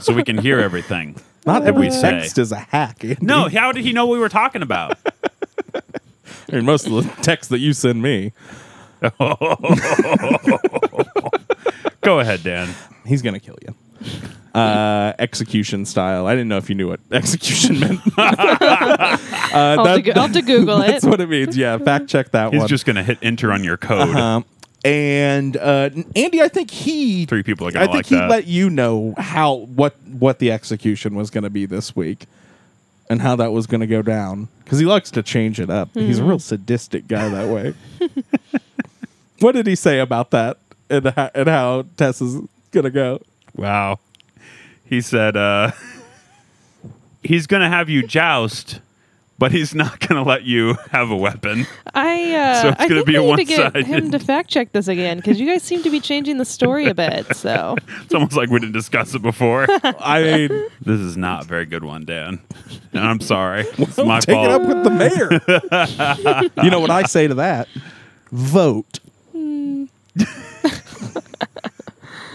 so 0.00 0.12
we 0.12 0.22
can 0.24 0.38
hear 0.38 0.58
everything. 0.60 1.16
Not 1.46 1.62
every 1.64 1.86
we 1.86 1.90
say. 1.92 2.10
text 2.10 2.38
is 2.38 2.52
a 2.52 2.56
hack. 2.58 3.02
Andy. 3.04 3.16
No, 3.20 3.48
how 3.48 3.72
did 3.72 3.84
he 3.84 3.92
know 3.92 4.06
what 4.06 4.14
we 4.14 4.18
were 4.18 4.28
talking 4.28 4.62
about? 4.62 4.98
I 5.74 6.56
mean, 6.56 6.64
most 6.64 6.86
of 6.86 6.92
the 6.92 7.02
texts 7.22 7.48
that 7.50 7.58
you 7.60 7.72
send 7.72 8.02
me, 8.02 8.32
Go 12.00 12.20
ahead, 12.20 12.42
Dan. 12.42 12.68
he's 13.04 13.22
gonna 13.22 13.40
kill 13.40 13.56
you. 13.66 13.74
Uh, 14.54 15.12
execution 15.18 15.84
style. 15.84 16.26
I 16.26 16.32
didn't 16.32 16.48
know 16.48 16.56
if 16.56 16.68
you 16.70 16.74
knew 16.76 16.88
what 16.88 17.00
execution 17.12 17.78
meant. 17.80 18.00
uh, 18.18 19.16
I'll, 19.52 19.84
that- 19.84 19.86
have 19.86 19.96
to, 19.96 20.02
go- 20.02 20.12
I'll 20.12 20.22
have 20.22 20.32
to 20.32 20.42
Google 20.42 20.80
it. 20.82 20.86
That's 20.88 21.04
what 21.04 21.20
it 21.20 21.28
means. 21.28 21.56
Yeah, 21.56 21.76
fact 21.78 22.08
check 22.08 22.30
that 22.30 22.44
one. 22.46 22.52
He's 22.54 22.60
one. 22.60 22.68
just 22.68 22.86
going 22.86 22.96
to 22.96 23.02
hit 23.02 23.18
enter 23.22 23.52
on 23.52 23.62
your 23.64 23.76
code. 23.76 24.14
Um, 24.16 24.44
and 24.86 25.56
uh, 25.56 25.90
Andy, 26.14 26.40
I 26.42 26.48
think 26.48 26.70
he, 26.70 27.26
Three 27.26 27.42
people 27.42 27.66
are 27.66 27.70
I 27.70 27.72
going 27.72 27.86
to 27.88 27.92
think 27.92 27.96
like 27.96 28.06
he 28.06 28.14
that. 28.16 28.30
let 28.30 28.46
you 28.46 28.70
know 28.70 29.14
how 29.18 29.54
what 29.54 29.96
what 30.02 30.38
the 30.38 30.52
execution 30.52 31.14
was 31.14 31.30
going 31.30 31.44
to 31.44 31.50
be 31.50 31.66
this 31.66 31.94
week, 31.96 32.26
and 33.10 33.20
how 33.22 33.36
that 33.36 33.52
was 33.52 33.66
going 33.66 33.80
to 33.80 33.86
go 33.86 34.02
down 34.02 34.48
because 34.64 34.78
he 34.78 34.86
likes 34.86 35.10
to 35.12 35.22
change 35.22 35.60
it 35.60 35.70
up. 35.70 35.90
He's 35.94 36.18
a 36.18 36.20
Mm-hmm. 36.20 36.28
real 36.30 36.38
sadistic 36.38 37.06
guy 37.08 37.28
that 37.28 37.48
way. 37.48 37.74
what 39.40 39.52
did 39.52 39.66
he 39.66 39.74
say 39.74 39.98
about 40.00 40.30
that 40.30 40.58
and 40.90 41.06
how, 41.08 41.30
and 41.34 41.48
how 41.48 41.84
Tess 41.96 42.20
is 42.22 42.34
going 42.72 42.84
to 42.84 42.90
go? 42.90 43.20
wow. 43.54 43.98
He 44.88 45.00
said 45.00 45.36
uh, 45.36 45.72
he's 47.24 47.46
going 47.48 47.62
to 47.62 47.68
have 47.68 47.88
you 47.88 48.06
joust, 48.06 48.78
but 49.38 49.52
he's 49.52 49.74
not 49.74 50.00
going 50.08 50.22
to 50.22 50.28
let 50.28 50.44
you 50.44 50.74
have 50.90 51.10
a 51.10 51.16
weapon. 51.16 51.66
I 51.94 52.34
uh, 52.34 52.62
So 52.62 52.68
it's 52.68 52.80
I 52.80 52.88
gonna 52.88 53.00
think 53.04 53.06
be 53.06 53.18
we 53.18 53.18
a 53.18 53.36
need 53.36 53.36
to 53.36 53.44
get 53.44 53.74
one-sided. 53.74 53.86
him 53.86 54.10
to 54.12 54.18
fact 54.18 54.48
check 54.50 54.72
this 54.72 54.88
again 54.88 55.18
because 55.18 55.38
you 55.40 55.46
guys 55.46 55.62
seem 55.62 55.82
to 55.82 55.90
be 55.90 56.00
changing 56.00 56.38
the 56.38 56.44
story 56.44 56.86
a 56.86 56.94
bit. 56.94 57.26
So 57.36 57.76
It's 58.04 58.14
almost 58.14 58.34
like 58.36 58.48
we 58.50 58.58
didn't 58.60 58.72
discuss 58.72 59.14
it 59.14 59.22
before. 59.22 59.66
I 59.70 60.22
mean, 60.22 60.48
this 60.80 61.00
is 61.00 61.16
not 61.16 61.44
a 61.44 61.46
very 61.46 61.66
good 61.66 61.84
one, 61.84 62.04
Dan. 62.04 62.40
And 62.92 63.04
I'm 63.06 63.20
sorry. 63.20 63.64
It's 63.78 63.98
my 63.98 64.20
take 64.20 64.34
fault. 64.34 64.46
it 64.46 64.52
up 64.52 64.62
with 64.62 64.82
the 64.84 64.90
mayor. 64.90 66.64
you 66.64 66.70
know 66.70 66.80
what 66.80 66.90
I 66.90 67.02
say 67.04 67.28
to 67.28 67.34
that? 67.34 67.68
Vote. 68.32 68.98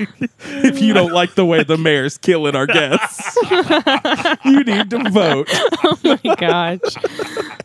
if 0.39 0.81
you 0.81 0.93
don't 0.93 1.11
like 1.11 1.35
the 1.35 1.45
way 1.45 1.63
the 1.63 1.77
mayor's 1.77 2.17
killing 2.17 2.55
our 2.55 2.67
guests, 2.67 3.35
you 4.45 4.63
need 4.63 4.89
to 4.89 5.09
vote. 5.09 5.47
oh 5.83 5.99
my 6.03 6.35
gosh, 6.35 6.79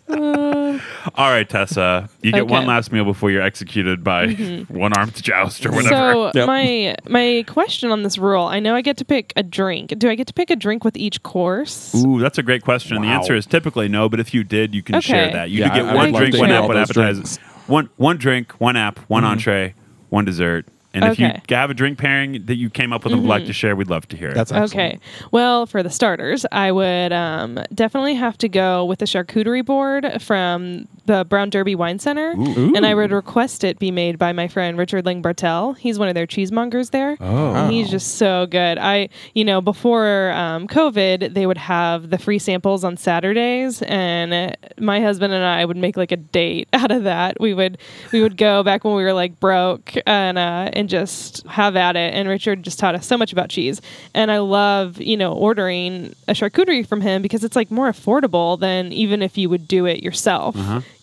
All 1.17 1.31
right, 1.31 1.49
Tessa. 1.49 2.09
You 2.23 2.33
get 2.33 2.47
one 2.47 2.67
last 2.67 2.93
meal 2.93 3.05
before 3.05 3.31
you're 3.31 3.43
executed 3.43 4.05
by 4.05 4.29
mm-hmm. 4.29 4.79
one 4.79 4.93
armed 4.93 5.21
joust 5.21 5.67
or 5.67 5.73
whatever. 5.73 6.31
So 6.33 6.33
Yep. 6.35 6.47
my 6.47 6.95
my 7.09 7.45
question 7.49 7.91
on 7.91 8.03
this 8.03 8.17
rule, 8.17 8.45
I 8.45 8.61
know 8.61 8.75
I 8.77 8.83
get 8.83 8.97
to 8.99 9.05
pick 9.05 9.33
a 9.37 9.43
drink. 9.43 9.99
Do 9.99 10.09
I 10.09 10.15
get 10.15 10.27
to 10.29 10.33
pick 10.35 10.51
a 10.51 10.57
drink 10.57 10.85
with 10.85 10.97
each 10.97 11.23
course? 11.23 11.95
Ooh, 11.95 12.21
that's 12.21 12.39
a 12.39 12.43
great 12.43 12.63
question. 12.63 13.03
The 13.03 13.09
answer 13.09 13.35
is 13.35 13.47
typically 13.47 13.89
no, 13.89 14.09
but 14.09 14.21
if 14.21 14.33
you 14.33 14.45
did, 14.45 14.75
you 14.75 14.83
can 14.83 14.97
Okay. 14.97 15.09
share 15.09 15.33
that. 15.33 15.51
You 15.51 15.61
Yeah, 15.61 15.69
could 15.71 15.75
get 15.75 15.85
I- 15.87 15.91
I 15.91 15.95
one 15.95 16.13
would 16.13 16.19
drink, 16.19 16.37
one 16.39 16.51
app, 16.51 16.69
one 16.69 16.77
appetizer. 16.77 17.13
drinks. 17.15 17.39
One 17.67 17.91
one 17.97 18.17
drink, 18.17 18.53
one 18.59 18.77
app, 18.77 19.01
one 19.09 19.23
mm-hmm. 19.23 19.33
entree, 19.33 19.75
one 20.11 20.25
dessert. 20.25 20.67
And 20.97 21.13
if 21.13 21.19
you 21.19 21.57
have 21.57 21.71
a 21.71 21.75
drink 21.75 21.99
pairing 21.99 22.47
that 22.47 22.57
you 22.57 22.71
came 22.71 22.93
up 22.93 23.05
with 23.05 23.13
and 23.13 23.23
would 23.23 23.29
like 23.29 23.47
to 23.47 23.53
share, 23.53 23.77
we'd 23.77 23.91
love 23.91 24.09
to 24.09 24.17
hear 24.17 24.31
it. 24.31 24.35
That's 24.35 24.51
excellent. 24.51 24.95
Okay. 24.95 24.99
Well, 25.31 25.67
for 25.67 25.83
the 25.83 25.91
starters, 25.91 26.47
I 26.53 26.73
would 26.73 27.13
um, 27.13 27.59
definitely 27.75 28.15
have 28.15 28.39
to 28.39 28.49
go 28.49 28.85
with 28.85 29.01
the 29.01 29.05
charcuterie 29.05 29.65
board 29.65 30.23
from 30.23 30.89
the 31.07 31.25
Brown 31.25 31.51
Derby 31.51 31.75
Wine 31.75 31.99
Center, 31.99 32.31
and 32.31 32.85
I 32.87 32.95
would 32.95 33.11
request 33.13 33.65
it 33.65 33.79
be 33.79 33.91
made 33.91 34.19
by 34.19 34.33
my 34.33 34.49
friend 34.49 34.77
Richard 34.77 35.05
Ling 35.07 35.23
Bartel. 35.23 35.73
He's 35.75 35.99
one 35.99 36.09
of 36.09 36.15
their 36.15 36.27
cheesemongers 36.27 36.91
there. 36.91 37.17
Oh, 37.21 37.55
and 37.55 37.73
he's 37.73 37.91
just 37.91 38.17
so 38.17 38.47
good. 38.47 38.79
I, 38.79 39.09
you 39.35 39.45
know, 39.45 39.61
before 39.61 40.31
um, 40.33 40.67
COVID, 40.69 41.35
they 41.35 41.47
would 41.47 41.59
have 41.59 42.11
the 42.11 42.19
free 42.19 42.39
samples 42.39 42.85
on 42.85 42.97
Saturdays, 42.97 43.83
and 43.83 44.57
my 44.79 45.01
husband 45.01 45.33
and 45.33 45.45
I 45.45 45.65
would 45.65 45.77
make 45.77 45.97
like 45.97 46.13
a 46.13 46.17
date 46.17 46.69
out 46.73 46.91
of 46.91 47.05
that. 47.05 47.39
We 47.41 47.55
would 47.55 47.79
we 48.13 48.21
would 48.23 48.37
go 48.37 48.63
back 48.63 48.85
when 48.85 48.95
we 48.95 49.03
were 49.03 49.13
like 49.13 49.39
broke 49.41 49.95
and 50.07 50.39
uh, 50.39 50.71
and 50.73 50.89
just 50.89 51.47
have 51.47 51.77
at 51.77 51.97
it. 51.97 52.15
And 52.15 52.29
Richard 52.29 52.63
just 52.63 52.79
taught 52.79 52.95
us 52.95 53.07
so 53.07 53.17
much 53.17 53.33
about 53.33 53.49
cheese, 53.49 53.81
and 54.15 54.31
I 54.31 54.39
love 54.39 55.01
you 55.01 55.17
know 55.17 55.33
ordering 55.33 56.15
a 56.29 56.33
charcuterie 56.33 56.87
from 56.87 57.01
him 57.01 57.23
because 57.23 57.45
it's 57.45 57.57
like 57.57 57.71
more 57.71 57.91
affordable 57.91 58.59
than 58.59 58.93
even 58.93 59.23
if 59.23 59.39
you 59.39 59.49
would 59.49 59.67
do 59.69 59.87
it 59.87 60.03
yourself. 60.03 60.57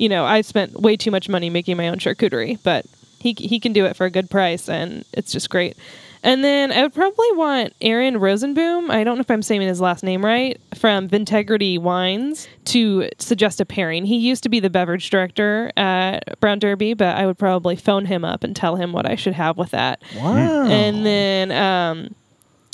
You 0.03 0.09
know, 0.09 0.25
I 0.25 0.41
spent 0.41 0.81
way 0.81 0.97
too 0.97 1.11
much 1.11 1.29
money 1.29 1.49
making 1.49 1.77
my 1.77 1.87
own 1.87 1.97
charcuterie, 1.97 2.59
but 2.61 2.85
he 3.19 3.33
he 3.39 3.57
can 3.57 3.71
do 3.71 3.85
it 3.85 3.95
for 3.95 4.05
a 4.05 4.09
good 4.09 4.29
price, 4.29 4.67
and 4.67 5.05
it's 5.13 5.31
just 5.31 5.49
great. 5.49 5.77
And 6.23 6.43
then 6.43 6.73
I 6.73 6.81
would 6.81 6.93
probably 6.93 7.31
want 7.31 7.73
Aaron 7.79 8.15
Rosenboom. 8.15 8.89
I 8.89 9.05
don't 9.05 9.15
know 9.15 9.21
if 9.21 9.31
I'm 9.31 9.41
saying 9.41 9.61
his 9.61 9.79
last 9.79 10.03
name 10.03 10.25
right 10.25 10.59
from 10.75 11.07
Vintegrity 11.07 11.79
Wines 11.79 12.49
to 12.65 13.07
suggest 13.17 13.61
a 13.61 13.65
pairing. 13.65 14.03
He 14.03 14.17
used 14.17 14.43
to 14.43 14.49
be 14.49 14.59
the 14.59 14.69
beverage 14.69 15.09
director 15.09 15.71
at 15.77 16.37
Brown 16.41 16.59
Derby, 16.59 16.95
but 16.95 17.15
I 17.15 17.25
would 17.25 17.37
probably 17.37 17.77
phone 17.77 18.05
him 18.05 18.25
up 18.25 18.43
and 18.43 18.53
tell 18.53 18.75
him 18.75 18.91
what 18.91 19.05
I 19.05 19.15
should 19.15 19.35
have 19.35 19.57
with 19.57 19.71
that. 19.71 20.01
Wow. 20.17 20.65
And 20.65 21.05
then, 21.05 21.51
um, 21.53 22.13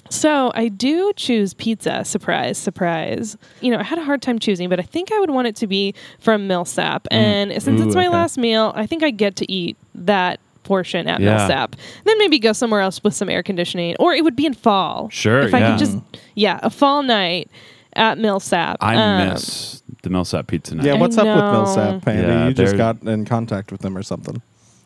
so 0.10 0.52
I 0.56 0.68
do 0.70 1.14
choose 1.16 1.54
pizza. 1.54 2.04
Surprise, 2.06 2.58
surprise. 2.58 3.38
You 3.62 3.72
know, 3.72 3.78
I 3.80 3.84
had 3.84 3.98
a 3.98 4.04
hard 4.04 4.22
time 4.22 4.40
choosing, 4.40 4.70
but 4.70 4.80
I 4.80 4.84
think 4.84 5.12
I 5.12 5.20
would 5.20 5.30
want 5.30 5.48
it 5.48 5.56
to 5.58 5.68
be 5.68 5.94
from 6.20 6.48
Millsap. 6.48 7.08
And 7.12 7.52
since 7.62 7.80
Ooh, 7.82 7.86
it's 7.86 7.96
my 7.96 8.08
okay. 8.08 8.14
last 8.16 8.38
meal, 8.38 8.74
I 8.76 8.86
think 8.86 9.04
I 9.04 9.12
get 9.12 9.36
to 9.38 9.52
eat 9.52 9.78
that 9.96 10.40
portion 10.64 11.08
at 11.08 11.20
Yeah. 11.20 11.38
Millsap. 11.38 11.76
Then 12.06 12.18
maybe 12.20 12.40
go 12.40 12.54
somewhere 12.54 12.82
else 12.82 13.04
with 13.04 13.14
some 13.14 13.30
air 13.30 13.44
conditioning, 13.44 13.96
or 14.00 14.14
it 14.14 14.24
would 14.24 14.36
be 14.36 14.46
in 14.46 14.54
fall. 14.54 15.10
Sure, 15.10 15.42
if 15.42 15.54
I 15.54 15.60
yeah. 15.60 15.70
could 15.72 15.80
just 15.80 15.98
yeah, 16.36 16.60
a 16.64 16.70
fall 16.70 17.02
night 17.04 17.50
at 17.94 18.18
Millsap. 18.18 18.78
I 18.82 18.96
Um, 18.96 19.30
miss 19.30 19.82
the 20.04 20.10
Millsap 20.10 20.48
pizza 20.48 20.76
night. 20.76 20.86
Yeah, 20.86 20.94
I 20.94 20.98
what's 20.98 21.18
up 21.18 21.26
with. 21.26 21.52
Millsap, 21.54 22.08
Andy? 22.08 22.22
Yeah, 22.28 22.48
you 22.48 22.54
just 22.54 22.78
got 22.78 23.02
in 23.04 23.26
contact 23.26 23.72
with 23.72 23.82
them 23.82 23.98
or 23.98 24.04
something. 24.04 24.42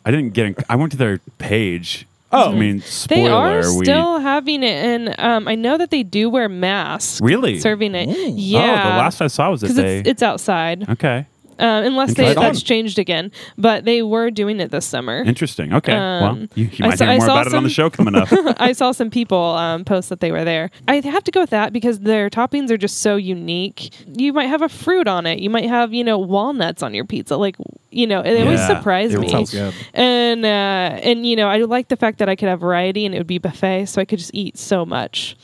I 0.06 0.10
didn't 0.10 0.30
get. 0.34 0.46
In, 0.46 0.56
I 0.68 0.76
went 0.76 0.92
to 0.92 0.98
their 0.98 1.18
page. 1.38 2.06
Oh. 2.34 2.52
I 2.52 2.54
mean, 2.54 2.80
spoiler. 2.80 3.22
They 3.22 3.28
are 3.28 3.78
we, 3.78 3.84
still 3.84 4.18
having 4.18 4.62
it, 4.62 4.84
and 4.84 5.14
um, 5.18 5.48
I 5.48 5.54
know 5.54 5.78
that 5.78 5.90
they 5.90 6.02
do 6.02 6.28
wear 6.30 6.48
masks. 6.48 7.20
Really? 7.20 7.60
serving 7.60 7.94
it. 7.94 8.08
Ooh. 8.08 8.34
Yeah, 8.36 8.60
Oh, 8.60 8.90
the 8.90 8.96
last 8.96 9.20
I 9.22 9.26
saw 9.28 9.50
was 9.50 9.60
that 9.60 9.68
because 9.68 9.76
they. 9.76 9.98
it's, 10.00 10.08
it's 10.08 10.22
outside, 10.22 10.88
okay. 10.90 11.26
Uh, 11.58 11.82
unless 11.84 12.14
they, 12.14 12.34
that's 12.34 12.62
changed 12.62 12.98
again. 12.98 13.30
But 13.58 13.84
they 13.84 14.02
were 14.02 14.30
doing 14.30 14.60
it 14.60 14.70
this 14.70 14.84
summer. 14.86 15.22
Interesting. 15.22 15.72
Okay. 15.72 15.92
well, 15.94 16.24
Um, 16.24 16.48
you, 16.54 16.64
you 16.72 16.84
I 16.84 16.88
might 16.88 16.98
saw- 16.98 17.04
hear 17.04 17.14
I 17.14 17.16
more 17.18 17.26
saw 17.26 17.32
about 17.34 17.46
it 17.48 17.54
on 17.54 17.62
the 17.62 17.68
some- 17.70 17.74
show 17.74 17.90
coming 17.90 18.14
up. 18.14 18.28
I 18.60 18.72
saw 18.72 18.92
some 18.92 19.10
people 19.10 19.38
um, 19.38 19.84
post 19.84 20.08
that 20.08 20.20
they 20.20 20.32
were 20.32 20.44
there. 20.44 20.70
I 20.88 21.00
have 21.00 21.24
to 21.24 21.30
go 21.30 21.40
with 21.40 21.50
that 21.50 21.72
because 21.72 22.00
their 22.00 22.30
toppings 22.30 22.70
are 22.70 22.76
just 22.76 22.98
so 23.00 23.16
unique. 23.16 23.92
You 24.18 24.32
might 24.32 24.46
have 24.46 24.62
a 24.62 24.68
fruit 24.68 25.06
on 25.08 25.26
it. 25.26 25.38
You 25.38 25.50
might 25.50 25.66
have 25.68 25.92
you 25.94 26.04
know 26.04 26.18
walnuts 26.18 26.82
on 26.82 26.94
your 26.94 27.04
pizza. 27.04 27.36
Like 27.36 27.56
you 27.90 28.06
know, 28.06 28.20
it 28.20 28.40
always 28.42 28.58
Yeah, 28.60 28.66
surprised 28.78 29.14
it 29.14 29.20
me. 29.20 29.28
sounds 29.28 29.52
good. 29.52 29.72
And 29.92 30.44
uh, 30.44 30.48
and 30.48 31.24
you 31.26 31.36
know, 31.36 31.48
I 31.48 31.58
like 31.58 31.88
the 31.88 31.96
fact 31.96 32.18
that 32.18 32.28
I 32.28 32.36
could 32.36 32.48
have 32.48 32.60
variety 32.60 33.06
and 33.06 33.14
it 33.14 33.18
would 33.18 33.26
be 33.26 33.38
buffet, 33.38 33.86
so 33.86 34.00
I 34.00 34.04
could 34.04 34.18
just 34.18 34.32
eat 34.34 34.58
so 34.58 34.84
much. 34.84 35.36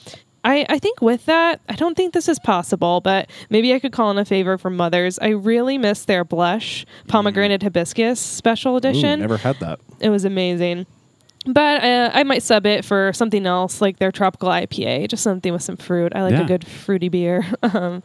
I, 0.45 0.65
I 0.69 0.79
think 0.79 1.03
with 1.03 1.27
that, 1.27 1.61
I 1.69 1.75
don't 1.75 1.97
think 1.97 2.15
this 2.15 2.29
is 2.29 2.39
possible, 2.39 3.01
but 3.01 3.29
maybe 3.51 3.75
I 3.75 3.79
could 3.79 3.93
call 3.93 4.11
in 4.11 4.19
a 4.19 4.25
favor 4.25 4.57
for 4.57 4.71
mothers. 4.71 5.19
I 5.19 5.29
really 5.29 5.77
miss 5.79 6.05
their 6.05 6.25
blush 6.25 6.85
mm-hmm. 6.85 7.09
pomegranate 7.09 7.63
hibiscus 7.63 8.19
special 8.19 8.75
Ooh, 8.75 8.79
edition. 8.79 9.21
never 9.21 9.37
had 9.37 9.59
that. 9.61 9.81
It 10.01 10.11
was 10.11 10.25
amazing. 10.25 10.87
But 11.53 11.83
uh, 11.85 12.11
I 12.13 12.23
might 12.25 12.43
sub 12.43 12.67
it 12.67 12.85
for 12.85 13.13
something 13.13 13.47
else, 13.47 13.81
like 13.81 13.99
their 13.99 14.13
tropical 14.13 14.49
IPA, 14.49 15.09
just 15.09 15.23
something 15.23 15.53
with 15.53 15.63
some 15.63 15.77
fruit. 15.77 16.13
I 16.15 16.23
like 16.23 16.33
Yeah. 16.33 16.43
a 16.43 16.47
good 16.47 16.67
fruity 16.67 17.09
beer. 17.09 17.45
um, 17.63 18.03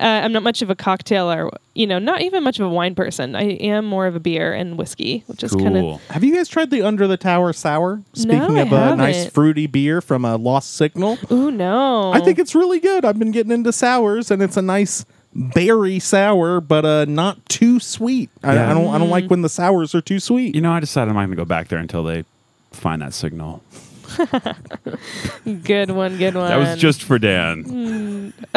uh, 0.00 0.04
I'm 0.04 0.32
not 0.32 0.42
much 0.44 0.62
of 0.62 0.70
a 0.70 0.76
cocktail 0.76 1.30
or, 1.30 1.50
you 1.74 1.86
know, 1.86 1.98
not 1.98 2.20
even 2.22 2.44
much 2.44 2.60
of 2.60 2.66
a 2.66 2.68
wine 2.68 2.94
person. 2.94 3.34
I 3.34 3.42
am 3.54 3.84
more 3.84 4.06
of 4.06 4.14
a 4.14 4.20
beer 4.20 4.52
and 4.52 4.78
whiskey, 4.78 5.24
which 5.26 5.42
is 5.42 5.52
kind 5.54 5.76
of. 5.76 6.00
Have 6.10 6.22
you 6.22 6.34
guys 6.34 6.48
tried 6.48 6.70
the 6.70 6.82
Under 6.82 7.06
the 7.08 7.16
Tower 7.16 7.52
Sour? 7.52 8.02
Speaking 8.14 8.58
I 8.58 8.62
of 8.62 8.72
a 8.72 8.94
nice 8.96 9.28
fruity 9.28 9.66
beer 9.66 10.00
from 10.00 10.24
a 10.24 10.36
Lost 10.36 10.74
Signal, 10.76 11.18
Ooh, 11.32 11.50
no. 11.50 12.12
I 12.12 12.20
think 12.20 12.38
it's 12.38 12.54
really 12.54 12.78
good. 12.80 13.04
I've 13.04 13.18
been 13.18 13.32
getting 13.32 13.50
into 13.52 13.72
sours, 13.72 14.30
and 14.30 14.40
it's 14.42 14.56
a 14.56 14.62
nice 14.62 15.04
berry 15.34 15.98
sour, 15.98 16.60
but 16.60 16.84
uh, 16.84 17.04
not 17.06 17.44
too 17.48 17.80
sweet. 17.80 18.30
I, 18.44 18.54
Yeah. 18.54 18.70
I 18.70 18.74
don't. 18.74 18.94
I 18.94 18.98
don't 18.98 19.10
like 19.10 19.26
when 19.28 19.42
the 19.42 19.48
sours 19.48 19.94
are 19.96 20.00
too 20.00 20.20
sweet. 20.20 20.54
You 20.54 20.60
know, 20.60 20.72
I 20.72 20.80
decided 20.80 21.08
I'm 21.10 21.16
not 21.16 21.22
going 21.22 21.30
to 21.30 21.36
go 21.36 21.44
back 21.44 21.68
there 21.68 21.78
until 21.80 22.04
they 22.04 22.24
find 22.72 23.02
that 23.02 23.14
signal. 23.14 23.62
good 25.62 25.90
one, 25.90 26.16
good 26.16 26.34
one. 26.34 26.48
That 26.48 26.56
was 26.56 26.78
just 26.78 27.02
for 27.02 27.18
Dan. 27.18 28.32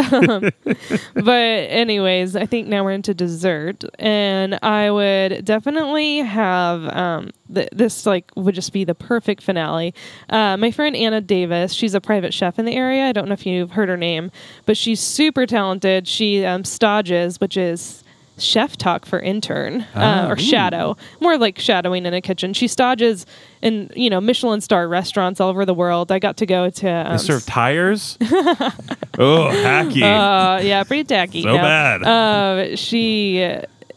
but 1.13 1.27
anyways, 1.27 2.35
I 2.35 2.45
think 2.45 2.67
now 2.67 2.83
we're 2.83 2.91
into 2.91 3.13
dessert, 3.13 3.83
and 3.99 4.57
I 4.61 4.91
would 4.91 5.43
definitely 5.45 6.19
have 6.19 6.87
um, 6.95 7.31
th- 7.53 7.69
this 7.71 8.05
like 8.05 8.31
would 8.35 8.55
just 8.55 8.73
be 8.73 8.83
the 8.83 8.95
perfect 8.95 9.43
finale. 9.43 9.93
Uh, 10.29 10.57
my 10.57 10.71
friend 10.71 10.95
Anna 10.95 11.21
Davis, 11.21 11.73
she's 11.73 11.93
a 11.93 12.01
private 12.01 12.33
chef 12.33 12.57
in 12.57 12.65
the 12.65 12.75
area. 12.75 13.05
I 13.05 13.11
don't 13.11 13.27
know 13.27 13.33
if 13.33 13.45
you've 13.45 13.71
heard 13.71 13.89
her 13.89 13.97
name, 13.97 14.31
but 14.65 14.77
she's 14.77 14.99
super 14.99 15.45
talented. 15.45 16.07
She 16.07 16.45
um, 16.45 16.63
stages, 16.63 17.39
which 17.39 17.57
is 17.57 18.00
chef 18.41 18.75
talk 18.77 19.05
for 19.05 19.19
intern 19.19 19.81
uh, 19.95 20.27
or 20.29 20.37
shadow 20.37 20.97
more 21.19 21.37
like 21.37 21.59
shadowing 21.59 22.05
in 22.05 22.13
a 22.13 22.21
kitchen 22.21 22.53
she 22.53 22.67
stages 22.67 23.25
in 23.61 23.91
you 23.95 24.09
know 24.09 24.19
michelin 24.19 24.59
star 24.61 24.87
restaurants 24.87 25.39
all 25.39 25.49
over 25.49 25.65
the 25.65 25.73
world 25.73 26.11
i 26.11 26.19
got 26.19 26.37
to 26.37 26.45
go 26.45 26.69
to 26.69 26.89
um, 26.89 27.11
They 27.11 27.23
serve 27.23 27.45
tires? 27.45 28.17
oh, 28.21 29.49
hacky. 29.51 30.01
uh, 30.01 30.61
yeah, 30.61 30.83
pretty 30.83 31.03
tacky. 31.03 31.43
So 31.43 31.55
no. 31.55 31.57
bad. 31.57 32.03
Uh, 32.03 32.75
she, 32.75 33.39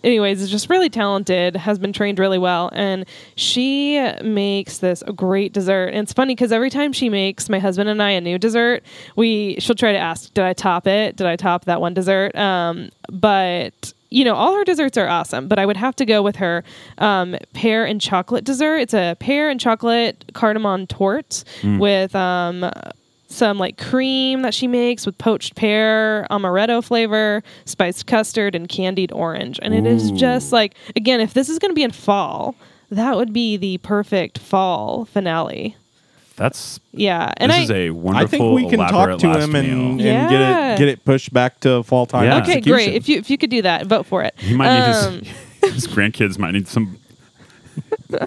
anyways, 0.02 0.40
is 0.42 0.50
just 0.50 0.68
really 0.68 0.88
talented. 0.90 1.56
Has 1.56 1.78
been 1.78 1.92
trained 1.92 2.18
really 2.18 2.38
well, 2.38 2.70
and 2.72 3.06
she 3.36 3.98
makes 4.22 4.78
this 4.78 5.02
great 5.14 5.52
dessert. 5.52 5.88
And 5.88 5.98
it's 5.98 6.12
funny 6.12 6.34
because 6.34 6.52
every 6.52 6.70
time 6.70 6.92
she 6.92 7.08
makes 7.08 7.48
my 7.48 7.58
husband 7.58 7.88
and 7.88 8.02
I 8.02 8.10
a 8.10 8.20
new 8.20 8.38
dessert, 8.38 8.82
we 9.16 9.56
she'll 9.60 9.76
try 9.76 9.92
to 9.92 9.98
ask, 9.98 10.32
"Did 10.34 10.44
I 10.44 10.52
top 10.52 10.86
it? 10.86 11.16
Did 11.16 11.26
I 11.26 11.36
top 11.36 11.64
that 11.66 11.80
one 11.80 11.94
dessert?" 11.94 12.34
Um, 12.36 12.90
but 13.10 13.92
you 14.14 14.24
know, 14.24 14.34
all 14.34 14.54
her 14.54 14.64
desserts 14.64 14.96
are 14.96 15.08
awesome, 15.08 15.48
but 15.48 15.58
I 15.58 15.66
would 15.66 15.76
have 15.76 15.96
to 15.96 16.06
go 16.06 16.22
with 16.22 16.36
her 16.36 16.62
um, 16.98 17.36
pear 17.52 17.84
and 17.84 18.00
chocolate 18.00 18.44
dessert. 18.44 18.76
It's 18.76 18.94
a 18.94 19.16
pear 19.18 19.50
and 19.50 19.58
chocolate 19.58 20.24
cardamom 20.34 20.86
torte 20.86 21.42
with 21.80 22.14
um, 22.14 22.70
some 23.26 23.58
like 23.58 23.76
cream 23.76 24.42
that 24.42 24.54
she 24.54 24.68
makes 24.68 25.04
with 25.04 25.18
poached 25.18 25.56
pear, 25.56 26.28
amaretto 26.30 26.82
flavor, 26.84 27.42
spiced 27.64 28.06
custard, 28.06 28.54
and 28.54 28.68
candied 28.68 29.10
orange. 29.10 29.58
And 29.62 29.74
it 29.74 29.84
is 29.84 30.12
just 30.12 30.52
like, 30.52 30.76
again, 30.94 31.20
if 31.20 31.34
this 31.34 31.48
is 31.48 31.58
going 31.58 31.70
to 31.70 31.74
be 31.74 31.82
in 31.82 31.90
fall, 31.90 32.54
that 32.90 33.16
would 33.16 33.32
be 33.32 33.56
the 33.56 33.78
perfect 33.78 34.38
fall 34.38 35.06
finale. 35.06 35.76
That's 36.36 36.80
Yeah, 36.92 37.32
and 37.36 37.50
this 37.52 37.58
I 37.58 37.62
is 37.62 37.70
a 37.70 37.90
wonderful. 37.90 38.24
I 38.24 38.26
think 38.26 38.56
we 38.56 38.68
can 38.70 38.80
talk 38.80 38.92
elaborate 38.92 39.20
to 39.20 39.28
last 39.28 39.44
him 39.44 39.54
and, 39.54 39.66
and 39.68 39.96
meal. 39.98 40.28
get 40.28 40.40
it 40.40 40.78
get 40.78 40.88
it 40.88 41.04
pushed 41.04 41.32
back 41.32 41.60
to 41.60 41.82
fall 41.84 42.06
time. 42.06 42.24
Yeah. 42.24 42.38
okay, 42.38 42.56
execution. 42.56 42.72
great. 42.72 42.94
If 42.94 43.08
you 43.08 43.18
if 43.18 43.30
you 43.30 43.38
could 43.38 43.50
do 43.50 43.62
that, 43.62 43.86
vote 43.86 44.04
for 44.06 44.22
it. 44.24 44.34
He 44.38 44.52
might 44.54 44.68
Um, 44.68 45.14
need 45.20 45.26
his, 45.62 45.74
his 45.74 45.86
grandkids 45.86 46.38
might 46.38 46.52
need 46.52 46.66
some. 46.68 46.98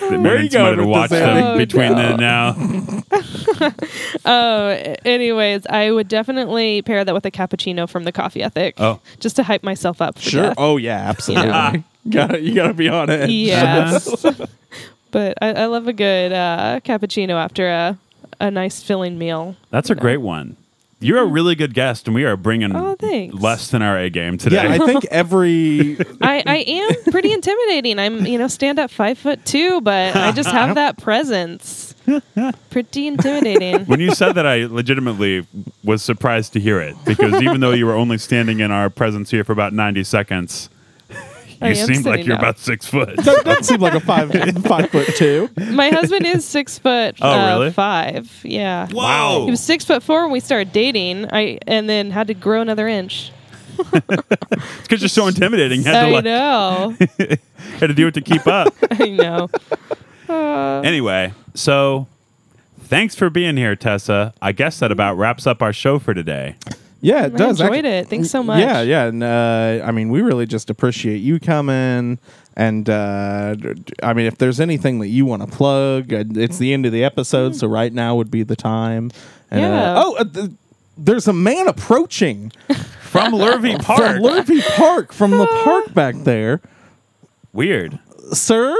They 0.00 0.16
might 0.16 0.22
Where 0.22 0.36
you 0.36 0.42
need 0.44 0.52
somebody 0.52 0.76
going 0.76 0.78
to 0.78 0.86
watch 0.86 1.10
this, 1.10 1.18
them 1.20 1.44
Oh, 1.44 1.58
between 1.58 1.92
no. 1.92 2.16
the 2.16 2.16
now. 2.16 3.72
Oh, 4.24 4.94
anyways, 5.04 5.66
I 5.66 5.90
would 5.90 6.06
definitely 6.06 6.82
pair 6.82 7.04
that 7.04 7.12
with 7.12 7.26
a 7.26 7.32
cappuccino 7.32 7.88
from 7.88 8.04
the 8.04 8.12
Coffee 8.12 8.40
Ethic. 8.42 8.74
Oh. 8.78 9.00
just 9.18 9.34
to 9.36 9.42
hype 9.42 9.64
myself 9.64 10.00
up. 10.00 10.14
For 10.16 10.22
Sure. 10.30 10.42
death. 10.44 10.54
Oh 10.56 10.76
yeah, 10.76 10.98
absolutely. 11.08 11.82
gotta 12.08 12.40
you 12.40 12.54
gotta 12.54 12.74
be 12.74 12.88
on 12.88 13.10
it. 13.10 13.28
Yes. 13.28 14.24
But 15.10 15.34
I, 15.40 15.52
I 15.52 15.66
love 15.66 15.88
a 15.88 15.92
good 15.92 16.32
uh, 16.32 16.80
cappuccino 16.84 17.30
after 17.34 17.68
a, 17.68 17.98
a 18.40 18.50
nice 18.50 18.82
filling 18.82 19.18
meal. 19.18 19.56
That's 19.70 19.90
a 19.90 19.94
great 19.94 20.18
one. 20.18 20.56
You're 21.00 21.22
a 21.22 21.26
really 21.26 21.54
good 21.54 21.74
guest, 21.74 22.08
and 22.08 22.14
we 22.14 22.24
are 22.24 22.36
bringing 22.36 22.74
Oh, 22.74 22.96
thanks. 22.98 23.32
less 23.36 23.70
than 23.70 23.82
our 23.82 23.96
A 23.96 24.10
game 24.10 24.36
today. 24.36 24.64
Yeah, 24.64 24.72
I 24.72 24.78
think 24.84 25.04
every 25.12 25.96
I, 26.20 26.42
I 26.44 26.56
am 26.56 26.90
pretty 27.12 27.32
intimidating. 27.32 28.00
I'm, 28.00 28.26
you 28.26 28.36
know, 28.36 28.48
stand 28.48 28.80
up 28.80 28.90
five 28.90 29.16
foot 29.16 29.44
two, 29.46 29.80
but 29.80 30.16
I 30.16 30.32
just 30.32 30.50
have 30.50 30.74
that 30.74 30.98
presence. 30.98 31.94
Pretty 32.70 33.06
intimidating. 33.06 33.84
when 33.84 34.00
you 34.00 34.14
said 34.14 34.32
that, 34.32 34.46
I 34.46 34.64
legitimately 34.64 35.46
was 35.84 36.02
surprised 36.02 36.54
to 36.54 36.60
hear 36.60 36.80
it 36.80 36.96
because 37.04 37.42
even 37.42 37.60
though 37.60 37.72
you 37.72 37.84
were 37.84 37.92
only 37.94 38.16
standing 38.16 38.60
in 38.60 38.70
our 38.70 38.88
presence 38.88 39.30
here 39.30 39.44
for 39.44 39.52
about 39.52 39.74
90 39.74 40.04
seconds, 40.04 40.70
I 41.60 41.70
you 41.70 41.80
am 41.80 41.86
seemed 41.86 42.04
like 42.06 42.14
sitting 42.14 42.26
you're 42.26 42.34
up. 42.36 42.40
about 42.40 42.58
six 42.58 42.86
foot. 42.86 43.16
that 43.24 43.44
doesn't 43.44 43.64
seem 43.64 43.80
like 43.80 43.94
a 43.94 44.00
five 44.00 44.30
five 44.64 44.90
foot 44.90 45.08
two. 45.16 45.48
My 45.56 45.90
husband 45.90 46.24
is 46.26 46.44
six 46.44 46.78
foot 46.78 47.16
Oh, 47.20 47.28
uh, 47.30 47.58
really? 47.58 47.70
five. 47.72 48.30
Yeah. 48.44 48.86
Wow. 48.92 49.44
He 49.44 49.50
was 49.50 49.60
six 49.60 49.84
foot 49.84 50.02
four 50.02 50.22
when 50.22 50.30
we 50.32 50.40
started 50.40 50.72
dating. 50.72 51.26
I 51.32 51.58
and 51.66 51.88
then 51.88 52.10
had 52.10 52.26
to 52.28 52.34
grow 52.34 52.60
another 52.60 52.86
inch. 52.88 53.32
It's 54.10 54.82
because 54.82 55.00
you're 55.02 55.08
so 55.08 55.26
intimidating. 55.28 55.80
You 55.80 55.86
had 55.86 56.00
to, 56.00 56.06
I 56.08 56.10
like, 56.10 56.24
know. 56.24 56.96
had 57.78 57.86
to 57.88 57.94
do 57.94 58.06
it 58.08 58.14
to 58.14 58.20
keep 58.20 58.46
up. 58.46 58.74
I 58.90 59.10
know. 59.10 59.48
anyway, 60.82 61.32
so 61.54 62.06
thanks 62.80 63.14
for 63.14 63.30
being 63.30 63.56
here, 63.56 63.76
Tessa. 63.76 64.34
I 64.42 64.52
guess 64.52 64.80
that 64.80 64.90
about 64.90 65.14
wraps 65.16 65.46
up 65.46 65.62
our 65.62 65.72
show 65.72 65.98
for 65.98 66.12
today. 66.14 66.56
Yeah, 67.00 67.26
it 67.26 67.34
I 67.34 67.36
does. 67.36 67.60
enjoyed 67.60 67.84
Ac- 67.84 67.94
it. 67.98 68.08
Thanks 68.08 68.30
so 68.30 68.42
much. 68.42 68.60
Yeah, 68.60 68.82
yeah, 68.82 69.04
and 69.06 69.22
uh, 69.22 69.84
I 69.84 69.92
mean, 69.92 70.08
we 70.08 70.20
really 70.22 70.46
just 70.46 70.68
appreciate 70.70 71.18
you 71.18 71.38
coming. 71.40 72.18
And 72.56 72.90
uh, 72.90 73.54
d- 73.54 73.74
d- 73.74 73.92
I 74.02 74.12
mean, 74.14 74.26
if 74.26 74.38
there's 74.38 74.58
anything 74.58 74.98
that 74.98 75.06
you 75.08 75.24
want 75.24 75.42
to 75.42 75.48
plug, 75.56 76.12
uh, 76.12 76.24
it's 76.34 76.58
the 76.58 76.72
end 76.72 76.86
of 76.86 76.92
the 76.92 77.04
episode, 77.04 77.54
so 77.54 77.68
right 77.68 77.92
now 77.92 78.16
would 78.16 78.32
be 78.32 78.42
the 78.42 78.56
time. 78.56 79.12
And, 79.50 79.64
uh, 79.64 79.68
Yeah. 79.68 80.02
oh, 80.04 80.16
uh, 80.16 80.24
th- 80.24 80.50
there's 80.96 81.28
a 81.28 81.32
man 81.32 81.68
approaching 81.68 82.50
From 83.02 83.32
Lurvy 83.32 83.80
Park. 83.80 84.00
from 84.16 84.22
Lurvy 84.22 84.60
Park, 84.76 85.12
from 85.12 85.30
the 85.30 85.46
park 85.64 85.94
back 85.94 86.14
there, 86.24 86.60
Weird. 87.52 87.98
sir. 88.32 88.74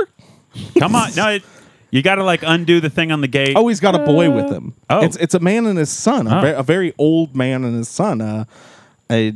Come 0.78 0.94
on. 0.96 1.14
No, 1.14 1.28
it, 1.28 1.42
you 1.90 2.02
got 2.02 2.16
to 2.16 2.24
like 2.24 2.42
undo 2.42 2.80
the 2.80 2.90
thing 2.90 3.10
on 3.12 3.20
the 3.20 3.28
gate. 3.28 3.54
Oh, 3.56 3.68
he's 3.68 3.80
got 3.80 3.94
a 3.94 3.98
boy 4.00 4.30
with 4.30 4.50
him. 4.50 4.74
Oh. 4.90 5.02
it's 5.02 5.16
it's 5.16 5.34
a 5.34 5.40
man 5.40 5.66
and 5.66 5.78
his 5.78 5.90
son, 5.90 6.26
a, 6.26 6.38
Oh. 6.38 6.40
ve- 6.42 6.54
a 6.58 6.62
very 6.62 6.92
old 6.98 7.34
man 7.36 7.64
and 7.64 7.74
his 7.76 7.88
son. 7.88 8.20
Uh, 8.20 8.44
uh, 9.10 9.30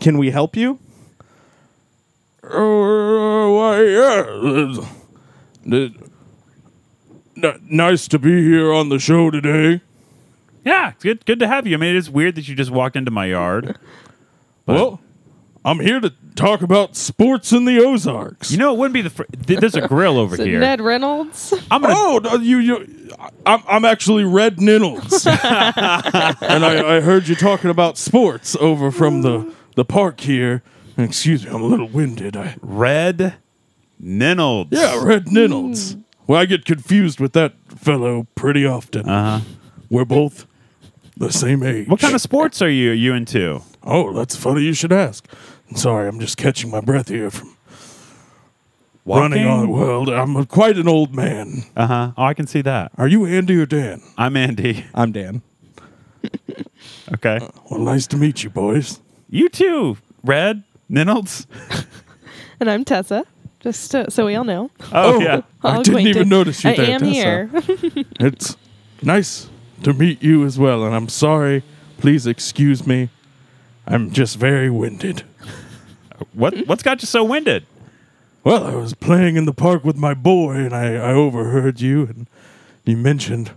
can 0.00 0.18
we 0.18 0.30
help 0.30 0.56
you? 0.56 0.78
Uh, 2.42 3.48
why, 3.50 3.82
yeah. 3.82 4.78
nice 7.68 8.08
to 8.08 8.18
be 8.18 8.42
here 8.42 8.72
on 8.72 8.88
the 8.88 8.98
show 8.98 9.30
today. 9.30 9.80
yeah. 10.64 10.90
It's 10.90 11.02
good, 11.02 11.24
good 11.26 11.38
to 11.40 11.48
have 11.48 11.66
you. 11.66 11.74
I 11.76 11.78
mean, 11.78 11.90
it 11.94 11.98
is 11.98 12.08
weird 12.10 12.34
that 12.36 12.48
you 12.48 12.54
just 12.54 12.70
walked 12.70 12.96
into 12.96 13.10
my 13.10 13.26
yard. 13.26 13.78
Well, 14.66 15.00
I'm 15.66 15.80
here 15.80 15.98
to 15.98 16.12
talk 16.36 16.62
about 16.62 16.94
sports 16.94 17.50
in 17.50 17.64
the 17.64 17.80
Ozarks. 17.80 18.52
You 18.52 18.58
know, 18.58 18.72
it 18.72 18.78
wouldn't 18.78 18.94
be 18.94 19.02
the. 19.02 19.10
Fr- 19.10 19.24
th- 19.24 19.58
there's 19.58 19.74
a 19.74 19.88
grill 19.88 20.16
over 20.16 20.34
Is 20.34 20.40
it 20.40 20.46
here. 20.46 20.60
Ned 20.60 20.80
Reynolds. 20.80 21.52
I'm 21.72 21.82
gonna. 21.82 21.92
Oh, 21.96 22.20
no, 22.22 22.36
you, 22.36 22.58
you, 22.58 23.10
I'm, 23.44 23.64
I'm 23.66 23.84
actually 23.84 24.22
Red 24.22 24.60
Ninnels, 24.60 25.26
and 25.26 25.34
I, 25.36 26.96
I 26.96 27.00
heard 27.00 27.26
you 27.26 27.34
talking 27.34 27.68
about 27.68 27.98
sports 27.98 28.54
over 28.60 28.92
from 28.92 29.22
the, 29.22 29.52
the 29.74 29.84
park 29.84 30.20
here. 30.20 30.62
Excuse 30.96 31.44
me, 31.44 31.50
I'm 31.50 31.62
a 31.62 31.66
little 31.66 31.88
winded. 31.88 32.36
I, 32.36 32.54
Red 32.62 33.34
Ninnolds. 34.00 34.68
yeah, 34.70 35.02
Red 35.04 35.32
Ninnels. 35.32 35.96
Well, 36.28 36.40
I 36.40 36.46
get 36.46 36.64
confused 36.64 37.18
with 37.18 37.32
that 37.32 37.54
fellow 37.68 38.28
pretty 38.36 38.64
often. 38.64 39.08
Uh 39.08 39.40
huh. 39.40 39.44
We're 39.90 40.04
both 40.04 40.46
the 41.16 41.32
same 41.32 41.64
age. 41.64 41.88
What 41.88 41.98
kind 42.00 42.14
of 42.14 42.20
sports 42.20 42.62
are 42.62 42.70
you 42.70 42.92
you 42.92 43.14
into? 43.14 43.62
Oh, 43.82 44.12
that's 44.12 44.36
funny. 44.36 44.62
You 44.62 44.72
should 44.72 44.92
ask. 44.92 45.26
Sorry, 45.74 46.08
I'm 46.08 46.20
just 46.20 46.36
catching 46.36 46.70
my 46.70 46.80
breath 46.80 47.08
here 47.08 47.30
from 47.30 47.56
running 49.04 49.46
on. 49.46 49.68
Well, 49.68 50.08
I'm 50.10 50.36
a, 50.36 50.46
quite 50.46 50.76
an 50.78 50.88
old 50.88 51.14
man. 51.14 51.64
Uh 51.76 51.86
huh. 51.86 52.12
Oh, 52.16 52.22
I 52.24 52.34
can 52.34 52.46
see 52.46 52.62
that. 52.62 52.92
Are 52.96 53.08
you 53.08 53.26
Andy 53.26 53.56
or 53.58 53.66
Dan? 53.66 54.00
I'm 54.16 54.36
Andy. 54.36 54.84
I'm 54.94 55.12
Dan. 55.12 55.42
Okay. 57.14 57.38
Well, 57.70 57.80
nice 57.80 58.06
to 58.08 58.16
meet 58.16 58.42
you, 58.42 58.50
boys. 58.50 59.00
You 59.28 59.48
too, 59.48 59.96
Red 60.24 60.64
Ninnolds. 60.88 61.46
and 62.60 62.68
I'm 62.68 62.84
Tessa. 62.84 63.24
Just 63.60 63.94
uh, 63.94 64.08
so 64.08 64.26
we 64.26 64.34
all 64.34 64.42
know. 64.42 64.70
Oh, 64.92 65.20
yeah. 65.20 65.42
I 65.62 65.76
All 65.76 65.82
didn't 65.84 66.00
even 66.00 66.28
notice 66.28 66.64
you 66.64 66.70
I 66.70 66.76
there, 66.76 66.90
am 66.90 67.00
Tessa. 67.00 67.12
here. 67.12 67.50
It's 68.20 68.56
nice 69.02 69.48
to 69.84 69.92
meet 69.92 70.20
you 70.22 70.44
as 70.44 70.58
well, 70.58 70.84
and 70.84 70.94
I'm 70.96 71.08
sorry. 71.08 71.62
Please 71.98 72.26
excuse 72.26 72.84
me. 72.86 73.08
I'm 73.86 74.10
just 74.10 74.36
very 74.36 74.68
winded. 74.68 75.22
What 76.32 76.56
what's 76.66 76.82
got 76.82 77.02
you 77.02 77.06
so 77.06 77.24
winded? 77.24 77.66
Well, 78.44 78.64
I 78.64 78.74
was 78.76 78.94
playing 78.94 79.36
in 79.36 79.44
the 79.44 79.52
park 79.52 79.84
with 79.84 79.96
my 79.96 80.14
boy, 80.14 80.52
and 80.52 80.72
I, 80.72 80.94
I 80.94 81.12
overheard 81.12 81.80
you, 81.80 82.04
and 82.04 82.28
you 82.84 82.96
mentioned 82.96 83.50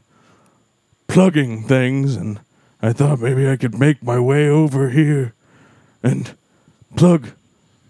plugging 1.07 1.63
things, 1.67 2.15
and 2.15 2.39
I 2.81 2.93
thought 2.93 3.19
maybe 3.19 3.47
I 3.47 3.55
could 3.55 3.77
make 3.77 4.01
my 4.01 4.19
way 4.19 4.49
over 4.49 4.89
here 4.89 5.33
and 6.01 6.33
plug 6.95 7.29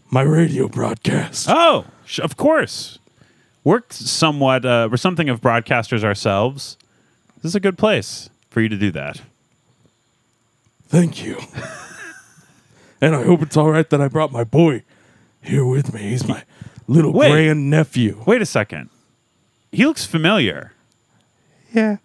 my 0.10 0.24
radio 0.24 0.68
broadcast. 0.68 1.48
Oh, 1.50 1.86
sh- 2.06 2.20
of 2.20 2.36
course. 2.36 3.00
We're 3.64 3.84
somewhat, 3.90 4.66
uh, 4.66 4.88
we're 4.92 4.98
something 4.98 5.30
of 5.30 5.42
broadcasters 5.42 6.04
ourselves. 6.04 6.78
This 7.38 7.52
is 7.52 7.56
a 7.56 7.60
good 7.60 7.78
place 7.78 8.30
for 8.50 8.62
you 8.62 8.68
to 8.70 8.78
do 8.78 8.92
that. 8.92 9.22
Thank 10.88 11.24
you. 11.24 11.38
and 13.02 13.16
I 13.16 13.24
hope 13.24 13.42
it's 13.42 13.58
all 13.58 13.72
right 13.72 13.90
that 13.90 14.02
I 14.02 14.08
brought 14.08 14.32
my 14.32 14.44
boy 14.44 14.84
here 15.42 15.66
with 15.66 15.94
me. 15.94 16.02
He's 16.02 16.28
my 16.28 16.44
little 16.88 17.14
Wait. 17.14 17.32
grand 17.32 17.70
nephew. 17.70 18.22
Wait 18.26 18.42
a 18.42 18.46
second. 18.46 18.90
He 19.72 19.86
looks 19.86 20.06
familiar. 20.06 20.74
Yeah. 21.74 21.98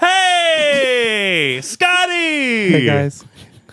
Hey, 0.00 1.60
Scotty! 1.62 2.70
Hey 2.70 2.86
guys, 2.86 3.24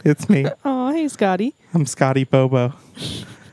it's 0.04 0.28
me. 0.28 0.46
Oh, 0.66 0.92
hey, 0.92 1.08
Scotty. 1.08 1.56
I'm 1.74 1.86
Scotty 1.86 2.26
Bobo. 2.26 2.74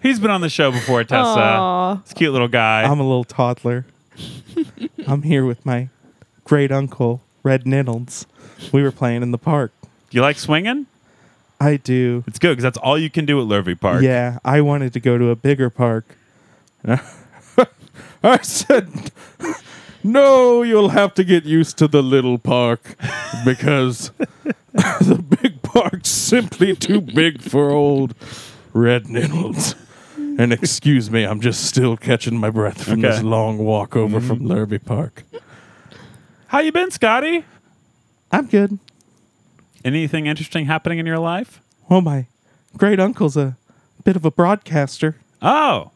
He's 0.02 0.18
been 0.18 0.30
on 0.30 0.40
the 0.40 0.48
show 0.48 0.72
before, 0.72 1.04
Tessa. 1.04 1.40
Aw. 1.40 1.96
He's 2.02 2.12
a 2.12 2.14
cute 2.14 2.32
little 2.32 2.48
guy. 2.48 2.82
I'm 2.82 2.98
a 2.98 3.04
little 3.04 3.24
toddler. 3.24 3.86
I'm 5.06 5.22
here 5.22 5.44
with 5.46 5.64
my 5.64 5.88
great 6.42 6.72
uncle, 6.72 7.22
Red 7.42 7.64
Niddles. 7.64 8.26
We 8.72 8.82
were 8.82 8.92
playing 8.92 9.22
in 9.22 9.30
the 9.30 9.38
park. 9.38 9.72
Do 9.82 9.88
you 10.10 10.20
like 10.20 10.38
swinging? 10.38 10.86
I 11.60 11.76
do. 11.76 12.24
It's 12.26 12.38
good 12.38 12.50
because 12.50 12.62
that's 12.62 12.78
all 12.78 12.98
you 12.98 13.10
can 13.10 13.24
do 13.24 13.40
at 13.40 13.46
Lurvy 13.46 13.78
Park. 13.78 14.02
Yeah, 14.02 14.38
I 14.44 14.60
wanted 14.60 14.92
to 14.94 15.00
go 15.00 15.18
to 15.18 15.30
a 15.30 15.36
bigger 15.36 15.70
park. 15.70 16.04
I 18.22 18.40
said, 18.42 19.10
no, 20.02 20.62
you'll 20.62 20.90
have 20.90 21.14
to 21.14 21.24
get 21.24 21.44
used 21.44 21.78
to 21.78 21.88
the 21.88 22.02
little 22.02 22.38
park 22.38 22.96
because 23.44 24.10
the 24.72 25.24
big 25.42 25.62
park's 25.62 26.10
simply 26.10 26.74
too 26.74 27.00
big 27.00 27.40
for 27.40 27.70
old 27.70 28.14
Red 28.72 29.04
Niddles. 29.04 29.74
And 30.16 30.52
excuse 30.52 31.10
me, 31.10 31.24
I'm 31.24 31.40
just 31.40 31.64
still 31.64 31.96
catching 31.96 32.38
my 32.38 32.50
breath 32.50 32.82
from 32.82 33.04
Okay. 33.04 33.14
this 33.14 33.22
long 33.22 33.58
walk 33.58 33.94
over 33.94 34.20
from 34.20 34.40
mm-hmm. 34.40 34.52
Lurvy 34.52 34.84
Park. 34.84 35.22
How 36.48 36.58
you 36.58 36.72
been, 36.72 36.90
Scotty? 36.90 37.44
I'm 38.32 38.46
good. 38.46 38.78
Anything 39.84 40.26
interesting 40.26 40.66
happening 40.66 40.98
in 40.98 41.06
your 41.06 41.18
life? 41.18 41.60
Well, 41.88 42.00
my 42.00 42.26
great 42.76 42.98
uncle's 42.98 43.36
a 43.36 43.56
bit 44.02 44.16
of 44.16 44.24
a 44.24 44.30
broadcaster. 44.30 45.16
Oh. 45.42 45.90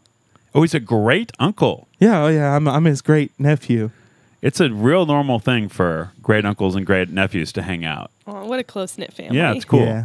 Oh, 0.54 0.62
he's 0.62 0.74
a 0.74 0.80
great 0.80 1.32
uncle. 1.38 1.88
Yeah, 1.98 2.24
oh 2.24 2.28
yeah, 2.28 2.54
I'm, 2.54 2.68
I'm 2.68 2.84
his 2.84 3.00
great 3.02 3.32
nephew. 3.38 3.90
It's 4.40 4.60
a 4.60 4.70
real 4.70 5.04
normal 5.06 5.38
thing 5.38 5.68
for 5.68 6.12
great 6.22 6.44
uncles 6.44 6.76
and 6.76 6.86
great 6.86 7.08
nephews 7.10 7.50
to 7.52 7.62
hang 7.62 7.84
out. 7.84 8.10
Oh, 8.26 8.44
what 8.44 8.58
a 8.58 8.64
close 8.64 8.96
knit 8.98 9.12
family. 9.12 9.36
Yeah, 9.36 9.52
it's 9.52 9.64
cool. 9.64 9.80
Yeah. 9.80 10.04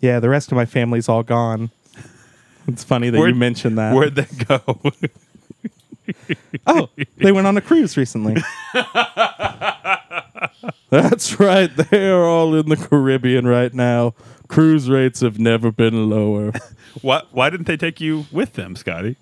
Yeah, 0.00 0.20
the 0.20 0.28
rest 0.28 0.52
of 0.52 0.56
my 0.56 0.66
family's 0.66 1.08
all 1.08 1.22
gone. 1.22 1.70
It's 2.66 2.84
funny 2.84 3.10
that 3.10 3.16
you 3.16 3.22
Where'd- 3.22 3.38
mentioned 3.38 3.78
that. 3.78 3.94
Where'd 3.94 4.14
they 4.16 4.26
go? 4.44 4.60
oh, 6.66 6.88
they 7.18 7.32
went 7.32 7.46
on 7.46 7.56
a 7.56 7.60
cruise 7.60 7.96
recently. 7.96 8.36
That's 10.90 11.38
right. 11.40 11.70
They 11.76 12.08
are 12.08 12.24
all 12.24 12.54
in 12.54 12.68
the 12.68 12.76
Caribbean 12.76 13.46
right 13.46 13.72
now. 13.72 14.14
Cruise 14.48 14.88
rates 14.90 15.20
have 15.20 15.38
never 15.38 15.70
been 15.70 16.08
lower. 16.10 16.52
what? 17.02 17.28
Why 17.32 17.50
didn't 17.50 17.66
they 17.66 17.76
take 17.76 18.00
you 18.00 18.26
with 18.32 18.54
them, 18.54 18.76
Scotty? 18.76 19.16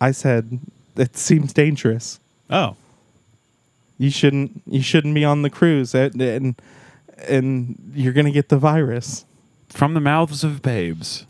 I 0.00 0.10
said 0.10 0.60
it 0.96 1.16
seems 1.16 1.52
dangerous. 1.52 2.20
Oh, 2.50 2.76
You 3.98 4.10
shouldn't 4.10 4.62
you 4.66 4.82
shouldn't 4.82 5.14
be 5.14 5.24
on 5.24 5.42
the 5.42 5.50
cruise 5.50 5.94
and 5.94 6.20
and, 6.20 6.60
and 7.28 7.92
you're 7.94 8.12
going 8.12 8.26
to 8.26 8.32
get 8.32 8.48
the 8.48 8.58
virus. 8.58 9.24
from 9.70 9.94
the 9.94 10.00
mouths 10.00 10.44
of 10.44 10.60
babes. 10.62 11.24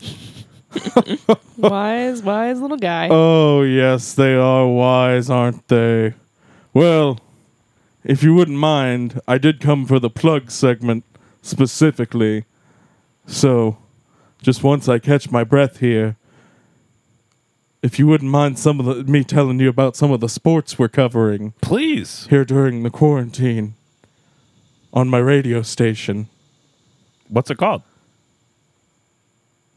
Wise, 1.57 2.21
wise 2.21 2.59
little 2.59 2.75
guy. 2.77 3.07
Oh, 3.09 3.61
yes, 3.61 4.13
they 4.13 4.35
are 4.35 4.67
wise, 4.67 5.29
aren't 5.29 5.65
they? 5.69 6.13
Well, 6.73 7.17
if 8.05 8.23
you 8.23 8.33
wouldn't 8.33 8.57
mind, 8.57 9.19
I 9.27 9.37
did 9.37 9.59
come 9.59 9.85
for 9.85 9.99
the 9.99 10.09
plug 10.09 10.51
segment 10.51 11.03
specifically. 11.41 12.45
So, 13.27 13.77
just 14.41 14.63
once 14.63 14.87
I 14.87 14.99
catch 14.99 15.31
my 15.31 15.43
breath 15.43 15.79
here, 15.79 16.15
if 17.81 17.99
you 17.99 18.07
wouldn't 18.07 18.31
mind 18.31 18.57
some 18.57 18.79
of 18.79 18.85
the 18.85 19.03
me 19.03 19.23
telling 19.23 19.59
you 19.59 19.69
about 19.69 19.95
some 19.95 20.11
of 20.11 20.19
the 20.19 20.29
sports 20.29 20.79
we're 20.79 20.87
covering 20.87 21.53
Please. 21.61 22.27
here 22.29 22.45
during 22.45 22.83
the 22.83 22.89
quarantine 22.89 23.73
on 24.93 25.09
my 25.09 25.17
radio 25.17 25.61
station, 25.61 26.29
What's 27.27 27.49
it 27.49 27.57
called? 27.57 27.81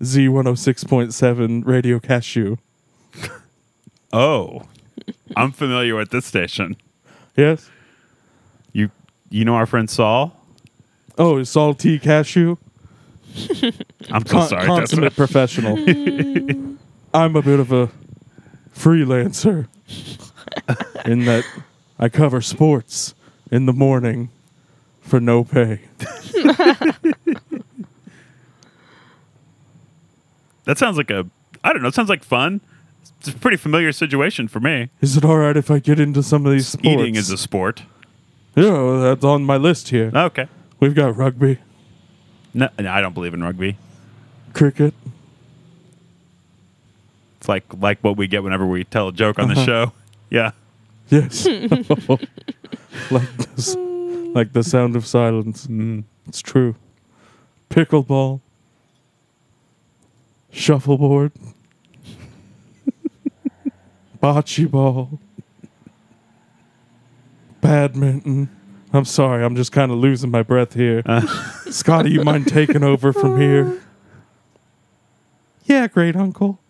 Z106.7 0.02 1.66
Radio 1.66 1.98
Cashew. 1.98 2.56
Oh, 4.10 4.62
I'm 5.36 5.52
familiar 5.52 5.94
with 5.94 6.08
this 6.08 6.24
station. 6.24 6.78
Yes? 7.36 7.68
You 8.72 8.90
you 9.30 9.44
know 9.44 9.54
our 9.54 9.66
friend 9.66 9.88
Saul? 9.88 10.34
Oh, 11.16 11.42
salty 11.42 11.98
cashew? 11.98 12.56
I'm 14.10 14.24
so 14.26 14.38
Con- 14.38 14.48
sorry. 14.48 14.66
consummate 14.66 15.10
Tessa. 15.14 15.16
professional. 15.16 15.76
I'm 17.14 17.36
a 17.36 17.42
bit 17.42 17.60
of 17.60 17.72
a 17.72 17.90
freelancer 18.74 19.66
in 21.04 21.24
that 21.24 21.44
I 21.98 22.08
cover 22.08 22.40
sports 22.40 23.14
in 23.50 23.66
the 23.66 23.72
morning 23.72 24.30
for 25.00 25.18
no 25.20 25.42
pay. 25.44 25.80
That 30.64 30.76
sounds 30.78 30.96
like 30.96 31.10
a 31.10 31.26
I 31.64 31.72
don't 31.72 31.82
know. 31.82 31.88
It 31.88 31.94
sounds 31.94 32.08
like 32.08 32.22
fun. 32.22 32.60
It's 33.20 33.28
a 33.28 33.32
pretty 33.32 33.56
familiar 33.56 33.90
situation 33.92 34.46
for 34.48 34.60
me. 34.60 34.90
Is 35.00 35.16
it 35.16 35.24
all 35.24 35.38
right 35.38 35.56
if 35.56 35.70
I 35.70 35.80
get 35.80 35.98
into 35.98 36.22
some 36.22 36.46
of 36.46 36.52
these 36.52 36.68
sports? 36.68 36.86
Eating 36.86 37.16
is 37.16 37.30
a 37.30 37.36
sport. 37.38 37.82
Yeah, 38.62 38.70
well, 38.72 39.00
that's 39.00 39.24
on 39.24 39.44
my 39.44 39.56
list 39.56 39.88
here. 39.88 40.10
Okay. 40.14 40.48
We've 40.80 40.94
got 40.94 41.16
rugby, 41.16 41.58
No, 42.54 42.68
no, 42.78 42.90
I 42.90 43.00
don't 43.00 43.14
believe 43.14 43.34
in 43.34 43.42
rugby. 43.42 43.76
cricket. 44.54 44.94
It's 47.38 47.48
like 47.48 47.64
like 47.80 47.98
what 48.02 48.16
we 48.16 48.26
get 48.26 48.42
whenever 48.42 48.66
we 48.66 48.84
tell 48.84 49.08
a 49.08 49.12
joke 49.12 49.38
on 49.38 49.48
the 49.48 49.54
Uh-huh. 49.54 49.64
show. 49.64 49.92
Yeah. 50.30 50.50
Yes, 51.08 51.46
like 53.10 53.32
this, 53.38 53.74
like 54.34 54.52
the 54.52 54.62
sound 54.62 54.94
of 54.94 55.06
silence. 55.06 55.66
Mm. 55.66 56.04
It's 56.26 56.42
true. 56.42 56.74
Pickleball, 57.70 58.40
shuffleboard, 60.52 61.32
bocce 64.22 64.70
ball, 64.70 65.18
badminton. 67.60 68.50
I'm 68.92 69.04
sorry, 69.04 69.44
I'm 69.44 69.54
just 69.54 69.72
kind 69.72 69.92
of 69.92 69.98
losing 69.98 70.30
my 70.30 70.42
breath 70.42 70.74
here. 70.74 71.02
Uh. 71.04 71.26
Scotty, 71.70 72.10
you 72.10 72.24
mind 72.24 72.48
taking 72.48 72.82
over 72.82 73.12
from 73.12 73.38
here? 73.38 73.80
Yeah, 75.64 75.86
great 75.88 76.16
uncle. 76.16 76.60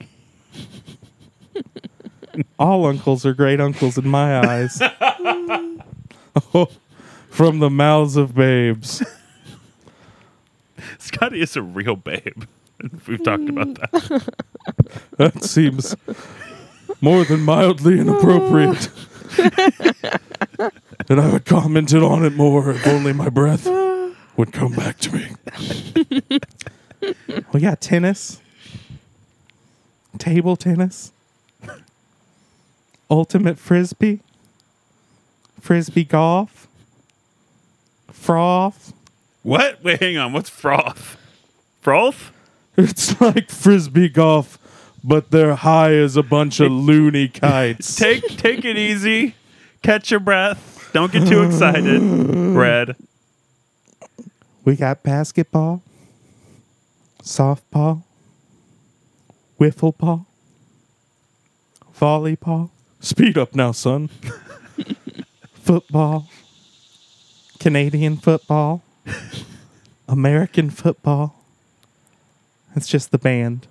All 2.59 2.87
uncles 2.87 3.25
are 3.25 3.33
great 3.33 3.61
uncles 3.61 3.97
in 3.99 4.09
my 4.09 4.41
eyes. 4.41 4.81
oh, 6.55 6.69
from 7.31 7.61
the 7.61 7.71
mouths 7.71 8.17
of 8.17 8.35
babes. 8.35 9.05
Scotty 10.99 11.41
is 11.41 11.57
a 11.57 11.63
real 11.63 11.97
babe. 11.97 12.45
We've 13.07 13.23
talked 13.23 13.49
about 13.49 13.75
that. 13.75 14.35
That 15.17 15.43
seems 15.43 15.97
more 17.01 17.25
than 17.25 17.43
mildly 17.43 17.99
inappropriate. 17.99 18.89
and 21.09 21.21
I 21.21 21.33
would 21.33 21.45
commented 21.45 22.03
on 22.03 22.25
it 22.25 22.35
more 22.35 22.71
if 22.71 22.87
only 22.87 23.13
my 23.13 23.29
breath 23.29 23.67
would 24.37 24.53
come 24.53 24.73
back 24.73 24.99
to 24.99 25.15
me. 25.15 25.31
we 27.53 27.61
got 27.61 27.81
tennis, 27.81 28.41
table 30.19 30.57
tennis, 30.57 31.13
ultimate 33.11 33.59
frisbee, 33.59 34.21
frisbee 35.61 36.05
golf, 36.05 36.69
froth. 38.13 38.93
What? 39.43 39.83
Wait, 39.83 40.01
hang 40.01 40.17
on. 40.19 40.33
What's 40.33 40.51
froth? 40.51 41.17
Froth? 41.81 42.33
It's 42.77 43.21
like 43.21 43.51
frisbee 43.51 44.09
golf, 44.09 44.59
but 45.03 45.31
they're 45.31 45.55
high 45.55 45.95
as 45.95 46.17
a 46.17 46.23
bunch 46.23 46.61
of 46.61 46.71
loony 46.71 47.29
kites. 47.29 47.97
Take 47.97 48.25
take 48.37 48.65
it 48.65 48.77
easy. 48.77 49.35
Catch 49.83 50.11
your 50.11 50.21
breath. 50.21 50.91
Don't 50.93 51.13
get 51.13 51.29
too 51.29 51.43
excited. 51.43 52.01
Red. 52.57 52.97
We 54.65 54.77
got 54.77 55.03
basketball, 55.03 55.83
softball, 57.23 58.03
wiffle 59.61 59.97
ball, 59.97 60.27
volleyball. 61.99 62.71
Speed 63.01 63.39
up 63.39 63.55
now, 63.55 63.73
son. 63.73 64.09
football. 65.53 66.29
Canadian 67.59 68.17
football. 68.17 68.83
American 70.09 70.71
football. 70.71 71.45
It's 72.75 72.89
just 72.89 73.11
the 73.11 73.19
band. 73.19 73.67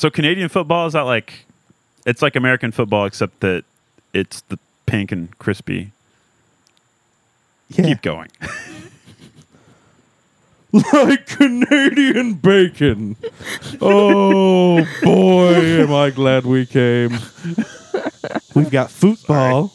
So 0.00 0.08
Canadian 0.08 0.48
football 0.48 0.86
is 0.86 0.94
that 0.94 1.02
like 1.02 1.44
it's 2.06 2.22
like 2.22 2.34
American 2.34 2.72
football 2.72 3.04
except 3.04 3.40
that 3.40 3.64
it's 4.14 4.40
the 4.48 4.58
pink 4.86 5.12
and 5.12 5.38
crispy. 5.38 5.92
Yeah. 7.68 7.84
Keep 7.84 8.00
going. 8.00 8.30
like 10.72 11.26
Canadian 11.26 12.32
bacon. 12.32 13.16
Oh 13.82 14.88
boy, 15.02 15.82
am 15.82 15.92
I 15.92 16.08
glad 16.08 16.46
we 16.46 16.64
came. 16.64 17.18
We've 18.54 18.70
got 18.70 18.90
football, 18.90 19.74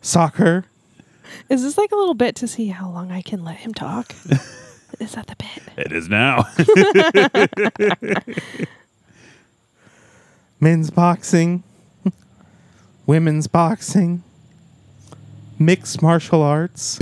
soccer, 0.00 0.64
Is 1.48 1.62
this 1.62 1.78
like 1.78 1.92
a 1.92 1.96
little 1.96 2.14
bit 2.14 2.34
to 2.34 2.48
see 2.48 2.66
how 2.66 2.90
long 2.90 3.12
I 3.12 3.22
can 3.22 3.44
let 3.44 3.58
him 3.58 3.72
talk? 3.72 4.12
Is 4.98 5.12
that 5.12 5.26
the 5.26 5.36
bit? 5.36 5.62
It 5.76 5.92
is 5.92 6.08
now. 6.08 6.44
men's 10.60 10.90
boxing, 10.90 11.62
women's 13.06 13.46
boxing, 13.46 14.22
mixed 15.58 16.00
martial 16.02 16.42
arts. 16.42 16.98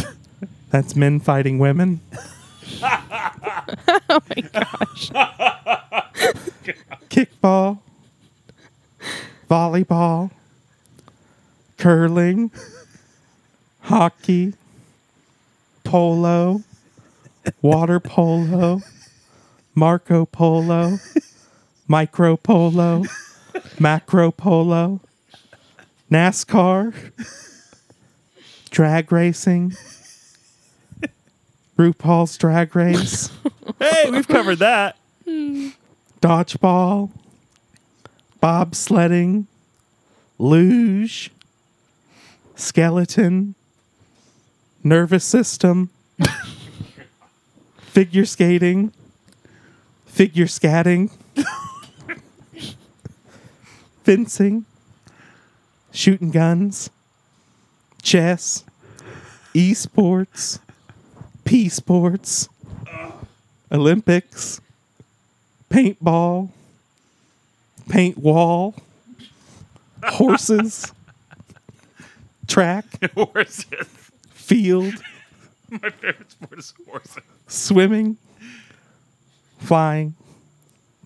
That's 0.70 0.96
men 0.96 1.20
fighting 1.20 1.58
women. 1.58 2.00
Oh 4.08 4.20
my 4.28 4.42
gosh. 4.52 5.10
Kickball, 7.08 7.78
volleyball, 9.50 10.30
curling, 11.78 12.50
hockey, 13.80 14.54
polo, 15.84 16.62
water 17.62 18.00
polo, 18.00 18.80
Marco 19.74 20.24
Polo, 20.26 20.98
micro 21.88 22.36
polo, 22.36 23.04
macro 23.78 24.30
polo, 24.30 25.00
NASCAR, 26.10 26.94
drag 28.70 29.12
racing, 29.12 29.74
RuPaul's 31.78 32.36
drag 32.36 32.74
race, 32.76 33.30
hey, 33.78 34.10
we've 34.10 34.28
covered 34.28 34.60
that. 34.60 34.96
dodgeball, 35.26 37.10
bobsledding, 38.42 39.46
luge, 40.38 41.30
skeleton, 42.54 43.54
nervous 44.82 45.24
system, 45.24 45.90
figure 47.94 48.24
skating, 48.24 48.92
figure 50.04 50.46
scatting, 50.46 51.12
fencing, 54.02 54.64
shooting 55.92 56.32
guns, 56.32 56.90
chess, 58.02 58.64
esports, 59.54 60.58
P 61.44 61.68
sports, 61.68 62.48
Olympics, 63.70 64.60
paintball, 65.70 66.50
paint 67.88 68.18
wall, 68.18 68.74
horses, 70.02 70.92
track, 72.48 72.86
Horses. 73.14 73.86
field, 74.30 74.94
My 75.82 75.90
favorite 75.90 76.30
sport 76.30 76.58
is 76.58 76.74
horses. 76.88 77.22
swimming, 77.48 78.16
flying, 79.58 80.14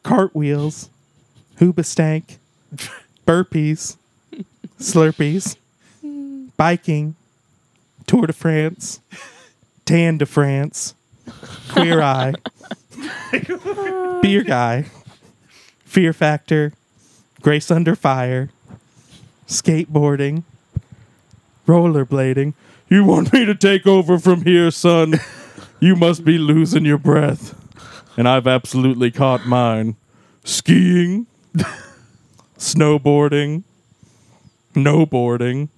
cartwheels, 0.02 0.90
hoobastank, 1.58 2.38
burpees, 3.26 3.96
slurpees, 4.78 5.56
biking, 6.56 7.14
Tour 8.06 8.26
de 8.26 8.32
France, 8.32 9.00
Tan 9.84 10.18
de 10.18 10.26
France, 10.26 10.94
Queer 11.68 12.00
Eye, 12.02 12.34
Beer 14.22 14.42
Guy, 14.42 14.86
Fear 15.84 16.12
Factor, 16.12 16.72
Grace 17.42 17.70
Under 17.70 17.94
Fire, 17.94 18.50
skateboarding, 19.46 20.42
rollerblading. 21.66 22.54
You 22.88 23.04
want 23.04 23.32
me 23.32 23.44
to 23.44 23.54
take 23.54 23.86
over 23.86 24.18
from 24.18 24.42
here, 24.44 24.70
son? 24.70 25.14
You 25.80 25.94
must 25.94 26.24
be 26.24 26.38
losing 26.38 26.84
your 26.84 26.98
breath. 26.98 27.54
And 28.16 28.28
I've 28.28 28.46
absolutely 28.46 29.10
caught 29.10 29.46
mine. 29.46 29.96
Skiing, 30.44 31.26
snowboarding, 32.58 33.62
snowboarding. 34.74 35.68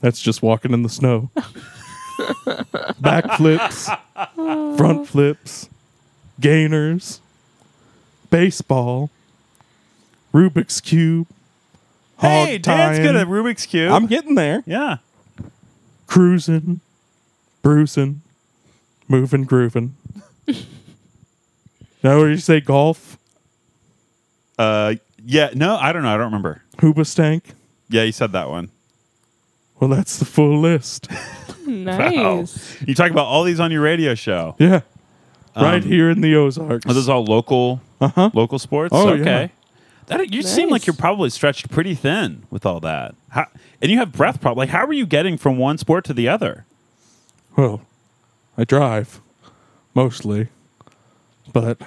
That's 0.00 0.20
just 0.20 0.42
walking 0.42 0.72
in 0.72 0.82
the 0.82 0.88
snow. 0.88 1.30
Backflips, 3.00 3.86
front 4.76 5.08
flips, 5.08 5.68
gainers, 6.40 7.20
baseball, 8.30 9.10
Rubik's 10.34 10.80
Cube. 10.80 11.28
Hey, 12.18 12.54
hog 12.54 12.62
Dan's 12.62 12.98
tying. 12.98 13.02
good 13.02 13.16
at 13.16 13.26
Rubik's 13.26 13.66
Cube. 13.66 13.92
I'm 13.92 14.06
getting 14.06 14.34
there. 14.34 14.62
yeah. 14.66 14.98
Cruising, 16.14 16.80
bruising, 17.62 18.22
moving, 19.06 19.44
grooving. 19.44 19.94
now, 22.02 22.18
what 22.18 22.24
did 22.24 22.30
you 22.32 22.36
say? 22.38 22.60
Golf, 22.60 23.16
Uh, 24.58 24.96
yeah. 25.24 25.50
No, 25.54 25.76
I 25.76 25.92
don't 25.92 26.02
know. 26.02 26.08
I 26.08 26.16
don't 26.16 26.24
remember. 26.26 26.62
hoobastank. 26.78 27.42
Yeah, 27.88 28.02
you 28.02 28.10
said 28.10 28.32
that 28.32 28.50
one. 28.50 28.70
Well, 29.78 29.88
that's 29.88 30.18
the 30.18 30.24
full 30.24 30.58
list. 30.60 31.06
Nice. 31.70 32.76
You 32.82 32.96
talk 32.96 33.12
about 33.12 33.26
all 33.26 33.44
these 33.44 33.60
on 33.60 33.70
your 33.70 33.82
radio 33.82 34.16
show. 34.16 34.56
Yeah, 34.58 34.80
right 35.54 35.80
Um, 35.80 35.82
here 35.82 36.10
in 36.10 36.20
the 36.20 36.34
Ozarks. 36.34 36.84
Are 36.84 36.92
those 36.92 37.08
all 37.08 37.22
local? 37.24 37.80
Uh-huh. 38.00 38.30
Local 38.34 38.58
sports. 38.58 38.90
Oh, 38.92 39.10
okay. 39.10 39.52
yeah. 40.08 40.16
That 40.16 40.32
you 40.34 40.42
seem 40.42 40.70
like 40.70 40.88
you're 40.88 40.96
probably 40.96 41.30
stretched 41.30 41.70
pretty 41.70 41.94
thin 41.94 42.42
with 42.50 42.66
all 42.66 42.80
that. 42.80 43.14
How, 43.30 43.46
and 43.80 43.90
you 43.90 43.98
have 43.98 44.12
breath 44.12 44.40
problems. 44.40 44.68
Like, 44.68 44.76
how 44.76 44.84
are 44.86 44.92
you 44.92 45.06
getting 45.06 45.36
from 45.38 45.56
one 45.58 45.78
sport 45.78 46.04
to 46.06 46.12
the 46.14 46.28
other? 46.28 46.64
Well, 47.56 47.82
I 48.58 48.64
drive 48.64 49.20
mostly, 49.94 50.48
but 51.52 51.80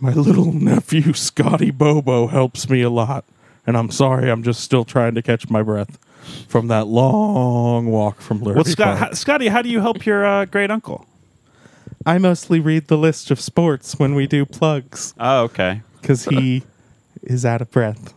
my 0.00 0.12
little 0.12 0.52
nephew 0.52 1.12
Scotty 1.14 1.70
Bobo 1.70 2.26
helps 2.28 2.68
me 2.68 2.82
a 2.82 2.90
lot. 2.90 3.24
And 3.66 3.76
I'm 3.76 3.90
sorry, 3.90 4.30
I'm 4.30 4.42
just 4.42 4.60
still 4.60 4.84
trying 4.84 5.14
to 5.14 5.22
catch 5.22 5.48
my 5.50 5.62
breath 5.62 5.98
from 6.48 6.68
that 6.68 6.86
long 6.86 7.86
walk 7.86 8.20
from 8.20 8.40
Lurvy 8.40 8.54
Well, 8.56 8.64
Scott, 8.64 8.98
how, 8.98 9.12
Scotty, 9.12 9.48
how 9.48 9.62
do 9.62 9.68
you 9.68 9.80
help 9.80 10.06
your 10.06 10.24
uh, 10.24 10.44
great 10.46 10.70
uncle? 10.70 11.06
I 12.06 12.18
mostly 12.18 12.60
read 12.60 12.88
the 12.88 12.96
list 12.96 13.30
of 13.30 13.40
sports 13.40 13.98
when 13.98 14.14
we 14.14 14.26
do 14.26 14.46
plugs 14.46 15.12
Oh, 15.20 15.42
okay. 15.44 15.82
because 16.00 16.24
he 16.24 16.62
is 17.22 17.44
out 17.44 17.60
of 17.60 17.70
breath. 17.70 18.14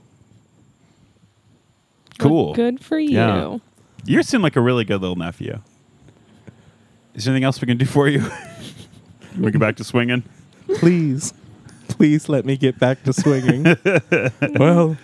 Cool. 2.19 2.53
Good 2.53 2.83
for 2.83 2.99
you. 2.99 3.15
Yeah. 3.15 3.57
You 4.05 4.23
seem 4.23 4.41
like 4.41 4.55
a 4.55 4.61
really 4.61 4.83
good 4.83 5.01
little 5.01 5.15
nephew. 5.15 5.61
Is 7.13 7.25
there 7.25 7.31
anything 7.31 7.45
else 7.45 7.61
we 7.61 7.67
can 7.67 7.77
do 7.77 7.85
for 7.85 8.07
you? 8.07 8.25
we 9.39 9.51
get 9.51 9.59
back 9.59 9.75
to 9.77 9.83
swinging. 9.83 10.23
Please, 10.75 11.33
please 11.87 12.27
let 12.29 12.45
me 12.45 12.57
get 12.57 12.79
back 12.79 13.03
to 13.03 13.13
swinging. 13.13 13.63
well, 14.55 14.97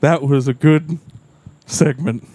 that 0.00 0.22
was 0.22 0.48
a 0.48 0.54
good 0.54 0.98
segment. 1.66 2.24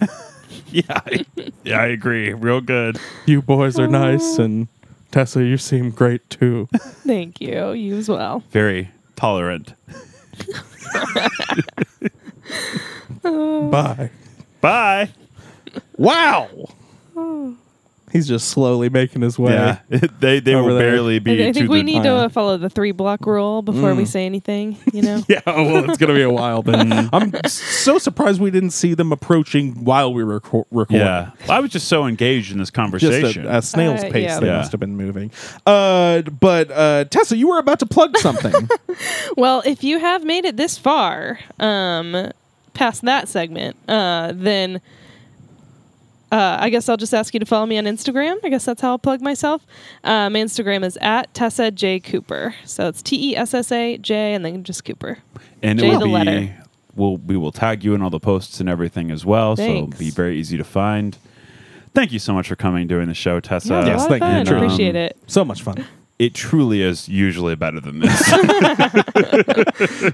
Yeah, 0.68 1.00
I, 1.04 1.24
yeah, 1.64 1.80
I 1.82 1.86
agree. 1.88 2.32
Real 2.32 2.62
good. 2.62 2.98
You 3.26 3.42
boys 3.42 3.78
are 3.78 3.86
nice, 3.86 4.38
and 4.38 4.68
Tessa, 5.10 5.44
you 5.44 5.58
seem 5.58 5.90
great 5.90 6.30
too. 6.30 6.66
Thank 6.72 7.42
you. 7.42 7.72
You 7.72 7.96
as 7.98 8.08
well. 8.08 8.42
Very 8.50 8.90
tolerant. 9.14 9.74
Bye. 13.22 14.10
Bye. 14.60 15.10
Wow. 15.96 16.48
He's 18.12 18.28
just 18.28 18.48
slowly 18.50 18.90
making 18.90 19.22
his 19.22 19.38
way. 19.38 19.54
Yeah, 19.54 19.78
they 20.20 20.38
they 20.38 20.54
Over 20.54 20.68
will 20.68 20.76
there. 20.76 20.90
barely 20.90 21.18
be. 21.18 21.30
I, 21.30 21.48
I 21.48 21.52
think 21.52 21.66
to 21.68 21.72
we 21.72 21.78
the- 21.78 21.82
need 21.84 22.02
to 22.02 22.10
uh, 22.14 22.28
follow 22.28 22.58
the 22.58 22.68
three 22.68 22.92
block 22.92 23.24
rule 23.24 23.62
before 23.62 23.92
Mm. 23.92 23.96
we 23.96 24.04
say 24.04 24.26
anything. 24.26 24.76
You 24.92 25.00
know. 25.00 25.22
Yeah, 25.30 25.40
well, 25.46 25.88
it's 25.88 25.96
gonna 25.96 26.12
be 26.12 26.20
a 26.20 26.28
while. 26.28 26.60
Then 26.60 27.08
I'm 27.10 27.32
so 27.46 27.96
surprised 27.96 28.38
we 28.38 28.50
didn't 28.50 28.72
see 28.72 28.92
them 28.92 29.12
approaching 29.12 29.82
while 29.86 30.12
we 30.12 30.24
were 30.24 30.40
reco- 30.40 30.66
recording. 30.70 30.98
Yeah, 30.98 31.30
I 31.48 31.60
was 31.60 31.70
just 31.70 31.88
so 31.88 32.06
engaged 32.06 32.52
in 32.52 32.58
this 32.58 32.68
Just 32.68 32.74
conversation. 32.74 33.46
a, 33.46 33.58
a 33.58 33.62
snail's 33.62 34.04
Uh, 34.04 34.10
pace. 34.10 34.24
yeah. 34.24 34.40
They 34.40 34.46
Yeah. 34.48 34.56
must 34.58 34.72
have 34.72 34.80
been 34.80 34.96
moving. 34.98 35.30
Uh, 35.64 36.20
but 36.20 36.70
uh, 36.70 37.04
Tessa, 37.06 37.34
you 37.38 37.48
were 37.48 37.58
about 37.60 37.78
to 37.78 37.86
plug 37.86 38.18
something. 38.18 38.52
Well, 39.38 39.62
if 39.64 39.82
you 39.82 39.98
have 40.00 40.22
made 40.22 40.44
it 40.44 40.58
this 40.58 40.76
far, 40.76 41.38
um, 41.58 42.30
past 42.74 43.02
that 43.02 43.28
segment, 43.28 43.76
uh, 43.88 44.32
then 44.34 44.80
uh, 46.30 46.56
I 46.60 46.70
guess 46.70 46.88
I'll 46.88 46.96
just 46.96 47.12
ask 47.12 47.34
you 47.34 47.40
to 47.40 47.46
follow 47.46 47.66
me 47.66 47.76
on 47.76 47.84
Instagram. 47.84 48.38
I 48.42 48.48
guess 48.48 48.64
that's 48.64 48.80
how 48.80 48.90
I'll 48.92 48.98
plug 48.98 49.20
myself. 49.20 49.66
Uh, 50.02 50.30
my 50.30 50.38
Instagram 50.38 50.82
is 50.82 50.96
at 51.02 51.32
Tessa 51.34 51.70
J 51.70 52.00
Cooper. 52.00 52.54
So 52.64 52.88
it's 52.88 53.02
T 53.02 53.32
E 53.32 53.36
S 53.36 53.52
S 53.52 53.70
A 53.70 53.98
J 53.98 54.34
and 54.34 54.44
then 54.44 54.64
just 54.64 54.84
Cooper. 54.84 55.18
and 55.62 55.78
it 55.80 55.88
will 55.88 55.98
the 55.98 56.06
be. 56.06 56.10
letter. 56.10 56.56
We'll 56.94 57.16
we 57.18 57.36
will 57.36 57.52
tag 57.52 57.84
you 57.84 57.94
in 57.94 58.02
all 58.02 58.10
the 58.10 58.20
posts 58.20 58.60
and 58.60 58.68
everything 58.68 59.10
as 59.10 59.24
well, 59.24 59.56
so 59.56 59.62
it'll 59.62 59.86
be 59.86 60.10
very 60.10 60.38
easy 60.38 60.56
to 60.58 60.64
find. 60.64 61.16
Thank 61.94 62.12
you 62.12 62.18
so 62.18 62.32
much 62.32 62.48
for 62.48 62.56
coming 62.56 62.86
doing 62.86 63.08
the 63.08 63.14
show, 63.14 63.40
Tessa. 63.40 63.68
Yeah, 63.74 63.86
yes, 63.86 64.06
thank 64.06 64.22
you. 64.22 64.28
fun. 64.28 64.46
Truly. 64.46 64.64
Appreciate 64.66 64.94
it. 64.96 65.16
so 65.26 65.44
much 65.44 65.62
fun. 65.62 65.84
It 66.22 66.34
truly 66.34 66.82
is 66.82 67.08
usually 67.08 67.54
better 67.56 67.80
than 67.80 67.98
this. 68.00 68.28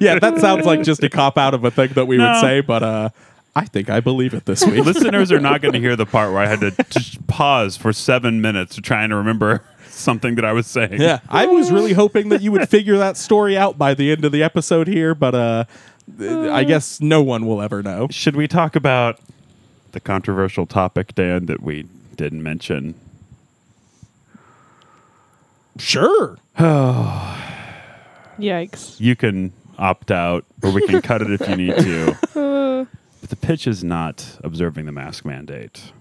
Yeah, 0.01 0.19
that 0.19 0.39
sounds 0.41 0.65
like 0.67 0.83
just 0.83 1.03
a 1.03 1.11
cop 1.11 1.37
out 1.37 1.55
of 1.55 1.65
a 1.65 1.71
thing 1.71 1.91
that 1.95 2.07
we 2.07 2.17
No. 2.17 2.31
would 2.33 2.41
say, 2.41 2.61
but 2.61 2.83
uh, 2.83 3.11
I 3.57 3.65
think 3.65 3.91
I 3.91 4.01
believe 4.01 4.33
it 4.35 4.45
this 4.47 4.65
week. 4.65 4.85
Listeners 4.85 5.31
are 5.33 5.41
not 5.41 5.61
going 5.61 5.75
to 5.75 5.81
hear 5.81 5.97
the 5.97 6.07
part 6.07 6.33
where 6.33 6.41
I 6.43 6.47
had 6.47 6.61
to 6.61 6.71
just 6.91 7.27
pause 7.27 7.77
for 7.77 7.93
seven 7.93 8.41
minutes 8.41 8.77
to 8.77 8.81
trying 8.81 9.11
to 9.11 9.17
remember 9.17 9.63
something 9.91 10.35
that 10.37 10.45
I 10.45 10.53
was 10.53 10.67
saying. 10.67 11.01
Yeah, 11.01 11.21
I 11.29 11.47
was 11.47 11.71
really 11.71 11.93
hoping 11.93 12.29
that 12.31 12.41
you 12.41 12.53
would 12.53 12.69
figure 12.69 12.97
that 12.99 13.17
story 13.17 13.57
out 13.57 13.77
by 13.77 13.95
the 13.95 14.13
end 14.13 14.25
of 14.25 14.33
the 14.33 14.43
episode 14.43 14.87
here, 14.89 15.15
but 15.15 15.35
uh, 15.35 15.65
I 16.21 16.65
guess 16.65 17.01
no 17.01 17.23
one 17.23 17.47
will 17.47 17.61
ever 17.61 17.83
know. 17.83 18.09
Should 18.11 18.37
we 18.37 18.49
talk 18.49 18.77
about 18.77 19.21
the 19.93 20.01
controversial 20.01 20.65
topic, 20.67 21.15
Dan, 21.15 21.47
that 21.47 21.63
we 21.63 21.87
didn't 22.17 22.43
mention? 22.43 22.95
Sure. 25.79 26.37
Yikes. 28.39 29.01
You 29.01 29.17
can 29.17 29.53
opt 29.79 30.11
out, 30.11 30.45
or 30.63 30.71
we 30.71 30.87
can 30.87 31.01
cut 31.03 31.23
it 31.23 31.31
if 31.31 31.49
you 31.49 31.57
need 31.57 31.77
to. 31.77 32.87
But 33.21 33.31
the 33.31 33.37
pitch 33.37 33.67
is 33.67 33.83
not 33.83 34.39
observing 34.45 34.87
the 34.87 34.93
mask 34.93 35.25
mandate. 35.25 35.93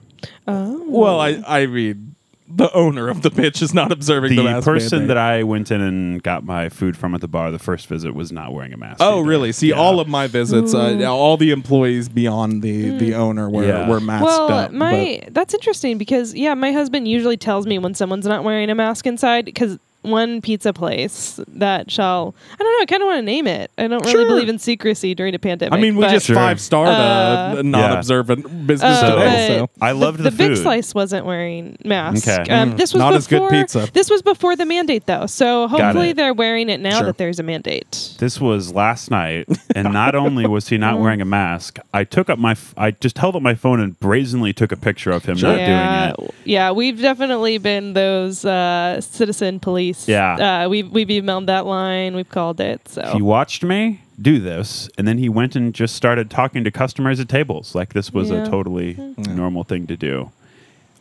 Oh. 0.47 0.85
Well, 0.87 1.19
I, 1.19 1.41
I 1.47 1.65
mean, 1.65 2.15
the 2.49 2.71
owner 2.73 3.09
of 3.09 3.23
the 3.23 3.29
bitch 3.29 3.61
is 3.61 3.73
not 3.73 3.91
observing 3.91 4.29
the, 4.29 4.37
The 4.37 4.43
mask 4.43 4.65
person 4.65 4.99
mandate. 4.99 5.07
that 5.09 5.17
I 5.17 5.43
went 5.43 5.69
in 5.69 5.81
and 5.81 6.23
got 6.23 6.45
my 6.45 6.69
food 6.69 6.95
from 6.95 7.13
at 7.13 7.19
the 7.21 7.27
bar 7.27 7.51
the 7.51 7.59
first 7.59 7.87
visit 7.87 8.15
was 8.15 8.31
not 8.31 8.53
wearing 8.53 8.71
a 8.73 8.77
mask. 8.77 8.97
Oh, 9.01 9.19
either. 9.19 9.27
really? 9.29 9.51
See, 9.51 9.69
Yeah. 9.69 9.75
all 9.75 9.99
of 9.99 10.07
my 10.07 10.27
visits, 10.27 10.73
uh, 10.73 11.03
all 11.05 11.35
the 11.35 11.51
employees 11.51 12.07
beyond 12.07 12.61
the, 12.61 12.97
the 12.97 13.15
owner 13.15 13.49
were, 13.49 13.65
Yeah. 13.65 13.89
were 13.89 13.99
masked 13.99 14.25
well, 14.25 14.49
up. 14.51 14.71
my 14.71 15.21
that's 15.29 15.53
interesting 15.53 15.97
because 15.97 16.33
yeah, 16.35 16.53
my 16.53 16.71
husband 16.71 17.07
usually 17.07 17.37
tells 17.37 17.67
me 17.67 17.79
when 17.79 17.93
someone's 17.93 18.25
not 18.25 18.43
wearing 18.45 18.69
a 18.69 18.75
mask 18.75 19.05
inside 19.05 19.43
because 19.43 19.77
one 20.03 20.41
pizza 20.41 20.71
place 20.73 21.39
that 21.47 21.91
shall 21.91 22.33
I 22.53 22.63
don't 22.63 22.71
know 22.73 22.81
I 22.81 22.85
kind 22.85 23.01
of 23.01 23.07
want 23.07 23.17
to 23.19 23.23
name 23.23 23.47
it. 23.47 23.71
I 23.77 23.87
don't 23.87 23.99
really 24.01 24.11
Sure. 24.11 24.25
believe 24.25 24.47
in 24.49 24.57
secrecy 24.59 25.13
during 25.15 25.35
a 25.35 25.39
pandemic. 25.39 25.73
I 25.77 25.81
mean, 25.81 25.95
we 25.97 26.03
but- 26.05 26.11
just 26.11 26.27
Sure. 26.27 26.35
five 26.35 26.61
starred 26.61 26.89
Uh, 26.89 27.55
a 27.59 27.63
non-observant 27.63 28.67
business 28.67 28.97
Uh, 29.01 29.15
today. 29.15 29.47
So 29.59 29.69
I 29.81 29.91
loved 29.91 30.19
the, 30.19 30.29
the 30.29 30.31
Big. 30.31 30.55
Slice 30.57 30.93
wasn't 30.95 31.25
wearing 31.25 31.77
masks. 31.83 32.27
Okay. 32.27 32.51
Um, 32.53 32.77
this 32.77 32.93
was 32.93 32.99
Not 32.99 33.15
as 33.15 33.27
good 33.27 33.37
before, 33.37 33.49
pizza. 33.49 33.89
This 33.93 34.09
was 34.09 34.21
before 34.21 34.55
the 34.55 34.65
mandate, 34.65 35.05
though. 35.07 35.25
So 35.25 35.67
hopefully 35.67 36.13
they're 36.13 36.33
wearing 36.33 36.69
it 36.69 36.79
now 36.79 36.97
Sure. 36.99 37.05
that 37.07 37.17
there's 37.17 37.39
a 37.39 37.43
mandate. 37.43 38.15
This 38.19 38.39
was 38.39 38.73
last 38.73 39.11
night, 39.11 39.47
and 39.75 39.91
not 39.91 40.15
only 40.23 40.45
was 40.47 40.69
he 40.69 40.77
not 40.77 40.99
wearing 40.99 41.21
a 41.21 41.25
mask, 41.25 41.79
I 41.93 42.03
took 42.03 42.29
up 42.29 42.39
my, 42.39 42.51
f- 42.51 42.73
I 42.77 42.91
just 42.91 43.17
held 43.17 43.35
up 43.35 43.41
my 43.41 43.55
phone 43.55 43.79
and 43.79 43.99
brazenly 43.99 44.53
took 44.53 44.71
a 44.71 44.77
picture 44.77 45.11
of 45.11 45.25
him 45.25 45.37
not 45.41 45.57
yeah, 45.57 46.11
doing 46.15 46.27
it. 46.29 46.35
yeah, 46.45 46.71
we've 46.71 47.01
definitely 47.01 47.57
been 47.57 47.93
those 47.93 48.45
uh, 48.45 49.01
citizen 49.01 49.59
police. 49.59 49.86
Yeah. 50.07 50.63
uh, 50.65 50.69
we've 50.69 50.89
we've 50.91 51.07
emailed 51.07 51.45
that 51.47 51.65
line. 51.65 52.15
We've 52.15 52.27
called 52.29 52.59
it. 52.59 52.87
So 52.87 53.03
He 53.13 53.21
watched 53.21 53.63
me 53.63 54.01
do 54.21 54.39
this, 54.39 54.89
and 54.97 55.07
then 55.07 55.17
he 55.19 55.29
went 55.29 55.55
and 55.55 55.73
just 55.73 55.95
started 55.95 56.29
talking 56.31 56.63
to 56.63 56.71
customers 56.71 57.19
at 57.19 57.29
tables 57.29 57.75
like 57.75 57.93
this 57.93 58.11
was 58.11 58.29
Yeah. 58.31 58.43
a 58.43 58.49
totally 58.49 58.95
normal 59.17 59.63
thing 59.63 59.87
to 59.87 59.95
do. 59.97 60.31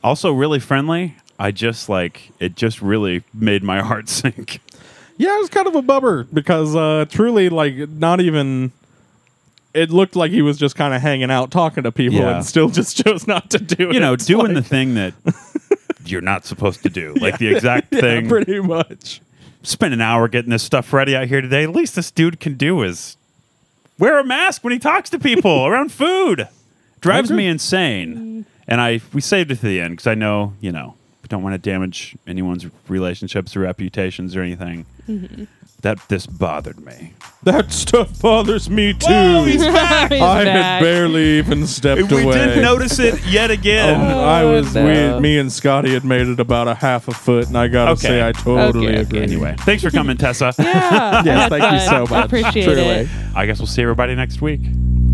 Also, 0.05 0.31
really 0.33 0.61
friendly. 0.61 1.17
I 1.39 1.51
just 1.51 1.89
like 1.89 2.31
it. 2.41 2.57
Just 2.57 2.81
really 2.83 3.23
made 3.35 3.63
my 3.63 3.81
heart 3.89 4.09
sink. 4.09 4.61
yeah, 5.19 5.35
it 5.37 5.41
was 5.41 5.49
kind 5.51 5.67
of 5.67 5.75
a 5.75 5.83
bummer 5.83 6.25
because 6.33 6.75
uh, 6.77 7.05
truly, 7.09 7.49
like, 7.49 7.75
not 7.91 8.21
even. 8.21 8.73
It 9.75 9.91
looked 9.91 10.17
like 10.17 10.31
he 10.31 10.41
was 10.41 10.57
just 10.57 10.75
kind 10.75 10.95
of 10.95 11.03
hanging 11.03 11.31
out, 11.31 11.51
talking 11.51 11.83
to 11.85 11.93
people, 11.93 12.19
Yeah. 12.21 12.37
and 12.37 12.47
still 12.47 12.69
just 12.81 13.03
chose 13.05 13.27
not 13.27 13.51
to 13.51 13.59
do 13.59 13.91
it. 13.91 13.95
You 13.95 14.01
know, 14.01 14.15
It's 14.15 14.25
doing 14.25 14.55
the 14.55 14.63
thing 14.63 14.95
that 14.95 15.13
you're 16.11 16.21
not 16.21 16.45
supposed 16.45 16.83
to 16.83 16.89
do, 16.89 17.15
like 17.21 17.39
the 17.39 17.49
exact 17.49 17.91
thing. 17.91 18.29
pretty 18.29 18.61
much. 18.61 19.21
spent 19.63 19.93
an 19.95 20.01
hour 20.01 20.29
getting 20.29 20.51
this 20.51 20.63
stuff 20.63 20.93
ready 20.93 21.17
out 21.17 21.27
here 21.29 21.41
today. 21.41 21.65
At 21.65 21.71
least 21.71 21.97
this 21.97 22.11
dude 22.11 22.41
can 22.41 22.55
do 22.55 22.83
is 22.83 23.17
wear 23.99 24.19
a 24.19 24.25
mask 24.25 24.63
when 24.65 24.73
he 24.73 24.79
talks 24.79 25.11
to 25.11 25.19
people 25.19 25.67
around 25.67 25.93
food. 25.93 26.49
Drives 27.01 27.31
me 27.31 27.47
insane. 27.47 28.47
And 28.69 28.81
I 28.81 29.01
we 29.13 29.21
saved 29.21 29.51
it 29.53 29.57
to 29.57 29.67
the 29.67 29.81
end 29.81 29.93
because 29.93 30.07
I 30.09 30.15
know 30.15 30.55
you 30.61 30.73
know 30.73 30.95
we 31.23 31.29
don't 31.29 31.43
want 31.43 31.55
to 31.55 31.59
damage 31.59 32.17
anyone's 32.27 32.67
relationships 32.89 33.57
or 33.57 33.61
reputations 33.61 34.35
or 34.35 34.43
anything. 34.43 34.87
Mm-hmm. 35.09 35.45
That 35.83 35.99
this 36.09 36.27
bothered 36.27 36.81
me. 36.85 37.13
That 37.45 37.71
stuff 37.71 38.21
bothers 38.21 38.69
me 38.69 38.93
too. 38.95 39.09
He's 39.45 39.63
I 39.63 39.69
had 39.69 40.09
back. 40.11 40.83
barely 40.83 41.39
even 41.39 41.67
stepped 41.67 42.11
we 42.11 42.23
away. 42.23 42.27
We 42.27 42.33
didn't 42.33 42.63
notice 42.63 42.99
it 42.99 43.25
yet 43.27 43.51
again. 43.53 43.95
Um, 43.95 44.01
oh, 44.09 44.25
I 44.25 44.45
was 44.45 44.75
no. 44.75 45.17
we, 45.17 45.21
me 45.21 45.39
and 45.39 45.53
Scotty 45.53 45.93
had 45.93 46.05
made 46.05 46.27
it 46.27 46.41
about 46.41 46.67
a 46.67 46.75
half 46.75 47.07
a 47.09 47.13
foot, 47.13 47.47
and 47.47 47.57
I 47.57 47.69
gotta 47.69 47.93
Okay. 47.93 48.01
say 48.09 48.27
I 48.27 48.33
totally 48.33 48.87
Okay, 48.89 48.95
okay. 48.99 49.01
agree. 49.03 49.23
Anyway, 49.23 49.55
thanks 49.61 49.83
for 49.85 49.91
coming, 49.91 50.17
Tessa. 50.17 50.53
yeah, 50.59 51.23
yes, 51.25 51.49
thank 51.51 51.73
you 51.73 51.81
so 51.89 52.07
I 52.07 52.19
much. 52.21 52.25
appreciate 52.27 52.65
Truly. 52.65 52.81
it. 52.83 53.09
I 53.37 53.47
guess 53.47 53.59
we'll 53.59 53.67
see 53.69 53.83
everybody 53.83 54.15
next 54.17 54.41
week. 54.43 54.61